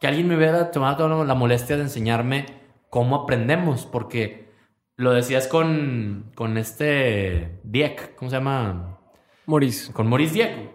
Que 0.00 0.06
alguien 0.06 0.26
me 0.28 0.36
hubiera 0.36 0.70
tomado 0.70 0.96
toda 1.08 1.24
la 1.24 1.34
molestia 1.34 1.76
de 1.76 1.82
enseñarme 1.82 2.46
cómo 2.88 3.16
aprendemos, 3.16 3.86
porque 3.86 4.50
lo 4.96 5.12
decías 5.12 5.46
con, 5.46 6.32
con 6.34 6.58
este 6.58 7.60
Dieck, 7.64 8.14
¿cómo 8.16 8.30
se 8.30 8.36
llama? 8.38 8.98
Maurice. 9.46 9.92
con 9.92 10.08
Maurice 10.08 10.34
Dieck. 10.34 10.70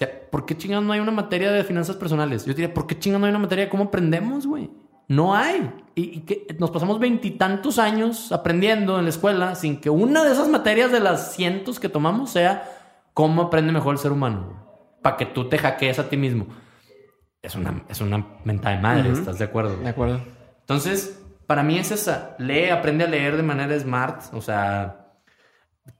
O 0.00 0.02
sea, 0.02 0.30
¿por 0.30 0.46
qué 0.46 0.56
chingados 0.56 0.82
no 0.82 0.94
hay 0.94 1.00
una 1.00 1.12
materia 1.12 1.52
de 1.52 1.62
finanzas 1.62 1.96
personales? 1.96 2.46
Yo 2.46 2.54
diría, 2.54 2.72
¿por 2.72 2.86
qué 2.86 2.98
chingados 2.98 3.20
no 3.20 3.26
hay 3.26 3.30
una 3.30 3.40
materia 3.40 3.66
de 3.66 3.70
cómo 3.70 3.84
aprendemos, 3.84 4.46
güey? 4.46 4.70
No 5.08 5.34
hay. 5.34 5.70
Y, 5.94 6.02
y 6.18 6.20
que 6.20 6.46
nos 6.58 6.70
pasamos 6.70 6.98
veintitantos 6.98 7.78
años 7.78 8.32
aprendiendo 8.32 8.98
en 8.98 9.04
la 9.04 9.10
escuela 9.10 9.54
sin 9.56 9.78
que 9.78 9.90
una 9.90 10.24
de 10.24 10.32
esas 10.32 10.48
materias 10.48 10.90
de 10.90 11.00
las 11.00 11.34
cientos 11.34 11.78
que 11.78 11.90
tomamos 11.90 12.30
sea 12.30 12.64
cómo 13.12 13.42
aprende 13.42 13.72
mejor 13.72 13.92
el 13.92 13.98
ser 13.98 14.12
humano. 14.12 14.66
Para 15.02 15.18
que 15.18 15.26
tú 15.26 15.50
te 15.50 15.58
hackees 15.58 15.98
a 15.98 16.08
ti 16.08 16.16
mismo. 16.16 16.46
Es 17.42 17.54
una, 17.54 17.84
es 17.88 18.00
una 18.00 18.26
mentada 18.44 18.76
de 18.76 18.82
madre, 18.82 19.10
¿estás 19.10 19.38
de 19.38 19.44
acuerdo? 19.44 19.76
De 19.76 19.88
acuerdo. 19.90 20.22
Entonces, 20.60 21.22
para 21.46 21.62
mí 21.62 21.78
es 21.78 21.90
esa. 21.90 22.36
Lee, 22.38 22.70
aprende 22.70 23.04
a 23.04 23.08
leer 23.08 23.36
de 23.36 23.42
manera 23.42 23.78
smart. 23.78 24.32
O 24.32 24.40
sea, 24.40 25.12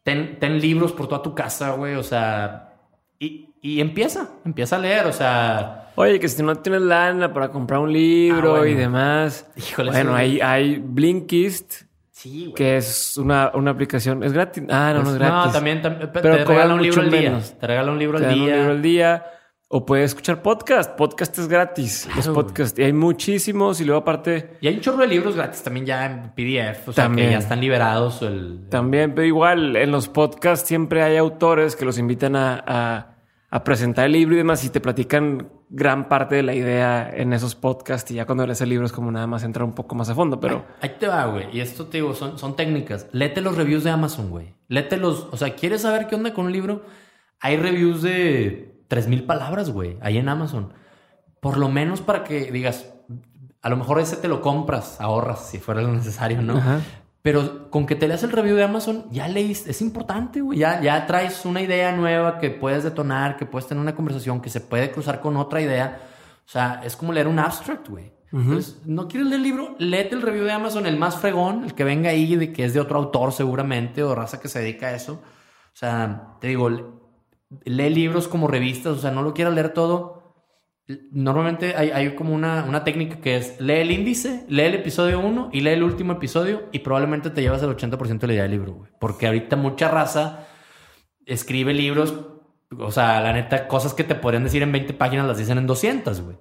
ten, 0.03 0.39
ten 0.39 0.59
libros 0.59 0.93
por 0.93 1.07
toda 1.09 1.21
tu 1.21 1.35
casa, 1.35 1.73
güey. 1.73 1.97
O 1.97 2.03
sea, 2.03 2.75
y, 3.19 3.50
y 3.63 3.81
empieza, 3.81 4.29
empieza 4.45 4.77
a 4.77 4.79
leer. 4.79 5.07
O 5.07 5.13
sea, 5.13 5.91
Oye, 5.97 6.19
que 6.19 6.29
si 6.29 6.43
no 6.43 6.55
tienes 6.57 6.83
lana 6.83 7.33
para 7.33 7.51
comprar 7.51 7.81
un 7.81 7.93
libro 7.93 8.55
Ah, 8.57 8.59
bueno. 8.61 8.67
y 8.67 8.75
demás. 8.75 9.47
Híjole, 9.57 9.91
bueno, 9.91 10.15
hay, 10.15 10.41
hay 10.41 10.79
Blinkist, 10.83 11.83
sí, 12.11 12.45
güey. 12.45 12.55
que 12.55 12.77
es 12.77 13.17
una, 13.19 13.51
una 13.55 13.73
aplicación. 13.73 14.23
¿Es 14.23 14.33
gratis? 14.33 14.65
Ah, 14.71 14.93
no, 14.95 15.03
no 15.03 15.11
es 15.11 15.17
gratis. 15.17 15.47
No, 15.47 15.53
también, 15.53 15.83
tam- 15.83 15.99
te 15.99 16.07
Pero 16.09 16.37
regala 16.45 16.75
un 16.75 16.83
libro 16.83 17.03
al 17.03 17.11
día. 17.11 17.21
menos. 17.21 17.59
Te 17.59 17.67
regala 17.67 17.93
un 17.93 17.99
libro 17.99 18.19
Te 18.19 18.25
al 18.25 18.31
dan 18.31 18.41
un 18.41 18.47
día. 18.47 18.57
libro 18.57 18.71
al 18.71 18.83
día. 18.83 19.27
O 19.73 19.87
puedes 19.87 20.07
escuchar 20.11 20.43
podcast. 20.43 20.97
Podcast 20.97 21.39
es 21.39 21.47
gratis. 21.47 22.07
Los 22.17 22.25
Claro, 22.27 22.35
podcasts. 22.35 22.77
Y 22.77 22.83
hay 22.83 22.93
muchísimos. 22.93 23.81
Y 23.81 23.85
luego 23.85 24.01
aparte... 24.01 24.57
Y 24.61 24.67
hay 24.67 24.75
un 24.75 24.81
chorro 24.81 24.99
de 24.99 25.07
libros 25.07 25.37
gratis 25.37 25.63
también 25.63 25.87
ya 25.87 26.07
en 26.07 26.31
PDF. 26.31 26.89
O 26.89 26.93
sea, 26.93 27.09
que 27.09 27.31
ya 27.31 27.39
están 27.39 27.61
liberados. 27.61 28.21
El, 28.23 28.67
También, 28.69 29.15
pero 29.15 29.29
igual 29.29 29.77
en 29.77 29.93
los 29.93 30.09
podcasts 30.09 30.67
siempre 30.67 31.03
hay 31.05 31.17
autores 31.19 31.77
que 31.77 31.85
los 31.85 31.99
invitan 31.99 32.35
a, 32.35 32.65
a- 32.67 33.10
a 33.53 33.65
presentar 33.65 34.07
el 34.07 34.13
libro 34.13 34.35
y 34.35 34.39
demás 34.39 34.65
y 34.65 34.71
te 34.71 34.81
platican 34.81 35.51
gran 35.69 36.09
parte 36.09 36.37
de 36.37 36.43
la 36.45 36.55
idea 36.55 37.11
en 37.13 37.33
esos 37.33 37.57
podcasts 37.57 38.11
y 38.13 38.15
ya 38.15 38.25
cuando 38.25 38.47
lees 38.47 38.61
el 38.61 38.69
libro 38.69 38.87
es 38.87 38.93
como 38.93 39.11
nada 39.11 39.27
más 39.27 39.43
entrar 39.43 39.65
un 39.65 39.73
poco 39.73 39.97
más 39.97 40.09
a 40.09 40.15
fondo, 40.15 40.39
pero 40.39 40.65
Ahí 40.81 40.97
te 41.01 41.09
va, 41.09 41.25
güey. 41.27 41.49
Y 41.53 41.61
esto 41.61 41.87
te 41.87 41.99
digo, 41.99 42.15
son, 42.15 42.39
son 42.39 42.55
técnicas. 42.55 43.09
Léete 43.13 43.41
los 43.41 43.57
reviews 43.57 43.83
de 43.83 43.91
Amazon, 43.91 44.31
güey. 44.31 44.55
Léete 44.69 44.97
los. 44.97 45.29
O 45.33 45.37
sea, 45.37 45.55
¿quieres 45.57 45.83
saber 45.83 46.07
qué 46.07 46.15
onda 46.15 46.33
con 46.33 46.47
un 46.47 46.53
libro? 46.53 46.85
Hay 47.41 47.57
reviews 47.57 48.03
de 48.03 48.85
3000 48.87 49.25
palabras, 49.25 49.71
güey, 49.71 49.97
ahí 50.01 50.19
en 50.19 50.29
Amazon. 50.29 50.73
Por 51.41 51.57
lo 51.57 51.69
menos 51.69 52.03
para 52.03 52.23
que 52.23 52.53
digas, 52.53 52.93
a 53.63 53.69
lo 53.69 53.77
mejor 53.77 53.99
ese 53.99 54.17
te 54.17 54.29
lo 54.29 54.41
compras, 54.41 55.01
ahorras 55.01 55.47
si 55.47 55.59
fuera 55.59 55.83
lo 55.83 55.93
necesario, 55.93 56.41
¿no? 56.41 56.57
Ajá. 56.57 56.81
Pero 57.23 57.71
con 57.71 57.87
que 57.87 57.97
te 57.97 58.09
leas 58.09 58.23
el 58.23 58.33
review 58.33 58.57
de 58.57 58.65
Amazon, 58.65 59.05
ya 59.11 59.29
leíste, 59.29 59.71
es 59.73 59.83
importante, 59.83 60.41
güey. 60.41 60.59
Ya, 60.59 60.81
ya 60.81 61.07
traes 61.07 61.45
una 61.45 61.61
idea 61.61 61.93
nueva 61.93 62.39
que 62.39 62.49
puedes 62.51 62.83
detonar, 62.83 63.37
que 63.37 63.45
puedes 63.45 63.67
tener 63.69 63.83
una 63.83 63.95
conversación, 63.95 64.41
que 64.41 64.49
se 64.49 64.61
puede 64.63 64.91
cruzar 64.91 65.21
con 65.21 65.37
otra 65.37 65.61
idea. 65.61 66.01
O 66.47 66.49
sea, 66.49 66.81
es 66.83 66.97
como 66.97 67.13
leer 67.13 67.29
un 67.29 67.39
abstract, 67.39 67.89
güey. 67.89 68.11
Entonces, 68.33 68.81
no 68.87 69.07
quieres 69.09 69.29
leer 69.29 69.41
el 69.41 69.43
libro, 69.43 69.75
léete 69.79 70.15
el 70.15 70.23
review 70.23 70.45
de 70.45 70.53
Amazon, 70.53 70.87
el 70.87 70.97
más 70.97 71.17
fregón, 71.19 71.65
el 71.65 71.75
que 71.75 71.85
venga 71.85 72.11
ahí, 72.11 72.37
de 72.37 72.53
que 72.53 72.65
es 72.65 72.73
de 72.75 72.81
otro 72.81 72.97
autor 72.99 73.33
seguramente, 73.33 74.03
o 74.05 74.15
raza 74.15 74.41
que 74.41 74.49
se 74.49 74.61
dedica 74.61 74.87
a 74.87 74.95
eso. 74.95 75.15
O 75.15 75.77
sea, 75.77 76.37
te 76.41 76.47
digo, 76.49 76.71
le- 76.71 76.85
lee 77.65 77.91
libros 77.91 78.29
como 78.29 78.47
revistas, 78.47 78.97
o 78.97 78.99
sea, 79.01 79.11
no 79.11 79.23
lo 79.23 79.35
quieras 79.35 79.53
leer 79.55 79.75
todo. 79.75 80.20
Normalmente 81.13 81.75
hay, 81.77 81.91
hay 81.91 82.15
como 82.15 82.35
una, 82.35 82.65
una 82.65 82.85
técnica 82.85 83.17
que 83.21 83.37
es 83.37 83.61
lee 83.61 83.75
el 83.81 83.91
índice, 83.91 84.45
lee 84.49 84.63
el 84.63 84.75
episodio 84.75 85.21
1 85.21 85.51
y 85.53 85.61
lee 85.61 85.71
el 85.71 85.83
último 85.83 86.13
episodio 86.15 86.65
y 86.73 86.81
probablemente 86.81 87.31
te 87.31 87.43
llevas 87.43 87.63
el 87.63 87.71
80% 87.77 88.19
de 88.19 88.27
la 88.27 88.33
idea 88.33 88.43
del 88.45 88.53
libro, 88.53 88.73
güey. 88.75 88.91
Porque 88.99 89.27
ahorita 89.27 89.57
mucha 89.57 89.89
raza 89.89 90.47
escribe 91.27 91.73
libros, 91.75 92.15
o 92.79 92.91
sea, 92.91 93.21
la 93.21 93.33
neta, 93.33 93.69
cosas 93.69 93.95
que 93.95 94.05
te 94.05 94.15
podrían 94.15 94.45
decir 94.45 94.63
en 94.63 94.73
20 94.73 94.93
páginas 94.95 95.27
las 95.27 95.39
dicen 95.39 95.59
en 95.59 95.67
200, 95.67 96.21
güey. 96.23 96.37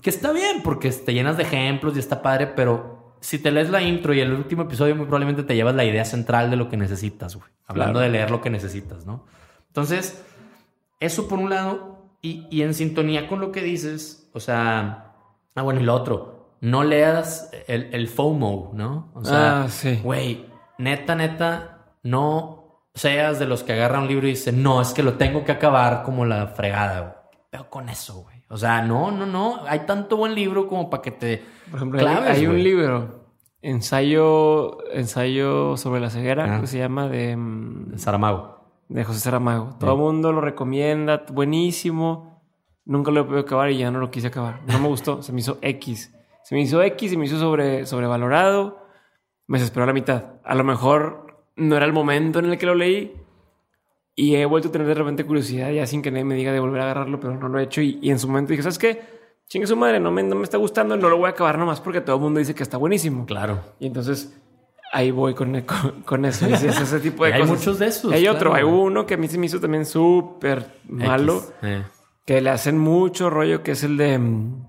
Que 0.00 0.10
está 0.10 0.32
bien 0.32 0.62
porque 0.62 0.90
te 0.90 1.12
llenas 1.12 1.36
de 1.36 1.42
ejemplos 1.42 1.96
y 1.96 1.98
está 1.98 2.22
padre, 2.22 2.46
pero 2.46 3.16
si 3.20 3.38
te 3.38 3.50
lees 3.50 3.68
la 3.70 3.82
intro 3.82 4.14
y 4.14 4.20
el 4.20 4.32
último 4.32 4.62
episodio 4.62 4.94
muy 4.96 5.04
probablemente 5.04 5.42
te 5.42 5.54
llevas 5.54 5.74
la 5.74 5.84
idea 5.84 6.04
central 6.04 6.50
de 6.50 6.56
lo 6.56 6.68
que 6.68 6.76
necesitas, 6.76 7.36
güey. 7.36 7.48
Hablando 7.66 7.98
Claro. 7.98 8.04
de 8.06 8.18
leer 8.18 8.30
lo 8.30 8.40
que 8.40 8.50
necesitas, 8.50 9.04
¿no? 9.04 9.26
Entonces, 9.68 10.22
eso 11.00 11.28
por 11.28 11.38
un 11.38 11.50
lado, 11.50 11.99
y, 12.22 12.46
y 12.50 12.62
en 12.62 12.74
sintonía 12.74 13.26
con 13.28 13.40
lo 13.40 13.50
que 13.52 13.62
dices, 13.62 14.28
o 14.34 14.40
sea, 14.40 15.12
ah, 15.54 15.62
bueno, 15.62 15.80
y 15.80 15.84
lo 15.84 15.94
otro, 15.94 16.56
no 16.60 16.84
leas 16.84 17.50
el, 17.66 17.88
el 17.94 18.08
FOMO, 18.08 18.72
¿no? 18.74 19.10
O 19.14 19.24
sea, 19.24 19.62
Ah, 19.64 19.68
sí. 19.68 19.98
güey, 20.02 20.46
neta, 20.78 21.14
neta, 21.14 21.86
no 22.02 22.82
seas 22.94 23.38
de 23.38 23.46
los 23.46 23.62
que 23.62 23.72
agarran 23.72 24.02
un 24.02 24.08
libro 24.08 24.26
y 24.26 24.30
dicen, 24.30 24.62
no, 24.62 24.80
es 24.82 24.92
que 24.92 25.02
lo 25.02 25.14
tengo 25.14 25.44
que 25.44 25.52
acabar 25.52 26.02
como 26.02 26.24
la 26.26 26.48
fregada, 26.48 27.00
güey. 27.00 27.12
Pero 27.50 27.70
con 27.70 27.88
eso, 27.88 28.22
güey. 28.22 28.36
O 28.48 28.56
sea, 28.56 28.82
no, 28.82 29.10
no, 29.12 29.26
no, 29.26 29.60
hay 29.66 29.80
tanto 29.80 30.16
buen 30.16 30.34
libro 30.34 30.66
como 30.66 30.90
para 30.90 31.02
que 31.02 31.12
te 31.12 31.42
Por 31.70 31.76
ejemplo, 31.78 32.00
hay- 32.00 32.04
claves, 32.04 32.38
hay, 32.38 32.46
un 32.46 32.62
libro, 32.62 33.24
ensayo, 33.62 34.78
ensayo 34.92 35.76
sobre 35.76 36.00
la 36.00 36.10
ceguera, 36.10 36.56
Ah. 36.56 36.60
que 36.60 36.66
se 36.66 36.78
llama 36.78 37.08
de, 37.08 37.36
mm, 37.36 37.96
Saramago. 37.98 38.59
De 38.90 39.04
José 39.04 39.20
Saramago. 39.20 39.76
Todo 39.78 39.92
el 39.92 39.98
mundo 39.98 40.32
lo 40.32 40.40
recomienda, 40.40 41.24
buenísimo. 41.32 42.42
Nunca 42.84 43.12
lo 43.12 43.20
he 43.20 43.24
podido 43.24 43.40
acabar 43.40 43.70
y 43.70 43.78
ya 43.78 43.90
no 43.90 44.00
lo 44.00 44.10
quise 44.10 44.26
acabar. 44.26 44.60
No 44.66 44.78
me 44.80 44.88
gustó, 44.88 45.22
se 45.22 45.32
me 45.32 45.40
hizo 45.40 45.58
X. 45.62 46.12
Se 46.42 46.54
me 46.56 46.62
hizo 46.62 46.82
X, 46.82 47.10
se 47.10 47.16
me 47.16 47.24
hizo 47.26 47.38
sobre, 47.38 47.86
sobrevalorado. 47.86 48.84
Me 49.46 49.58
desesperó 49.58 49.84
a 49.84 49.86
la 49.86 49.92
mitad. 49.92 50.24
A 50.44 50.54
lo 50.56 50.64
mejor 50.64 51.44
no 51.54 51.76
era 51.76 51.86
el 51.86 51.92
momento 51.92 52.40
en 52.40 52.46
el 52.46 52.58
que 52.58 52.66
lo 52.66 52.74
leí 52.74 53.14
y 54.16 54.34
he 54.34 54.44
vuelto 54.44 54.68
a 54.68 54.72
tener 54.72 54.88
de 54.88 54.94
repente 54.94 55.24
curiosidad 55.24 55.70
ya 55.70 55.86
sin 55.86 56.02
que 56.02 56.10
nadie 56.10 56.24
me 56.24 56.34
diga 56.34 56.52
de 56.52 56.58
volver 56.58 56.80
a 56.80 56.84
agarrarlo, 56.84 57.20
pero 57.20 57.36
no 57.36 57.48
lo 57.48 57.60
he 57.60 57.62
hecho. 57.62 57.80
Y, 57.80 58.00
y 58.02 58.10
en 58.10 58.18
su 58.18 58.26
momento 58.26 58.50
dije, 58.50 58.62
¿sabes 58.64 58.78
qué? 58.78 59.00
Chingue 59.46 59.68
su 59.68 59.76
madre, 59.76 60.00
no 60.00 60.10
me, 60.10 60.24
no 60.24 60.34
me 60.34 60.42
está 60.42 60.58
gustando, 60.58 60.96
no 60.96 61.08
lo 61.08 61.16
voy 61.16 61.26
a 61.26 61.30
acabar 61.30 61.58
nomás 61.58 61.80
porque 61.80 62.00
todo 62.00 62.16
el 62.16 62.22
mundo 62.22 62.40
dice 62.40 62.56
que 62.56 62.64
está 62.64 62.76
buenísimo. 62.76 63.24
Claro. 63.26 63.60
Y 63.78 63.86
entonces 63.86 64.36
ahí 64.92 65.10
voy 65.10 65.34
con, 65.34 65.60
con, 65.62 66.02
con 66.02 66.24
eso. 66.24 66.48
Y 66.48 66.52
es 66.52 66.62
ese 66.64 67.00
tipo 67.00 67.24
de 67.24 67.30
Y 67.30 67.32
hay 67.34 67.40
cosas. 67.40 67.56
muchos 67.58 67.78
de 67.78 67.86
esos, 67.86 68.12
Hay 68.12 68.26
otro, 68.28 68.54
hay 68.54 68.62
claro. 68.62 68.76
uno 68.78 69.06
que 69.06 69.14
a 69.14 69.16
mí 69.16 69.28
se 69.28 69.38
me 69.38 69.46
hizo 69.46 69.60
también 69.60 69.86
súper 69.86 70.66
malo. 70.88 71.42
Eh. 71.62 71.82
que 72.26 72.40
le 72.40 72.50
hacen 72.50 72.78
mucho 72.78 73.28
rollo, 73.30 73.62
que 73.62 73.72
es 73.72 73.82
el 73.84 73.96
de 73.96 74.18
mm, 74.18 74.68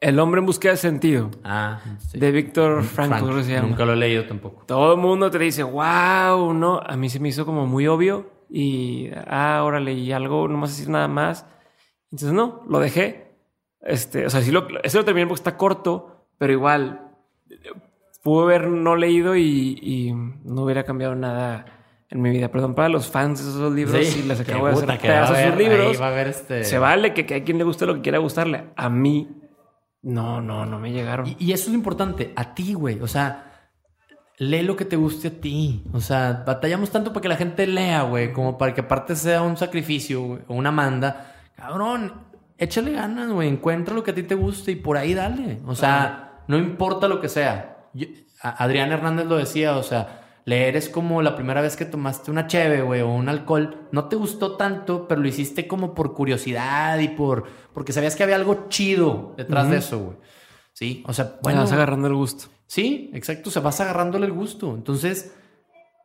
El 0.00 0.18
hombre 0.18 0.40
en 0.40 0.46
búsqueda 0.46 0.72
de 0.72 0.76
sentido, 0.78 1.30
Ah, 1.44 1.80
sí. 2.08 2.18
de 2.18 2.30
Víctor 2.30 2.82
Franco, 2.84 3.14
Frank. 3.16 3.24
creo 3.24 3.36
que 3.38 3.44
se. 3.44 3.60
Nunca 3.60 3.84
lo 3.84 3.94
he 3.94 3.96
leído 3.96 4.24
tampoco. 4.26 4.64
Todo 4.66 4.94
el 4.94 5.00
mundo 5.00 5.30
te 5.30 5.38
dice, 5.38 5.62
wow, 5.62 6.52
no. 6.52 6.80
A 6.84 6.96
mí 6.96 7.08
se 7.08 7.18
me 7.20 7.28
hizo 7.30 7.44
como 7.46 7.66
muy 7.66 7.86
obvio 7.86 8.30
y, 8.50 9.08
ah, 9.26 9.58
ahora 9.58 9.80
leí 9.80 10.12
algo, 10.12 10.46
no 10.48 10.58
más 10.58 10.70
decir 10.70 10.88
nada 10.88 11.08
más. 11.08 11.46
Entonces, 12.12 12.32
no, 12.32 12.62
lo 12.68 12.78
dejé. 12.78 13.34
Este, 13.80 14.26
o 14.26 14.30
sea, 14.30 14.40
sí 14.42 14.50
lo, 14.52 14.66
ese 14.82 14.98
lo 14.98 15.04
terminé 15.04 15.26
porque 15.26 15.40
está 15.40 15.56
corto, 15.56 16.26
pero 16.38 16.52
igual 16.52 17.10
pude 18.26 18.42
haber 18.42 18.66
no 18.68 18.96
leído 18.96 19.36
y, 19.36 19.78
y 19.80 20.12
no 20.12 20.62
hubiera 20.62 20.82
cambiado 20.82 21.14
nada 21.14 21.64
en 22.10 22.20
mi 22.20 22.30
vida. 22.30 22.48
Perdón 22.48 22.74
para 22.74 22.88
los 22.88 23.08
fans 23.08 23.42
de 23.44 23.50
esos 23.50 23.72
libros 23.72 24.04
Sí, 24.04 24.22
y 24.24 24.28
les 24.28 24.40
acabo 24.40 24.66
de 24.66 24.72
hacer 24.72 24.98
que 24.98 25.08
va 25.08 25.24
a 25.24 25.28
pedazos 25.28 25.30
a 25.30 25.38
sus 25.42 25.52
haber- 25.52 25.58
ahí 25.58 25.68
libros. 25.78 26.00
va 26.00 26.06
a 26.06 26.10
haber 26.10 26.26
este... 26.28 26.64
Se 26.64 26.78
vale 26.78 27.14
que, 27.14 27.24
que 27.24 27.36
a 27.36 27.44
quien 27.44 27.56
le 27.58 27.62
guste 27.64 27.86
lo 27.86 27.94
que 27.94 28.00
quiera 28.00 28.18
gustarle. 28.18 28.64
A 28.74 28.88
mí, 28.90 29.28
no, 30.02 30.40
no, 30.40 30.66
no 30.66 30.78
me 30.80 30.90
llegaron. 30.90 31.26
Y, 31.28 31.36
y 31.38 31.52
eso 31.52 31.64
es 31.66 31.68
lo 31.68 31.74
importante, 31.76 32.32
a 32.34 32.52
ti, 32.54 32.74
güey. 32.74 33.00
O 33.00 33.06
sea, 33.06 33.68
lee 34.38 34.62
lo 34.62 34.74
que 34.74 34.84
te 34.84 34.96
guste 34.96 35.28
a 35.28 35.40
ti. 35.40 35.84
O 35.92 36.00
sea, 36.00 36.42
batallamos 36.44 36.90
tanto 36.90 37.12
para 37.12 37.22
que 37.22 37.28
la 37.28 37.36
gente 37.36 37.66
lea, 37.66 38.02
güey, 38.02 38.32
como 38.32 38.58
para 38.58 38.74
que 38.74 38.80
aparte 38.80 39.14
sea 39.14 39.42
un 39.42 39.56
sacrificio 39.56 40.20
güey, 40.22 40.40
o 40.48 40.54
una 40.54 40.72
manda. 40.72 41.32
Cabrón, 41.56 42.12
échale 42.58 42.92
ganas, 42.92 43.30
güey. 43.30 43.48
Encuentra 43.48 43.94
lo 43.94 44.02
que 44.02 44.10
a 44.10 44.14
ti 44.14 44.24
te 44.24 44.34
guste 44.34 44.72
y 44.72 44.76
por 44.76 44.96
ahí 44.96 45.14
dale. 45.14 45.60
O 45.64 45.74
sea, 45.76 46.42
no 46.48 46.56
importa 46.58 47.08
lo 47.08 47.20
que 47.20 47.28
sea. 47.28 47.75
Yo- 47.96 48.06
Adrián 48.40 48.92
Hernández 48.92 49.26
lo 49.26 49.36
decía, 49.36 49.76
o 49.76 49.82
sea, 49.82 50.40
leer 50.44 50.76
es 50.76 50.88
como 50.88 51.22
la 51.22 51.34
primera 51.34 51.60
vez 51.60 51.74
que 51.76 51.84
tomaste 51.84 52.30
una 52.30 52.46
cheve, 52.46 52.82
güey, 52.82 53.00
o 53.00 53.08
un 53.08 53.28
alcohol. 53.28 53.88
No 53.92 54.04
te 54.08 54.16
gustó 54.16 54.56
tanto, 54.56 55.08
pero 55.08 55.20
lo 55.20 55.26
hiciste 55.28 55.66
como 55.66 55.94
por 55.94 56.14
curiosidad 56.14 56.98
y 57.00 57.08
por... 57.08 57.44
Porque 57.72 57.92
sabías 57.92 58.14
que 58.14 58.22
había 58.22 58.36
algo 58.36 58.66
chido 58.68 59.34
detrás 59.36 59.68
de 59.70 59.78
eso, 59.78 59.98
güey. 59.98 60.16
Sí, 60.72 61.02
o 61.06 61.12
sea, 61.12 61.24
Bueno, 61.24 61.40
bueno... 61.42 61.60
vas 61.62 61.72
agarrando 61.72 62.06
el 62.08 62.14
gusto. 62.14 62.46
Sí, 62.66 63.10
exacto. 63.14 63.48
O 63.48 63.52
sea, 63.52 63.62
vas 63.62 63.80
agarrándole 63.80 64.26
el 64.26 64.32
gusto. 64.32 64.74
Entonces, 64.74 65.34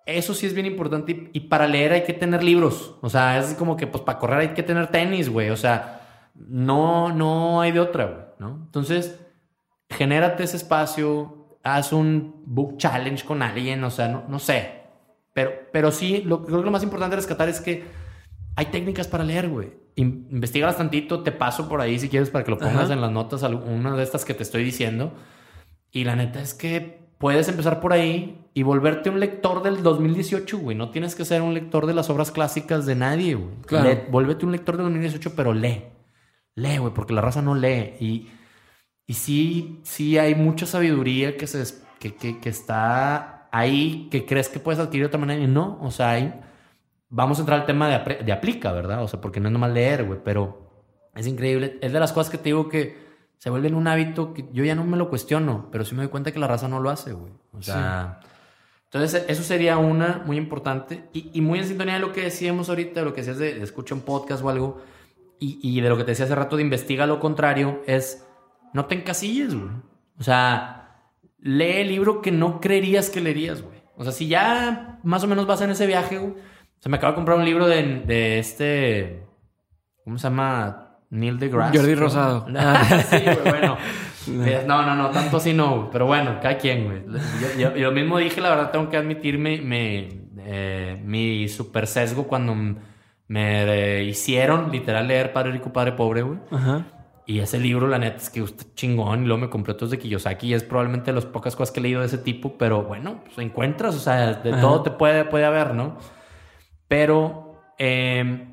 eso 0.05 0.33
sí 0.33 0.45
es 0.47 0.53
bien 0.53 0.65
importante. 0.65 1.11
Y, 1.11 1.29
y 1.33 1.39
para 1.41 1.67
leer 1.67 1.91
hay 1.93 2.03
que 2.03 2.13
tener 2.13 2.41
libros. 2.43 2.95
O 3.01 3.09
sea, 3.09 3.37
es 3.37 3.53
como 3.55 3.75
que, 3.77 3.85
pues, 3.87 4.03
para 4.03 4.17
correr 4.17 4.39
hay 4.39 4.53
que 4.53 4.63
tener 4.63 4.87
tenis, 4.87 5.29
güey. 5.29 5.49
O 5.49 5.57
sea, 5.57 6.29
no, 6.35 7.13
no 7.13 7.61
hay 7.61 7.71
de 7.73 7.79
otra, 7.81 8.05
güey, 8.05 8.25
¿no? 8.39 8.61
Entonces, 8.65 9.19
genérate 9.89 10.43
ese 10.43 10.57
espacio. 10.57 11.40
Haz 11.63 11.93
un 11.93 12.41
book 12.45 12.77
challenge 12.77 13.23
con 13.25 13.41
alguien. 13.41 13.83
O 13.83 13.89
sea, 13.91 14.07
no, 14.07 14.23
no 14.27 14.39
sé. 14.39 14.81
Pero, 15.33 15.51
pero 15.71 15.91
sí, 15.91 16.23
lo, 16.25 16.43
creo 16.45 16.59
que 16.59 16.65
lo 16.65 16.71
más 16.71 16.83
importante 16.83 17.15
de 17.15 17.21
rescatar 17.21 17.47
es 17.49 17.61
que 17.61 17.83
hay 18.55 18.65
técnicas 18.65 19.07
para 19.07 19.23
leer, 19.23 19.49
güey. 19.49 19.71
In- 19.95 20.27
Investígalas 20.31 20.77
tantito. 20.77 21.23
Te 21.23 21.31
paso 21.31 21.69
por 21.69 21.81
ahí 21.81 21.99
si 21.99 22.09
quieres 22.09 22.29
para 22.29 22.43
que 22.43 22.51
lo 22.51 22.57
pongas 22.57 22.85
Ajá. 22.85 22.93
en 22.93 23.01
las 23.01 23.11
notas. 23.11 23.43
Una 23.43 23.95
de 23.95 24.03
estas 24.03 24.25
que 24.25 24.33
te 24.33 24.43
estoy 24.43 24.63
diciendo. 24.63 25.13
Y 25.91 26.03
la 26.05 26.15
neta 26.15 26.41
es 26.41 26.53
que 26.53 27.01
puedes 27.17 27.47
empezar 27.49 27.79
por 27.79 27.93
ahí 27.93 28.37
y 28.53 28.63
volverte 28.63 29.09
un 29.09 29.19
lector 29.19 29.61
del 29.61 29.83
2018, 29.83 30.57
güey. 30.57 30.75
No 30.75 30.89
tienes 30.89 31.15
que 31.15 31.23
ser 31.25 31.41
un 31.41 31.53
lector 31.53 31.85
de 31.85 31.93
las 31.93 32.09
obras 32.09 32.31
clásicas 32.31 32.85
de 32.85 32.95
nadie, 32.95 33.35
güey. 33.35 33.55
Claro. 33.65 34.01
Vuélvete 34.09 34.45
un 34.45 34.51
lector 34.53 34.75
del 34.77 34.85
2018, 34.85 35.33
pero 35.35 35.53
lee. 35.53 35.83
Lee, 36.55 36.77
güey, 36.79 36.93
porque 36.93 37.13
la 37.13 37.21
raza 37.21 37.41
no 37.41 37.55
lee. 37.55 37.93
Y, 37.99 38.27
y 39.07 39.13
sí, 39.13 39.79
sí 39.83 40.17
hay 40.17 40.35
mucha 40.35 40.65
sabiduría 40.65 41.37
que, 41.37 41.47
se, 41.47 41.63
que, 41.99 42.15
que, 42.15 42.39
que 42.39 42.49
está 42.49 43.49
ahí, 43.51 44.07
que 44.09 44.25
crees 44.25 44.49
que 44.49 44.59
puedes 44.59 44.79
adquirir 44.79 45.03
de 45.03 45.07
otra 45.07 45.19
manera 45.19 45.41
y 45.41 45.47
no. 45.47 45.77
O 45.81 45.91
sea, 45.91 46.11
hay, 46.11 46.33
vamos 47.09 47.37
a 47.37 47.41
entrar 47.41 47.59
al 47.59 47.65
tema 47.65 47.89
de, 47.89 48.23
de 48.23 48.31
aplica, 48.31 48.71
¿verdad? 48.71 49.03
O 49.03 49.07
sea, 49.07 49.19
porque 49.21 49.39
no 49.39 49.49
es 49.49 49.53
nomás 49.53 49.71
leer, 49.71 50.05
güey, 50.05 50.19
pero 50.23 50.85
es 51.15 51.27
increíble. 51.27 51.77
Es 51.81 51.91
de 51.91 51.99
las 51.99 52.13
cosas 52.13 52.31
que 52.31 52.37
te 52.37 52.45
digo 52.45 52.69
que 52.69 53.11
se 53.37 53.49
vuelven 53.49 53.75
un 53.75 53.87
hábito 53.87 54.33
que 54.33 54.45
yo 54.53 54.63
ya 54.63 54.75
no 54.75 54.85
me 54.85 54.97
lo 54.97 55.09
cuestiono, 55.09 55.69
pero 55.71 55.83
sí 55.83 55.95
me 55.95 56.03
doy 56.03 56.11
cuenta 56.11 56.31
que 56.31 56.39
la 56.39 56.47
raza 56.47 56.67
no 56.67 56.79
lo 56.79 56.89
hace, 56.89 57.13
güey. 57.13 57.33
O 57.51 57.61
sea, 57.61 58.19
entonces 58.85 59.25
eso 59.27 59.43
sería 59.43 59.77
una 59.77 60.21
muy 60.25 60.37
importante 60.37 61.09
y, 61.11 61.31
y 61.33 61.41
muy 61.41 61.59
en 61.59 61.65
sintonía 61.65 61.95
de 61.95 62.01
lo 62.01 62.13
que 62.13 62.21
decíamos 62.21 62.69
ahorita, 62.69 62.99
de 62.99 63.05
lo 63.05 63.13
que 63.13 63.21
decías 63.21 63.37
de, 63.37 63.55
de 63.55 63.63
escucha 63.63 63.95
un 63.95 64.01
podcast 64.01 64.43
o 64.43 64.49
algo, 64.49 64.81
y, 65.39 65.59
y 65.63 65.81
de 65.81 65.89
lo 65.89 65.97
que 65.97 66.03
te 66.03 66.11
decía 66.11 66.25
hace 66.25 66.35
rato 66.35 66.55
de 66.55 66.61
investiga 66.61 67.07
lo 67.07 67.19
contrario, 67.19 67.81
es 67.87 68.27
no 68.73 68.85
te 68.85 68.95
encasilles, 68.95 69.53
güey. 69.55 69.69
O 70.19 70.23
sea, 70.23 70.89
lee 71.39 71.77
el 71.81 71.87
libro 71.89 72.21
que 72.21 72.31
no 72.31 72.59
creerías 72.59 73.09
que 73.09 73.21
leerías, 73.21 73.61
güey. 73.61 73.81
O 73.97 74.03
sea, 74.03 74.11
si 74.11 74.27
ya 74.27 74.99
más 75.03 75.23
o 75.23 75.27
menos 75.27 75.45
vas 75.47 75.61
en 75.61 75.69
ese 75.71 75.87
viaje, 75.87 76.17
güey. 76.17 76.33
Se 76.79 76.89
me 76.89 76.97
acaba 76.97 77.11
de 77.11 77.15
comprar 77.15 77.37
un 77.37 77.45
libro 77.45 77.67
de, 77.67 77.99
de 78.05 78.39
este. 78.39 79.23
¿Cómo 80.03 80.17
se 80.17 80.23
llama? 80.23 80.97
Neil 81.11 81.37
deGrasse. 81.37 81.77
Jordi. 81.77 81.95
Rosado. 81.95 82.45
sí, 83.09 83.17
güey, 83.23 83.37
bueno. 83.43 83.77
No, 84.65 84.81
no, 84.83 84.95
no, 84.95 85.09
tanto 85.09 85.37
así 85.37 85.53
no, 85.53 85.75
güey. 85.77 85.87
Pero 85.91 86.05
bueno, 86.07 86.39
cada 86.41 86.57
quien, 86.57 86.85
güey. 86.85 87.03
Yo, 87.39 87.59
yo- 87.59 87.75
yo 87.75 87.91
mismo 87.91 88.17
dije, 88.17 88.39
la 88.41 88.49
verdad, 88.49 88.71
tengo 88.71 88.89
que 88.89 88.97
admitirme 88.97 89.61
me, 89.61 90.07
eh, 90.39 90.99
mi 91.03 91.47
super 91.49 91.85
sesgo 91.87 92.27
cuando 92.27 92.55
me 92.55 93.63
eh, 93.99 94.03
hicieron 94.05 94.71
literal 94.71 95.07
leer 95.07 95.33
Padre 95.33 95.51
Rico, 95.51 95.71
Padre 95.73 95.91
Pobre, 95.93 96.21
güey. 96.23 96.39
Ajá. 96.51 96.85
Y 97.31 97.39
ese 97.39 97.59
libro, 97.59 97.87
la 97.87 97.97
neta, 97.97 98.17
es 98.17 98.29
que 98.29 98.43
está 98.43 98.65
chingón. 98.75 99.23
Y 99.23 99.25
luego 99.25 99.39
me 99.39 99.49
compré 99.49 99.71
otros 99.71 99.89
de 99.89 99.97
Kiyosaki. 99.97 100.47
Y 100.47 100.53
es 100.53 100.63
probablemente 100.63 101.11
de 101.11 101.15
las 101.15 101.25
pocas 101.25 101.55
cosas 101.55 101.71
que 101.73 101.79
he 101.79 101.83
leído 101.83 102.01
de 102.01 102.07
ese 102.07 102.17
tipo. 102.17 102.57
Pero 102.57 102.83
bueno, 102.83 103.21
pues 103.23 103.37
encuentras, 103.37 103.95
o 103.95 103.99
sea, 103.99 104.33
de 104.33 104.51
Ajá. 104.51 104.59
todo 104.59 104.83
te 104.83 104.91
puede, 104.91 105.23
puede 105.23 105.45
haber, 105.45 105.73
¿no? 105.73 105.97
Pero, 106.89 107.61
eh, 107.79 108.49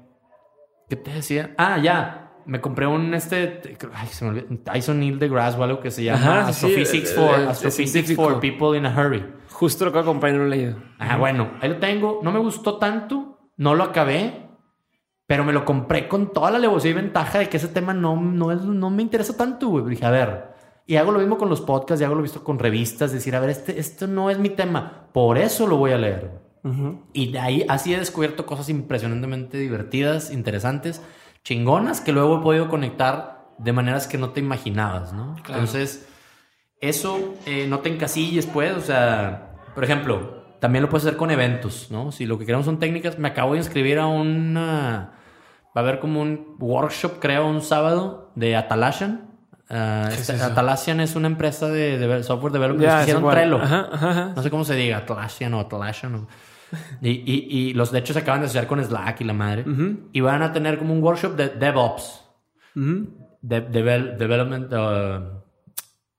¿qué 0.88 0.94
te 0.94 1.10
decía? 1.12 1.54
Ah, 1.58 1.78
ya. 1.78 2.30
Me 2.46 2.60
compré 2.60 2.86
un 2.86 3.12
este. 3.14 3.60
Ay, 3.92 4.06
se 4.06 4.24
me 4.24 4.30
olvidó. 4.30 4.56
Tyson 4.58 5.00
Neil 5.00 5.18
deGrasse 5.18 5.58
o 5.58 5.64
algo 5.64 5.80
que 5.80 5.90
se 5.90 6.04
llama 6.04 6.42
Ajá, 6.42 6.52
sí, 6.52 6.66
Astrophysics, 6.66 7.10
eh, 7.10 7.14
for, 7.14 7.40
eh, 7.40 7.48
Astrophysics 7.48 8.14
for 8.14 8.38
People 8.38 8.78
in 8.78 8.86
a 8.86 8.96
Hurry. 8.96 9.24
Justo 9.50 9.86
lo 9.86 9.92
que 9.92 9.98
de 10.00 10.30
y 10.30 10.32
no 10.32 10.38
lo 10.38 10.46
he 10.46 10.48
leído. 10.48 10.76
Ah, 11.00 11.16
bueno, 11.16 11.50
ahí 11.60 11.68
lo 11.68 11.78
tengo. 11.78 12.20
No 12.22 12.30
me 12.30 12.38
gustó 12.38 12.78
tanto, 12.78 13.40
no 13.56 13.74
lo 13.74 13.82
acabé, 13.82 14.47
pero 15.28 15.44
me 15.44 15.52
lo 15.52 15.66
compré 15.66 16.08
con 16.08 16.32
toda 16.32 16.50
la 16.50 16.56
alevosía 16.56 16.90
y 16.90 16.94
ventaja 16.94 17.40
de 17.40 17.50
que 17.50 17.58
ese 17.58 17.68
tema 17.68 17.92
no, 17.92 18.16
no, 18.16 18.50
es, 18.50 18.62
no 18.62 18.88
me 18.88 19.02
interesa 19.02 19.36
tanto, 19.36 19.68
güey. 19.68 19.84
Dije, 19.84 20.06
a 20.06 20.10
ver, 20.10 20.46
y 20.86 20.96
hago 20.96 21.12
lo 21.12 21.18
mismo 21.18 21.36
con 21.36 21.50
los 21.50 21.60
podcasts, 21.60 22.00
y 22.00 22.04
hago 22.04 22.14
lo 22.14 22.22
visto 22.22 22.42
con 22.42 22.58
revistas, 22.58 23.12
decir, 23.12 23.36
a 23.36 23.40
ver, 23.40 23.50
este, 23.50 23.78
esto 23.78 24.06
no 24.06 24.30
es 24.30 24.38
mi 24.38 24.48
tema, 24.48 25.10
por 25.12 25.36
eso 25.36 25.66
lo 25.66 25.76
voy 25.76 25.92
a 25.92 25.98
leer. 25.98 26.30
Ujú. 26.64 27.02
Y 27.12 27.30
de 27.30 27.40
ahí 27.40 27.66
así 27.68 27.92
he 27.92 27.98
descubierto 27.98 28.46
cosas 28.46 28.70
impresionantemente 28.70 29.58
divertidas, 29.58 30.32
interesantes, 30.32 31.02
chingonas, 31.44 32.00
que 32.00 32.12
luego 32.12 32.38
he 32.38 32.42
podido 32.42 32.70
conectar 32.70 33.50
de 33.58 33.72
maneras 33.74 34.06
que 34.06 34.16
no 34.16 34.30
te 34.30 34.40
imaginabas, 34.40 35.12
¿no? 35.12 35.34
Claro. 35.42 35.60
Entonces, 35.60 36.08
eso 36.80 37.34
eh, 37.44 37.66
no 37.68 37.80
te 37.80 37.90
encasilles, 37.90 38.46
pues, 38.46 38.74
o 38.74 38.80
sea, 38.80 39.56
por 39.74 39.84
ejemplo, 39.84 40.56
también 40.58 40.84
lo 40.84 40.88
puedes 40.88 41.04
hacer 41.04 41.18
con 41.18 41.30
eventos, 41.30 41.88
¿no? 41.90 42.12
Si 42.12 42.24
lo 42.24 42.38
que 42.38 42.46
queremos 42.46 42.64
son 42.64 42.78
técnicas, 42.78 43.18
me 43.18 43.28
acabo 43.28 43.52
de 43.52 43.58
inscribir 43.58 43.98
a 43.98 44.06
una... 44.06 45.16
Va 45.76 45.80
a 45.82 45.84
haber 45.84 46.00
como 46.00 46.20
un 46.22 46.56
workshop, 46.58 47.18
creo, 47.20 47.46
un 47.46 47.60
sábado 47.62 48.32
de 48.34 48.56
Atalassian. 48.56 49.28
¿Qué 49.68 49.74
es 50.14 50.28
este-? 50.30 50.42
Atalassian 50.42 51.00
es 51.00 51.14
una 51.14 51.26
empresa 51.26 51.68
de, 51.68 51.98
de 51.98 52.22
software 52.22 52.52
development. 52.52 52.84
Ya, 52.88 52.96
que 52.98 53.02
hicieron. 53.10 53.30
Trello. 53.30 53.56
Ajá, 53.58 53.88
ajá, 53.92 54.10
ajá. 54.10 54.32
No 54.34 54.42
sé 54.42 54.50
cómo 54.50 54.64
se 54.64 54.74
diga, 54.74 54.98
Atlassian 54.98 55.52
o 55.54 55.60
Atlassian. 55.60 56.14
o- 56.14 56.28
Y, 57.02 57.10
y, 57.10 57.46
y 57.70 57.74
los 57.74 57.92
de 57.92 57.98
hecho 58.00 58.12
se 58.12 58.18
acaban 58.20 58.40
de 58.40 58.46
asociar 58.46 58.66
con 58.66 58.82
Slack 58.82 59.20
y 59.20 59.24
la 59.24 59.32
madre. 59.34 59.64
Y 60.12 60.20
van 60.20 60.42
a 60.42 60.52
tener 60.52 60.78
como 60.78 60.92
un 60.94 61.02
workshop 61.02 61.36
de 61.36 61.48
DevOps. 61.50 62.24
Ujú. 62.74 63.08
De, 63.42 63.68
devel- 63.70 64.16
development, 64.16 64.72
uh, 64.72 65.38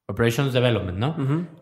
Operations 0.08 0.54
Development, 0.54 0.98
¿no? 0.98 1.16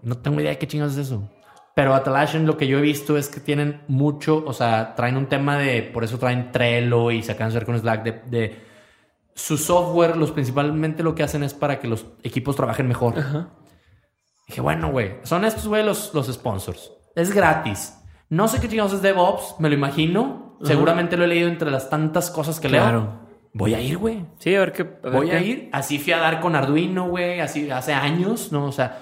No 0.04 0.18
tengo 0.18 0.40
idea 0.40 0.52
de 0.52 0.58
qué 0.58 0.68
chingados 0.68 0.94
es 0.98 1.08
eso. 1.08 1.30
Pero 1.78 1.94
Atlassian 1.94 2.48
lo 2.48 2.58
que 2.58 2.66
yo 2.66 2.80
he 2.80 2.82
visto 2.82 3.18
es 3.20 3.30
que 3.30 3.40
tienen 3.40 3.84
mucho, 3.88 4.44
o 4.48 4.52
sea, 4.52 4.96
traen 4.96 5.16
un 5.16 5.28
tema 5.28 5.60
de, 5.60 5.84
por 5.84 6.04
eso 6.04 6.18
traen 6.18 6.52
Trello 6.52 7.12
y 7.12 7.22
de 7.22 7.32
hacer 7.32 7.66
con 7.68 7.78
Slack, 7.78 8.04
de, 8.04 8.12
de 8.26 8.60
su 9.36 9.60
software, 9.60 10.18
los 10.18 10.32
principalmente 10.32 11.04
lo 11.04 11.14
que 11.14 11.22
hacen 11.22 11.44
es 11.44 11.54
para 11.54 11.80
que 11.80 11.88
los 11.88 12.08
equipos 12.24 12.56
trabajen 12.56 12.88
mejor. 12.88 13.20
Ajá. 13.20 13.50
Dije, 14.48 14.60
bueno, 14.60 14.90
güey, 14.90 15.18
son 15.22 15.46
estos, 15.46 15.68
güey, 15.68 15.84
los, 15.86 16.16
los 16.16 16.26
sponsors. 16.34 16.92
Es 17.14 17.32
gratis. 17.32 17.96
No 18.28 18.48
sé 18.48 18.60
qué 18.60 18.68
chingados 18.68 18.94
es 18.94 19.04
DevOps, 19.04 19.58
me 19.60 19.70
lo 19.70 19.76
imagino. 19.76 20.58
Seguramente 20.64 21.16
lo 21.16 21.26
he 21.26 21.28
leído 21.28 21.48
entre 21.48 21.70
las 21.70 21.92
tantas 21.92 22.32
cosas 22.32 22.60
que 22.60 22.70
leo. 22.70 22.82
Claro. 22.82 23.20
Voy 23.54 23.76
a 23.76 23.82
ir, 23.82 24.00
güey. 24.00 24.26
Sí, 24.40 24.56
a 24.56 24.62
ver 24.62 24.72
qué. 24.74 24.82
a 24.82 25.10
ver 25.10 25.12
Voy 25.14 25.30
a 25.30 25.38
qué- 25.38 25.46
ir. 25.46 25.70
Así 25.74 26.00
fui 26.00 26.14
a 26.14 26.18
dar 26.18 26.40
con 26.40 26.56
Arduino, 26.56 27.08
güey, 27.08 27.40
así 27.40 27.70
hace 27.70 27.94
años, 27.94 28.52
¿no? 28.52 28.66
O 28.66 28.72
sea, 28.72 28.98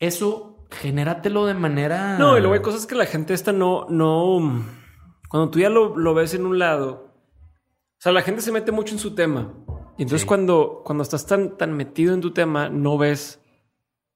eso, 0.00 0.51
genératelo 0.72 1.46
de 1.46 1.54
manera. 1.54 2.18
No, 2.18 2.36
y 2.36 2.40
luego 2.40 2.54
hay 2.54 2.62
cosas 2.62 2.86
que 2.86 2.94
la 2.94 3.06
gente 3.06 3.34
esta 3.34 3.52
no, 3.52 3.86
no. 3.88 4.64
Cuando 5.28 5.50
tú 5.50 5.58
ya 5.60 5.70
lo, 5.70 5.96
lo 5.96 6.14
ves 6.14 6.34
en 6.34 6.44
un 6.46 6.58
lado, 6.58 7.08
o 7.14 7.98
sea, 7.98 8.12
la 8.12 8.22
gente 8.22 8.42
se 8.42 8.52
mete 8.52 8.72
mucho 8.72 8.94
en 8.94 8.98
su 8.98 9.14
tema. 9.14 9.52
Y 9.98 10.02
entonces 10.02 10.22
Sí. 10.22 10.26
cuando, 10.26 10.82
cuando 10.84 11.02
estás 11.02 11.26
tan, 11.26 11.56
tan 11.56 11.72
metido 11.74 12.14
en 12.14 12.20
tu 12.20 12.32
tema, 12.32 12.68
no 12.68 12.98
ves 12.98 13.40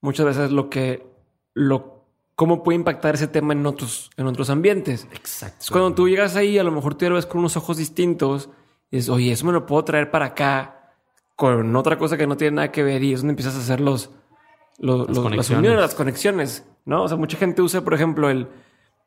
muchas 0.00 0.26
veces 0.26 0.50
lo 0.50 0.68
que, 0.70 1.07
lo, 1.54 2.04
cómo 2.34 2.62
puede 2.62 2.76
impactar 2.76 3.14
ese 3.14 3.28
tema 3.28 3.52
en 3.52 3.64
otros, 3.66 4.11
en 4.16 4.26
otros 4.26 4.50
ambientes. 4.50 5.07
Exacto. 5.12 5.46
Entonces, 5.54 5.70
cuando 5.70 5.94
tú 5.94 6.09
llegas 6.09 6.36
ahí, 6.36 6.59
a 6.59 6.64
lo 6.64 6.72
mejor 6.72 6.94
tú 6.94 7.04
ya 7.04 7.11
lo 7.11 7.14
ves 7.16 7.26
con 7.26 7.38
unos 7.40 7.57
ojos 7.57 7.76
distintos. 7.76 8.48
Y 8.90 8.96
dices, 8.96 9.09
oye, 9.11 9.32
eso 9.32 9.46
me 9.46 9.52
lo 9.52 9.66
puedo 9.66 9.84
traer 9.84 10.11
para 10.11 10.26
acá 10.26 10.92
con 11.34 11.74
otra 11.76 11.98
cosa 11.98 12.16
que 12.16 12.26
no 12.26 12.36
tiene 12.36 12.57
nada 12.57 12.72
que 12.72 12.82
ver. 12.82 13.02
Y 13.02 13.12
es 13.12 13.20
donde 13.20 13.32
empiezas 13.32 13.57
a 13.57 13.61
hacer 13.61 13.80
los, 13.80 14.11
los, 14.78 15.08
Las 15.08 15.16
los- 15.16 15.36
las 15.36 15.50
uniones, 15.50 15.80
las 15.80 15.94
conexiones. 15.94 16.66
¿no? 16.84 17.02
O 17.04 17.08
sea, 17.08 17.16
mucha 17.16 17.36
gente 17.36 17.62
usa, 17.62 17.82
por 17.82 17.94
ejemplo, 17.94 18.30
el, 18.30 18.48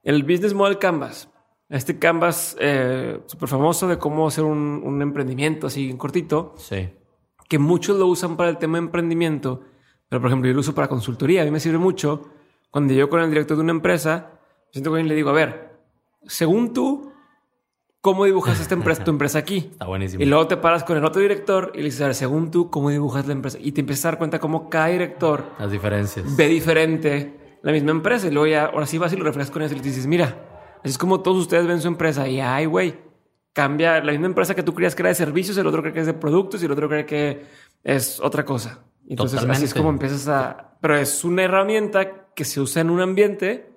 el 0.04 0.24
Business 0.24 0.54
Model 0.54 0.78
Canvas. 0.80 1.30
Este 1.70 2.00
Canvas 2.00 2.58
eh, 2.60 3.20
súper 3.28 3.48
famoso 3.48 3.88
de 3.88 3.98
cómo 3.98 4.28
hacer 4.28 4.44
un, 4.44 4.82
un 4.84 5.02
emprendimiento 5.02 5.68
así 5.68 5.90
en 5.90 5.98
cortito, 5.98 6.54
Sí. 6.58 6.90
que 7.48 7.60
muchos 7.60 7.98
lo 7.98 8.08
usan 8.08 8.36
para 8.38 8.50
el 8.50 8.58
tema 8.58 8.78
de 8.80 8.86
emprendimiento. 8.86 9.62
Pero, 10.10 10.22
por 10.22 10.30
ejemplo, 10.32 10.48
yo 10.50 10.56
lo 10.56 10.62
uso 10.62 10.74
para 10.74 10.88
consultoría. 10.88 11.44
A 11.44 11.46
mí 11.46 11.52
me 11.52 11.60
sirve 11.60 11.78
mucho 11.78 12.30
cuando 12.72 12.94
yo 12.94 13.08
con 13.10 13.22
el 13.22 13.30
director 13.30 13.56
de 13.58 13.64
una 13.64 13.72
empresa, 13.72 14.32
siento 14.72 14.92
que 14.94 15.04
le 15.04 15.14
digo, 15.16 15.30
a 15.30 15.34
ver, 15.34 15.78
según 16.26 16.74
tú, 16.74 17.09
¿cómo 18.02 18.26
dibujas 18.26 18.60
esta 18.60 18.74
empresa, 18.76 19.04
tu 19.06 19.12
empresa 19.12 19.40
aquí? 19.40 19.70
Está 19.72 19.86
buenísimo. 19.86 20.24
Y 20.24 20.26
luego 20.26 20.48
te 20.48 20.58
paras 20.58 20.84
con 20.84 20.98
el 20.98 21.06
otro 21.06 21.22
director 21.22 21.72
y 21.74 21.80
le 21.80 21.86
dices, 21.86 22.02
a 22.02 22.06
ver, 22.06 22.16
según 22.16 22.52
tú, 22.52 22.70
¿cómo 22.70 22.90
dibujas 22.90 23.28
la 23.28 23.34
empresa? 23.34 23.58
Y 23.62 23.72
te 23.72 23.82
empiezas 23.82 24.06
a 24.06 24.08
dar 24.10 24.18
cuenta 24.18 24.40
cómo 24.40 24.70
cada 24.70 24.88
director 24.88 25.46
Las 25.60 25.72
diferencias. 25.72 26.36
ve 26.36 26.48
diferente 26.48 27.58
la 27.62 27.72
misma 27.72 27.92
empresa. 27.92 28.28
Y 28.28 28.32
luego 28.32 28.48
ya, 28.48 28.66
ahora 28.66 28.86
sí 28.86 28.98
vas 28.98 29.12
y 29.14 29.18
lo 29.18 29.24
reflejas 29.24 29.52
con 29.52 29.62
ellos 29.62 29.72
y 29.74 29.76
les 29.76 29.84
dices, 29.84 30.08
mira, 30.08 30.46
así 30.80 30.90
es 30.90 30.98
como 30.98 31.22
todos 31.22 31.38
ustedes 31.38 31.68
ven 31.68 31.82
su 31.82 31.88
empresa. 31.88 32.28
Y 32.28 32.40
ay, 32.40 32.66
güey, 32.66 32.96
cambia 33.54 34.02
la 34.04 34.12
misma 34.12 34.28
empresa 34.28 34.56
que 34.56 34.64
tú 34.64 34.74
creías 34.74 34.96
que 34.96 35.02
era 35.02 35.10
de 35.10 35.16
servicios, 35.16 35.58
el 35.58 35.68
otro 35.68 35.82
cree 35.82 35.94
que 35.94 36.00
es 36.02 36.06
de 36.06 36.14
productos 36.14 36.62
y 36.62 36.66
el 36.66 36.72
otro 36.72 36.88
cree 36.88 37.06
que 37.06 37.46
es 37.84 38.20
otra 38.20 38.46
cosa. 38.46 38.84
Entonces, 39.08 39.40
así 39.40 39.46
es 39.46 39.50
Totalmente. 39.72 39.78
como 39.78 39.90
empiezas 39.90 40.28
a... 40.28 40.78
Pero 40.82 40.96
es 40.96 41.24
una 41.26 41.44
herramienta 41.44 42.28
que 42.36 42.46
se 42.46 42.62
usa 42.62 42.82
en 42.82 42.90
un 42.90 43.02
ambiente, 43.02 43.69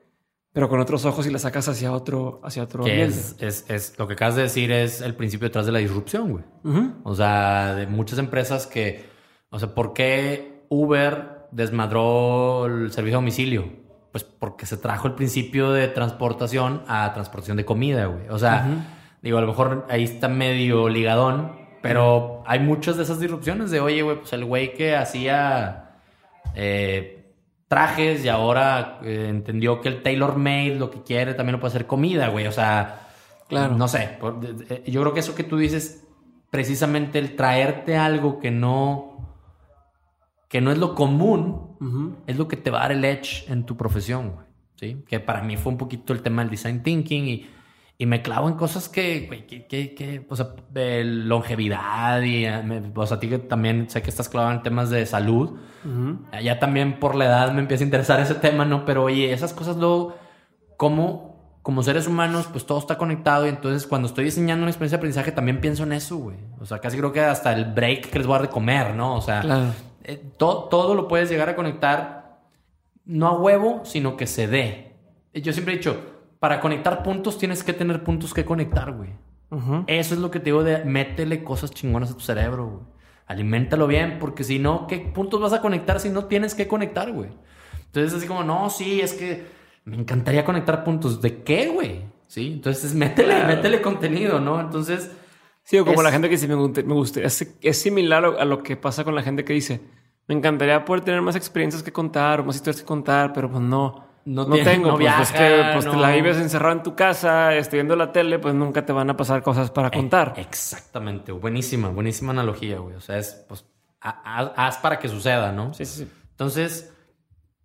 pero 0.52 0.68
con 0.68 0.80
otros 0.80 1.04
ojos 1.04 1.26
y 1.26 1.30
la 1.30 1.38
sacas 1.38 1.68
hacia 1.68 1.92
otro, 1.92 2.40
hacia 2.44 2.62
otro 2.64 2.84
Que 2.84 2.90
ambiente. 2.90 3.16
es, 3.18 3.36
es, 3.40 3.64
es 3.70 3.98
lo 3.98 4.06
que 4.06 4.14
acabas 4.14 4.36
de 4.36 4.42
decir 4.42 4.70
es 4.70 5.00
el 5.00 5.14
principio 5.14 5.48
detrás 5.48 5.66
de 5.66 5.72
la 5.72 5.78
disrupción, 5.78 6.30
güey. 6.30 6.44
O 7.04 7.14
sea, 7.14 7.74
de 7.74 7.86
muchas 7.86 8.18
empresas 8.18 8.66
que, 8.66 9.04
o 9.50 9.58
sea, 9.58 9.74
¿por 9.74 9.92
qué 9.94 10.64
Uber 10.68 11.46
desmadró 11.52 12.66
el 12.66 12.92
servicio 12.92 13.18
a 13.18 13.20
domicilio? 13.20 13.66
Pues 14.10 14.24
porque 14.24 14.66
se 14.66 14.76
trajo 14.76 15.08
el 15.08 15.14
principio 15.14 15.72
de 15.72 15.88
transportación 15.88 16.82
a 16.86 17.10
transportación 17.14 17.56
de 17.56 17.64
comida, 17.64 18.06
güey. 18.06 18.28
O 18.28 18.38
sea, 18.38 18.84
digo, 19.22 19.38
a 19.38 19.40
lo 19.40 19.46
mejor 19.46 19.86
ahí 19.88 20.04
está 20.04 20.28
medio 20.28 20.90
ligadón, 20.90 21.52
pero 21.80 22.42
hay 22.46 22.60
muchas 22.60 22.98
de 22.98 23.04
esas 23.04 23.18
disrupciones 23.20 23.70
de, 23.70 23.80
oye, 23.80 24.02
güey, 24.02 24.18
pues 24.18 24.32
el 24.34 24.44
güey 24.44 24.74
que 24.74 24.94
hacía 24.96 25.96
eh, 26.54 27.21
trajes 27.72 28.22
y 28.22 28.28
ahora 28.28 28.98
eh, 29.02 29.28
entendió 29.30 29.80
que 29.80 29.88
el 29.88 30.02
tailor 30.02 30.36
made 30.36 30.74
lo 30.76 30.90
que 30.90 31.02
quiere 31.02 31.32
también 31.32 31.54
lo 31.54 31.60
puede 31.60 31.70
hacer 31.70 31.86
comida, 31.86 32.28
güey. 32.28 32.46
O 32.46 32.52
sea, 32.52 33.08
Claro. 33.48 33.74
no 33.74 33.88
sé. 33.88 34.16
por- 34.20 34.38
Yo 34.84 35.00
creo 35.00 35.14
que 35.14 35.20
eso 35.20 35.34
que 35.34 35.42
tú 35.44 35.56
dices, 35.56 36.06
precisamente 36.50 37.18
el 37.18 37.34
traerte 37.34 37.96
algo 37.96 38.38
que 38.40 38.50
no, 38.50 39.38
que 40.48 40.60
no 40.60 40.70
es 40.70 40.76
lo 40.76 40.94
común, 40.94 41.76
Ujú. 41.80 42.16
es 42.26 42.36
lo 42.36 42.46
que 42.46 42.58
te 42.58 42.70
va 42.70 42.80
a 42.80 42.82
dar 42.82 42.92
el 42.92 43.04
edge 43.06 43.50
en 43.50 43.64
tu 43.64 43.74
profesión, 43.78 44.32
güey. 44.32 44.46
¿Sí? 44.76 45.02
Que 45.08 45.18
para 45.20 45.40
mí 45.42 45.56
fue 45.56 45.72
un 45.72 45.78
poquito 45.78 46.12
el 46.12 46.20
tema 46.22 46.42
del 46.42 46.50
design 46.50 46.82
thinking 46.82 47.26
y, 47.28 47.46
y 47.98 48.06
me 48.06 48.20
clavo 48.22 48.48
en 48.48 48.54
cosas 48.54 48.88
que, 48.88 49.26
güey, 49.28 49.46
que, 49.46 49.66
que, 49.66 49.94
que, 49.94 50.26
o 50.28 50.34
sea, 50.34 50.48
de 50.70 51.04
longevidad 51.04 52.20
y, 52.22 52.46
eh, 52.46 52.62
me- 52.64 52.90
o 52.94 53.06
sea, 53.06 53.16
a 53.18 53.20
ti 53.20 53.28
que 53.28 53.38
también 53.38 53.88
sé 53.90 54.02
que 54.02 54.10
estás 54.10 54.28
clavado 54.28 54.52
en 54.54 54.62
temas 54.62 54.90
de 54.90 55.06
salud. 55.06 55.58
Ya 56.42 56.58
también 56.60 56.98
por 57.00 57.14
la 57.16 57.24
edad 57.26 57.52
me 57.52 57.60
empieza 57.60 57.82
a 57.84 57.86
interesar 57.86 58.20
ese 58.20 58.34
tema, 58.36 58.64
¿no? 58.64 58.84
Pero 58.84 59.04
oye, 59.04 59.32
esas 59.32 59.52
cosas 59.52 59.76
luego, 59.76 60.16
como, 60.76 61.58
como 61.62 61.82
seres 61.82 62.06
humanos, 62.08 62.48
pues 62.50 62.66
todo 62.66 62.78
está 62.78 62.96
conectado 62.98 63.46
y 63.46 63.50
entonces 63.50 63.86
cuando 63.86 64.08
estoy 64.08 64.24
diseñando 64.24 64.62
una 64.62 64.70
experiencia 64.70 64.96
de 64.96 65.00
aprendizaje 65.00 65.32
también 65.32 65.60
pienso 65.60 65.82
en 65.84 65.92
eso, 65.92 66.16
güey. 66.16 66.36
O 66.60 66.66
sea, 66.66 66.78
casi 66.78 66.96
creo 66.98 67.12
que 67.12 67.20
hasta 67.20 67.52
el 67.52 67.66
break 67.66 68.10
que 68.10 68.18
les 68.18 68.26
voy 68.26 68.34
a 68.36 68.38
dar 68.38 68.48
de 68.48 68.52
comer, 68.52 68.94
¿no? 68.94 69.14
O 69.16 69.20
sea, 69.20 69.40
Claro. 69.42 69.66
eh, 70.04 70.22
todo, 70.36 70.64
todo 70.64 70.94
lo 70.94 71.08
puedes 71.08 71.28
llegar 71.30 71.48
a 71.48 71.56
conectar, 71.56 72.38
no 73.04 73.26
a 73.28 73.32
huevo, 73.38 73.80
sino 73.84 74.16
que 74.16 74.26
se 74.26 74.46
dé. 74.46 74.92
Yo 75.34 75.52
siempre 75.52 75.74
he 75.74 75.76
dicho, 75.78 75.96
para 76.42 76.58
conectar 76.58 77.04
puntos 77.04 77.38
tienes 77.38 77.62
que 77.62 77.72
tener 77.72 78.02
puntos 78.02 78.34
que 78.34 78.44
conectar, 78.44 78.90
güey. 78.90 79.10
Eso 79.86 80.14
es 80.14 80.20
lo 80.20 80.32
que 80.32 80.40
te 80.40 80.46
digo 80.46 80.64
de 80.64 80.84
métele 80.84 81.44
cosas 81.44 81.70
chingonas 81.70 82.10
a 82.10 82.14
tu 82.14 82.20
cerebro, 82.20 82.66
güey. 82.66 82.82
Aliméntalo 83.28 83.86
bien, 83.86 84.18
porque 84.18 84.42
si 84.42 84.58
no, 84.58 84.88
¿qué 84.88 84.98
puntos 84.98 85.40
vas 85.40 85.52
a 85.52 85.60
conectar 85.60 86.00
si 86.00 86.08
no 86.08 86.24
tienes 86.24 86.56
que 86.56 86.66
conectar, 86.66 87.12
güey? 87.12 87.30
Entonces, 87.86 88.12
así 88.14 88.26
como, 88.26 88.42
no, 88.42 88.70
sí, 88.70 89.00
es 89.00 89.12
que 89.12 89.46
me 89.84 89.94
encantaría 89.96 90.44
conectar 90.44 90.82
puntos. 90.82 91.22
¿De 91.22 91.44
qué, 91.44 91.68
güey? 91.68 92.00
Sí, 92.26 92.54
entonces 92.54 92.92
métele, 92.92 93.44
métele 93.44 93.80
contenido, 93.80 94.40
¿no? 94.40 94.60
Entonces, 94.60 95.12
Sí, 95.62 95.78
o 95.78 95.84
como 95.84 95.98
Es- 96.00 96.02
la 96.04 96.10
gente 96.10 96.28
que 96.28 96.34
dice, 96.34 96.48
me 96.48 96.56
gusta, 96.56 96.82
me 96.82 96.94
gusta. 96.94 97.20
Es, 97.20 97.56
es 97.60 97.80
similar 97.80 98.24
a 98.24 98.44
lo 98.44 98.64
que 98.64 98.76
pasa 98.76 99.04
con 99.04 99.14
la 99.14 99.22
gente 99.22 99.44
que 99.44 99.52
dice, 99.52 99.80
me 100.26 100.34
encantaría 100.34 100.84
poder 100.84 101.04
tener 101.04 101.22
más 101.22 101.36
experiencias 101.36 101.84
que 101.84 101.92
contar 101.92 102.40
o 102.40 102.44
más 102.44 102.56
historias 102.56 102.80
que 102.80 102.86
contar, 102.86 103.32
pero 103.32 103.48
pues 103.48 103.62
no. 103.62 104.10
No 104.24 104.44
No, 104.44 104.54
tiene- 104.54 104.70
tengo, 104.70 104.88
no 104.92 104.98
pues, 104.98 105.12
es 105.20 105.32
que 105.32 105.62
pues, 105.72 105.84
te 105.90 105.96
la 105.96 106.10
vives 106.12 106.36
encerrado 106.36 106.74
en 106.76 106.82
tu 106.82 106.94
casa, 106.94 107.54
este, 107.56 107.76
viendo 107.76 107.96
la 107.96 108.12
tele, 108.12 108.38
pues 108.38 108.54
nunca 108.54 108.86
te 108.86 108.92
van 108.92 109.10
a 109.10 109.16
pasar 109.16 109.42
cosas 109.42 109.70
para 109.70 109.90
contar. 109.90 110.34
Eh, 110.36 110.42
exactamente, 110.42 111.32
buenísima, 111.32 111.88
buenísima 111.88 112.30
analogía, 112.30 112.78
güey. 112.78 112.94
O 112.94 113.00
sea, 113.00 113.18
es, 113.18 113.44
pues, 113.48 113.64
ha- 114.00 114.22
ha- 114.24 114.66
haz 114.66 114.78
para 114.78 114.98
que 115.00 115.08
suceda, 115.08 115.50
¿no? 115.52 115.74
Sí, 115.74 115.84
sí, 115.84 116.04
sí. 116.04 116.10
Entonces, 116.30 116.92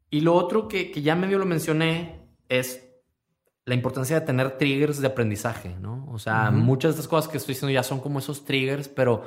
y 0.10 0.22
lo 0.22 0.34
otro 0.34 0.68
que, 0.68 0.89
que 0.91 1.01
ya 1.01 1.16
medio 1.16 1.38
lo 1.38 1.45
mencioné 1.45 2.22
es 2.49 2.84
la 3.66 3.76
importancia 3.76 4.20
de 4.20 4.26
tener 4.26 4.58
triggers 4.58 4.99
de 5.01 5.08
aprendizaje, 5.08 5.76
¿no? 5.80 6.08
O 6.12 6.18
sea, 6.20 6.49
muchas 6.51 6.91
de 6.95 7.01
estas 7.01 7.08
cosas 7.08 7.30
que 7.30 7.38
estoy 7.38 7.53
diciendo 7.53 7.74
ya 7.74 7.84
son 7.84 7.99
como 7.99 8.18
esos 8.20 8.45
triggers, 8.45 8.88
pero, 8.88 9.24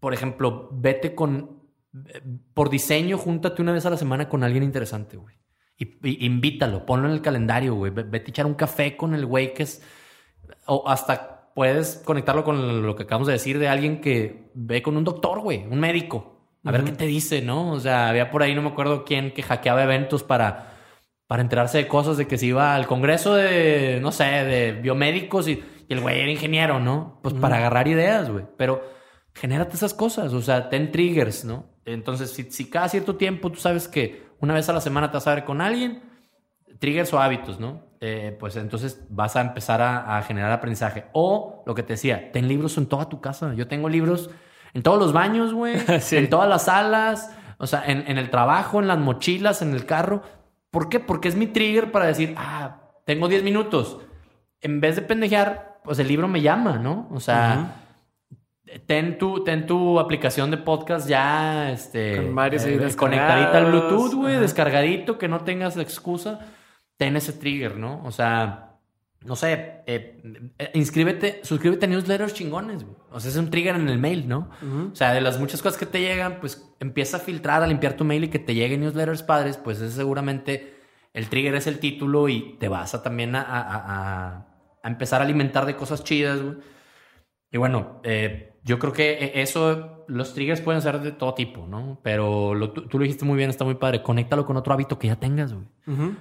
por 0.00 0.14
ejemplo, 0.14 0.70
vete 0.72 1.14
con, 1.14 1.60
eh, 2.06 2.22
por 2.54 2.70
diseño, 2.70 3.18
júntate 3.18 3.60
una 3.62 3.72
vez 3.72 3.84
a 3.86 3.90
la 3.90 3.96
semana 3.98 4.28
con 4.28 4.42
alguien 4.42 4.62
interesante, 4.64 5.16
güey. 5.18 5.36
Y, 5.80 5.96
y 6.08 6.26
invítalo, 6.26 6.84
ponlo 6.86 7.08
en 7.08 7.14
el 7.14 7.22
calendario, 7.22 7.74
güey. 7.74 7.90
Ve- 7.90 8.02
Vete 8.04 8.26
a 8.26 8.30
echar 8.30 8.46
un 8.46 8.54
café 8.54 8.96
con 8.96 9.14
el 9.14 9.24
güey 9.26 9.54
que 9.54 9.62
es, 9.62 9.82
o 10.66 10.84
hasta 10.86 11.50
puedes 11.54 11.96
conectarlo 12.04 12.44
con 12.44 12.82
lo 12.86 12.94
que 12.94 13.04
acabamos 13.04 13.26
de 13.26 13.32
decir 13.32 13.58
de 13.58 13.66
alguien 13.68 14.00
que 14.00 14.50
ve 14.54 14.82
con 14.82 14.96
un 14.96 15.04
doctor, 15.04 15.40
güey, 15.40 15.66
un 15.66 15.80
médico. 15.80 16.36
A 16.64 16.70
ver 16.72 16.84
qué 16.84 16.92
te 16.92 17.06
dice, 17.06 17.40
¿no? 17.40 17.72
O 17.72 17.80
sea, 17.80 18.10
había 18.10 18.30
por 18.30 18.42
ahí, 18.42 18.54
no 18.54 18.60
me 18.60 18.68
acuerdo 18.68 19.04
quién, 19.06 19.32
que 19.32 19.42
hackeaba 19.42 19.82
eventos 19.82 20.22
para, 20.22 20.74
para 21.26 21.40
enterarse 21.40 21.78
de 21.78 21.88
cosas, 21.88 22.18
de 22.18 22.26
que 22.26 22.36
se 22.36 22.44
iba 22.46 22.74
al 22.74 22.86
congreso 22.86 23.34
de, 23.34 23.98
no 24.02 24.12
sé, 24.12 24.24
de 24.24 24.72
biomédicos 24.72 25.48
y, 25.48 25.62
y 25.88 25.92
el 25.94 26.00
güey 26.00 26.20
era 26.20 26.30
ingeniero, 26.30 26.78
¿no? 26.78 27.18
Pues 27.22 27.32
para 27.34 27.56
agarrar 27.56 27.88
ideas, 27.88 28.28
güey. 28.30 28.44
Pero 28.58 28.82
genérate 29.34 29.76
esas 29.76 29.94
cosas, 29.94 30.34
o 30.34 30.42
sea, 30.42 30.68
ten 30.68 30.92
triggers, 30.92 31.46
¿no? 31.46 31.64
Entonces, 31.84 32.30
si, 32.30 32.44
si 32.44 32.68
cada 32.70 32.88
cierto 32.88 33.16
tiempo 33.16 33.50
tú 33.50 33.58
sabes 33.58 33.88
que 33.88 34.28
una 34.40 34.54
vez 34.54 34.68
a 34.68 34.72
la 34.72 34.80
semana 34.80 35.10
te 35.10 35.16
vas 35.16 35.26
a 35.26 35.34
ver 35.34 35.44
con 35.44 35.60
alguien, 35.60 36.02
triggers 36.78 37.12
o 37.12 37.20
hábitos, 37.20 37.60
¿no? 37.60 37.82
Eh, 38.00 38.36
pues 38.40 38.56
entonces 38.56 39.04
vas 39.10 39.36
a 39.36 39.42
empezar 39.42 39.82
a, 39.82 40.16
a 40.16 40.22
generar 40.22 40.52
aprendizaje. 40.52 41.04
O 41.12 41.62
lo 41.66 41.74
que 41.74 41.82
te 41.82 41.94
decía, 41.94 42.32
ten 42.32 42.48
libros 42.48 42.78
en 42.78 42.86
toda 42.86 43.08
tu 43.08 43.20
casa. 43.20 43.52
Yo 43.54 43.68
tengo 43.68 43.88
libros 43.88 44.30
en 44.72 44.82
todos 44.82 44.98
los 44.98 45.12
baños, 45.12 45.52
güey, 45.52 45.78
Sí. 46.00 46.16
en 46.16 46.30
todas 46.30 46.48
las 46.48 46.64
salas, 46.64 47.30
o 47.58 47.66
sea, 47.66 47.84
en, 47.86 48.04
en 48.06 48.16
el 48.18 48.30
trabajo, 48.30 48.80
en 48.80 48.88
las 48.88 48.98
mochilas, 48.98 49.60
en 49.62 49.74
el 49.74 49.84
carro. 49.84 50.22
¿Por 50.70 50.88
qué? 50.88 51.00
Porque 51.00 51.28
es 51.28 51.34
mi 51.34 51.46
trigger 51.46 51.90
para 51.92 52.06
decir, 52.06 52.34
ah, 52.38 52.76
tengo 53.04 53.28
10 53.28 53.42
minutos. 53.42 53.98
En 54.62 54.80
vez 54.80 54.96
de 54.96 55.02
pendejear, 55.02 55.80
pues 55.84 55.98
el 55.98 56.08
libro 56.08 56.28
me 56.28 56.40
llama, 56.40 56.78
¿no? 56.78 57.08
O 57.10 57.20
sea, 57.20 57.74
ten, 58.86 59.18
tu, 59.18 59.42
ten 59.44 59.66
tu 59.66 59.98
aplicación 59.98 60.50
de 60.50 60.56
podcast 60.58 61.08
ya, 61.08 61.70
este, 61.72 62.16
Con 62.16 62.34
varios 62.34 62.64
eh, 62.64 62.78
conectadita 62.96 63.58
al. 63.58 63.66
Bluetooth, 63.66 64.14
güey, 64.14 64.36
descargadito, 64.38 65.18
que 65.18 65.28
no 65.28 65.40
tengas 65.40 65.76
excusa. 65.76 66.40
Ten 66.96 67.16
ese 67.16 67.32
trigger, 67.32 67.76
¿no? 67.76 68.02
O 68.04 68.10
sea, 68.12 68.76
no 69.24 69.36
sé, 69.36 69.82
eh, 69.86 70.20
eh, 70.58 70.70
inscríbete, 70.74 71.40
suscríbete 71.42 71.86
a 71.86 71.88
newsletters 71.88 72.34
chingones, 72.34 72.84
güey. 72.84 72.96
O 73.10 73.20
sea, 73.20 73.30
es 73.30 73.36
un 73.36 73.50
trigger 73.50 73.74
en 73.76 73.88
el 73.88 73.98
mail, 73.98 74.28
¿no? 74.28 74.50
O 74.92 74.94
sea, 74.94 75.12
de 75.12 75.20
las 75.20 75.38
muchas 75.38 75.62
cosas 75.62 75.78
que 75.78 75.86
te 75.86 76.00
llegan, 76.00 76.38
pues 76.40 76.70
empieza 76.80 77.16
a 77.16 77.20
filtrar, 77.20 77.62
a 77.62 77.66
limpiar 77.66 77.94
tu 77.94 78.04
mail 78.04 78.24
y 78.24 78.28
que 78.28 78.38
te 78.38 78.54
lleguen 78.54 78.80
newsletters 78.82 79.22
padres, 79.22 79.56
pues 79.56 79.80
ese 79.80 79.94
seguramente 79.96 80.74
el 81.12 81.28
trigger 81.28 81.54
es 81.56 81.66
el 81.66 81.78
título 81.80 82.28
y 82.28 82.56
te 82.60 82.68
vas 82.68 82.94
a 82.94 83.02
también 83.02 83.34
a, 83.34 83.42
a- 83.42 83.60
a- 83.62 84.46
a 84.82 84.88
empezar 84.88 85.20
a 85.20 85.24
alimentar 85.24 85.66
de 85.66 85.76
cosas 85.76 86.04
chidas, 86.04 86.40
güey. 86.40 86.56
Y 87.52 87.58
bueno, 87.58 88.00
eh, 88.04 88.49
yo 88.70 88.78
creo 88.78 88.92
que 88.92 89.12
eh, 89.12 89.32
eso, 89.42 90.04
los 90.08 90.32
triggers 90.32 90.60
pueden 90.60 90.80
ser 90.80 91.00
de 91.00 91.12
todo 91.12 91.34
tipo, 91.34 91.66
¿no? 91.66 91.98
Pero 92.02 92.54
lo- 92.54 92.70
tú, 92.70 92.86
tú 92.88 92.98
lo 92.98 93.02
dijiste 93.02 93.24
muy 93.24 93.36
bien, 93.36 93.50
está 93.50 93.64
muy 93.64 93.74
padre. 93.74 94.02
Conéctalo 94.02 94.46
con 94.46 94.56
otro 94.56 94.72
hábito 94.72 94.98
que 94.98 95.08
ya 95.08 95.16
tengas, 95.16 95.52
güey. 95.52 95.66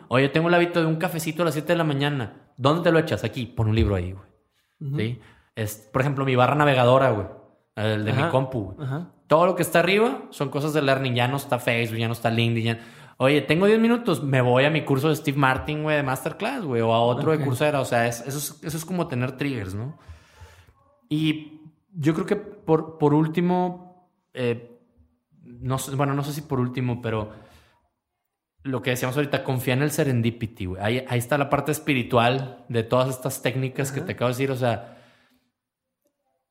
Oye, 0.10 0.30
tengo 0.30 0.48
el 0.50 0.54
hábito 0.56 0.80
de 0.82 0.88
un 0.88 0.96
cafecito 0.98 1.44
a 1.44 1.46
las 1.46 1.54
7 1.54 1.74
de 1.74 1.78
la 1.78 1.84
mañana. 1.84 2.52
¿Dónde 2.58 2.84
te 2.84 2.92
lo 2.92 3.00
echas? 3.00 3.24
Aquí, 3.24 3.46
pon 3.46 3.68
un 3.70 3.76
libro 3.76 3.96
ahí, 3.96 4.12
güey. 4.14 4.26
¿Sí? 4.98 5.20
Es, 5.56 5.90
por 5.94 6.02
ejemplo, 6.02 6.26
mi 6.26 6.36
barra 6.36 6.56
navegadora, 6.56 7.12
güey. 7.12 7.28
El 7.76 8.04
de 8.04 8.12
mi 8.14 8.24
compu, 8.30 8.74
güey. 8.74 8.78
Ajá. 8.88 9.12
Todo 9.28 9.46
lo 9.46 9.56
que 9.56 9.62
está 9.62 9.80
arriba 9.80 10.24
son 10.32 10.50
cosas 10.50 10.74
de 10.74 10.82
learning. 10.82 11.14
Ya 11.16 11.28
no 11.28 11.38
está 11.38 11.60
Facebook, 11.60 11.98
ya 12.00 12.08
no 12.08 12.14
está 12.14 12.30
LinkedIn. 12.32 12.64
ya- 12.66 12.80
Oye, 13.18 13.42
tengo 13.42 13.66
10 13.66 13.80
minutos. 13.80 14.24
Me 14.24 14.42
voy 14.42 14.64
a 14.66 14.70
mi 14.70 14.84
curso 14.86 15.10
de 15.10 15.16
Steve 15.16 15.38
Martin, 15.38 15.84
güey, 15.84 15.98
de 15.98 16.04
Masterclass, 16.04 16.64
güey. 16.64 16.82
O 16.82 16.94
a 16.94 17.02
otro 17.02 17.32
de 17.32 17.38
Coursera. 17.46 17.80
O 17.82 17.86
sea, 17.86 18.08
es- 18.08 18.22
eso, 18.26 18.38
es, 18.38 18.64
eso 18.64 18.78
es 18.78 18.86
como 18.86 19.08
tener 19.08 19.34
triggers, 19.38 19.76
¿no? 19.76 19.98
Y 21.10 21.59
yo 22.00 22.14
creo 22.14 22.26
que 22.26 22.38
por, 22.38 22.98
por 22.98 23.14
último, 23.14 24.10
eh, 24.34 24.80
no 25.44 25.78
bueno, 25.98 26.14
no 26.14 26.24
sé 26.24 26.32
si 26.32 26.42
por 26.42 26.62
último, 26.62 27.02
pero 27.02 27.32
lo 28.64 28.82
que 28.82 28.92
decíamos 28.92 29.18
ahorita, 29.18 29.44
confía 29.44 29.74
en 29.74 29.82
el 29.82 29.92
serendipity, 29.92 30.66
güey. 30.66 30.82
Ahí, 30.82 31.06
ahí 31.10 31.20
está 31.20 31.38
la 31.38 31.50
parte 31.50 31.74
espiritual 31.74 32.66
de 32.70 32.84
todas 32.84 33.10
estas 33.10 33.42
técnicas 33.42 33.92
que 33.92 34.00
te 34.00 34.14
acabo 34.14 34.30
de 34.30 34.34
decir. 34.34 34.52
O 34.52 34.56
sea, 34.56 34.98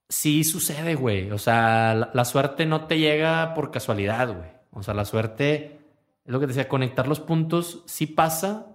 sí 0.09 0.45
sucede, 0.45 0.95
güey. 0.95 1.31
O 1.31 1.39
sea, 1.39 1.95
la, 1.95 2.11
la 2.13 2.25
suerte 2.27 2.67
no 2.67 2.85
te 2.87 2.99
llega 2.99 3.55
por 3.55 3.71
casualidad, 3.71 4.35
güey. 4.37 4.51
O 4.73 4.83
sea, 4.83 4.93
la 4.93 5.07
suerte, 5.07 5.81
es 6.25 6.33
lo 6.33 6.41
que 6.41 6.47
te 6.47 6.53
decía, 6.53 6.69
conectar 6.69 7.09
los 7.09 7.21
puntos 7.21 7.85
sí 7.87 8.07
pasa, 8.07 8.67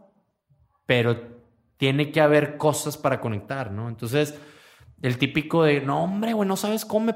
pero 0.88 1.44
tiene 1.78 2.12
que 2.12 2.22
haber 2.22 2.58
cosas 2.58 2.98
para 2.98 3.20
conectar, 3.20 3.72
¿no? 3.72 3.90
Entonces, 3.90 4.40
el 5.04 5.18
típico 5.20 5.64
de, 5.64 5.82
no, 5.82 6.04
hombre, 6.04 6.34
güey, 6.34 6.48
no 6.48 6.56
sabes 6.58 6.86
cómo 6.86 7.06
me, 7.08 7.16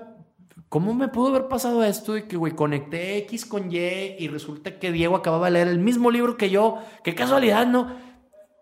cómo 0.70 0.94
me 0.94 1.08
pudo 1.08 1.30
haber 1.30 1.48
pasado 1.48 1.84
esto 1.84 2.14
de 2.14 2.28
que, 2.28 2.38
güey, 2.38 2.54
conecté 2.54 3.18
X 3.20 3.46
con 3.48 3.72
Y 3.72 3.78
y 4.20 4.28
resulta 4.28 4.78
que 4.78 4.92
Diego 4.92 5.16
acababa 5.16 5.46
de 5.48 5.54
leer 5.54 5.68
el 5.70 5.80
mismo 5.80 6.12
libro 6.12 6.38
que 6.38 6.50
yo. 6.52 6.78
Qué 7.04 7.16
casualidad, 7.16 7.66
¿no? 7.66 7.96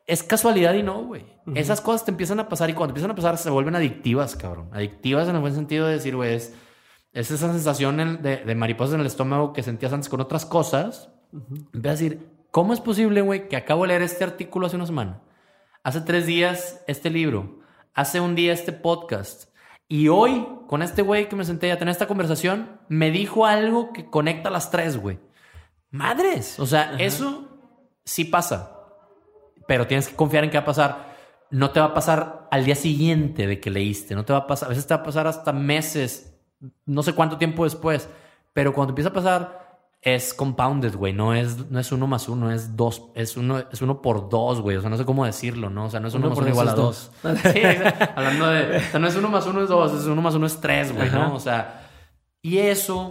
Es 0.07 0.23
casualidad 0.23 0.73
y 0.75 0.83
no, 0.83 1.03
güey. 1.03 1.25
Esas 1.55 1.81
cosas 1.81 2.05
te 2.05 2.11
empiezan 2.11 2.39
a 2.39 2.47
pasar 2.47 2.69
y 2.69 2.73
cuando 2.73 2.91
empiezan 2.91 3.11
a 3.11 3.15
pasar 3.15 3.37
se 3.37 3.49
vuelven 3.49 3.75
adictivas, 3.75 4.35
cabrón. 4.35 4.69
Adictivas 4.71 5.27
en 5.27 5.35
el 5.35 5.41
buen 5.41 5.53
sentido 5.55 5.87
de 5.87 5.93
decir, 5.93 6.15
güey, 6.15 6.35
es, 6.35 6.53
es 7.11 7.31
esa 7.31 7.51
sensación 7.51 7.99
en- 7.99 8.21
de, 8.21 8.37
de 8.37 8.55
mariposas 8.55 8.93
en 8.95 9.01
el 9.01 9.07
estómago 9.07 9.51
que 9.53 9.63
sentías 9.63 9.91
antes 9.93 10.07
con 10.09 10.21
otras 10.21 10.45
cosas. 10.45 11.09
Empiezas 11.73 11.99
a 11.99 12.03
decir, 12.03 12.29
¿cómo 12.51 12.73
es 12.73 12.79
posible, 12.81 13.21
güey, 13.21 13.47
que 13.49 13.57
acabo 13.57 13.81
de 13.81 13.87
leer 13.89 14.03
este 14.03 14.23
artículo 14.23 14.67
hace 14.67 14.75
una 14.75 14.85
semana? 14.85 15.21
Hace 15.83 16.01
tres 16.01 16.27
días 16.27 16.83
este 16.87 17.09
libro. 17.09 17.59
Hace 17.95 18.19
un 18.19 18.35
día 18.35 18.51
este 18.51 18.73
podcast. 18.73 19.45
Y 19.87 20.09
hoy, 20.09 20.45
con 20.67 20.81
este 20.81 21.01
güey 21.01 21.29
que 21.29 21.37
me 21.37 21.45
senté 21.45 21.71
a 21.71 21.79
tener 21.79 21.93
esta 21.93 22.07
conversación, 22.07 22.81
me 22.89 23.09
dijo 23.09 23.45
algo 23.45 23.93
que 23.93 24.09
conecta 24.09 24.49
las 24.49 24.69
tres, 24.69 24.97
güey. 24.97 25.17
Madres. 25.91 26.59
O 26.59 26.65
sea, 26.65 26.97
eso 26.99 27.57
sí 28.03 28.25
pasa. 28.25 28.77
Pero 29.65 29.87
tienes 29.87 30.09
que 30.09 30.15
confiar 30.17 30.43
en 30.43 30.49
que 30.49 30.57
va 30.57 30.63
a 30.63 30.65
pasar. 30.65 31.15
No 31.51 31.71
te 31.71 31.79
va 31.79 31.85
a 31.85 31.93
pasar 31.93 32.49
al 32.51 32.65
día 32.65 32.75
siguiente 32.75 33.47
de 33.47 33.61
que 33.61 33.69
leíste. 33.69 34.13
No 34.13 34.25
te 34.25 34.33
va 34.33 34.39
a 34.39 34.47
pasar. 34.47 34.67
A 34.67 34.69
veces 34.69 34.85
te 34.85 34.93
va 34.93 34.99
a 34.99 35.05
pasar 35.05 35.25
hasta 35.27 35.53
meses. 35.53 36.37
No 36.85 37.01
sé 37.01 37.13
cuánto 37.13 37.37
tiempo 37.37 37.63
después. 37.63 38.09
Pero 38.51 38.73
cuando 38.73 38.91
empieza 38.91 39.11
a 39.11 39.13
pasar, 39.13 39.64
es 40.05 40.35
compounded, 40.35 40.95
güey. 40.95 41.13
No 41.13 41.33
es, 41.33 41.71
no 41.71 41.79
es 41.79 41.91
uno 41.91 42.05
más 42.05 42.29
uno, 42.29 42.51
es 42.51 42.77
dos. 42.77 43.07
Es 43.15 43.35
uno, 43.37 43.63
es 43.71 43.81
uno 43.81 44.03
por 44.03 44.29
dos, 44.29 44.61
güey. 44.61 44.77
O 44.77 44.81
sea, 44.81 44.89
no 44.91 44.97
sé 44.97 45.03
cómo 45.03 45.25
decirlo, 45.25 45.71
¿no? 45.71 45.85
O 45.85 45.89
sea, 45.89 45.99
no 45.99 46.07
es 46.07 46.13
uno, 46.13 46.27
Uno 46.27 46.29
más 46.29 46.35
por 46.37 46.43
uno 46.43 46.51
igual 46.51 46.69
a 46.69 46.73
dos 46.75 47.11
dos. 47.23 47.39
sí, 47.51 47.61
hablando 48.15 48.47
de. 48.47 48.77
O 48.77 48.79
sea, 48.81 48.99
no 48.99 49.07
es 49.07 49.15
uno 49.15 49.29
más 49.29 49.47
uno 49.47 49.63
es 49.63 49.67
dos, 49.67 49.99
es 49.99 50.05
uno 50.05 50.21
más 50.21 50.35
uno 50.35 50.45
es 50.45 50.61
tres, 50.61 50.93
güey. 50.93 51.09
¿no? 51.09 51.33
O 51.33 51.39
sea, 51.39 51.89
y 52.43 52.59
eso 52.59 53.09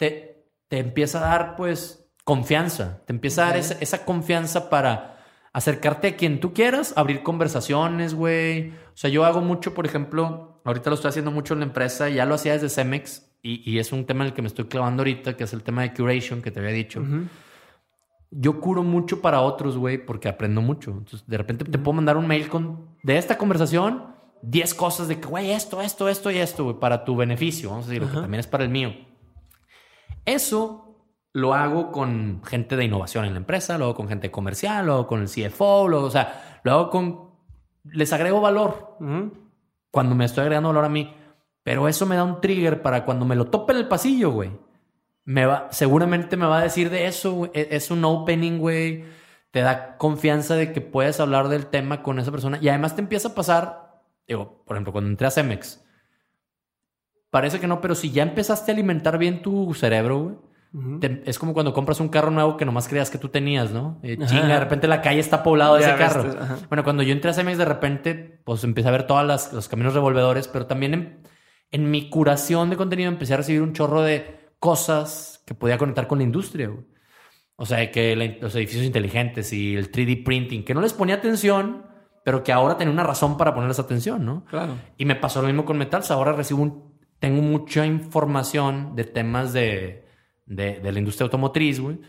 te, 0.00 0.48
te 0.66 0.78
empieza 0.80 1.18
a 1.18 1.28
dar, 1.28 1.54
pues, 1.54 2.10
confianza. 2.24 3.04
Te 3.06 3.12
empieza 3.12 3.44
a 3.44 3.46
dar 3.46 3.56
esa, 3.58 3.74
esa 3.74 4.04
confianza 4.04 4.68
para 4.68 5.20
acercarte 5.52 6.08
a 6.08 6.16
quien 6.16 6.40
tú 6.40 6.52
quieras, 6.52 6.92
abrir 6.96 7.22
conversaciones, 7.22 8.14
güey. 8.14 8.70
O 8.70 8.96
sea, 8.96 9.10
yo 9.10 9.24
hago 9.24 9.42
mucho, 9.42 9.74
por 9.74 9.86
ejemplo, 9.86 10.60
ahorita 10.64 10.90
lo 10.90 10.94
estoy 10.94 11.10
haciendo 11.10 11.30
mucho 11.30 11.54
en 11.54 11.60
la 11.60 11.66
empresa, 11.66 12.08
ya 12.08 12.26
lo 12.26 12.34
hacía 12.34 12.54
desde 12.54 12.68
Cemex 12.68 13.31
y, 13.42 13.70
y 13.70 13.78
es 13.78 13.92
un 13.92 14.06
tema 14.06 14.24
en 14.24 14.28
el 14.28 14.34
que 14.34 14.42
me 14.42 14.48
estoy 14.48 14.66
clavando 14.66 15.02
ahorita, 15.02 15.36
que 15.36 15.44
es 15.44 15.52
el 15.52 15.62
tema 15.62 15.82
de 15.82 15.92
curation 15.92 16.42
que 16.42 16.50
te 16.50 16.60
había 16.60 16.72
dicho. 16.72 17.02
Yo 18.30 18.60
curo 18.60 18.82
mucho 18.82 19.20
para 19.20 19.42
otros, 19.42 19.76
güey, 19.76 19.98
porque 19.98 20.28
aprendo 20.28 20.62
mucho. 20.62 20.92
Entonces, 20.92 21.24
de 21.26 21.36
repente 21.36 21.64
te 21.64 21.78
puedo 21.78 21.94
mandar 21.94 22.16
un 22.16 22.26
mail 22.26 22.48
con 22.48 22.96
de 23.02 23.18
esta 23.18 23.36
conversación, 23.36 24.14
10 24.42 24.74
cosas 24.74 25.08
de 25.08 25.20
que, 25.20 25.28
güey, 25.28 25.50
esto, 25.50 25.82
esto, 25.82 26.08
esto 26.08 26.30
y 26.30 26.38
esto, 26.38 26.64
güey, 26.64 26.76
para 26.78 27.04
tu 27.04 27.16
beneficio, 27.16 27.70
vamos 27.70 27.86
a 27.86 27.90
decir, 27.90 28.06
que 28.06 28.14
también 28.14 28.40
es 28.40 28.46
para 28.46 28.64
el 28.64 28.70
mío. 28.70 28.94
Eso 30.24 30.92
lo 31.32 31.54
hago 31.54 31.90
con 31.90 32.42
gente 32.44 32.76
de 32.76 32.84
innovación 32.84 33.24
en 33.24 33.32
la 33.32 33.38
empresa, 33.38 33.78
lo 33.78 33.86
hago 33.86 33.94
con 33.94 34.08
gente 34.08 34.30
comercial, 34.30 34.86
lo 34.86 34.92
hago 34.94 35.06
con 35.06 35.22
el 35.22 35.28
CFO, 35.28 35.88
lo, 35.88 36.04
o 36.04 36.10
sea, 36.10 36.60
lo 36.62 36.72
hago 36.72 36.90
con... 36.90 37.32
Les 37.84 38.12
agrego 38.12 38.40
valor 38.40 38.96
cuando 39.90 40.14
me 40.14 40.24
estoy 40.24 40.42
agregando 40.42 40.68
valor 40.68 40.84
a 40.84 40.88
mí. 40.88 41.12
Pero 41.62 41.88
eso 41.88 42.06
me 42.06 42.16
da 42.16 42.24
un 42.24 42.40
trigger 42.40 42.82
para 42.82 43.04
cuando 43.04 43.24
me 43.24 43.36
lo 43.36 43.46
tope 43.46 43.72
en 43.72 43.78
el 43.78 43.88
pasillo, 43.88 44.30
güey 44.30 44.50
me 45.24 45.46
va, 45.46 45.68
seguramente 45.70 46.36
me 46.36 46.46
va 46.46 46.58
a 46.58 46.62
decir 46.62 46.90
de 46.90 47.06
eso, 47.06 47.50
e, 47.54 47.68
Es 47.70 47.90
un 47.90 48.04
opening, 48.04 48.58
güey. 48.58 49.04
Te 49.50 49.60
da 49.60 49.96
confianza 49.98 50.54
de 50.56 50.72
que 50.72 50.80
puedes 50.80 51.20
hablar 51.20 51.48
del 51.48 51.66
tema 51.66 52.02
con 52.02 52.18
esa 52.18 52.30
persona. 52.30 52.58
Y 52.60 52.68
además 52.68 52.94
te 52.94 53.02
empieza 53.02 53.28
a 53.28 53.34
pasar, 53.34 54.00
digo, 54.26 54.62
por 54.66 54.76
ejemplo, 54.76 54.92
cuando 54.92 55.10
entré 55.10 55.26
a 55.26 55.30
Cemex, 55.30 55.84
parece 57.30 57.60
que 57.60 57.66
no, 57.66 57.80
pero 57.80 57.94
si 57.94 58.10
ya 58.10 58.22
empezaste 58.22 58.70
a 58.70 58.74
alimentar 58.74 59.18
bien 59.18 59.42
tu 59.42 59.74
cerebro, 59.74 60.18
güey. 60.72 61.20
es 61.26 61.38
como 61.38 61.52
cuando 61.52 61.74
compras 61.74 62.00
un 62.00 62.08
carro 62.08 62.30
nuevo 62.30 62.56
que 62.56 62.64
nomás 62.64 62.88
creías 62.88 63.10
que 63.10 63.18
tú 63.18 63.28
tenías, 63.28 63.72
¿no? 63.72 64.00
Eh, 64.02 64.16
chinga, 64.24 64.46
de 64.46 64.60
repente 64.60 64.88
la 64.88 65.02
calle 65.02 65.20
está 65.20 65.42
poblada 65.42 65.76
de 65.76 65.82
ese 65.82 65.96
carro. 65.96 66.24
Bueno, 66.68 66.82
cuando 66.82 67.02
yo 67.02 67.12
entré 67.12 67.30
a 67.30 67.34
Cemex, 67.34 67.58
de 67.58 67.66
repente, 67.66 68.40
pues 68.44 68.64
empecé 68.64 68.88
a 68.88 68.92
ver 68.92 69.06
todos 69.06 69.52
los 69.52 69.68
caminos 69.68 69.92
revolvedores, 69.92 70.48
pero 70.48 70.66
también 70.66 71.20
en, 71.72 71.90
mi 71.90 72.08
curación 72.08 72.70
de 72.70 72.76
contenido 72.76 73.10
empecé 73.10 73.34
a 73.34 73.38
recibir 73.38 73.62
un 73.62 73.72
chorro 73.72 74.02
de 74.02 74.50
cosas 74.58 75.42
que 75.46 75.54
podía 75.54 75.78
conectar 75.78 76.06
con 76.06 76.18
la 76.18 76.24
industria. 76.24 76.70
O 77.56 77.66
sea, 77.66 77.90
que 77.90 78.38
los 78.40 78.54
edificios 78.54 78.84
inteligentes 78.84 79.52
y 79.52 79.74
el 79.74 79.90
3D 79.90 80.24
printing, 80.24 80.64
que 80.64 80.74
no 80.74 80.80
les 80.80 80.92
ponía 80.92 81.16
atención, 81.16 81.86
pero 82.24 82.42
que 82.42 82.52
ahora 82.52 82.76
tenía 82.76 82.92
una 82.92 83.02
razón 83.02 83.36
para 83.36 83.54
ponerles 83.54 83.78
atención, 83.78 84.24
¿no? 84.24 84.44
Claro. 84.44 84.76
Y 84.96 85.04
me 85.04 85.16
pasó 85.16 85.40
lo 85.40 85.48
mismo 85.48 85.64
con 85.64 85.78
Metals. 85.78 86.10
Ahora 86.10 86.32
recibo 86.32 86.62
un, 86.62 86.92
tengo 87.18 87.42
mucha 87.42 87.86
información 87.86 88.94
de 88.96 89.04
temas 89.04 89.52
de, 89.52 90.06
de, 90.46 90.92
la 90.92 90.98
industria 90.98 91.24
automotriz, 91.24 91.80
güey. 91.80 92.00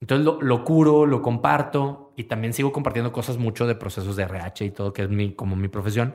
Entonces 0.00 0.24
lo, 0.24 0.40
lo, 0.42 0.62
curo, 0.62 1.06
lo 1.06 1.22
comparto 1.22 2.12
y 2.16 2.24
también 2.24 2.52
sigo 2.52 2.70
compartiendo 2.72 3.12
cosas 3.12 3.38
mucho 3.38 3.66
de 3.66 3.74
procesos 3.74 4.14
de 4.14 4.24
RH 4.24 4.64
y 4.64 4.70
todo, 4.70 4.92
que 4.92 5.02
es 5.02 5.08
mi, 5.08 5.34
como 5.34 5.56
mi 5.56 5.68
profesión. 5.68 6.14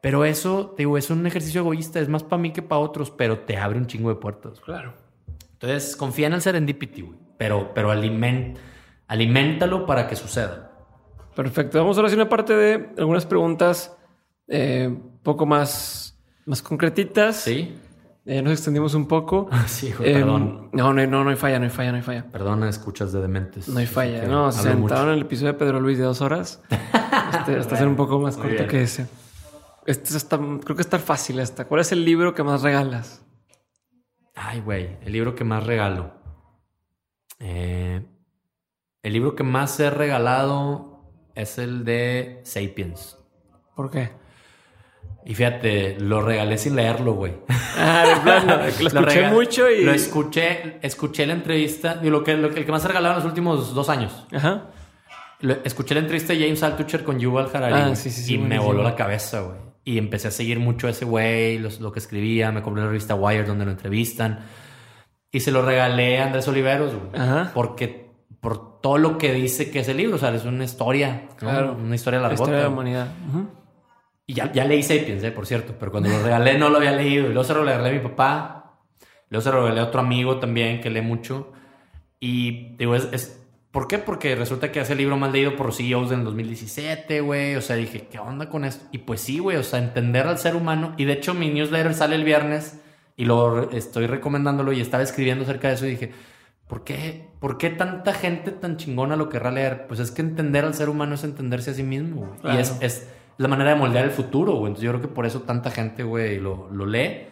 Pero 0.00 0.24
eso, 0.24 0.74
te 0.76 0.82
digo, 0.82 0.96
es 0.96 1.10
un 1.10 1.26
ejercicio 1.26 1.60
egoísta, 1.60 1.98
es 2.00 2.08
más 2.08 2.22
para 2.22 2.40
mí 2.40 2.52
que 2.52 2.62
para 2.62 2.80
otros, 2.80 3.10
pero 3.10 3.40
te 3.40 3.56
abre 3.56 3.78
un 3.78 3.86
chingo 3.86 4.10
de 4.10 4.14
puertas. 4.16 4.60
Claro. 4.60 4.94
Entonces, 5.54 5.96
confía 5.96 6.28
en 6.28 6.34
el 6.34 6.40
serendipity, 6.42 7.02
güey. 7.02 7.18
Pero, 7.36 7.72
pero 7.74 7.90
aliment, 7.90 8.58
aliméntalo 9.08 9.86
para 9.86 10.06
que 10.06 10.14
suceda. 10.14 10.72
Perfecto. 11.34 11.78
Vamos 11.78 11.96
ahora 11.96 12.06
a 12.06 12.08
hacer 12.08 12.18
una 12.18 12.28
parte 12.28 12.54
de 12.54 12.90
algunas 12.98 13.26
preguntas 13.26 13.96
eh, 14.48 14.96
poco 15.22 15.46
más, 15.46 16.16
más 16.46 16.62
concretitas. 16.62 17.36
Sí. 17.36 17.76
Eh, 18.24 18.42
nos 18.42 18.52
extendimos 18.52 18.94
un 18.94 19.06
poco. 19.06 19.48
sí, 19.66 19.88
hijo, 19.88 20.04
perdón. 20.04 20.68
No, 20.72 20.92
no, 20.92 21.06
no, 21.06 21.24
no 21.24 21.30
hay 21.30 21.36
falla, 21.36 21.58
no 21.58 21.64
hay 21.64 21.70
falla, 21.70 21.92
no 21.92 21.96
hay 21.96 22.02
falla. 22.02 22.24
Perdona, 22.30 22.68
escuchas 22.68 23.12
de 23.12 23.20
dementes. 23.20 23.68
No 23.68 23.78
hay 23.78 23.86
falla. 23.86 24.26
No, 24.26 24.52
se 24.52 24.62
sentaron 24.62 25.08
en 25.08 25.14
el 25.14 25.22
episodio 25.22 25.52
de 25.52 25.58
Pedro 25.58 25.80
Luis 25.80 25.98
de 25.98 26.04
dos 26.04 26.20
horas. 26.20 26.62
este, 27.38 27.58
este 27.58 27.86
un 27.86 27.96
poco 27.96 28.20
más 28.20 28.36
corto 28.36 28.66
que 28.66 28.82
ese. 28.82 29.06
Este 29.88 30.18
está, 30.18 30.36
creo 30.36 30.76
que 30.76 30.82
está 30.82 30.98
fácil 30.98 31.38
esta. 31.38 31.66
¿Cuál 31.66 31.80
es 31.80 31.92
el 31.92 32.04
libro 32.04 32.34
que 32.34 32.42
más 32.42 32.60
regalas? 32.60 33.24
Ay, 34.34 34.60
güey, 34.60 34.98
el 35.00 35.12
libro 35.12 35.34
que 35.34 35.44
más 35.44 35.64
regalo. 35.64 36.12
Eh, 37.38 38.04
el 39.02 39.12
libro 39.14 39.34
que 39.34 39.44
más 39.44 39.80
he 39.80 39.88
regalado 39.88 41.10
es 41.34 41.56
el 41.56 41.86
de 41.86 42.42
Sapiens. 42.44 43.16
¿Por 43.74 43.90
qué? 43.90 44.10
Y 45.24 45.34
fíjate, 45.34 45.98
lo 45.98 46.20
regalé 46.20 46.58
sin 46.58 46.76
leerlo, 46.76 47.14
güey. 47.14 47.38
Ah, 47.48 48.04
de 48.14 48.20
plano. 48.20 48.56
lo 48.58 48.64
escuché 48.66 49.30
mucho 49.30 49.70
y. 49.70 49.84
Lo 49.84 49.92
escuché, 49.92 50.80
escuché 50.82 51.24
la 51.24 51.32
entrevista. 51.32 51.98
Y 52.02 52.10
lo 52.10 52.22
que, 52.22 52.36
lo 52.36 52.50
que, 52.50 52.60
el 52.60 52.66
que 52.66 52.72
más 52.72 52.84
he 52.84 52.88
regalado 52.88 53.14
en 53.14 53.20
los 53.20 53.26
últimos 53.26 53.74
dos 53.74 53.88
años. 53.88 54.26
Ajá. 54.34 54.66
escuché 55.64 55.94
la 55.94 56.00
entrevista 56.02 56.34
de 56.34 56.40
James 56.40 56.62
Altucher 56.62 57.04
con 57.04 57.18
Yuval 57.18 57.48
Harari. 57.50 57.74
Ah, 57.74 57.96
sí, 57.96 58.10
sí, 58.10 58.22
sí, 58.22 58.34
y 58.34 58.38
me 58.38 58.58
voló 58.58 58.82
la 58.82 58.94
cabeza, 58.94 59.40
güey. 59.40 59.67
Y 59.88 59.96
empecé 59.96 60.28
a 60.28 60.30
seguir 60.30 60.58
mucho 60.58 60.86
a 60.86 60.90
ese 60.90 61.06
güey, 61.06 61.58
lo 61.58 61.90
que 61.90 61.98
escribía. 61.98 62.52
Me 62.52 62.60
compré 62.60 62.82
la 62.82 62.88
revista 62.88 63.14
Wire 63.14 63.44
donde 63.44 63.64
lo 63.64 63.70
entrevistan. 63.70 64.40
Y 65.32 65.40
se 65.40 65.50
lo 65.50 65.62
regalé 65.62 66.18
a 66.18 66.26
Andrés 66.26 66.46
Oliveros, 66.46 66.92
güey. 66.94 67.10
Porque 67.54 68.10
por 68.38 68.82
todo 68.82 68.98
lo 68.98 69.16
que 69.16 69.32
dice 69.32 69.70
que 69.70 69.78
es 69.78 69.88
el 69.88 69.96
libro, 69.96 70.16
o 70.16 70.18
sea, 70.18 70.34
es 70.34 70.44
una 70.44 70.64
historia, 70.64 71.30
claro. 71.38 71.72
Una 71.72 71.94
historia 71.94 72.20
larga. 72.20 72.34
Historia 72.34 72.58
de 72.58 72.62
la 72.64 72.68
humanidad. 72.68 73.08
Y 74.26 74.34
ya, 74.34 74.52
ya 74.52 74.66
leí 74.66 74.82
Sapiens, 74.82 75.24
eh, 75.24 75.30
por 75.30 75.46
cierto, 75.46 75.74
pero 75.80 75.90
cuando 75.90 76.10
lo 76.10 76.22
regalé 76.22 76.58
no 76.58 76.68
lo 76.68 76.76
había 76.76 76.92
leído. 76.92 77.24
Y 77.24 77.28
luego 77.28 77.44
se 77.44 77.54
lo 77.54 77.64
regalé 77.64 77.88
a 77.88 77.92
mi 77.92 78.00
papá. 78.00 78.80
Luego 79.30 79.42
se 79.42 79.50
lo 79.50 79.62
regalé 79.62 79.80
a 79.80 79.84
otro 79.84 80.00
amigo 80.02 80.38
también 80.38 80.82
que 80.82 80.90
lee 80.90 81.00
mucho. 81.00 81.50
Y 82.20 82.76
digo, 82.76 82.94
es 82.94 83.42
¿Por 83.70 83.86
qué? 83.86 83.98
Porque 83.98 84.34
resulta 84.34 84.72
que 84.72 84.80
hace 84.80 84.92
el 84.92 84.98
libro 84.98 85.16
más 85.18 85.30
leído 85.30 85.54
por 85.54 85.74
CEOs 85.74 86.10
en 86.12 86.24
2017, 86.24 87.20
güey. 87.20 87.54
O 87.56 87.60
sea, 87.60 87.76
dije, 87.76 88.08
¿qué 88.10 88.18
onda 88.18 88.48
con 88.48 88.64
esto? 88.64 88.86
Y 88.92 88.98
pues 88.98 89.20
sí, 89.20 89.38
güey, 89.40 89.58
o 89.58 89.62
sea, 89.62 89.78
entender 89.78 90.26
al 90.26 90.38
ser 90.38 90.56
humano. 90.56 90.94
Y 90.96 91.04
de 91.04 91.12
hecho, 91.14 91.34
mi 91.34 91.50
newsletter 91.50 91.92
sale 91.92 92.16
el 92.16 92.24
viernes 92.24 92.80
y 93.14 93.26
lo 93.26 93.70
estoy 93.70 94.06
recomendándolo 94.06 94.72
y 94.72 94.80
estaba 94.80 95.02
escribiendo 95.02 95.44
acerca 95.44 95.68
de 95.68 95.74
eso 95.74 95.86
y 95.86 95.90
dije, 95.90 96.12
¿por 96.66 96.82
qué, 96.82 97.28
¿por 97.40 97.58
qué 97.58 97.68
tanta 97.68 98.14
gente 98.14 98.52
tan 98.52 98.78
chingona 98.78 99.16
lo 99.16 99.28
querrá 99.28 99.50
leer? 99.50 99.86
Pues 99.86 100.00
es 100.00 100.12
que 100.12 100.22
entender 100.22 100.64
al 100.64 100.72
ser 100.72 100.88
humano 100.88 101.16
es 101.16 101.24
entenderse 101.24 101.72
a 101.72 101.74
sí 101.74 101.82
mismo, 101.82 102.26
güey. 102.42 102.56
Y 102.56 102.60
es, 102.60 102.74
es, 102.80 103.10
la 103.36 103.48
manera 103.48 103.70
de 103.70 103.76
moldear 103.76 104.06
el 104.06 104.10
futuro, 104.12 104.52
güey. 104.52 104.68
Entonces 104.68 104.84
yo 104.84 104.90
creo 104.92 105.02
que 105.02 105.08
por 105.08 105.26
eso 105.26 105.42
tanta 105.42 105.70
gente, 105.70 106.04
güey, 106.04 106.38
lo, 106.38 106.70
lo 106.70 106.86
lee. 106.86 107.26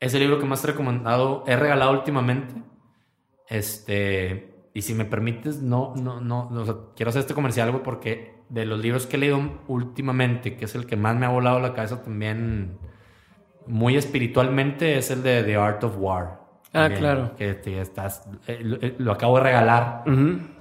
Es 0.00 0.12
el 0.12 0.20
libro 0.20 0.40
que 0.40 0.44
más 0.44 0.62
he 0.64 0.66
recomendado, 0.66 1.44
he 1.46 1.54
regalado 1.56 1.92
últimamente. 1.92 2.54
Este 3.48 4.55
y 4.76 4.82
si 4.82 4.92
me 4.92 5.06
permites, 5.06 5.62
no, 5.62 5.94
no, 5.96 6.20
no, 6.20 6.92
quiero 6.94 7.08
hacer 7.08 7.20
este 7.20 7.32
comercial, 7.32 7.70
güey, 7.70 7.82
porque 7.82 8.42
de 8.50 8.66
los 8.66 8.78
libros 8.78 9.06
que 9.06 9.16
he 9.16 9.18
leído 9.18 9.40
últimamente, 9.68 10.54
que 10.54 10.66
es 10.66 10.74
el 10.74 10.84
que 10.84 10.96
más 10.96 11.16
me 11.16 11.24
ha 11.24 11.30
volado 11.30 11.60
la 11.60 11.72
cabeza 11.72 12.02
también, 12.02 12.76
muy 13.66 13.96
espiritualmente, 13.96 14.98
es 14.98 15.10
el 15.10 15.22
de 15.22 15.42
The 15.44 15.56
Art 15.56 15.82
of 15.82 15.96
War. 15.96 16.42
Ah, 16.74 16.90
claro. 16.94 17.34
Que 17.36 17.58
estás, 17.80 18.28
eh, 18.46 18.60
eh, 18.82 18.96
lo, 18.98 19.12
acabo 19.12 19.38
de 19.38 19.44
regalar 19.44 20.04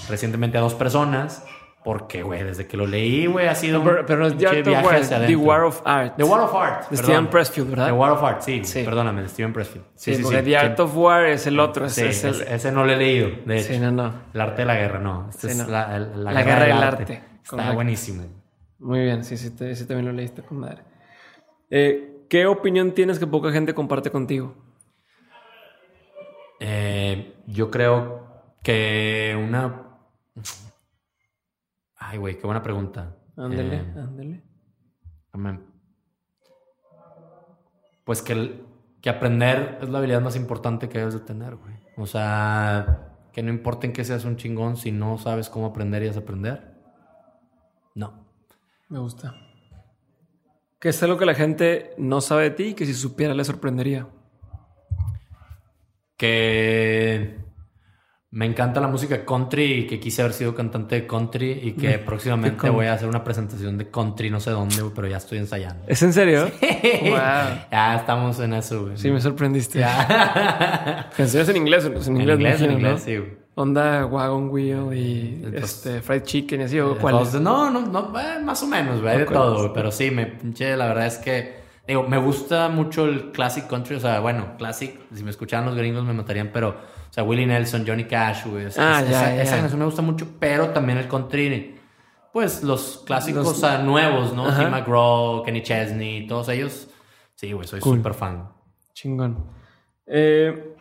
recientemente 0.08 0.58
a 0.58 0.62
dos 0.62 0.76
personas. 0.76 1.46
Porque, 1.86 2.24
güey, 2.24 2.44
desde 2.44 2.66
que 2.66 2.78
lo 2.78 2.88
leí, 2.88 3.28
güey, 3.28 3.48
ha 3.48 3.54
sido 3.54 3.84
pero, 3.84 4.18
no 4.18 4.26
es 4.26 4.36
The 4.36 4.48
Art 4.48 4.68
of 4.68 4.84
War, 4.84 5.28
The 5.28 5.36
War 5.36 5.64
of 5.66 5.82
Art. 5.86 6.16
The 6.18 6.24
War 6.24 6.42
of 6.42 6.56
Art. 6.56 6.90
De 6.90 6.98
Steven 6.98 7.28
Pressfield, 7.28 7.70
¿verdad? 7.70 7.86
The 7.86 7.92
War 7.92 8.12
of 8.12 8.24
Art, 8.24 8.42
sí. 8.42 8.64
Perdóname, 8.84 9.22
de 9.22 9.30
Steven 9.30 9.54
Pressfield. 9.54 9.86
Sí, 9.94 10.16
sí, 10.16 10.24
porque 10.24 10.42
The 10.42 10.58
Art 10.58 10.80
of 10.80 10.98
War 10.98 11.28
es 11.28 11.46
el 11.46 11.60
otro. 11.60 11.88
Sí, 11.88 12.02
ese 12.02 12.72
no 12.72 12.86
lo 12.86 12.92
he 12.92 12.98
leído, 12.98 13.30
de 13.46 13.60
hecho. 13.60 13.74
Sí, 13.74 13.80
no, 13.80 13.92
no. 13.92 14.12
El 14.34 14.42
arte 14.42 14.64
de 14.64 14.66
la 14.66 14.76
guerra, 14.78 15.00
no. 15.00 15.30
Este 15.30 15.46
es 15.46 15.58
La, 15.68 16.00
la, 16.00 16.44
guerra, 16.44 16.66
del 16.66 16.84
arte. 16.84 17.22
Está 17.44 17.72
buenísimo. 17.74 18.24
Muy 18.80 19.02
bien, 19.02 19.24
sí, 19.24 19.38
sí, 19.38 19.50
sí, 19.50 19.86
también 19.86 20.08
lo 20.08 20.12
leíste 20.12 20.42
con 20.42 20.62
madre. 20.62 20.82
Eh, 21.70 22.26
¿Qué 22.28 22.48
opinión 22.48 22.94
tienes 22.96 23.20
que 23.20 23.28
poca 23.28 23.52
gente 23.52 23.76
comparte 23.76 24.10
contigo? 24.10 24.56
Eh, 26.60 27.36
yo 27.46 27.70
creo 27.70 28.26
que 28.64 29.40
una 29.40 29.84
Ay, 32.08 32.20
güey, 32.20 32.38
qué 32.38 32.46
buena 32.46 32.62
pregunta. 32.62 33.18
Ándele, 33.36 33.78
eh, 33.78 33.94
ándele. 33.98 34.44
Pues 38.04 38.22
que, 38.22 38.64
que 39.02 39.10
aprender 39.10 39.80
es 39.82 39.90
la 39.90 39.98
habilidad 39.98 40.22
más 40.22 40.36
importante 40.36 40.88
que 40.88 41.00
debes 41.00 41.16
de 41.16 41.22
tener, 41.22 41.56
güey. 41.56 41.74
O 41.98 42.06
sea, 42.06 43.18
que 43.34 43.42
no 43.42 43.50
importa 43.50 43.88
en 43.88 43.94
qué 43.94 44.04
seas 44.04 44.24
un 44.24 44.38
chingón 44.38 44.78
si 44.78 44.92
no 44.92 45.18
sabes 45.18 45.50
cómo 45.50 45.66
aprender 45.66 46.04
y 46.04 46.10
aprender. 46.10 46.76
No. 47.96 48.28
Me 48.88 49.00
gusta. 49.00 49.34
Que 50.80 50.90
es 50.90 51.02
algo 51.02 51.18
que 51.18 51.26
la 51.26 51.34
gente 51.34 51.96
no 51.98 52.22
sabe 52.22 52.44
de 52.44 52.52
ti 52.52 52.64
y 52.66 52.74
que 52.76 52.86
si 52.86 52.94
supiera 52.94 53.34
le 53.34 53.44
sorprendería. 53.44 54.08
Que 56.18 57.45
me 58.36 58.46
encanta 58.46 58.82
la 58.82 58.90
música 58.90 59.24
country 59.24 59.64
y 59.64 59.88
que 59.88 59.98
quise 59.98 60.22
haber 60.22 60.34
sido 60.34 60.54
cantante 60.54 60.96
de 60.96 61.08
country 61.08 61.58
y 61.64 61.72
que 61.72 61.98
próximamente 62.06 62.70
voy 62.70 62.88
a 62.88 62.94
hacer 62.94 63.08
una 63.08 63.24
presentación 63.24 63.78
de 63.78 63.90
country, 63.90 64.30
no 64.30 64.42
sé 64.42 64.52
dónde, 64.52 64.76
pero 64.94 65.08
ya 65.08 65.16
estoy 65.16 65.38
ensayando. 65.38 65.86
¿Es 65.88 66.04
en 66.04 66.12
serio? 66.12 66.52
Ya 67.72 67.96
estamos 67.96 68.38
en 68.42 68.54
eso, 68.54 68.84
güey. 68.84 68.98
Sí, 68.98 69.10
me 69.10 69.22
sorprendiste. 69.22 69.80
Ya. 69.80 71.10
¿Canciones 71.18 71.48
en 71.48 71.58
inglés? 71.58 71.86
En 71.86 72.22
inglés, 72.22 72.62
en 72.62 72.72
inglés, 72.74 73.04
sí, 73.04 73.18
güey. 73.18 73.38
Onda 73.56 74.06
Wagon 74.06 74.50
Wheel 74.50 74.94
y 74.94 75.42
Entonces, 75.46 75.86
este, 75.86 76.02
Fried 76.02 76.24
Chicken 76.24 76.60
y 76.60 76.64
así, 76.66 76.80
¿o 76.80 76.92
Eh, 76.92 76.98
cuál 77.00 77.16
no, 77.42 77.72
no, 77.72 77.82
no, 77.82 78.20
eh, 78.20 78.40
más 78.44 78.62
o 78.64 78.68
menos, 78.68 79.02
güey, 79.02 79.20
de 79.20 79.26
todo, 79.26 79.60
güey, 79.60 79.72
pero 79.74 79.92
sí, 79.92 80.12
me 80.12 80.26
pinche, 80.26 80.76
la 80.76 80.88
verdad 80.88 81.08
es 81.08 81.18
que, 81.20 81.56
digo, 81.88 82.04
me 82.04 82.18
gusta 82.18 82.68
mucho 82.68 83.06
el 83.06 83.32
classic 83.32 83.68
country, 83.68 83.96
o 83.96 84.00
sea, 84.02 84.20
bueno, 84.20 84.58
classic, 84.58 85.00
si 85.14 85.24
me 85.24 85.30
escucharan 85.30 85.66
los 85.66 85.76
gringos 85.76 86.04
me 86.04 86.12
matarían, 86.12 86.50
pero, 86.52 86.76
sea, 87.16 87.24
Willie 87.24 87.46
Nelson, 87.46 87.86
Johnny 87.88 88.04
Cash, 88.06 88.46
güey, 88.46 88.66
o 88.66 88.72
sea, 88.72 88.98
Ah, 88.98 89.02
esa, 89.02 89.10
ya, 89.12 89.18
esa- 89.28 89.36
ya. 89.36 89.42
esa 89.44 89.58
canción 89.60 89.80
me 89.80 89.86
gusta 89.86 90.02
mucho, 90.02 90.28
pero 90.40 90.70
también 90.72 90.98
el 90.98 91.08
country, 91.08 91.76
pues 92.34 92.62
los 92.64 93.04
clásicos 93.06 93.46
Los- 93.46 93.64
o 93.64 93.84
nuevos, 93.84 94.34
¿no? 94.34 94.44
Tim 94.56 94.70
McGraw, 94.70 95.44
Kenny 95.44 95.64
Chesney, 95.64 96.28
todos 96.28 96.50
ellos, 96.50 96.90
sí, 97.36 97.52
güey, 97.54 97.68
soy 97.68 97.80
Cool. 97.80 97.98
súper 97.98 98.14
fan. 98.14 98.50
Chingón. 98.94 99.50
Eh, 100.08 100.74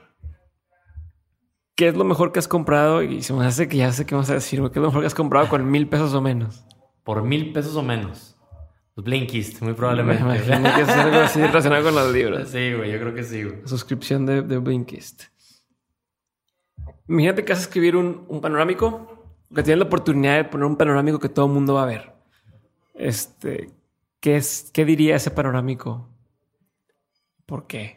¿Qué 1.77 1.89
es 1.89 1.97
lo 1.97 2.05
mejor 2.05 2.31
que 2.33 2.39
has 2.39 2.47
comprado? 2.49 3.03
Y 3.03 3.23
se 3.23 3.33
me 3.33 3.45
hace 3.47 3.67
que 3.69 3.77
ya 3.79 3.91
sé 3.93 4.07
qué 4.07 4.15
vas 4.15 4.31
a 4.31 4.35
decir, 4.35 4.61
güey. 4.61 4.71
¿Qué 4.71 4.79
es 4.79 4.83
lo 4.83 4.89
mejor 4.89 5.03
que 5.03 5.07
has 5.09 5.15
comprado 5.15 5.49
con 5.49 5.69
mil 5.69 5.89
pesos 5.89 6.15
o 6.15 6.21
menos? 6.21 6.65
Por 7.03 7.23
mil 7.23 7.53
pesos 7.53 7.75
o 7.77 7.83
menos. 7.83 8.37
Los 8.95 9.05
Blinkist, 9.05 9.61
muy 9.61 9.71
Me 9.71 9.75
probablemente. 9.75 10.23
imagino 10.23 10.73
que 10.73 10.83
es 10.83 10.89
algo 10.89 11.17
así 11.19 11.41
relacionado 11.41 11.83
con 11.83 11.95
los 11.97 12.13
libros. 12.13 12.49
sí, 12.49 12.75
güey, 12.75 12.93
yo 12.93 13.01
creo 13.01 13.13
que 13.13 13.25
sí, 13.25 13.43
güey. 13.43 13.57
Suscripción 13.67 14.25
de, 14.25 14.43
de 14.43 14.59
Blinkist. 14.59 15.25
Imagínate 17.09 17.45
que 17.45 17.53
vas 17.53 17.61
a 17.61 17.63
escribir 17.63 17.97
un, 17.97 18.25
un 18.29 18.41
panorámico, 18.41 19.25
que 19.55 19.63
tienes 19.63 19.79
la 19.79 19.85
oportunidad 19.87 20.37
de 20.37 20.45
poner 20.45 20.67
un 20.67 20.77
panorámico 20.77 21.19
que 21.19 21.29
todo 21.29 21.47
el 21.47 21.53
mundo 21.53 21.75
va 21.75 21.83
a 21.85 21.87
ver. 21.87 22.13
Este, 22.95 23.71
¿qué, 24.21 24.37
es, 24.37 24.71
¿Qué 24.73 24.85
diría 24.85 25.17
ese 25.17 25.31
panorámico? 25.31 26.09
¿Por 27.47 27.67
qué? 27.67 27.97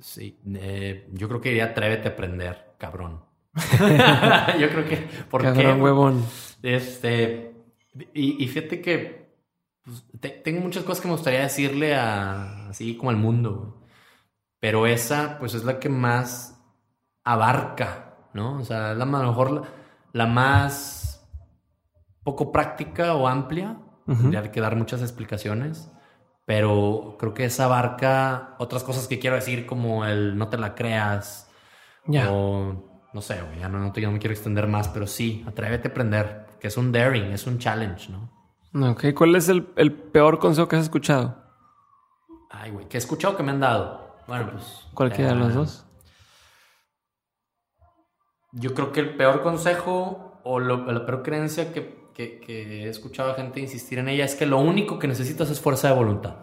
Sí, 0.00 0.38
eh, 0.56 1.08
yo 1.12 1.28
creo 1.28 1.40
que 1.40 1.48
diría 1.50 1.66
atrévete 1.66 2.08
a 2.08 2.12
aprender, 2.12 2.74
cabrón. 2.78 3.24
yo 4.60 4.68
creo 4.70 4.84
que, 4.86 4.96
¿por 5.30 5.42
Cabrón 5.42 5.80
qué? 5.80 5.82
huevón. 5.82 6.24
Este, 6.62 7.54
y, 8.14 8.42
y 8.44 8.48
fíjate 8.48 8.80
que 8.80 9.30
pues, 9.82 10.04
te- 10.20 10.30
tengo 10.30 10.60
muchas 10.60 10.84
cosas 10.84 11.00
que 11.02 11.08
me 11.08 11.14
gustaría 11.14 11.40
decirle 11.42 11.94
a, 11.94 12.68
así 12.68 12.96
como 12.96 13.10
al 13.10 13.16
mundo, 13.16 13.54
güey. 13.56 13.83
Pero 14.64 14.86
esa, 14.86 15.36
pues 15.38 15.52
es 15.52 15.62
la 15.64 15.78
que 15.78 15.90
más 15.90 16.58
abarca, 17.22 18.14
¿no? 18.32 18.56
O 18.56 18.64
sea, 18.64 18.92
es 18.92 18.96
la, 18.96 19.04
a 19.04 19.06
lo 19.08 19.18
mejor 19.28 19.50
la, 19.50 19.62
la 20.14 20.26
más 20.26 21.28
poco 22.22 22.50
práctica 22.50 23.12
o 23.14 23.28
amplia, 23.28 23.76
tendría 24.06 24.50
que 24.50 24.62
dar 24.62 24.74
muchas 24.74 25.02
explicaciones, 25.02 25.92
pero 26.46 27.16
creo 27.18 27.34
que 27.34 27.44
esa 27.44 27.66
abarca 27.66 28.54
otras 28.58 28.84
cosas 28.84 29.06
que 29.06 29.18
quiero 29.18 29.36
decir, 29.36 29.66
como 29.66 30.06
el 30.06 30.38
no 30.38 30.48
te 30.48 30.56
la 30.56 30.74
creas, 30.74 31.50
Ya. 32.06 32.30
o 32.32 33.08
no 33.12 33.20
sé, 33.20 33.42
güey, 33.42 33.58
ya 33.60 33.68
no, 33.68 33.78
no, 33.80 33.92
te- 33.92 34.00
ya 34.00 34.06
no 34.06 34.14
me 34.14 34.18
quiero 34.18 34.32
extender 34.34 34.66
más, 34.66 34.88
pero 34.88 35.06
sí, 35.06 35.44
atrévete 35.46 35.88
a 35.88 35.90
aprender, 35.90 36.46
que 36.58 36.68
es 36.68 36.76
un 36.78 36.90
daring, 36.90 37.24
es 37.32 37.46
un 37.46 37.58
challenge, 37.58 38.10
¿no? 38.10 38.90
Ok, 38.92 39.04
¿cuál 39.14 39.36
es 39.36 39.50
el, 39.50 39.68
el 39.76 39.92
peor 39.92 40.38
consejo 40.38 40.68
que 40.68 40.76
has 40.76 40.84
escuchado? 40.84 41.36
Ay, 42.50 42.70
güey, 42.70 42.88
que 42.88 42.96
he 42.96 43.00
escuchado 43.00 43.36
que 43.36 43.42
me 43.42 43.50
han 43.52 43.60
dado. 43.60 44.03
Bueno, 44.26 44.50
pues. 44.52 44.86
Cualquiera 44.94 45.30
de 45.32 45.36
eh, 45.36 45.40
los 45.40 45.54
dos. 45.54 45.86
Yo 48.52 48.74
creo 48.74 48.92
que 48.92 49.00
el 49.00 49.16
peor 49.16 49.42
consejo 49.42 50.40
o 50.44 50.60
lo- 50.60 50.90
la 50.92 51.04
peor 51.06 51.22
creencia 51.22 51.72
que, 51.72 52.08
que- 52.14 52.40
que 52.40 52.84
he 52.84 52.88
escuchado 52.88 53.32
a 53.32 53.34
gente 53.34 53.60
insistir 53.60 53.98
en 53.98 54.08
ella 54.08 54.24
es 54.24 54.34
que 54.36 54.46
lo 54.46 54.58
único 54.58 54.98
que 54.98 55.08
necesitas 55.08 55.50
es 55.50 55.60
fuerza 55.60 55.88
de 55.88 55.94
voluntad. 55.94 56.36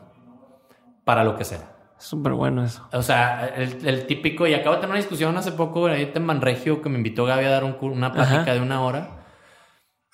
Para 1.05 1.23
lo 1.23 1.35
que 1.35 1.45
sea. 1.45 1.75
Súper 1.97 2.33
bueno 2.33 2.63
eso. 2.63 2.87
O 2.93 3.01
sea, 3.03 3.47
el, 3.47 3.87
el 3.87 4.07
típico, 4.07 4.47
y 4.47 4.53
acabo 4.55 4.71
de 4.75 4.81
tener 4.81 4.89
una 4.91 4.97
discusión 4.99 5.37
hace 5.37 5.51
poco 5.51 5.85
ahí 5.87 6.11
en 6.13 6.25
Manregio 6.25 6.81
que 6.81 6.89
me 6.89 6.97
invitó 6.97 7.25
Gaby 7.25 7.45
a 7.45 7.49
dar 7.49 7.63
un 7.63 7.77
una 7.81 8.11
plática 8.11 8.41
Ajá. 8.41 8.53
de 8.53 8.59
una 8.61 8.81
hora. 8.81 9.23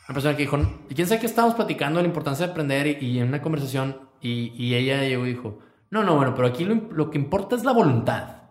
Una 0.07 0.13
persona 0.13 0.35
que 0.35 0.43
dijo, 0.43 0.57
¿y 0.89 0.95
quién 0.95 1.07
sabe 1.07 1.19
qué 1.21 1.25
estábamos 1.25 1.55
platicando 1.55 1.97
de 1.97 2.03
la 2.03 2.07
importancia 2.09 2.45
de 2.45 2.51
aprender? 2.51 2.87
Y, 3.01 3.05
y 3.05 3.19
en 3.19 3.29
una 3.29 3.41
conversación, 3.41 4.09
y, 4.21 4.53
y 4.61 4.75
ella 4.75 5.01
llegó 5.01 5.25
y 5.25 5.29
dijo, 5.29 5.59
no, 5.89 6.03
no, 6.03 6.15
bueno, 6.15 6.33
pero 6.35 6.47
aquí 6.47 6.65
lo, 6.65 7.09
que 7.09 7.17
importa 7.17 7.55
es 7.55 7.63
la 7.63 7.71
voluntad. 7.71 8.43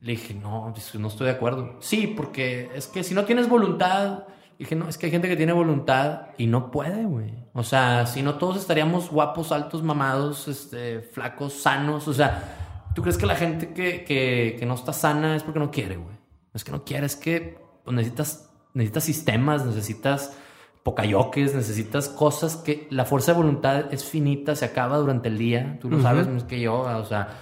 Le 0.00 0.12
dije, 0.12 0.34
no, 0.34 0.72
no 0.98 1.08
estoy 1.08 1.26
de 1.26 1.32
acuerdo. 1.32 1.76
Sí, 1.80 2.06
porque 2.06 2.70
es 2.74 2.86
que 2.86 3.02
si 3.02 3.14
no 3.14 3.24
tienes 3.24 3.48
voluntad, 3.48 4.24
dije, 4.58 4.76
no, 4.76 4.88
es 4.88 4.98
que 4.98 5.06
hay 5.06 5.12
gente 5.12 5.28
que 5.28 5.36
tiene 5.36 5.52
voluntad 5.52 6.28
y 6.38 6.46
no 6.46 6.70
puede, 6.70 7.04
güey. 7.04 7.32
O 7.54 7.62
sea, 7.62 8.06
si 8.06 8.22
no 8.22 8.34
todos 8.34 8.56
estaríamos 8.56 9.10
guapos, 9.10 9.50
altos, 9.50 9.82
mamados, 9.82 10.46
este, 10.46 11.00
flacos, 11.00 11.54
sanos. 11.54 12.06
O 12.06 12.12
sea, 12.12 12.90
¿tú 12.94 13.02
crees 13.02 13.18
que 13.18 13.26
la 13.26 13.36
gente 13.36 13.72
que, 13.72 14.04
que, 14.04 14.66
no 14.66 14.74
está 14.74 14.92
sana 14.92 15.36
es 15.36 15.42
porque 15.42 15.58
no 15.60 15.70
quiere, 15.70 15.96
güey? 15.96 16.16
Es 16.52 16.62
que 16.62 16.70
no 16.70 16.84
quiere, 16.84 17.06
es 17.06 17.16
que 17.16 17.58
pues, 17.82 17.96
necesitas, 17.96 18.50
necesitas 18.74 19.04
sistemas, 19.04 19.64
necesitas 19.64 20.36
pocayoques, 20.84 21.54
necesitas 21.54 22.10
cosas 22.10 22.56
que 22.56 22.86
la 22.90 23.06
fuerza 23.06 23.32
de 23.32 23.38
voluntad 23.38 23.92
es 23.92 24.04
finita, 24.04 24.54
se 24.54 24.66
acaba 24.66 24.98
durante 24.98 25.28
el 25.28 25.38
día. 25.38 25.78
Tú 25.80 25.90
lo 25.90 26.00
sabes 26.00 26.28
más 26.28 26.44
que 26.44 26.60
yo, 26.60 26.80
o 26.80 27.04
sea. 27.06 27.40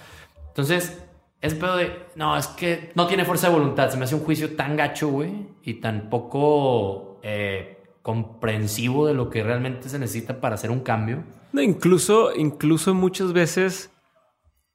Entonces, 0.48 1.04
es 1.40 1.54
pedo 1.54 1.76
de, 1.76 2.06
no, 2.14 2.36
es 2.36 2.46
que 2.46 2.92
no 2.94 3.08
tiene 3.08 3.24
fuerza 3.24 3.48
de 3.48 3.54
voluntad. 3.54 3.90
Se 3.90 3.96
me 3.96 4.04
hace 4.04 4.14
un 4.14 4.22
juicio 4.22 4.54
tan 4.54 4.76
gacho, 4.76 5.08
güey, 5.08 5.48
y 5.64 5.74
tan 5.74 6.08
poco 6.08 7.18
eh, 7.24 7.82
comprensivo 8.00 9.08
de 9.08 9.14
lo 9.14 9.28
que 9.28 9.42
realmente 9.42 9.88
se 9.88 9.98
necesita 9.98 10.40
para 10.40 10.54
hacer 10.54 10.70
un 10.70 10.80
cambio. 10.80 11.24
No, 11.52 11.60
incluso, 11.60 12.32
incluso 12.36 12.94
muchas 12.94 13.32
veces, 13.32 13.90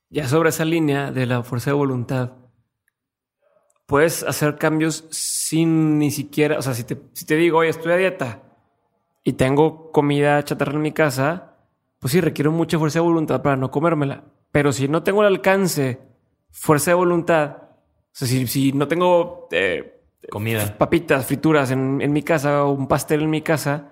ya 0.09 0.27
sobre 0.27 0.49
esa 0.49 0.65
línea 0.65 1.11
de 1.11 1.25
la 1.25 1.41
fuerza 1.41 1.69
de 1.69 1.75
voluntad, 1.75 2.33
puedes 3.85 4.23
hacer 4.23 4.57
cambios 4.57 5.05
sin 5.09 5.99
ni 5.99 6.11
siquiera, 6.11 6.59
o 6.59 6.61
sea, 6.61 6.73
si 6.73 6.83
te, 6.83 6.97
si 7.13 7.25
te 7.25 7.37
digo, 7.37 7.59
oye, 7.59 7.69
estoy 7.69 7.93
a 7.93 7.95
dieta 7.95 8.43
y 9.27 9.33
tengo 9.33 9.91
comida 9.91 10.41
chatarra 10.41 10.71
en 10.71 10.81
mi 10.81 10.93
casa, 10.93 11.57
pues 11.99 12.13
sí, 12.13 12.21
requiero 12.21 12.49
mucha 12.53 12.79
fuerza 12.79 12.99
de 12.99 13.03
voluntad 13.03 13.41
para 13.41 13.57
no 13.57 13.69
comérmela. 13.69 14.23
Pero 14.53 14.71
si 14.71 14.87
no 14.87 15.03
tengo 15.03 15.19
el 15.19 15.27
alcance, 15.27 15.99
fuerza 16.49 16.91
de 16.91 16.95
voluntad, 16.95 17.57
o 17.57 18.09
sea, 18.13 18.25
si, 18.25 18.47
si 18.47 18.71
no 18.71 18.87
tengo 18.87 19.49
eh, 19.51 19.99
Comida. 20.31 20.77
papitas, 20.77 21.25
frituras 21.25 21.71
en, 21.71 21.99
en 22.01 22.13
mi 22.13 22.23
casa 22.23 22.63
o 22.63 22.71
un 22.71 22.87
pastel 22.87 23.23
en 23.23 23.29
mi 23.29 23.41
casa, 23.41 23.89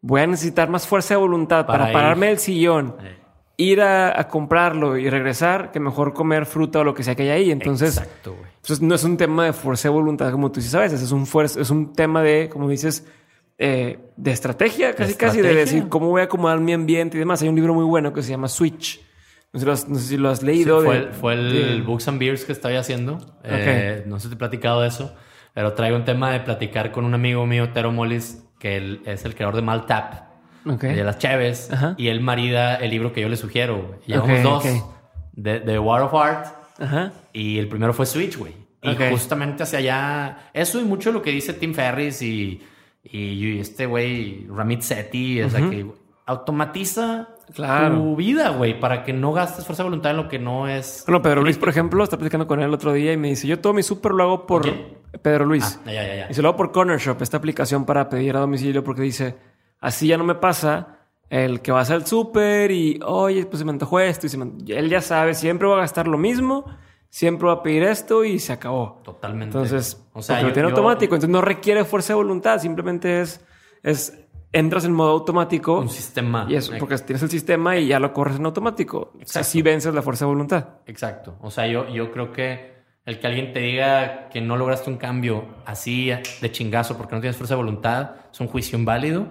voy 0.00 0.22
a 0.22 0.26
necesitar 0.26 0.70
más 0.70 0.86
fuerza 0.86 1.12
de 1.12 1.20
voluntad 1.20 1.66
para, 1.66 1.92
pararme 1.92 2.28
del 2.28 2.38
sillón, 2.38 2.96
Eh, 3.02 3.18
ir 3.58 3.82
a, 3.82 4.18
a 4.18 4.28
comprarlo 4.28 4.96
y 4.96 5.10
regresar, 5.10 5.72
que 5.72 5.78
mejor 5.78 6.14
comer 6.14 6.46
fruta 6.46 6.80
o 6.80 6.84
lo 6.84 6.94
que 6.94 7.02
sea 7.02 7.14
que 7.14 7.24
hay 7.24 7.28
ahí. 7.28 7.50
Entonces, 7.50 7.98
Exacto, 7.98 8.34
entonces 8.56 8.80
no 8.80 8.94
es 8.94 9.04
un 9.04 9.18
tema 9.18 9.44
de 9.44 9.52
fuerza 9.52 9.88
de 9.88 9.92
voluntad 9.92 10.32
como 10.32 10.50
tú 10.50 10.60
dices 10.60 10.74
a 10.74 10.80
veces, 10.80 11.02
es 11.02 11.12
un, 11.12 11.26
fuerza, 11.26 11.60
es 11.60 11.68
un 11.68 11.92
tema 11.92 12.22
de, 12.22 12.48
como 12.48 12.66
dices, 12.70 13.06
eh, 13.58 13.98
de 14.16 14.30
estrategia, 14.32 14.94
casi 14.94 15.14
casi, 15.14 15.40
de 15.40 15.54
decir 15.54 15.88
cómo 15.88 16.08
voy 16.08 16.20
a 16.22 16.24
acomodar 16.24 16.58
mi 16.60 16.72
ambiente 16.72 17.16
y 17.16 17.20
demás. 17.20 17.40
Hay 17.42 17.48
un 17.48 17.54
libro 17.54 17.74
muy 17.74 17.84
bueno 17.84 18.12
que 18.12 18.22
se 18.22 18.30
llama 18.30 18.48
Switch. 18.48 19.00
No 19.52 19.60
sé 19.60 19.64
si 19.64 19.66
lo 19.66 19.72
has, 19.72 19.86
si 20.06 20.16
lo 20.16 20.30
has 20.30 20.42
leído. 20.42 20.80
Sí, 20.80 20.86
fue, 20.86 20.94
de- 20.98 21.02
el- 21.04 21.12
fue 21.12 21.34
el 21.34 21.52
de- 21.78 21.82
Books 21.82 22.08
and 22.08 22.18
Beers 22.18 22.44
que 22.44 22.52
estaba 22.52 22.76
haciendo. 22.78 23.18
Eh, 23.44 24.02
no 24.06 24.18
sé 24.18 24.24
si 24.24 24.28
te 24.30 24.34
he 24.34 24.38
platicado 24.38 24.80
de 24.80 24.88
eso, 24.88 25.14
pero 25.54 25.72
traigo 25.74 25.96
un 25.96 26.04
tema 26.04 26.32
de 26.32 26.40
platicar 26.40 26.90
con 26.90 27.04
un 27.04 27.14
amigo 27.14 27.46
mío, 27.46 27.70
Tero 27.72 27.92
Mollis, 27.92 28.44
que 28.58 28.76
él 28.76 29.02
es 29.06 29.24
el 29.24 29.34
creador 29.36 29.54
de 29.54 29.62
Maltap, 29.62 30.24
Ok. 30.66 30.82
de 30.82 31.04
las 31.04 31.18
Cheves, 31.18 31.70
Ajá. 31.72 31.94
y 31.96 32.08
él 32.08 32.20
marida 32.20 32.74
el 32.76 32.90
libro 32.90 33.12
que 33.12 33.20
yo 33.20 33.28
le 33.28 33.36
sugiero. 33.36 34.00
Llevamos 34.06 34.38
Ok, 34.38 34.42
dos 34.42 34.84
de, 35.34 35.60
de 35.60 35.78
War 35.78 36.02
of 36.02 36.14
Art, 36.14 36.46
Ajá. 36.80 37.12
y 37.32 37.58
el 37.58 37.68
primero 37.68 37.92
fue 37.92 38.06
Switch, 38.06 38.36
güey. 38.36 38.54
Y 38.82 38.96
justamente 39.10 39.62
hacia 39.62 39.78
allá, 39.78 40.50
eso 40.52 40.78
y 40.80 40.84
mucho 40.84 41.10
lo 41.12 41.22
que 41.22 41.30
dice 41.30 41.54
Tim 41.54 41.72
Ferris 41.74 42.20
y, 42.20 42.60
y, 43.04 43.58
este 43.60 43.86
güey, 43.86 44.46
Ramit 44.48 44.80
Sethi, 44.80 45.42
o 45.42 45.50
sea, 45.50 45.60
Ujú. 45.60 45.70
que 45.70 45.86
automatiza 46.26 47.28
Claro. 47.54 47.96
tu 47.96 48.16
vida, 48.16 48.48
güey, 48.50 48.80
para 48.80 49.04
que 49.04 49.12
no 49.12 49.32
gastes 49.32 49.66
fuerza 49.66 49.82
de 49.82 49.90
voluntad 49.90 50.12
en 50.12 50.16
lo 50.16 50.28
que 50.28 50.38
no 50.38 50.66
es. 50.66 51.04
Bueno, 51.06 51.20
Pedro 51.20 51.42
Luis, 51.42 51.58
por 51.58 51.68
ejemplo, 51.68 52.02
está 52.02 52.16
platicando 52.16 52.46
con 52.46 52.60
él 52.60 52.66
el 52.68 52.74
otro 52.74 52.92
día 52.94 53.12
y 53.12 53.16
me 53.18 53.28
dice, 53.28 53.46
yo 53.46 53.60
todo 53.60 53.74
mi 53.74 53.82
súper 53.82 54.12
lo 54.12 54.22
hago 54.22 54.46
por 54.46 54.62
¿Quién? 54.62 54.98
Pedro 55.22 55.44
Luis. 55.44 55.78
Ah, 55.84 55.92
ya, 55.92 56.06
ya, 56.06 56.14
ya. 56.16 56.26
Y 56.30 56.34
se 56.34 56.40
lo 56.42 56.48
hago 56.48 56.56
por 56.56 56.72
Corner 56.72 56.98
Shop, 56.98 57.20
esta 57.20 57.36
aplicación 57.36 57.84
para 57.84 58.08
pedir 58.08 58.34
a 58.36 58.40
domicilio, 58.40 58.82
porque 58.82 59.02
dice, 59.02 59.36
así 59.80 60.06
ya 60.08 60.16
no 60.16 60.24
me 60.24 60.34
pasa 60.34 60.98
el 61.28 61.60
que 61.60 61.70
vas 61.72 61.90
al 61.90 62.06
súper 62.06 62.70
y, 62.70 62.98
oye, 63.04 63.44
pues 63.44 63.58
se 63.58 63.64
me 63.66 63.70
antojó 63.72 64.00
esto. 64.00 64.26
Y 64.26 64.30
se 64.30 64.38
me 64.38 64.50
él 64.68 64.88
ya 64.88 65.02
sabe, 65.02 65.34
siempre 65.34 65.68
va 65.68 65.76
a 65.76 65.80
gastar 65.80 66.08
lo 66.08 66.16
mismo, 66.16 66.64
siempre 67.14 67.46
va 67.46 67.52
a 67.54 67.62
pedir 67.62 67.84
esto 67.84 68.24
y 68.24 68.40
se 68.40 68.52
acabó. 68.52 69.00
Totalmente. 69.04 69.56
Entonces, 69.56 70.04
o 70.12 70.20
sea, 70.20 70.42
lo 70.42 70.52
tiene 70.52 70.68
yo- 70.68 70.74
automático, 70.74 71.14
entonces 71.14 71.30
no 71.30 71.42
requiere 71.42 71.84
fuerza 71.84 72.12
de 72.12 72.16
voluntad, 72.16 72.58
simplemente 72.58 73.20
es, 73.20 73.40
es 73.84 74.18
entras 74.52 74.84
en 74.84 74.92
modo 74.92 75.10
automático. 75.12 75.78
un 75.78 75.88
sistema. 75.88 76.44
Y 76.48 76.56
eso, 76.56 76.74
Eh, 76.74 76.78
porque 76.80 76.98
tienes 76.98 77.22
el 77.22 77.30
sistema 77.30 77.76
y 77.76 77.86
ya 77.86 78.00
lo 78.00 78.12
corres 78.12 78.36
en 78.38 78.46
automático. 78.46 79.12
O 79.14 79.26
sea, 79.26 79.42
Así 79.42 79.62
vences 79.62 79.94
la 79.94 80.02
fuerza 80.02 80.24
de 80.24 80.30
voluntad. 80.30 80.68
Exacto. 80.86 81.36
O 81.40 81.52
sea, 81.52 81.68
yo, 81.68 81.88
yo 81.88 82.10
creo 82.10 82.32
que 82.32 82.74
el 83.06 83.20
que 83.20 83.26
alguien 83.28 83.52
te 83.52 83.60
diga 83.60 84.28
que 84.30 84.40
no 84.40 84.56
lograste 84.56 84.90
un 84.90 84.96
cambio 84.96 85.44
así 85.66 86.10
de 86.40 86.50
chingazo 86.50 86.96
porque 86.96 87.14
no 87.14 87.20
tienes 87.20 87.36
fuerza 87.36 87.54
de 87.54 87.58
voluntad 87.62 88.10
es 88.32 88.40
un 88.40 88.48
juicio 88.48 88.76
inválido. 88.76 89.28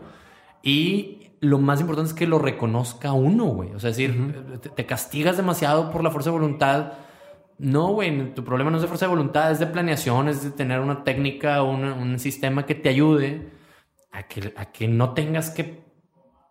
Y 0.62 1.32
lo 1.42 1.58
más 1.60 1.82
importante 1.82 2.10
es 2.12 2.14
que 2.16 2.28
lo 2.28 2.40
reconozca 2.40 3.12
uno, 3.12 3.46
güey. 3.46 3.74
O 3.74 3.80
sea, 3.80 3.90
es 3.90 3.98
decir, 3.98 4.60
te, 4.62 4.70
te 4.70 4.86
castigas 4.86 5.36
demasiado 5.36 5.92
por 5.92 6.02
la 6.04 6.12
fuerza 6.12 6.30
de 6.30 6.38
voluntad. 6.38 6.94
No, 7.64 7.94
güey, 7.94 8.35
tu 8.35 8.44
problema 8.44 8.69
no 8.69 8.76
es 8.76 8.81
de 8.81 8.90
fuerza 8.90 9.06
de 9.06 9.11
voluntad, 9.11 9.49
es 9.49 9.57
de 9.57 9.68
planeación, 9.68 10.27
es 10.27 10.44
de 10.44 10.52
tener 10.52 10.81
una 10.81 11.06
técnica, 11.06 11.64
una, 11.64 11.94
un 11.94 12.19
sistema 12.19 12.65
que 12.65 12.76
te 12.76 12.90
ayude 12.90 13.53
a 14.11 14.23
que, 14.23 14.53
a 14.57 14.65
que 14.73 14.90
no 14.90 15.14
tengas 15.14 15.49
que 15.49 15.81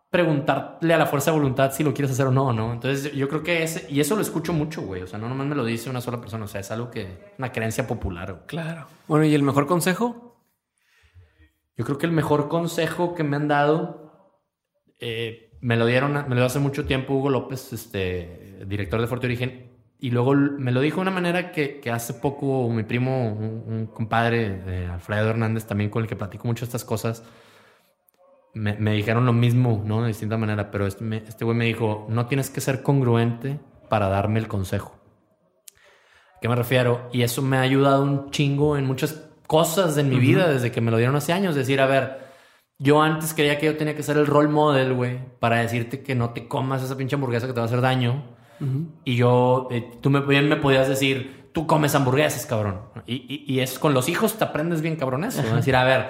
preguntarle 0.08 0.94
a 0.94 0.96
la 0.96 1.04
fuerza 1.04 1.30
de 1.30 1.36
voluntad 1.36 1.70
si 1.70 1.84
lo 1.84 1.92
quieres 1.92 2.12
hacer 2.12 2.28
o 2.28 2.30
no, 2.30 2.54
¿no? 2.54 2.72
Entonces 2.72 3.12
yo 3.12 3.28
creo 3.28 3.42
que 3.42 3.62
ese, 3.62 3.86
y 3.90 4.00
eso 4.00 4.16
lo 4.16 4.22
escucho 4.22 4.54
mucho, 4.54 4.80
güey, 4.80 5.02
o 5.02 5.06
sea, 5.06 5.18
no 5.18 5.28
nomás 5.28 5.46
me 5.46 5.54
lo 5.54 5.66
dice 5.66 5.90
una 5.90 6.00
sola 6.00 6.18
persona, 6.18 6.46
o 6.46 6.48
sea, 6.48 6.62
es 6.62 6.70
algo 6.70 6.90
que, 6.90 7.34
una 7.36 7.52
creencia 7.52 7.86
popular. 7.86 8.44
Claro. 8.46 8.86
Bueno, 9.06 9.26
¿y 9.26 9.34
el 9.34 9.42
mejor 9.42 9.66
consejo? 9.66 10.42
Yo 11.76 11.84
creo 11.84 11.98
que 11.98 12.06
el 12.06 12.12
mejor 12.12 12.48
consejo 12.48 13.14
que 13.14 13.22
me 13.22 13.36
han 13.36 13.48
dado, 13.48 14.38
eh, 14.98 15.58
me 15.60 15.76
lo 15.76 15.84
dieron, 15.84 16.12
me 16.12 16.28
lo 16.30 16.36
dio 16.36 16.46
hace 16.46 16.58
mucho 16.58 16.86
tiempo 16.86 17.12
Hugo 17.12 17.28
López, 17.28 17.74
este, 17.74 18.64
director 18.66 18.98
de 18.98 19.06
Fuerte 19.06 19.26
Origen, 19.26 19.71
y 20.02 20.10
luego 20.10 20.34
me 20.34 20.72
lo 20.72 20.80
dijo 20.80 20.96
de 20.96 21.02
una 21.02 21.10
manera 21.12 21.52
que, 21.52 21.78
que 21.78 21.88
hace 21.88 22.14
poco 22.14 22.68
mi 22.68 22.82
primo, 22.82 23.28
un, 23.28 23.86
compadre, 23.86 24.88
Alfredo 24.90 25.30
Hernández, 25.30 25.64
también 25.64 25.90
con 25.90 26.02
el 26.02 26.08
que 26.08 26.16
platico 26.16 26.48
mucho 26.48 26.64
estas 26.64 26.84
cosas, 26.84 27.22
me, 28.52 28.74
me, 28.74 28.94
dijeron 28.94 29.26
lo 29.26 29.32
mismo, 29.32 29.80
¿no? 29.86 30.02
De 30.02 30.08
distinta 30.08 30.36
manera, 30.36 30.72
pero 30.72 30.88
este, 30.88 31.04
este 31.18 31.44
güey 31.44 31.56
me 31.56 31.66
dijo, 31.66 32.08
no 32.08 32.26
tienes 32.26 32.50
que 32.50 32.60
ser 32.60 32.82
congruente 32.82 33.60
para 33.88 34.08
darme 34.08 34.40
el 34.40 34.48
consejo. 34.48 35.00
¿A 36.34 36.40
qué 36.40 36.48
me 36.48 36.56
refiero? 36.56 37.08
Y 37.12 37.22
eso 37.22 37.40
me 37.40 37.58
ha 37.58 37.60
ayudado 37.60 38.02
un 38.02 38.32
chingo 38.32 38.76
en 38.76 38.86
muchas 38.86 39.30
cosas 39.46 39.96
en 39.98 40.08
mi 40.08 40.18
vida 40.18 40.48
desde 40.48 40.72
que 40.72 40.80
me 40.80 40.90
lo 40.90 40.96
dieron 40.96 41.14
hace 41.14 41.32
años. 41.32 41.54
Decir, 41.54 41.80
a 41.80 41.86
ver, 41.86 42.18
yo 42.76 43.00
antes 43.00 43.34
creía 43.34 43.56
que 43.56 43.66
yo 43.66 43.76
tenía 43.76 43.94
que 43.94 44.02
ser 44.02 44.16
el 44.16 44.26
role 44.26 44.48
model, 44.48 44.94
güey, 44.94 45.20
para 45.38 45.60
decirte 45.60 46.02
que 46.02 46.16
no 46.16 46.30
te 46.30 46.48
comas 46.48 46.82
esa 46.82 46.96
pinche 46.96 47.14
hamburguesa 47.14 47.46
que 47.46 47.52
te 47.52 47.60
va 47.60 47.66
a 47.66 47.68
hacer 47.68 47.80
daño 47.80 48.31
y 49.04 49.16
yo, 49.16 49.68
eh, 49.70 49.90
tú 50.00 50.10
me, 50.10 50.20
bien 50.20 50.48
me 50.48 50.56
podías 50.56 50.88
decir, 50.88 51.50
tú 51.52 51.66
comes 51.66 51.94
hamburguesas, 51.94 52.46
cabrón. 52.46 52.80
Y, 53.06 53.44
y, 53.46 53.60
es 53.60 53.78
con 53.78 53.94
los 53.94 54.08
hijos 54.08 54.38
te 54.38 54.44
aprendes 54.44 54.80
bien 54.80 54.96
cabrón 54.96 55.24
eso. 55.24 55.42
Decir, 55.54 55.76
a 55.76 55.84
ver, 55.84 56.06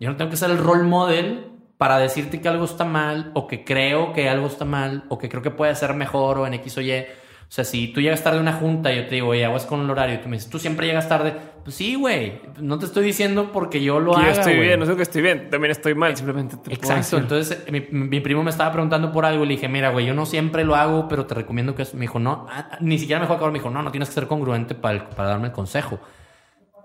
yo 0.00 0.10
no 0.10 0.16
tengo 0.16 0.30
que 0.30 0.36
ser 0.36 0.50
el 0.50 0.58
role 0.58 0.82
model 0.82 1.46
para 1.78 1.98
decirte 1.98 2.40
que 2.40 2.48
algo 2.48 2.64
está 2.64 2.84
mal 2.84 3.30
o 3.34 3.46
que 3.46 3.64
creo 3.64 4.12
que 4.12 4.28
algo 4.28 4.46
está 4.46 4.64
mal 4.64 5.04
o 5.08 5.18
que 5.18 5.28
creo 5.28 5.42
que 5.42 5.50
puede 5.50 5.74
ser 5.74 5.94
mejor 5.94 6.38
o 6.38 6.46
en 6.46 6.54
X 6.54 6.78
o 6.78 6.80
Y. 6.80 7.06
O 7.52 7.54
sea, 7.54 7.64
si 7.64 7.88
tú 7.88 8.00
llegas 8.00 8.24
tarde 8.24 8.38
a 8.38 8.40
una 8.40 8.54
junta 8.54 8.90
y 8.90 8.96
yo 8.96 9.06
te 9.08 9.16
digo, 9.16 9.28
oye, 9.28 9.44
aguas 9.44 9.66
con 9.66 9.82
el 9.82 9.90
horario, 9.90 10.14
y 10.14 10.18
tú 10.22 10.28
me 10.30 10.38
dices, 10.38 10.48
tú 10.48 10.58
siempre 10.58 10.86
llegas 10.86 11.06
tarde. 11.06 11.34
Pues 11.62 11.76
sí, 11.76 11.96
güey. 11.96 12.40
No 12.58 12.78
te 12.78 12.86
estoy 12.86 13.04
diciendo 13.04 13.50
porque 13.52 13.82
yo 13.82 14.00
lo 14.00 14.16
hago. 14.16 14.24
Yo 14.24 14.30
estoy 14.30 14.58
bien, 14.58 14.80
no 14.80 14.86
sé 14.86 14.96
que 14.96 15.02
estoy 15.02 15.20
bien. 15.20 15.50
También 15.50 15.70
estoy 15.70 15.94
mal, 15.94 16.16
simplemente 16.16 16.56
te 16.56 16.72
Exacto. 16.72 17.18
Entonces, 17.18 17.62
mi, 17.70 18.20
primo 18.20 18.42
me 18.42 18.48
estaba 18.48 18.72
preguntando 18.72 19.12
por 19.12 19.26
algo 19.26 19.44
y 19.44 19.48
le 19.48 19.54
dije, 19.56 19.68
mira, 19.68 19.90
güey, 19.90 20.06
yo 20.06 20.14
no 20.14 20.24
siempre 20.24 20.64
lo 20.64 20.76
hago, 20.76 21.08
pero 21.08 21.26
te 21.26 21.34
recomiendo 21.34 21.74
que 21.74 21.86
Me 21.92 22.00
dijo, 22.00 22.18
no, 22.18 22.46
ah, 22.48 22.70
ah, 22.72 22.78
ni 22.80 22.98
siquiera 22.98 23.20
me 23.20 23.26
acabar. 23.26 23.52
Me 23.52 23.58
dijo, 23.58 23.68
no, 23.68 23.82
no 23.82 23.90
tienes 23.90 24.08
que 24.08 24.14
ser 24.14 24.28
congruente 24.28 24.74
para, 24.74 25.10
para 25.10 25.28
darme 25.28 25.48
el 25.48 25.52
consejo. 25.52 26.00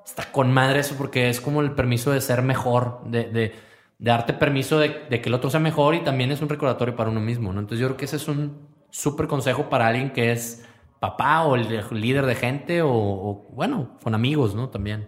Está 0.06 0.34
con 0.34 0.52
madre 0.52 0.81
eso 0.81 0.95
porque 0.98 1.30
es 1.30 1.39
como 1.39 1.61
el 1.61 1.72
permiso 1.72 2.11
de 2.11 2.19
ser 2.19 2.41
mejor, 2.41 3.03
de, 3.06 3.23
de, 3.30 3.56
darte 3.99 4.34
permiso 4.34 4.80
de, 4.80 5.06
de 5.10 5.22
que 5.22 5.30
el 5.30 5.34
otro 5.34 5.49
sea 5.49 5.61
mejor 5.61 5.95
y 5.95 6.02
también 6.02 6.30
es 6.34 6.41
un 6.41 6.49
recordatorio 6.49 6.94
para 6.94 7.10
uno 7.10 7.22
mismo, 7.22 7.53
¿no? 7.53 7.61
Entonces, 7.61 7.80
yo 7.80 7.88
creo 7.88 7.95
que 7.95 8.03
ese 8.03 8.18
es 8.18 8.27
un 8.27 8.66
súper 8.98 9.28
consejo 9.28 9.69
para 9.69 9.88
alguien 9.88 10.11
que 10.11 10.32
es 10.32 10.65
papá 10.99 11.44
o 11.44 11.56
el 11.56 11.68
líder 11.91 12.26
de 12.26 12.34
gente 12.34 12.82
o, 12.82 13.45
bueno, 13.52 13.90
con 14.03 14.15
amigos, 14.15 14.56
¿no? 14.56 14.69
También. 14.69 15.07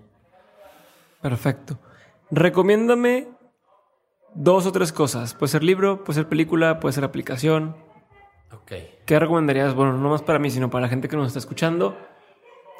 Perfecto. 1.21 1.79
Recomiéndame 2.29 3.29
dos 4.35 4.67
o 4.67 4.71
tres 4.71 4.93
cosas. 4.93 5.33
Puede 5.33 5.49
ser 5.49 5.63
libro, 5.63 6.03
puede 6.03 6.19
ser 6.19 6.29
película, 6.29 6.79
puede 6.79 6.93
ser 6.93 7.03
aplicación. 7.03 7.75
Ok. 8.53 8.73
¿Qué 9.07 9.19
recomendarías? 9.19 9.73
Bueno, 9.73 9.97
no 9.97 10.09
más 10.09 10.21
para 10.21 10.37
mí, 10.37 10.51
sino 10.51 10.69
para 10.69 10.83
la 10.83 10.89
gente 10.89 11.07
que 11.07 11.17
nos 11.17 11.25
está 11.25 11.39
escuchando, 11.39 11.97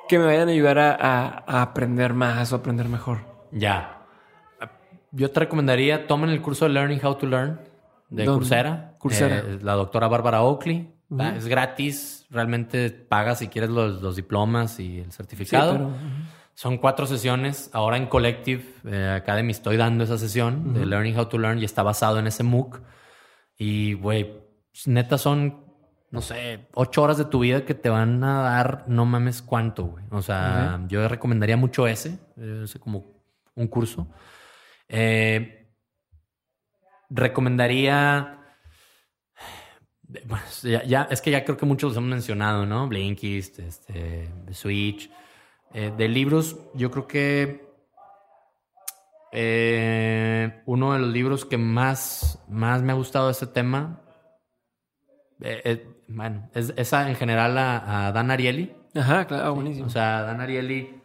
que 0.08 0.20
me 0.20 0.26
vayan 0.26 0.48
a 0.48 0.52
ayudar 0.52 0.78
a, 0.78 1.62
aprender 1.62 2.14
más 2.14 2.54
o 2.54 2.58
aprender 2.58 2.88
mejor. 2.88 3.22
Ya. 3.52 4.06
Yo 5.12 5.32
te 5.32 5.40
recomendaría, 5.40 6.06
tomen 6.06 6.30
el 6.30 6.40
curso 6.44 6.66
de 6.66 6.72
Learning 6.74 7.04
How 7.04 7.16
to 7.16 7.26
Learn 7.26 7.62
de 8.10 8.26
Coursera. 8.26 8.94
Coursera. 9.00 9.40
Eh, 9.40 9.60
la 9.64 9.74
doctora 9.74 10.08
Bárbara 10.08 10.44
Oakley. 10.44 10.99
Es 11.36 11.48
gratis, 11.48 12.26
realmente 12.30 12.92
pagas 12.92 13.40
si 13.40 13.48
quieres 13.48 13.72
los, 13.72 14.16
diplomas 14.16 14.80
y 14.80 15.00
el 15.00 15.12
certificado. 15.12 15.92
Son 16.54 16.78
cuatro 16.78 17.06
sesiones. 17.06 17.70
Ahora 17.74 17.98
en 17.98 18.08
Collective 18.08 18.64
eh, 18.86 19.16
Academy 19.16 19.52
estoy 19.52 19.78
dando 19.78 20.04
esa 20.04 20.18
sesión 20.18 20.74
de 20.74 20.86
Learning 20.86 21.18
How 21.18 21.26
to 21.28 21.38
Learn 21.38 21.60
y 21.60 21.66
está 21.66 21.84
basado 21.84 22.20
en 22.20 22.28
ese 22.28 22.44
MOOC. 22.44 22.82
Y, 23.58 23.94
güey, 23.94 24.26
pues, 24.70 24.88
neta 24.88 25.18
son, 25.18 25.64
no 26.12 26.22
sé, 26.22 26.68
ocho 26.74 27.02
horas 27.02 27.18
de 27.18 27.26
tu 27.26 27.40
vida 27.40 27.66
que 27.66 27.76
te 27.76 27.90
van 27.90 28.24
a 28.24 28.42
dar 28.42 28.84
no 28.88 29.06
mames 29.06 29.42
cuánto, 29.42 29.86
güey. 29.86 30.04
O 30.12 30.22
sea, 30.22 30.82
yo 30.88 31.08
recomendaría 31.08 31.58
mucho 31.58 31.88
ese, 31.88 32.20
ese 32.38 32.80
como 32.80 33.06
un 33.56 33.68
curso. 33.68 34.08
Eh, 34.88 35.72
recomendaría 37.10 38.39
ya, 40.64 41.08
es 41.10 41.22
que 41.22 41.32
ya 41.32 41.44
creo 41.44 41.58
que 41.58 41.66
muchos 41.66 41.92
los 41.92 41.98
hemos 41.98 42.10
mencionado, 42.10 42.66
¿no? 42.66 42.88
Blinkist, 42.88 43.60
este, 43.60 44.30
Switch. 44.52 45.10
Eh, 45.72 45.92
de 45.96 46.08
libros, 46.08 46.58
yo 46.74 46.90
creo 46.90 47.08
que 47.08 47.70
eh, 49.32 50.64
uno 50.66 50.94
de 50.94 51.00
los 51.00 51.10
libros 51.10 51.46
que 51.46 51.60
más, 51.60 52.44
más 52.50 52.82
me 52.82 52.92
ha 52.92 52.96
gustado 52.96 53.28
de 53.28 53.34
este 53.34 53.46
tema, 53.46 54.02
eh, 55.42 55.88
bueno, 56.08 56.50
es 56.56 56.94
en 56.94 57.16
general 57.16 57.56
a, 57.56 58.12
Dan 58.12 58.32
Ariely. 58.32 58.76
Ajá, 58.96 59.28
claro, 59.28 59.54
buenísimo. 59.54 59.86
O 59.86 59.90
sea, 59.92 60.24
Dan 60.24 60.42
Ariely, 60.42 61.04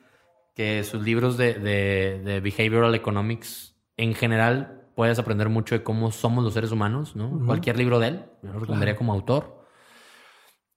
que 0.55 0.83
sus 0.83 1.03
libros 1.03 1.37
de, 1.37 1.55
de, 1.55 2.23
de 2.25 2.41
Behavioral 2.41 2.95
Economics 2.95 3.77
en 3.99 4.15
general 4.15 4.84
puedes 4.95 5.19
aprender 5.19 5.49
mucho 5.49 5.75
de 5.75 5.83
cómo 5.83 6.11
somos 6.11 6.45
los 6.45 6.55
seres 6.55 6.73
humanos, 6.73 7.17
¿no? 7.17 7.45
Cualquier 7.47 7.77
libro 7.77 7.99
de 7.99 8.09
él, 8.09 8.25
yo 8.43 8.53
lo 8.53 8.61
recomendaría 8.61 8.97
como 8.97 9.13
autor. 9.13 9.67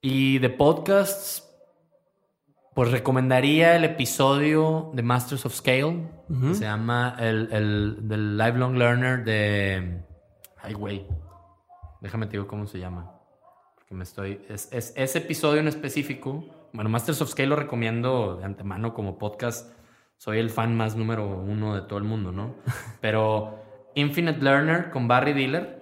Y 0.01 0.39
de 0.39 0.49
podcasts, 0.49 1.43
pues 2.75 2.91
recomendaría 2.91 3.75
el 3.75 3.83
episodio 3.83 4.91
de 4.93 5.03
Masters 5.03 5.45
of 5.45 5.55
Scale, 5.55 6.09
que 6.27 6.53
se 6.55 6.65
llama 6.65 7.15
el, 7.19 7.49
el 7.51 8.37
Lifelong 8.37 8.77
Learner 8.77 9.23
de... 9.23 10.03
Ay, 10.61 10.73
güey. 10.73 11.07
Déjame 12.01 12.27
te 12.27 12.33
digo 12.33 12.47
cómo 12.47 12.67
se 12.67 12.79
llama. 12.79 13.11
Porque 13.75 13.95
me 13.95 14.03
estoy... 14.03 14.45
Es, 14.49 14.69
es, 14.71 14.93
ese 14.95 15.19
episodio 15.19 15.59
en 15.59 15.67
específico, 15.67 16.45
bueno, 16.73 16.89
Masters 16.89 17.21
of 17.21 17.29
Scale 17.29 17.49
lo 17.49 17.55
recomiendo 17.55 18.35
de 18.37 18.45
antemano 18.45 18.93
como 18.93 19.17
podcast. 19.17 19.73
Soy 20.17 20.39
el 20.39 20.49
fan 20.49 20.75
más 20.75 20.95
número 20.95 21.27
uno 21.27 21.75
de 21.75 21.81
todo 21.81 21.97
el 21.97 22.05
mundo, 22.05 22.31
¿no? 22.31 22.55
Pero 23.01 23.66
Infinite 23.97 24.43
Learner 24.43 24.91
con 24.91 25.07
Barry 25.07 25.33
Diller. 25.33 25.81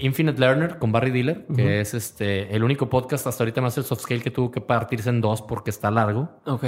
Infinite 0.00 0.40
Learner 0.40 0.78
con 0.78 0.90
Barry 0.90 1.10
Diller, 1.10 1.46
que 1.54 1.80
es 1.80 1.94
este 1.94 2.54
el 2.54 2.64
único 2.64 2.88
podcast 2.88 3.26
hasta 3.26 3.44
ahorita 3.44 3.60
Masters 3.60 3.92
of 3.92 4.00
Scale 4.00 4.22
que 4.22 4.30
tuvo 4.30 4.50
que 4.50 4.60
partirse 4.60 5.10
en 5.10 5.20
dos 5.20 5.42
porque 5.42 5.70
está 5.70 5.90
largo. 5.90 6.30
Ok. 6.46 6.64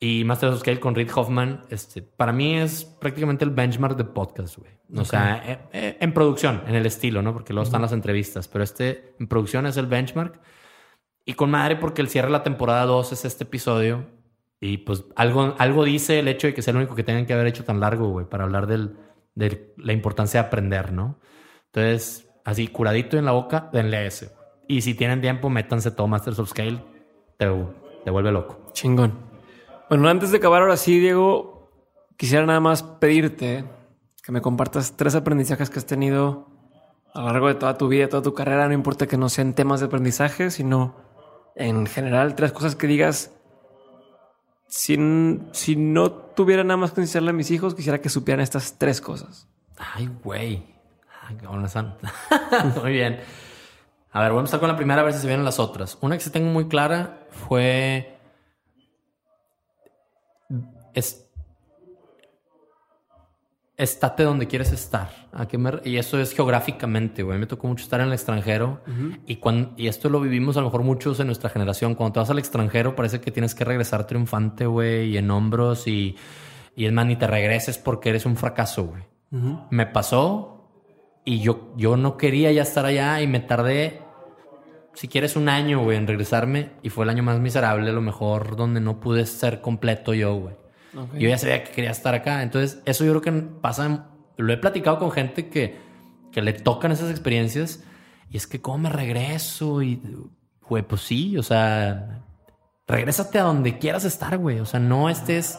Y 0.00 0.24
Masters 0.24 0.54
of 0.54 0.60
Scale 0.60 0.80
con 0.80 0.94
Reed 0.94 1.10
Hoffman, 1.14 1.66
este, 1.68 2.00
para 2.00 2.32
mí 2.32 2.56
es 2.56 2.84
prácticamente 2.84 3.44
el 3.44 3.50
benchmark 3.50 3.96
de 3.96 4.04
podcast, 4.04 4.56
güey. 4.56 4.70
O 4.96 5.04
sea, 5.04 5.42
eh, 5.46 5.58
eh, 5.72 5.96
en, 6.00 6.14
producción, 6.14 6.62
en 6.66 6.74
el 6.74 6.86
estilo, 6.86 7.20
¿no? 7.20 7.34
Porque 7.34 7.52
luego 7.52 7.64
están 7.66 7.82
las 7.82 7.92
entrevistas, 7.92 8.48
pero 8.48 8.64
este 8.64 9.14
en 9.20 9.28
producción 9.28 9.66
es 9.66 9.76
el 9.76 9.86
benchmark. 9.86 10.40
Y 11.26 11.34
con 11.34 11.50
madre 11.50 11.76
porque 11.76 12.00
el 12.00 12.08
cierre 12.08 12.28
de 12.28 12.32
la 12.32 12.42
temporada 12.42 12.86
2 12.86 13.12
es 13.12 13.24
este 13.26 13.44
episodio. 13.44 14.06
Y 14.58 14.78
pues 14.78 15.04
algo, 15.14 15.54
algo 15.58 15.84
dice 15.84 16.18
el 16.18 16.28
hecho 16.28 16.46
de 16.46 16.54
que 16.54 16.62
sea 16.62 16.72
el 16.72 16.78
único 16.78 16.94
que 16.94 17.04
tengan 17.04 17.26
que 17.26 17.34
haber 17.34 17.46
hecho 17.46 17.64
tan 17.64 17.78
largo, 17.78 18.08
güey, 18.08 18.26
para 18.26 18.44
hablar 18.44 18.66
del, 18.66 18.96
de 19.34 19.74
la 19.76 19.92
importancia 19.92 20.40
de 20.42 20.46
aprender, 20.46 20.92
¿no? 20.92 21.18
Entonces, 21.66 22.28
así 22.44 22.68
curadito 22.68 23.16
en 23.16 23.24
la 23.24 23.32
boca, 23.32 23.70
denle 23.72 24.06
ese. 24.06 24.32
Y 24.68 24.82
si 24.82 24.94
tienen 24.94 25.20
tiempo, 25.20 25.50
métanse 25.50 25.90
todo 25.90 26.06
Masters 26.06 26.38
of 26.38 26.50
Scale, 26.50 26.82
te, 27.36 27.46
te 28.04 28.10
vuelve 28.10 28.32
loco. 28.32 28.70
Chingón. 28.72 29.18
Bueno, 29.88 30.08
antes 30.08 30.30
de 30.30 30.38
acabar 30.38 30.62
ahora 30.62 30.76
sí, 30.76 30.98
Diego, 30.98 31.70
quisiera 32.16 32.46
nada 32.46 32.60
más 32.60 32.82
pedirte 32.82 33.64
que 34.22 34.32
me 34.32 34.40
compartas 34.40 34.96
tres 34.96 35.14
aprendizajes 35.14 35.70
que 35.70 35.78
has 35.78 35.86
tenido 35.86 36.48
a 37.14 37.20
lo 37.20 37.26
largo 37.26 37.48
de 37.48 37.54
toda 37.54 37.76
tu 37.76 37.88
vida, 37.88 38.08
toda 38.08 38.22
tu 38.22 38.34
carrera, 38.34 38.68
no 38.68 38.74
importa 38.74 39.06
que 39.06 39.16
no 39.16 39.28
sean 39.28 39.54
temas 39.54 39.80
de 39.80 39.86
aprendizaje, 39.86 40.50
sino 40.50 40.94
en 41.56 41.86
general 41.86 42.34
tres 42.34 42.52
cosas 42.52 42.76
que 42.76 42.86
digas 42.86 43.32
si, 44.70 44.96
si 45.50 45.76
no 45.76 46.12
tuviera 46.12 46.62
nada 46.62 46.76
más 46.76 46.92
que 46.92 47.00
enseñarle 47.00 47.30
a 47.30 47.34
mis 47.34 47.50
hijos, 47.50 47.74
quisiera 47.74 48.00
que 48.00 48.08
supieran 48.08 48.40
estas 48.40 48.78
tres 48.78 49.00
cosas. 49.00 49.48
Ay, 49.76 50.08
güey. 50.22 50.64
Muy 52.80 52.92
bien. 52.92 53.20
A 54.12 54.20
ver, 54.20 54.30
vamos 54.30 54.38
a 54.38 54.40
empezar 54.42 54.60
con 54.60 54.68
la 54.68 54.76
primera 54.76 55.02
a 55.02 55.04
ver 55.04 55.12
si 55.12 55.20
se 55.20 55.26
vienen 55.26 55.44
las 55.44 55.58
otras. 55.58 55.98
Una 56.00 56.16
que 56.16 56.22
se 56.22 56.30
tengo 56.30 56.50
muy 56.50 56.68
clara 56.68 57.26
fue. 57.30 58.16
Es, 60.94 61.29
estate 63.82 64.22
donde 64.24 64.46
quieres 64.46 64.72
estar. 64.72 65.08
¿A 65.32 65.46
qué 65.48 65.56
me- 65.58 65.80
y 65.84 65.96
eso 65.96 66.18
es 66.20 66.32
geográficamente, 66.32 67.22
güey. 67.22 67.38
Me 67.38 67.46
tocó 67.46 67.66
mucho 67.66 67.82
estar 67.84 68.00
en 68.00 68.08
el 68.08 68.12
extranjero 68.12 68.80
y, 69.26 69.36
cuando, 69.36 69.72
y 69.76 69.86
esto 69.88 70.08
lo 70.08 70.20
vivimos 70.20 70.56
a 70.56 70.60
lo 70.60 70.66
mejor 70.66 70.82
muchos 70.82 71.18
en 71.20 71.26
nuestra 71.26 71.48
generación. 71.50 71.94
Cuando 71.94 72.12
te 72.14 72.20
vas 72.20 72.30
al 72.30 72.38
extranjero 72.38 72.94
parece 72.94 73.20
que 73.20 73.30
tienes 73.30 73.54
que 73.54 73.64
regresar 73.64 74.06
triunfante, 74.06 74.66
güey, 74.66 75.10
y 75.10 75.16
en 75.18 75.30
hombros 75.30 75.86
y, 75.86 76.16
y 76.76 76.84
es 76.86 76.92
más, 76.92 77.06
ni 77.06 77.16
te 77.16 77.26
regreses 77.26 77.78
porque 77.78 78.10
eres 78.10 78.26
un 78.26 78.36
fracaso, 78.36 78.84
güey. 78.84 79.02
Me 79.70 79.86
pasó 79.86 80.68
y 81.24 81.40
yo, 81.40 81.72
yo 81.76 81.96
no 81.96 82.16
quería 82.16 82.50
ya 82.52 82.62
estar 82.62 82.84
allá 82.84 83.20
y 83.22 83.26
me 83.26 83.40
tardé, 83.40 84.00
si 84.94 85.06
quieres, 85.08 85.36
un 85.36 85.48
año, 85.48 85.82
güey, 85.84 85.96
en 85.96 86.06
regresarme 86.06 86.72
y 86.82 86.88
fue 86.90 87.04
el 87.04 87.10
año 87.10 87.22
más 87.22 87.38
miserable, 87.38 87.88
a 87.90 87.92
lo 87.92 88.00
mejor 88.02 88.56
donde 88.56 88.80
no 88.80 89.00
pude 89.00 89.24
ser 89.26 89.60
completo 89.60 90.14
yo, 90.14 90.34
güey. 90.34 90.54
Ok. 90.96 91.14
Yo 91.14 91.28
ya 91.28 91.38
sabía 91.38 91.64
que 91.64 91.72
quería 91.72 91.90
estar 91.90 92.14
acá. 92.14 92.42
Entonces, 92.42 92.80
eso 92.84 93.04
yo 93.04 93.18
creo 93.18 93.22
que 93.22 93.42
pasa. 93.60 94.08
Lo 94.36 94.52
he 94.52 94.56
platicado 94.56 94.98
con 94.98 95.10
gente 95.10 95.48
que, 95.48 95.78
que 96.32 96.42
le 96.42 96.52
tocan 96.52 96.92
esas 96.92 97.10
experiencias. 97.10 97.84
Y 98.30 98.36
es 98.36 98.46
que, 98.46 98.60
¿cómo 98.60 98.78
me 98.78 98.90
regreso? 98.90 99.82
Y, 99.82 100.00
güey, 100.68 100.82
pues 100.82 101.02
sí, 101.02 101.36
o 101.36 101.42
sea, 101.42 102.22
regrésate 102.86 103.38
a 103.38 103.42
donde 103.42 103.78
quieras 103.78 104.04
estar, 104.04 104.38
güey. 104.38 104.60
O 104.60 104.66
sea, 104.66 104.80
no 104.80 105.08
estés. 105.08 105.58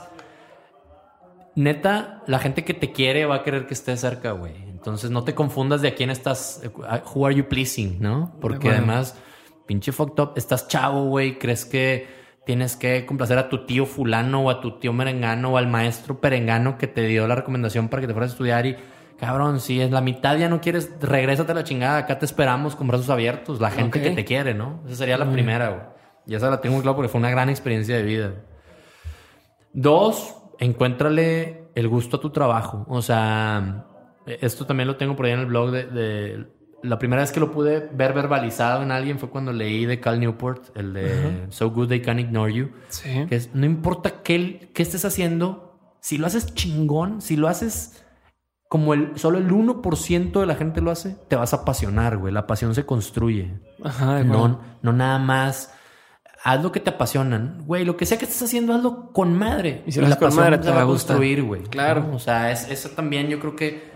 Neta, 1.56 2.24
la 2.28 2.40
gente 2.40 2.64
que 2.64 2.74
te 2.74 2.92
quiere 2.94 3.26
va 3.26 3.36
a 3.36 3.44
querer 3.44 3.68
que 3.68 3.74
estés 3.74 4.00
cerca, 4.00 4.32
güey. 4.32 4.56
Entonces, 4.70 5.12
no 5.12 5.24
te 5.24 5.36
confundas 5.36 5.82
de 5.82 5.90
a 5.90 5.96
quién 5.96 6.10
estás. 6.10 6.62
Who 7.14 7.26
are 7.26 7.36
you 7.36 7.48
pleasing, 7.48 8.02
no? 8.02 8.36
Porque 8.40 8.70
además, 8.70 9.16
pinche 9.68 9.92
fucked 9.92 10.22
up, 10.24 10.34
estás 10.38 10.68
chavo, 10.68 11.06
güey. 11.08 11.38
Crees 11.38 11.66
que 11.66 12.21
tienes 12.52 12.76
que 12.76 13.06
complacer 13.06 13.38
a 13.38 13.48
tu 13.48 13.66
tío 13.66 13.86
fulano 13.86 14.42
o 14.44 14.50
a 14.50 14.60
tu 14.60 14.78
tío 14.78 14.92
merengano 14.92 15.54
o 15.54 15.58
al 15.58 15.68
maestro 15.68 16.20
perengano 16.20 16.78
que 16.78 16.86
te 16.86 17.04
dio 17.08 17.26
la 17.26 17.36
recomendación 17.36 17.88
para 17.88 18.02
que 18.02 18.08
te 18.08 18.14
fueras 18.14 18.32
a 18.32 18.34
estudiar 18.34 18.66
y 18.66 18.76
cabrón, 19.18 19.62
si 19.62 19.80
es 19.80 19.90
la 19.90 20.02
mitad 20.02 20.36
ya 20.38 20.50
no 20.50 20.60
quieres, 20.60 20.92
regrésate 21.00 21.54
a 21.54 21.56
la 21.56 21.64
chingada, 21.64 22.00
acá 22.00 22.20
te 22.20 22.26
esperamos 22.26 22.76
con 22.76 22.90
brazos 22.90 23.10
abiertos, 23.10 23.62
la 23.62 23.72
gente 23.72 24.02
que 24.02 24.10
te 24.16 24.26
quiere, 24.26 24.54
¿no? 24.54 24.82
Esa 24.86 24.96
sería 24.98 25.18
la 25.18 25.32
primera, 25.32 25.70
güey. 25.70 25.82
Y 26.28 26.36
esa 26.36 26.50
la 26.50 26.60
tengo 26.60 26.76
muy 26.76 26.82
claro 26.82 26.98
porque 26.98 27.08
fue 27.08 27.20
una 27.22 27.30
gran 27.30 27.48
experiencia 27.50 27.96
de 27.96 28.04
vida. 28.04 28.34
Dos, 29.72 30.36
encuéntrale 30.60 31.70
el 31.74 31.88
gusto 31.88 32.18
a 32.18 32.20
tu 32.20 32.32
trabajo. 32.32 32.86
O 32.90 33.02
sea, 33.02 33.86
esto 34.26 34.66
también 34.66 34.88
lo 34.88 34.98
tengo 34.98 35.16
por 35.16 35.26
ahí 35.26 35.32
en 35.32 35.40
el 35.40 35.46
blog 35.46 35.72
de, 35.72 35.86
de- 35.86 36.46
la 36.84 37.00
primera 37.00 37.22
vez 37.22 37.32
que 37.32 37.40
lo 37.40 37.52
pude 37.52 37.90
ver 37.94 38.14
verbalizado 38.14 38.84
en 38.84 38.92
alguien 38.92 39.20
fue 39.20 39.30
cuando 39.30 39.52
leí 39.54 39.86
de 39.86 40.00
Cal 40.00 40.20
Newport, 40.20 40.76
el 40.76 40.94
de 40.94 41.48
So 41.50 41.70
Good 41.72 41.90
They 41.90 42.02
Can 42.02 42.20
Ignore 42.20 42.54
You. 42.54 42.72
Sí. 42.90 43.26
Que 43.28 43.36
es, 43.36 43.54
no 43.54 43.66
importa 43.66 44.22
qué, 44.24 44.72
qué 44.74 44.84
estés 44.84 45.06
haciendo, 45.06 45.96
si 46.02 46.18
lo 46.18 46.28
haces 46.28 46.54
chingón, 46.54 47.22
si 47.22 47.38
lo 47.38 47.48
haces 47.48 48.04
como 48.72 48.94
el, 48.94 49.18
solo 49.18 49.38
el 49.38 49.50
1% 49.50 50.40
de 50.40 50.46
la 50.46 50.56
gente 50.56 50.80
lo 50.80 50.92
hace, 50.92 51.18
te 51.28 51.36
vas 51.36 51.52
a 51.52 51.58
apasionar, 51.58 52.16
güey. 52.16 52.34
La 52.34 52.48
pasión 52.48 52.74
se 52.74 52.86
construye. 52.86 53.60
Ajá. 53.84 54.24
No, 54.24 54.62
no 54.82 54.94
nada 54.94 55.20
más. 55.20 55.74
Haz 56.42 56.64
lo 56.64 56.72
que 56.72 56.80
te 56.80 56.90
apasionan. 56.90 57.66
Güey, 57.66 57.84
lo 57.84 57.98
que 57.98 58.06
sea 58.06 58.18
que 58.18 58.24
estés 58.24 58.42
haciendo, 58.42 58.74
hazlo 58.74 59.12
con 59.12 59.38
madre. 59.38 59.84
Y 59.86 59.92
si 59.92 60.00
lo 60.00 60.06
haces 60.06 60.18
con 60.18 60.34
madre, 60.36 60.58
te 60.58 60.64
se 60.64 60.72
va 60.72 60.84
a 60.84 60.86
construir, 60.86 61.44
güey. 61.44 61.64
Claro. 61.64 62.08
¿no? 62.08 62.16
O 62.16 62.20
sea, 62.20 62.50
es, 62.50 62.70
eso 62.70 62.92
también 62.92 63.28
yo 63.28 63.42
creo 63.42 63.58
que 63.58 63.91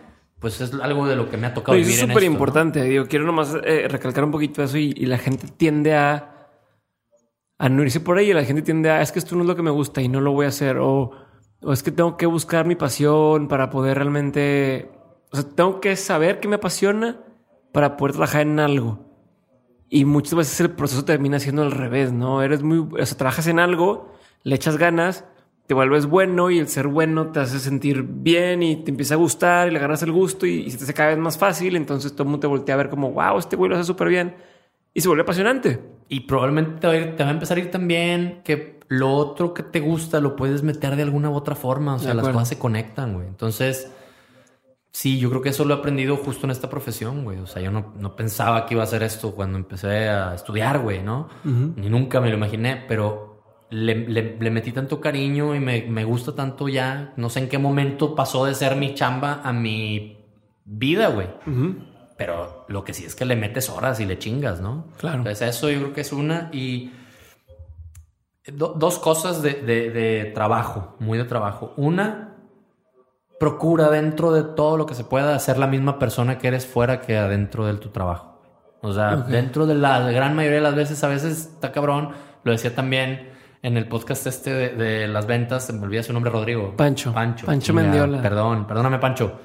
pues 0.45 0.61
es 0.61 0.75
algo 0.79 1.07
de 1.07 1.15
lo 1.15 1.27
que 1.27 1.37
me 1.37 1.47
ha 1.47 1.55
tocado 1.55 1.75
vivir 1.75 1.95
es 1.95 2.01
súper 2.01 2.21
importante. 2.21 2.83
Digo, 2.83 3.07
quiero 3.07 3.25
nomás 3.25 3.57
eh, 3.63 3.87
recalcar 3.89 4.23
un 4.25 4.29
poquito 4.29 4.61
eso 4.61 4.77
y, 4.77 4.93
y 4.95 5.07
la 5.07 5.17
gente 5.17 5.47
tiende 5.47 5.95
a, 5.95 6.51
a 7.57 7.67
no 7.67 7.81
irse 7.81 7.99
por 7.99 8.19
ahí. 8.19 8.31
La 8.31 8.43
gente 8.43 8.61
tiende 8.61 8.91
a, 8.91 9.01
es 9.01 9.11
que 9.11 9.17
esto 9.17 9.35
no 9.35 9.41
es 9.41 9.47
lo 9.47 9.55
que 9.55 9.63
me 9.63 9.71
gusta 9.71 10.03
y 10.03 10.07
no 10.07 10.21
lo 10.21 10.33
voy 10.33 10.45
a 10.45 10.49
hacer. 10.49 10.77
O, 10.77 11.09
o 11.63 11.73
es 11.73 11.81
que 11.81 11.89
tengo 11.89 12.15
que 12.15 12.27
buscar 12.27 12.67
mi 12.67 12.75
pasión 12.75 13.47
para 13.47 13.71
poder 13.71 13.97
realmente... 13.97 14.91
O 15.31 15.35
sea, 15.35 15.49
tengo 15.49 15.81
que 15.81 15.95
saber 15.95 16.39
qué 16.39 16.47
me 16.47 16.57
apasiona 16.57 17.23
para 17.73 17.97
poder 17.97 18.11
trabajar 18.13 18.41
en 18.41 18.59
algo. 18.59 18.99
Y 19.89 20.05
muchas 20.05 20.35
veces 20.35 20.59
el 20.59 20.69
proceso 20.69 21.05
termina 21.05 21.39
siendo 21.39 21.63
al 21.63 21.71
revés, 21.71 22.13
¿no? 22.13 22.43
Eres 22.43 22.61
muy... 22.61 22.87
O 23.01 23.03
sea, 23.03 23.17
trabajas 23.17 23.47
en 23.47 23.57
algo, 23.57 24.13
le 24.43 24.53
echas 24.53 24.77
ganas, 24.77 25.25
te 25.67 25.73
vuelves 25.73 26.05
bueno 26.05 26.51
y 26.51 26.59
el 26.59 26.67
ser 26.67 26.87
bueno 26.87 27.31
te 27.31 27.39
hace 27.39 27.59
sentir 27.59 28.03
bien 28.03 28.61
y 28.63 28.83
te 28.83 28.91
empieza 28.91 29.15
a 29.15 29.17
gustar 29.17 29.67
y 29.67 29.71
le 29.71 29.77
agarras 29.77 30.03
el 30.03 30.11
gusto 30.11 30.45
y, 30.45 30.61
y 30.61 30.71
se 30.71 30.77
te 30.77 30.83
hace 30.83 30.93
cada 30.93 31.09
vez 31.09 31.17
más 31.17 31.37
fácil. 31.37 31.75
Entonces 31.75 32.11
todo 32.13 32.23
el 32.23 32.29
mundo 32.29 32.39
te 32.41 32.47
voltea 32.47 32.75
a 32.75 32.77
ver 32.77 32.89
como, 32.89 33.11
wow, 33.11 33.37
este 33.39 33.55
güey 33.55 33.69
lo 33.69 33.75
hace 33.75 33.85
súper 33.85 34.09
bien. 34.09 34.35
Y 34.93 35.01
se 35.01 35.07
vuelve 35.07 35.23
apasionante. 35.23 35.81
Y 36.07 36.21
probablemente 36.21 36.79
te 36.79 36.87
va, 36.87 36.93
a 36.93 36.97
ir- 36.97 37.15
te 37.15 37.23
va 37.23 37.29
a 37.29 37.33
empezar 37.33 37.57
a 37.57 37.59
ir 37.59 37.71
tan 37.71 37.87
bien 37.87 38.41
que 38.43 38.79
lo 38.87 39.11
otro 39.13 39.53
que 39.55 39.63
te 39.63 39.79
gusta 39.79 40.19
lo 40.21 40.35
puedes 40.35 40.61
meter 40.61 40.95
de 40.95 41.01
alguna 41.01 41.29
u 41.31 41.33
otra 41.33 41.55
forma. 41.55 41.95
O 41.95 41.99
sea, 41.99 42.13
las 42.13 42.25
cosas 42.33 42.49
se 42.49 42.59
conectan, 42.59 43.13
güey. 43.15 43.27
Entonces, 43.27 43.91
sí, 44.91 45.19
yo 45.19 45.29
creo 45.29 45.41
que 45.41 45.49
eso 45.49 45.65
lo 45.65 45.73
he 45.75 45.77
aprendido 45.79 46.15
justo 46.17 46.45
en 46.45 46.51
esta 46.51 46.69
profesión, 46.69 47.23
güey. 47.23 47.39
O 47.39 47.47
sea, 47.47 47.61
yo 47.61 47.71
no, 47.71 47.93
no 47.99 48.15
pensaba 48.15 48.65
que 48.65 48.75
iba 48.75 48.83
a 48.83 48.85
hacer 48.85 49.03
esto 49.03 49.31
cuando 49.33 49.57
empecé 49.57 50.07
a 50.09 50.35
estudiar, 50.35 50.79
güey, 50.79 51.01
¿no? 51.03 51.27
Ni 51.43 51.89
nunca 51.89 52.21
me 52.21 52.29
lo 52.29 52.37
imaginé, 52.37 52.83
pero 52.87 53.24
le, 53.69 54.07
le- 54.07 54.37
le 54.39 54.51
metí 54.51 54.71
tanto 54.71 55.01
cariño 55.01 55.55
y 55.55 55.59
me, 55.59 55.83
me 55.83 56.03
gusta 56.03 56.35
tanto 56.35 56.67
ya. 56.69 57.13
No 57.17 57.29
sé 57.29 57.39
en 57.39 57.49
qué 57.49 57.57
momento 57.57 58.15
pasó 58.15 58.45
de 58.45 58.53
ser 58.55 58.75
mi 58.75 58.93
chamba 58.93 59.41
a 59.43 59.51
mi 59.53 60.17
vida, 60.65 61.07
güey. 61.09 61.27
Pero 62.17 62.65
lo 62.69 62.83
que 62.83 62.93
sí 62.93 63.03
es 63.05 63.15
que 63.15 63.25
le 63.25 63.35
metes 63.35 63.69
horas 63.69 63.99
y 63.99 64.05
le 64.05 64.17
chingas, 64.19 64.61
¿no? 64.61 64.87
Claro. 64.97 65.17
Entonces 65.17 65.49
eso 65.55 65.69
yo 65.69 65.79
creo 65.79 65.93
que 65.93 66.01
es 66.01 66.13
una 66.13 66.49
y 66.53 66.91
do- 68.47 68.73
dos 68.77 68.99
cosas 68.99 69.41
de, 69.41 69.53
de- 69.55 69.89
de 69.91 70.25
trabajo, 70.33 70.95
muy 70.99 71.17
de 71.17 71.25
trabajo. 71.25 71.73
Una, 71.77 72.35
procura 73.39 73.89
dentro 73.89 74.31
de 74.31 74.43
todo 74.43 74.77
lo 74.77 74.85
que 74.85 74.95
se 74.95 75.03
pueda 75.03 75.37
ser 75.39 75.57
la 75.57 75.67
misma 75.67 75.99
persona 75.99 76.37
que 76.37 76.47
eres 76.47 76.65
fuera 76.65 77.01
que 77.01 77.17
adentro 77.17 77.65
de 77.65 77.73
tu 77.75 77.89
trabajo. 77.89 78.41
O 78.81 78.93
sea, 78.93 79.15
dentro 79.17 79.65
de 79.65 79.75
la 79.75 79.99
gran 80.11 80.35
mayoría 80.35 80.57
de 80.57 80.63
las 80.63 80.75
veces, 80.75 81.03
a 81.03 81.07
veces 81.09 81.49
está 81.53 81.71
cabrón. 81.71 82.11
Lo 82.43 82.51
decía 82.51 82.73
también 82.75 83.31
en 83.65 83.77
el 83.77 83.87
podcast 83.87 84.27
este 84.27 84.53
de, 84.53 84.69
de 84.69 85.07
las 85.07 85.25
ventas, 85.25 85.71
me 85.73 85.83
olvida 85.83 86.03
su 86.03 86.13
nombre, 86.13 86.31
Rodrigo. 86.31 86.75
Pancho. 86.77 87.13
Pancho. 87.13 87.45
Pancho 87.45 87.73
Mendiola. 87.73 88.21
Perdón, 88.21 88.67
perdóname, 88.67 88.99
Pancho. 88.99 89.39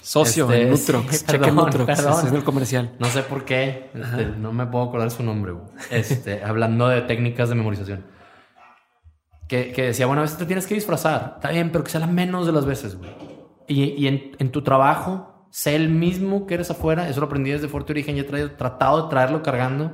Socio 0.00 0.44
Este, 0.44 0.62
en 0.62 0.70
Nutrox. 0.70 1.16
sí, 1.18 1.26
Cheque 1.26 1.38
perdón, 1.38 1.56
Nutrox. 1.56 1.86
perdón. 1.86 2.26
Es 2.26 2.32
el 2.32 2.44
comercial. 2.44 2.92
No 2.98 3.06
sé 3.08 3.22
por 3.22 3.44
qué, 3.44 3.90
este, 3.92 4.26
no 4.38 4.52
me 4.52 4.66
puedo 4.66 4.84
acordar 4.84 5.10
su 5.10 5.22
nombre. 5.22 5.52
Este, 5.90 6.42
hablando 6.44 6.88
de 6.88 7.02
técnicas 7.02 7.48
de 7.48 7.54
memorización. 7.56 8.04
Que, 9.48 9.72
que 9.72 9.82
decía, 9.82 10.06
bueno, 10.06 10.20
a 10.20 10.24
veces 10.24 10.38
te 10.38 10.46
tienes 10.46 10.66
que 10.66 10.74
disfrazar. 10.74 11.34
Está 11.36 11.50
bien, 11.50 11.70
pero 11.70 11.84
que 11.84 11.90
sea 11.90 12.00
la 12.00 12.06
menos 12.08 12.46
de 12.46 12.52
las 12.52 12.64
veces, 12.66 12.96
güey. 12.96 13.10
Y, 13.68 13.82
y 13.92 14.06
en, 14.08 14.32
en 14.38 14.50
tu 14.50 14.62
trabajo, 14.62 15.46
sé 15.50 15.76
el 15.76 15.88
mismo 15.88 16.46
que 16.46 16.54
eres 16.54 16.70
afuera. 16.70 17.08
Eso 17.08 17.20
lo 17.20 17.26
aprendí 17.26 17.50
desde 17.50 17.68
Fuerte 17.68 17.92
Origen 17.92 18.16
y 18.16 18.20
he 18.20 18.24
traído- 18.24 18.52
tratado 18.56 19.04
de 19.04 19.10
traerlo 19.10 19.42
cargando. 19.42 19.92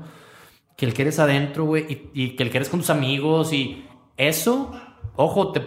Que 0.76 0.86
el 0.86 0.94
que 0.94 1.02
eres 1.02 1.18
adentro, 1.18 1.64
güey, 1.64 2.10
y, 2.14 2.24
y 2.24 2.36
que 2.36 2.42
el 2.42 2.50
que 2.50 2.58
eres 2.58 2.68
con 2.68 2.80
tus 2.80 2.90
amigos. 2.90 3.52
Y 3.52 3.84
eso, 4.16 4.72
ojo, 5.16 5.52
te, 5.52 5.60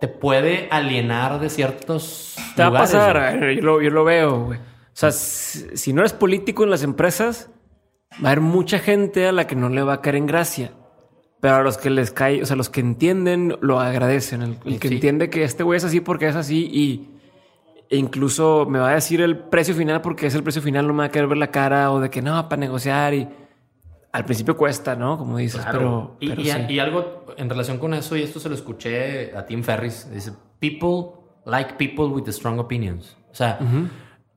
te 0.00 0.08
puede 0.08 0.68
alienar 0.70 1.40
de 1.40 1.50
ciertos 1.50 2.36
Te 2.56 2.62
va 2.62 2.68
a 2.68 2.72
pasar, 2.72 3.42
eh, 3.44 3.56
yo 3.56 3.62
lo, 3.62 3.82
yo 3.82 3.90
lo 3.90 4.04
veo, 4.04 4.44
güey. 4.46 4.58
O 4.58 4.62
sea, 5.00 5.12
si, 5.12 5.76
si 5.76 5.92
no 5.92 6.00
eres 6.02 6.12
político 6.12 6.62
en 6.64 6.70
las 6.70 6.82
empresas, 6.82 7.50
va 8.22 8.28
a 8.28 8.32
haber 8.32 8.40
mucha 8.42 8.78
gente 8.78 9.26
a 9.26 9.32
la 9.32 9.46
que 9.46 9.56
no 9.56 9.68
le 9.68 9.82
va 9.82 9.94
a 9.94 10.00
caer 10.02 10.16
en 10.16 10.26
gracia. 10.26 10.72
Pero 11.40 11.54
a 11.56 11.62
los 11.62 11.78
que 11.78 11.88
les 11.88 12.10
cae, 12.10 12.42
o 12.42 12.46
sea, 12.46 12.54
los 12.54 12.68
que 12.68 12.80
entienden 12.80 13.56
lo 13.62 13.80
agradecen. 13.80 14.42
El, 14.42 14.58
el 14.66 14.78
que 14.78 14.88
Sí. 14.88 14.94
entiende 14.94 15.30
que 15.30 15.42
este 15.42 15.62
güey 15.62 15.78
es 15.78 15.84
así 15.84 16.00
porque 16.00 16.28
es 16.28 16.36
así 16.36 16.68
y 16.70 17.16
e 17.88 17.96
incluso 17.96 18.66
me 18.68 18.78
va 18.78 18.90
a 18.90 18.94
decir 18.94 19.20
el 19.22 19.36
precio 19.38 19.74
final 19.74 20.02
porque 20.02 20.26
es 20.26 20.34
el 20.34 20.42
precio 20.42 20.60
final, 20.60 20.86
no 20.86 20.92
me 20.92 20.98
va 20.98 21.04
a 21.06 21.10
querer 21.10 21.28
ver 21.28 21.38
la 21.38 21.50
cara 21.50 21.90
o 21.92 21.98
de 21.98 22.10
que 22.10 22.20
no, 22.20 22.46
para 22.48 22.60
negociar 22.60 23.14
y 23.14 23.26
al 24.12 24.24
principio 24.24 24.56
cuesta, 24.56 24.96
¿no? 24.96 25.16
Como 25.18 25.36
dices, 25.38 25.60
Claro. 25.60 25.78
pero, 25.78 26.16
y, 26.20 26.28
pero 26.30 26.42
y- 26.42 26.46
sí. 26.50 26.58
y 26.68 26.78
algo 26.78 27.24
en 27.36 27.48
relación 27.48 27.78
con 27.78 27.94
eso, 27.94 28.16
y 28.16 28.22
esto 28.22 28.40
se 28.40 28.48
lo 28.48 28.54
escuché 28.54 29.36
a 29.36 29.46
Tim 29.46 29.62
Ferris, 29.62 30.08
dice, 30.12 30.32
people 30.58 31.20
like 31.46 31.74
people 31.74 32.06
with 32.06 32.28
strong 32.30 32.58
opinions. 32.58 33.16
O 33.30 33.34
sea, 33.34 33.58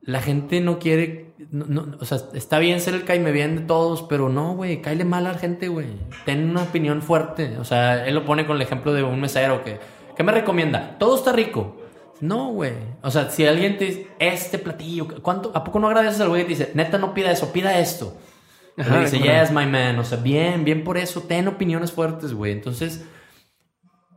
la 0.02 0.20
gente 0.20 0.60
no 0.60 0.78
quiere, 0.78 1.32
no- 1.50 1.66
no- 1.66 1.96
o 2.00 2.04
sea, 2.04 2.18
está 2.34 2.58
bien 2.58 2.80
ser 2.80 2.94
el 2.94 3.04
caime 3.04 3.32
bien 3.32 3.56
de 3.56 3.62
todos, 3.62 4.02
pero 4.02 4.28
no, 4.28 4.54
güey, 4.54 4.80
cáele 4.80 5.04
mal 5.04 5.26
a 5.26 5.32
la 5.32 5.38
gente, 5.38 5.68
güey. 5.68 5.88
Ten 6.24 6.48
una 6.50 6.62
opinión 6.62 7.02
fuerte. 7.02 7.58
O 7.58 7.64
sea, 7.64 8.06
él 8.06 8.14
lo 8.14 8.24
pone 8.24 8.46
con 8.46 8.56
el 8.56 8.62
ejemplo 8.62 8.92
de 8.92 9.02
un 9.02 9.20
mesero 9.20 9.64
que, 9.64 9.78
¿qué 10.16 10.22
me 10.22 10.32
recomienda? 10.32 10.96
Todo 10.98 11.16
está 11.16 11.32
rico. 11.32 11.76
No, 12.20 12.52
güey. 12.52 12.74
O 13.02 13.10
sea, 13.10 13.28
si 13.30 13.44
alguien 13.44 13.76
te 13.76 13.86
dice, 13.86 14.06
este 14.20 14.58
platillo, 14.58 15.08
¿cuánto? 15.20 15.50
¿A 15.54 15.64
poco 15.64 15.80
no 15.80 15.88
agradeces 15.88 16.20
al 16.20 16.28
güey 16.28 16.42
que 16.42 16.54
te 16.54 16.58
dice, 16.60 16.70
neta, 16.74 16.96
no 16.96 17.12
pida 17.12 17.30
eso, 17.32 17.52
pida 17.52 17.78
esto? 17.80 18.16
Ajá, 18.76 18.96
de 18.96 19.04
dice, 19.04 19.18
yes, 19.18 19.50
my 19.50 19.66
man. 19.66 19.98
O 19.98 20.04
sea, 20.04 20.18
bien, 20.18 20.64
bien 20.64 20.84
por 20.84 20.98
eso. 20.98 21.22
Ten 21.22 21.48
opiniones 21.48 21.92
fuertes, 21.92 22.34
güey. 22.34 22.52
Entonces, 22.52 23.06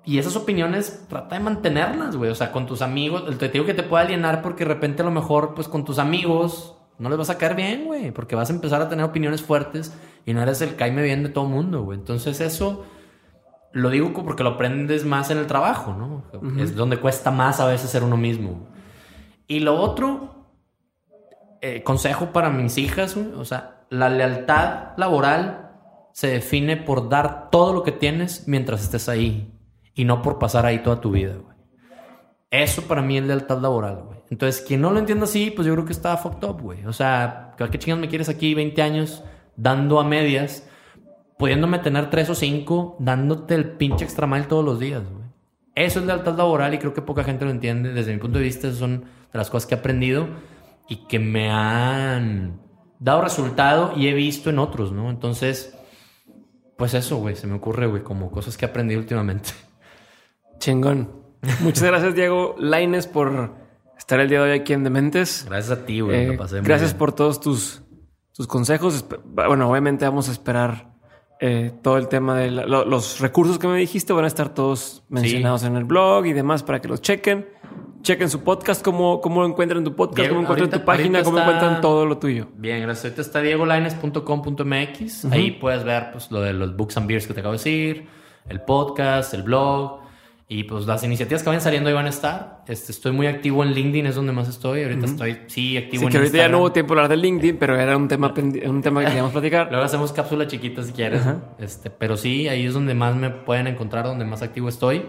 y 0.04 0.18
esas 0.18 0.36
opiniones, 0.36 1.06
trata 1.10 1.36
de 1.36 1.44
mantenerlas, 1.44 2.16
güey. 2.16 2.32
O 2.32 2.36
sea, 2.36 2.52
con 2.52 2.66
tus 2.66 2.82
amigos. 2.82 3.24
El 3.28 3.38
te 3.38 3.50
digo 3.50 3.66
que 3.66 3.74
te 3.74 3.84
puede 3.84 4.06
alienar 4.06 4.42
porque 4.42 4.64
de 4.64 4.74
repente 4.74 5.02
a 5.02 5.06
lo 5.06 5.12
mejor, 5.12 5.54
pues 5.54 5.68
con 5.68 5.86
tus 5.86 6.00
amigos, 6.00 6.76
no 6.98 7.10
les 7.10 7.18
vas 7.18 7.30
a 7.30 7.38
caer 7.38 7.56
bien, 7.56 7.86
güey. 7.86 8.12
Porque 8.12 8.36
vas 8.36 8.50
a 8.50 8.54
empezar 8.54 8.82
a 8.82 8.90
tener 8.90 9.06
opiniones 9.06 9.42
fuertes 9.42 9.96
y 10.26 10.34
no 10.34 10.42
eres 10.42 10.62
el 10.62 10.76
caime 10.76 11.04
bien 11.04 11.24
de 11.24 11.30
todo 11.30 11.46
mundo, 11.46 11.84
güey. 11.84 12.00
Entonces, 12.00 12.40
eso 12.42 12.86
lo 13.74 13.90
digo 13.90 14.12
porque 14.14 14.44
lo 14.44 14.52
aprendes 14.52 15.06
más 15.06 15.30
en 15.30 15.38
el 15.38 15.46
trabajo, 15.46 15.94
¿no? 15.94 16.24
Es 16.60 16.76
donde 16.76 16.98
cuesta 16.98 17.30
más 17.30 17.60
a 17.60 17.68
veces 17.68 17.90
ser 17.90 18.04
uno 18.04 18.18
mismo. 18.18 18.68
Y 19.48 19.60
lo 19.60 19.76
otro, 19.76 20.48
eh, 21.62 21.84
consejo 21.84 22.28
para 22.34 22.50
mis 22.50 22.78
hijas, 22.78 23.16
güey, 23.16 23.34
o 23.34 23.46
sea, 23.46 23.77
la 23.90 24.10
lealtad 24.10 24.98
laboral 24.98 25.72
se 26.12 26.28
define 26.28 26.78
por 26.78 27.10
dar 27.10 27.50
todo 27.52 27.74
lo 27.74 27.84
que 27.84 27.92
tienes 27.92 28.48
mientras 28.48 28.82
estés 28.84 29.08
ahí 29.08 29.54
y 29.94 30.06
no 30.06 30.22
por 30.22 30.40
pasar 30.40 30.66
ahí 30.66 30.80
toda 30.80 31.00
tu 31.02 31.12
vida, 31.12 31.36
güey. 31.36 31.56
Eso 32.50 32.84
para 32.84 33.02
mí 33.02 33.18
es 33.18 33.26
lealtad 33.26 33.60
laboral, 33.60 34.04
güey. 34.04 34.20
Entonces, 34.30 34.62
quien 34.62 34.82
no 34.82 34.92
lo 34.92 35.00
entienda 35.00 35.26
así, 35.26 35.52
pues 35.52 35.68
yo 35.68 35.74
creo 35.74 35.86
que 35.86 35.94
está 35.94 36.16
fucked 36.18 36.48
up, 36.48 36.62
güey. 36.62 36.86
O 36.86 36.94
sea, 36.94 37.54
¿qué 37.58 37.80
chingas 37.80 38.00
me 38.00 38.08
quieres 38.08 38.30
aquí 38.30 38.54
20 38.54 38.82
años 38.82 39.24
dando 39.56 40.00
a 40.00 40.04
medias, 40.04 40.68
pudiéndome 41.38 41.80
tener 41.80 42.10
3 42.10 42.30
o 42.30 42.36
5, 42.36 42.98
dándote 43.00 43.56
el 43.56 43.72
pinche 43.72 44.06
extra 44.06 44.28
mile 44.28 44.46
todos 44.46 44.66
los 44.66 44.80
días, 44.80 45.04
güey? 45.04 45.28
Eso 45.76 46.00
es 46.00 46.06
lealtad 46.06 46.36
laboral 46.36 46.74
y 46.74 46.80
creo 46.80 46.94
que 46.94 47.02
poca 47.02 47.24
gente 47.24 47.46
lo 47.46 47.52
entiende. 47.52 47.94
Desde 47.94 48.14
mi 48.14 48.20
punto 48.20 48.40
de 48.40 48.46
vista, 48.46 48.68
esas 48.68 48.80
son 48.80 49.06
las 49.34 49.50
cosas 49.50 49.68
que 49.68 49.76
he 49.76 49.78
aprendido 49.78 50.28
y 50.90 51.08
que 51.08 51.20
me 51.20 51.52
han 51.52 52.60
dado 53.00 53.22
resultado 53.22 53.94
y 53.96 54.08
he 54.08 54.14
visto 54.14 54.50
en 54.50 54.60
otros, 54.60 54.92
¿no? 54.92 55.10
Entonces, 55.10 55.74
pues 56.78 56.94
eso, 56.94 57.18
güey, 57.18 57.36
se 57.36 57.48
me 57.48 57.56
ocurre, 57.56 57.88
güey, 57.88 58.04
como 58.04 58.30
cosas 58.32 58.58
que 58.58 58.66
he 58.66 58.70
aprendido 58.70 59.00
últimamente. 59.00 59.50
Chingón. 60.60 61.12
Muchas 61.62 61.84
gracias, 61.84 62.16
Diego 62.16 62.56
Laines, 62.58 63.08
por 63.08 63.54
estar 63.98 64.20
el 64.20 64.30
día 64.30 64.42
de 64.44 64.52
hoy 64.52 64.60
aquí 64.60 64.74
en 64.74 64.84
Dementes. 64.84 65.46
Gracias 65.48 65.78
a 65.80 65.86
ti, 65.86 66.02
güey. 66.02 66.24
Eh, 66.24 66.28
lo 66.30 66.38
pasé 66.38 66.56
muy 66.56 66.66
gracias 66.66 66.92
bien. 66.92 67.00
por 67.00 67.14
todos 67.14 67.40
tus, 67.40 67.84
tus 68.34 68.48
consejos. 68.48 69.06
Bueno, 69.26 69.70
obviamente 69.70 70.06
vamos 70.06 70.30
a 70.30 70.32
esperar 70.32 70.94
eh, 71.40 71.72
todo 71.84 71.98
el 71.98 72.08
tema 72.08 72.36
de 72.38 72.50
la- 72.50 72.66
lo- 72.66 72.86
los 72.86 73.20
recursos 73.20 73.60
que 73.60 73.68
me 73.68 73.78
dijiste. 73.78 74.14
Van 74.14 74.26
a 74.26 74.28
estar 74.28 74.50
todos 74.50 75.04
mencionados 75.10 75.64
en 75.64 75.76
el 75.76 75.84
blog 75.86 76.26
y 76.26 76.34
demás 76.34 76.64
para 76.64 76.82
que 76.82 76.88
los 76.88 77.02
chequen. 77.02 77.48
Chequen 78.08 78.30
su 78.30 78.42
podcast, 78.42 78.82
cómo, 78.86 79.20
cómo 79.20 79.44
encuentran 79.46 79.84
tu 79.84 79.94
podcast, 79.94 80.20
Diego, 80.20 80.36
cómo 80.36 80.42
encuentran 80.44 80.70
ahorita- 80.70 80.80
tu 80.80 80.86
página, 80.86 81.24
cómo 81.24 81.40
está- 81.40 81.50
encuentran 81.52 81.82
todo 81.82 82.06
lo 82.06 82.18
tuyo. 82.18 82.48
Bien, 82.56 82.82
gracias. 82.82 83.04
Ahorita 83.04 83.22
está 83.22 83.42
diegolines.com.mx. 83.42 85.26
Ahí 85.26 85.52
puedes 85.52 85.84
ver 85.84 86.12
pues, 86.14 86.32
lo 86.32 86.40
de 86.40 86.54
los 86.54 86.78
books 86.78 86.96
and 86.96 87.06
beers 87.06 87.28
que 87.28 87.34
te 87.34 87.42
acabo 87.42 87.52
de 87.52 87.58
decir, 87.58 88.06
el 88.48 88.62
podcast, 88.62 89.34
el 89.34 89.44
blog 89.44 90.00
y 90.48 90.64
pues 90.64 90.86
las 90.88 91.04
iniciativas 91.04 91.44
que 91.44 91.50
vayan 91.50 91.62
saliendo 91.62 91.90
ahí 91.90 91.96
van 91.96 92.06
a 92.06 92.10
estar. 92.10 92.64
Este, 92.70 92.94
estoy 92.94 93.12
muy 93.12 93.28
activo 93.28 93.62
en 93.66 93.74
LinkedIn, 93.74 94.06
es 94.06 94.16
donde 94.16 94.32
más 94.32 94.48
estoy. 94.48 94.84
Ahorita 94.84 95.06
estoy, 95.06 95.40
sí, 95.48 95.76
activo 95.76 96.00
Sí, 96.00 96.06
en 96.06 96.12
que 96.14 96.18
ahorita 96.18 96.38
ya 96.38 96.44
Instagram. 96.44 96.52
no 96.54 96.60
hubo 96.60 96.72
tiempo 96.72 96.94
de 96.94 97.02
hablar 97.02 97.10
de 97.10 97.18
LinkedIn, 97.22 97.58
pero 97.58 97.78
era 97.78 97.98
un 97.98 98.08
tema, 98.08 98.34
un 98.68 98.82
tema 98.82 99.02
que 99.02 99.08
queríamos 99.08 99.34
platicar. 99.34 99.68
Luego 99.70 99.84
hacemos 99.84 100.14
cápsula 100.14 100.48
chiquita 100.48 100.82
si 100.82 100.94
quieres. 100.94 101.24
Este, 101.60 101.90
pero 101.90 102.16
sí, 102.16 102.48
ahí 102.48 102.66
es 102.68 102.74
donde 102.74 102.94
más 102.94 103.18
me 103.18 103.32
pueden 103.32 103.68
encontrar, 103.68 104.06
donde 104.06 104.24
más 104.24 104.42
activo 104.42 104.70
estoy. 104.70 105.04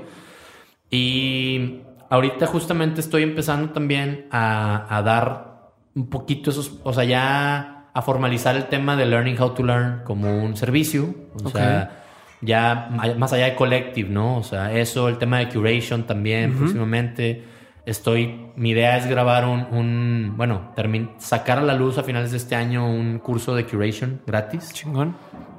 Y 0.91 1.83
ahorita 2.11 2.47
justamente 2.47 3.01
estoy 3.01 3.23
empezando 3.23 3.71
también 3.73 4.27
a, 4.31 4.87
a 4.97 5.03
dar 5.03 5.73
un 5.95 6.09
poquito 6.09 6.51
esos, 6.51 6.79
o 6.85 6.93
sea, 6.93 7.05
ya 7.05 7.87
a 7.93 8.03
formalizar 8.03 8.55
el 8.57 8.67
tema 8.67 8.95
de 8.97 9.07
Learning 9.07 9.41
How 9.41 9.51
to 9.55 9.63
Learn 9.65 10.03
como 10.05 10.43
un 10.45 10.57
servicio. 10.57 11.15
O 11.45 11.49
sea, 11.49 12.03
ya 12.41 12.89
más 13.19 13.33
allá 13.33 13.47
de 13.47 13.55
collective, 13.57 14.09
¿no? 14.09 14.37
O 14.37 14.43
sea, 14.45 14.73
eso, 14.73 15.09
el 15.09 15.19
tema 15.19 15.39
de 15.39 15.49
curation 15.49 16.05
también 16.05 16.55
próximamente. 16.57 17.45
Estoy, 17.87 18.51
mi 18.55 18.71
idea 18.71 18.99
es 18.99 19.07
grabar 19.07 19.47
un, 19.47 19.67
un 19.73 20.35
bueno, 20.37 20.73
termin- 20.77 21.13
sacar 21.19 21.59
a 21.59 21.63
la 21.63 21.73
luz 21.75 21.97
a 21.97 22.03
finales 22.03 22.31
de 22.31 22.37
este 22.37 22.55
año 22.55 22.87
un 22.89 23.19
curso 23.19 23.55
de 23.57 23.65
curation 23.65 24.21
gratis. 24.27 24.73
Chingón. 24.75 25.17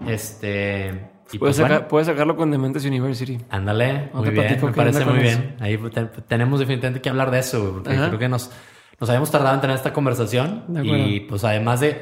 Este. 0.08 1.10
Y 1.32 1.38
Puedes, 1.38 1.56
pues, 1.56 1.58
sacar- 1.58 1.72
bueno, 1.78 1.88
puedes 1.88 2.08
sacarlo 2.08 2.36
con 2.36 2.50
Dementes 2.52 2.86
University. 2.86 3.38
ándale, 3.50 4.10
muy 4.14 4.30
bien, 4.32 4.58
me 4.64 4.72
parece 4.74 5.06
muy 5.06 5.20
bien. 5.20 5.56
Ahí 5.60 5.78
te- 5.78 6.06
tenemos 6.28 6.60
definitivamente 6.60 7.02
que 7.02 7.10
hablar 7.10 7.30
de 7.32 7.40
eso, 7.40 7.72
porque 7.74 7.92
Ajá. 7.92 8.08
creo 8.08 8.20
que 8.20 8.28
nos, 8.30 8.50
nos 9.00 9.10
habíamos 9.10 9.30
tardado 9.32 9.56
en 9.56 9.62
tener 9.62 9.76
esta 9.76 9.94
conversación. 9.94 10.66
Y 10.84 11.22
pues 11.22 11.44
además 11.44 11.80
de, 11.82 12.02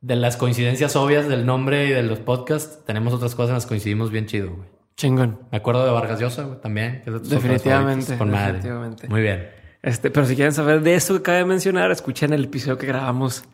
de 0.00 0.16
las 0.16 0.36
coincidencias 0.36 0.94
obvias 0.96 1.28
del 1.28 1.44
nombre 1.46 1.86
y 1.86 1.90
de 1.90 2.02
los 2.02 2.20
podcasts, 2.20 2.84
tenemos 2.86 3.12
otras 3.12 3.34
cosas 3.34 3.50
en 3.50 3.54
las 3.54 3.64
que 3.64 3.70
coincidimos 3.70 4.10
bien 4.10 4.26
chido, 4.26 4.50
güey. 4.54 4.68
Chingón. 4.96 5.40
Me 5.50 5.58
acuerdo 5.58 5.84
de 5.84 5.90
Vargas 5.92 6.20
Llosa, 6.20 6.44
güey, 6.44 6.60
también. 6.60 7.00
que 7.04 7.10
Definitivamente. 7.10 8.18
Con 8.18 8.30
madre. 8.30 8.52
definitivamente. 8.54 9.08
Muy 9.08 9.22
bien. 9.22 9.48
Este, 9.82 10.10
pero 10.10 10.26
si 10.26 10.36
quieren 10.36 10.52
saber 10.52 10.82
de 10.82 10.94
eso 10.94 11.14
que 11.14 11.20
acabo 11.20 11.38
de 11.38 11.44
mencionar, 11.46 11.90
escuchen 11.90 12.32
el 12.34 12.44
episodio 12.44 12.76
que 12.76 12.86
grabamos 12.86 13.44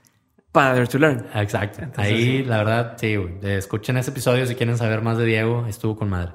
para 0.52 0.74
Dare 0.74 0.86
to 0.86 0.98
Learn. 0.98 1.26
Exacto. 1.34 1.86
Ahí, 1.96 2.42
la 2.42 2.58
verdad, 2.58 2.96
sí, 2.98 3.16
güey. 3.16 3.38
Escuchen 3.42 3.96
ese 3.96 4.10
episodio 4.10 4.46
si 4.46 4.54
quieren 4.54 4.76
saber 4.78 5.02
más 5.02 5.18
de 5.18 5.24
Diego. 5.24 5.66
Estuvo 5.66 5.96
con 5.96 6.08
madre. 6.08 6.32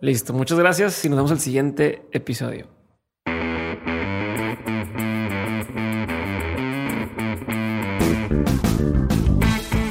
Listo, 0.00 0.34
muchas 0.34 0.58
gracias 0.58 1.04
y 1.04 1.08
nos 1.08 1.16
vemos 1.16 1.30
el 1.30 1.40
siguiente 1.40 2.06
episodio. 2.12 2.68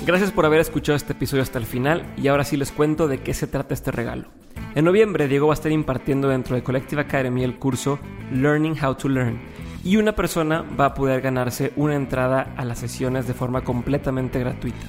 Gracias 0.06 0.32
por 0.32 0.46
haber 0.46 0.60
escuchado 0.60 0.96
este 0.96 1.14
episodio 1.14 1.42
hasta 1.42 1.58
el 1.58 1.66
final 1.66 2.14
y 2.16 2.28
ahora 2.28 2.44
sí 2.44 2.58
les 2.58 2.72
cuento 2.72 3.08
de 3.08 3.24
qué 3.24 3.34
se 3.34 3.48
trata 3.48 3.74
este 3.74 3.90
regalo. 3.90 4.30
En 4.76 4.86
noviembre 4.86 5.28
Diego 5.28 5.48
va 5.48 5.54
a 5.54 5.56
estar 5.56 5.72
impartiendo 5.72 6.30
dentro 6.30 6.56
de 6.56 6.62
Collective 6.62 7.02
Academy 7.02 7.44
el 7.44 7.58
curso 7.58 7.98
Learning 8.32 8.76
How 8.80 8.94
to 8.94 9.10
Learn 9.10 9.40
y 9.86 9.98
una 9.98 10.16
persona 10.16 10.66
va 10.78 10.88
a 10.88 10.94
poder 10.96 11.22
ganarse 11.22 11.72
una 11.76 11.96
entrada 11.96 12.54
a 12.58 12.66
las 12.66 12.80
sesiones 12.80 13.28
de 13.28 13.36
forma 13.36 13.64
completamente 13.64 14.40
gratuita. 14.40 14.88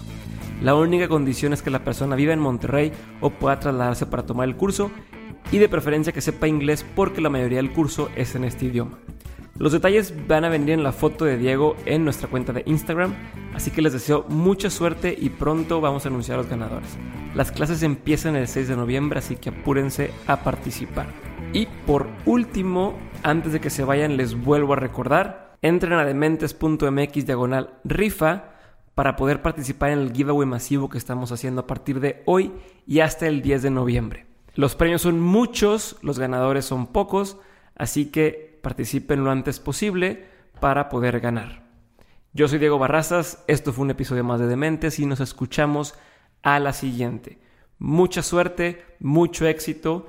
La 0.62 0.74
única 0.74 1.06
condición 1.06 1.52
es 1.52 1.60
que 1.60 1.70
la 1.70 1.85
persona 1.85 2.16
viva 2.16 2.32
en 2.32 2.40
Monterrey 2.40 2.90
o 3.20 3.28
pueda 3.28 3.60
trasladarse 3.60 4.06
para 4.06 4.24
tomar 4.24 4.48
el 4.48 4.56
curso 4.56 4.90
y 5.52 5.59
de 5.59 5.68
preferencia 5.68 6.14
que 6.14 6.23
sepa 6.23 6.48
inglés 6.48 6.85
porque 6.97 7.20
la 7.20 7.28
mayoría 7.28 7.59
del 7.59 7.73
curso 7.73 8.09
es 8.16 8.35
en 8.35 8.44
este 8.44 8.64
idioma. 8.64 8.98
Los 9.59 9.73
detalles 9.73 10.14
van 10.27 10.44
a 10.44 10.48
venir 10.48 10.70
en 10.70 10.82
la 10.82 10.93
foto 10.93 11.27
de 11.27 11.36
Diego 11.36 11.77
en 11.85 12.05
nuestra 12.05 12.28
cuenta 12.28 12.55
de 12.55 12.62
Instagram, 12.64 13.14
así 13.55 13.70
que 13.70 13.82
les 13.82 13.93
deseo 13.93 14.24
mucha 14.28 14.70
suerte 14.70 15.14
y 15.18 15.28
pronto 15.28 15.82
vamos 15.82 16.06
a 16.06 16.09
anunciar 16.09 16.39
a 16.39 16.43
los 16.43 16.51
ganadores. 16.51 16.89
Las 17.35 17.52
clases 17.52 17.82
empiezan 17.82 18.35
el 18.35 18.48
6 18.48 18.68
de 18.68 18.77
noviembre, 18.77 19.18
así 19.18 19.36
que 19.36 19.51
apúrense 19.51 20.10
a 20.27 20.39
participar. 20.39 21.06
Y 21.52 21.66
por 21.86 22.06
último, 22.27 22.98
antes 23.22 23.52
de 23.52 23.60
que 23.60 23.70
se 23.70 23.84
vayan, 23.84 24.16
les 24.16 24.34
vuelvo 24.34 24.72
a 24.72 24.76
recordar, 24.76 25.56
entren 25.62 25.94
a 25.94 26.05
dementes.mx 26.05 27.26
diagonal 27.26 27.74
rifa 27.84 28.52
para 28.94 29.16
poder 29.16 29.43
participar 29.43 29.90
en 29.90 29.98
el 29.98 30.12
giveaway 30.12 30.47
masivo 30.47 30.88
que 30.88 30.98
estamos 30.98 31.32
haciendo 31.32 31.62
a 31.62 31.66
partir 31.66 32.01
de 32.01 32.22
hoy 32.24 32.52
y 32.86 33.01
hasta 33.01 33.26
el 33.26 33.43
10 33.43 33.62
de 33.62 33.70
noviembre. 33.70 34.26
Los 34.55 34.74
premios 34.74 35.02
son 35.02 35.20
muchos, 35.20 35.98
los 36.02 36.18
ganadores 36.18 36.64
son 36.64 36.86
pocos, 36.86 37.38
así 37.76 38.06
que 38.06 38.59
participen 38.62 39.22
lo 39.22 39.30
antes 39.30 39.60
posible 39.60 40.24
para 40.60 40.88
poder 40.88 41.20
ganar. 41.20 41.62
Yo 42.32 42.48
soy 42.48 42.59
Diego 42.59 42.78
Barrazas, 42.78 43.44
esto 43.48 43.72
fue 43.72 43.84
un 43.84 43.90
episodio 43.90 44.24
más 44.24 44.40
de 44.40 44.47
Dementes 44.47 44.98
y 44.98 45.06
nos 45.06 45.20
escuchamos 45.20 45.94
a 46.43 46.59
la 46.59 46.72
siguiente. 46.72 47.38
Mucha 47.78 48.22
suerte, 48.22 48.82
mucho 48.98 49.47
éxito 49.47 50.09